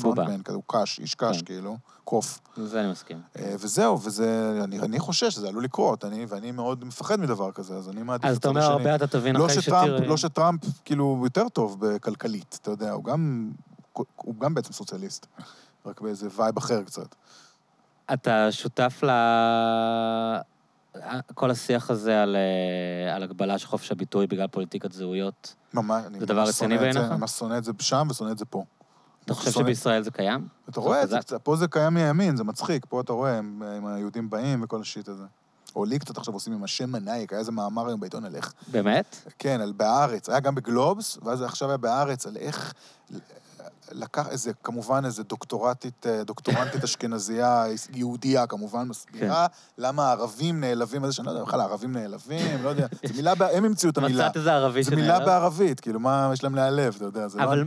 פרונטמן 0.00 0.42
כזה, 0.42 0.56
הוא 0.56 0.62
קש, 0.66 0.98
איש 0.98 1.14
קש, 1.14 1.38
כן. 1.38 1.44
כאילו, 1.44 1.76
קוף. 2.04 2.40
זה 2.56 2.80
אני 2.80 2.90
מסכים. 2.90 3.20
אה, 3.38 3.54
וזהו, 3.58 4.02
וזה, 4.02 4.60
אני, 4.64 4.80
אני 4.80 4.98
חושש 4.98 5.34
שזה 5.34 5.48
עלול 5.48 5.64
לקרות, 5.64 6.04
אני, 6.04 6.26
ואני 6.28 6.52
מאוד 6.52 6.84
מפחד 6.84 7.20
מדבר 7.20 7.52
כזה, 7.52 7.74
אז 7.74 7.88
אני 7.88 8.02
מעדיף 8.02 8.30
אז 8.30 8.36
את 8.36 8.40
אתה 8.40 8.48
אומר. 8.48 8.62
הרבה 8.64 8.94
אתה 8.94 9.06
תבין 9.06 9.36
לא 9.36 9.46
אחרי 9.46 9.62
שטראמפ, 9.62 9.86
שתראה... 9.86 10.08
לא 10.08 10.16
שטראמפ, 10.16 10.60
כאילו, 10.84 11.20
יותר 11.24 11.48
טוב 11.48 11.76
בכלכלית, 11.80 12.58
אתה 12.62 12.70
יודע, 12.70 12.90
הוא 12.90 13.04
גם, 13.04 13.50
הוא 14.16 14.34
גם 14.38 14.54
בעצם 14.54 14.72
סוציאליסט, 14.72 15.26
רק 15.86 16.00
באיזה 16.00 16.28
vibe 16.36 16.56
אחר 16.56 16.82
קצת. 16.82 17.14
אתה 18.12 18.52
שותף 18.52 19.00
ל... 19.02 19.10
כל 21.34 21.50
השיח 21.50 21.90
הזה 21.90 22.22
על, 22.22 22.36
אה, 22.36 23.14
על 23.14 23.22
הגבלה 23.22 23.58
של 23.58 23.66
חופש 23.66 23.92
הביטוי 23.92 24.26
בגלל 24.26 24.46
פוליטיקת 24.46 24.92
זהויות. 24.92 25.54
ממש, 25.74 26.04
זה 26.18 26.26
דבר 26.26 26.42
רציני 26.42 26.78
בעיניך? 26.78 26.96
אני 26.96 27.16
ממש 27.16 27.30
שונא 27.30 27.58
את 27.58 27.64
זה 27.64 27.72
שם 27.80 28.06
ושונא 28.10 28.32
את 28.32 28.38
זה 28.38 28.44
פה. 28.44 28.64
אתה 29.24 29.34
חושב 29.34 29.50
שונא- 29.50 29.64
שבישראל 29.66 30.02
זה 30.02 30.10
קיים? 30.10 30.48
אתה 30.68 30.80
רואה 30.80 31.02
את 31.02 31.08
זה. 31.08 31.18
קצת, 31.18 31.42
פה 31.42 31.56
זה 31.56 31.68
קיים 31.68 31.94
מימין, 31.94 32.36
זה 32.36 32.44
מצחיק, 32.44 32.86
פה 32.88 33.00
אתה 33.00 33.12
רואה, 33.12 33.38
הם, 33.38 33.62
הם 33.66 33.86
היהודים 33.86 34.30
באים 34.30 34.62
וכל 34.62 34.80
השיט 34.80 35.08
הזה. 35.08 35.24
או 35.76 35.84
לי 35.84 35.98
קצת 35.98 36.18
עכשיו 36.18 36.34
עושים 36.34 36.52
עם 36.52 36.64
השם 36.64 36.92
מנאייק, 36.92 37.32
היה 37.32 37.40
איזה 37.40 37.52
מאמר 37.52 37.86
היום 37.88 38.00
בעיתון 38.00 38.24
על 38.24 38.34
איך, 38.36 38.52
באמת? 38.68 39.16
כן, 39.38 39.60
על 39.60 39.72
בהארץ, 39.76 40.28
היה 40.28 40.40
גם 40.40 40.54
בגלובס, 40.54 41.18
ואז 41.22 41.42
עכשיו 41.42 41.68
היה 41.68 41.76
בהארץ, 41.76 42.26
על 42.26 42.36
איך 42.36 42.72
לקח 43.92 44.28
איזה, 44.28 44.52
כמובן 44.62 45.04
איזה 45.04 45.22
דוקטורטית, 45.22 46.06
אה, 46.06 46.24
דוקטורנטית 46.24 46.84
אשכנזייה, 46.84 47.64
יהודייה 47.94 48.46
כמובן, 48.46 48.88
מסבירה 48.88 49.46
למה 49.78 50.08
הערבים 50.08 50.60
נעלבים, 50.60 51.04
איזה 51.04 51.14
שאני 51.14 51.26
לא 51.26 51.30
יודע, 51.30 51.44
בכלל 51.44 51.60
הערבים 51.60 51.92
נעלבים, 51.92 52.64
לא 52.64 52.68
יודע, 52.68 52.86
זו 53.04 53.14
מילה, 53.14 53.32
הם 53.52 53.64
המציאו 53.64 53.90
את 53.90 53.98
המילה. 53.98 54.24
מצאת 54.24 54.36
איזה 54.36 54.52
ערבי 54.54 54.82
זו 54.82 54.90
מילה 54.90 55.06
שנעלב? 55.06 55.26
בערבית, 55.26 55.80
כאילו, 55.80 56.00
מה 56.00 56.30
יש 56.32 56.44
להם 56.44 56.54
להיעלב, 56.54 56.94
אתה 56.96 57.04
יודע, 57.04 57.28
זה 57.28 57.38
לא... 57.38 57.44
אבל 57.44 57.64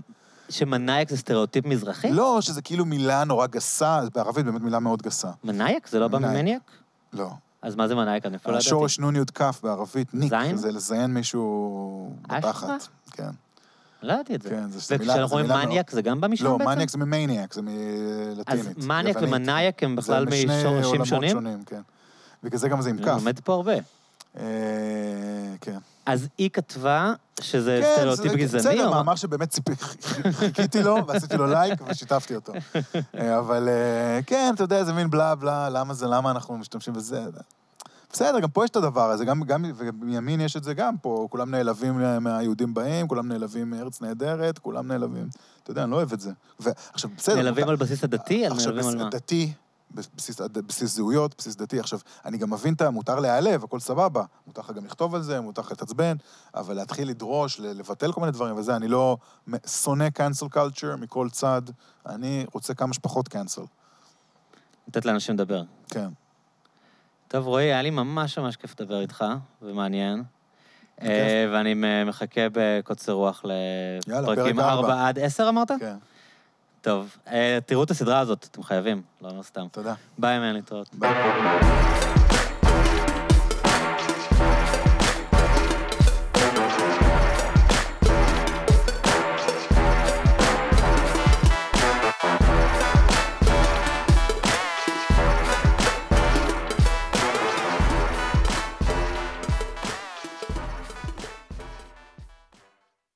שמנאייק 0.49 1.09
זה 1.09 1.17
סטריאוטיפ 1.17 1.65
מזרחי? 1.65 2.11
לא, 2.11 2.41
שזה 2.41 2.61
כאילו 2.61 2.85
מילה 2.85 3.23
נורא 3.23 3.47
גסה, 3.47 4.01
בערבית 4.15 4.45
באמת 4.45 4.61
מילה 4.61 4.79
מאוד 4.79 5.01
גסה. 5.01 5.29
מנאייק? 5.43 5.87
זה 5.87 5.99
לא 5.99 6.07
בא. 6.07 6.17
ממניאק? 6.19 6.61
לא. 7.13 7.29
אז 7.61 7.75
מה 7.75 7.87
זה 7.87 7.95
מנאייק? 7.95 8.25
אני 8.25 8.35
אפילו 8.35 8.53
לא 8.53 8.57
ידעתי. 8.57 8.67
השורש 8.67 8.99
יוד 9.15 9.31
כף 9.31 9.59
בערבית, 9.63 10.13
ניק? 10.13 10.33
זה 10.55 10.71
לזיין 10.71 11.13
מישהו? 11.13 12.13
בתחת. 12.27 12.87
כן. 13.11 13.29
לא 14.03 14.13
ידעתי 14.13 14.35
את 14.35 14.41
זה. 14.41 14.49
כן, 14.49 14.69
זה- 14.69 14.79
זה 14.79 14.97
מילה- 14.97 15.13
וכשאנחנו 15.13 15.37
זה 15.37 15.43
אומרים 15.43 15.65
מניאק, 15.67 15.91
זה 15.91 16.01
גם 16.01 16.21
בא 16.21 16.27
משם 16.27 16.45
לא, 16.45 16.57
בעצם? 16.57 16.69
מניאק 16.71 16.89
זה 16.89 16.97
ממניאק, 16.97 17.53
זה 17.53 17.61
אז 17.61 17.65
מלטינית. 17.65 18.77
מניאק 18.87 19.15
יוונית. 19.15 19.33
ומנאייק 19.33 19.83
הם 19.83 19.95
בכלל 19.95 20.25
זה 20.29 20.35
משני 20.35 20.45
משורשים 20.59 20.83
עולמות 20.85 21.07
שונים? 21.07 21.29
שונים, 21.31 21.63
כן. 21.65 21.81
בגלל 22.43 22.59
זה 22.59 22.69
גם 22.69 22.81
זה 22.81 22.89
עם 22.89 22.95
אני 22.97 23.05
כף. 23.05 23.11
לומד 23.11 23.39
פה 23.39 23.53
הרבה. 23.53 23.73
אה, 24.37 24.43
כן. 25.61 25.77
אז 26.05 26.27
היא 26.37 26.49
כתבה 26.49 27.13
שזה 27.41 27.79
כן, 27.83 27.91
סטריאוטיפ 27.95 28.31
זה- 28.31 28.37
גזעני? 28.37 28.75
בסדר, 28.75 28.85
או 28.85 28.89
מה? 28.91 28.95
מאמר 28.97 29.15
שבאמת 29.15 29.55
חיכיתי 30.31 30.83
לו, 30.83 31.07
ועשיתי 31.07 31.37
לו 31.37 31.47
לייק 31.47 31.79
ושיתפתי 31.87 32.35
אותו. 32.35 32.53
אה, 33.17 33.39
אבל 33.39 33.69
אה, 33.69 34.19
כן, 34.25 34.51
אתה 34.55 34.63
יודע, 34.63 34.83
זה 34.83 34.93
מין 34.93 35.09
בלה 35.09 35.35
בלה, 35.35 35.69
למה 35.69 35.93
זה, 35.93 36.07
למה 36.07 36.31
אנחנו 36.31 36.57
משתמשים 36.57 36.93
בזה. 36.93 37.21
בסדר, 38.11 38.39
גם 38.39 38.49
פה 38.49 38.63
יש 38.63 38.69
את 38.69 38.75
הדבר 38.75 39.11
הזה, 39.11 39.25
גם, 39.25 39.43
גם, 39.43 39.65
ומימין 39.75 40.41
יש 40.41 40.57
את 40.57 40.63
זה 40.63 40.73
גם 40.73 40.97
פה, 40.97 41.27
כולם 41.31 41.51
נעלבים 41.51 42.01
מהיהודים 42.21 42.73
באים, 42.73 43.07
כולם 43.07 43.27
נעלבים 43.27 43.69
מארץ 43.69 44.01
נהדרת, 44.01 44.59
כולם 44.59 44.87
נעלבים, 44.87 45.29
אתה 45.63 45.71
יודע, 45.71 45.83
אני 45.83 45.91
לא 45.91 45.95
אוהב 45.95 46.13
את 46.13 46.19
זה. 46.19 46.31
ועכשיו, 46.59 47.09
בסדר. 47.17 47.35
נעלבים 47.35 47.63
מותר- 47.63 47.69
על 47.69 47.75
בסיס 47.75 48.03
הדתי? 48.03 48.47
עכשיו, 48.47 48.71
נעלבים 48.71 48.89
על 48.99 49.03
מה? 49.03 49.09
דתי, 49.09 49.53
בסיס, 49.91 50.41
בסיס 50.41 50.95
זהויות, 50.95 51.35
בסיס 51.37 51.55
דתי. 51.55 51.79
עכשיו, 51.79 51.99
אני 52.25 52.37
גם 52.37 52.49
מבין 52.53 52.73
את 52.73 52.81
ה... 52.81 52.89
מותר 52.89 53.19
להיעלב, 53.19 53.63
הכל 53.63 53.79
סבבה. 53.79 54.23
מותר 54.47 54.61
לך 54.61 54.71
גם 54.71 54.85
לכתוב 54.85 55.15
על 55.15 55.21
זה, 55.21 55.41
מותר 55.41 55.61
לך 55.61 55.71
להתעצבן, 55.71 56.15
אבל 56.55 56.73
להתחיל 56.75 57.09
לדרוש, 57.09 57.59
לבטל 57.59 58.11
כל 58.11 58.21
מיני 58.21 58.31
דברים 58.31 58.55
וזה, 58.57 58.75
אני 58.75 58.87
לא 58.87 59.17
שונא 59.67 60.07
cancel 60.17 60.55
culture 60.55 60.95
מכל 60.97 61.29
צד, 61.29 61.61
אני 62.05 62.45
רוצה 62.53 62.73
כמה 62.73 62.93
שפחות 62.93 63.35
cancel. 63.35 63.61
לתת 64.87 65.05
לאנשים 65.05 65.35
לדבר. 65.35 65.63
כן. 65.89 66.09
טוב, 67.29 67.47
רועי, 67.47 67.65
היה 67.65 67.81
לי 67.81 67.89
ממש 67.89 68.37
ממש 68.37 68.55
כיף 68.55 68.79
לדבר 68.79 69.01
איתך, 69.01 69.25
ומעניין. 69.61 70.23
אה, 71.01 71.47
ואני 71.51 71.75
מחכה 72.05 72.41
בקוצר 72.51 73.11
רוח 73.11 73.43
לפרקים 73.45 74.59
ארבע. 74.59 74.93
4 74.93 75.07
עד 75.07 75.19
10, 75.19 75.49
אמרת? 75.49 75.71
כן, 75.79 75.95
טוב, 76.81 77.17
אה, 77.27 77.59
תראו 77.65 77.83
את 77.83 77.91
הסדרה 77.91 78.19
הזאת, 78.19 78.47
אתם 78.51 78.63
חייבים, 78.63 79.01
לא 79.21 79.37
לא 79.37 79.43
סתם. 79.43 79.67
תודה. 79.71 79.93
ביי, 80.17 80.39
מן, 80.39 80.53
להתראות. 80.53 80.89
ביי. 80.93 82.18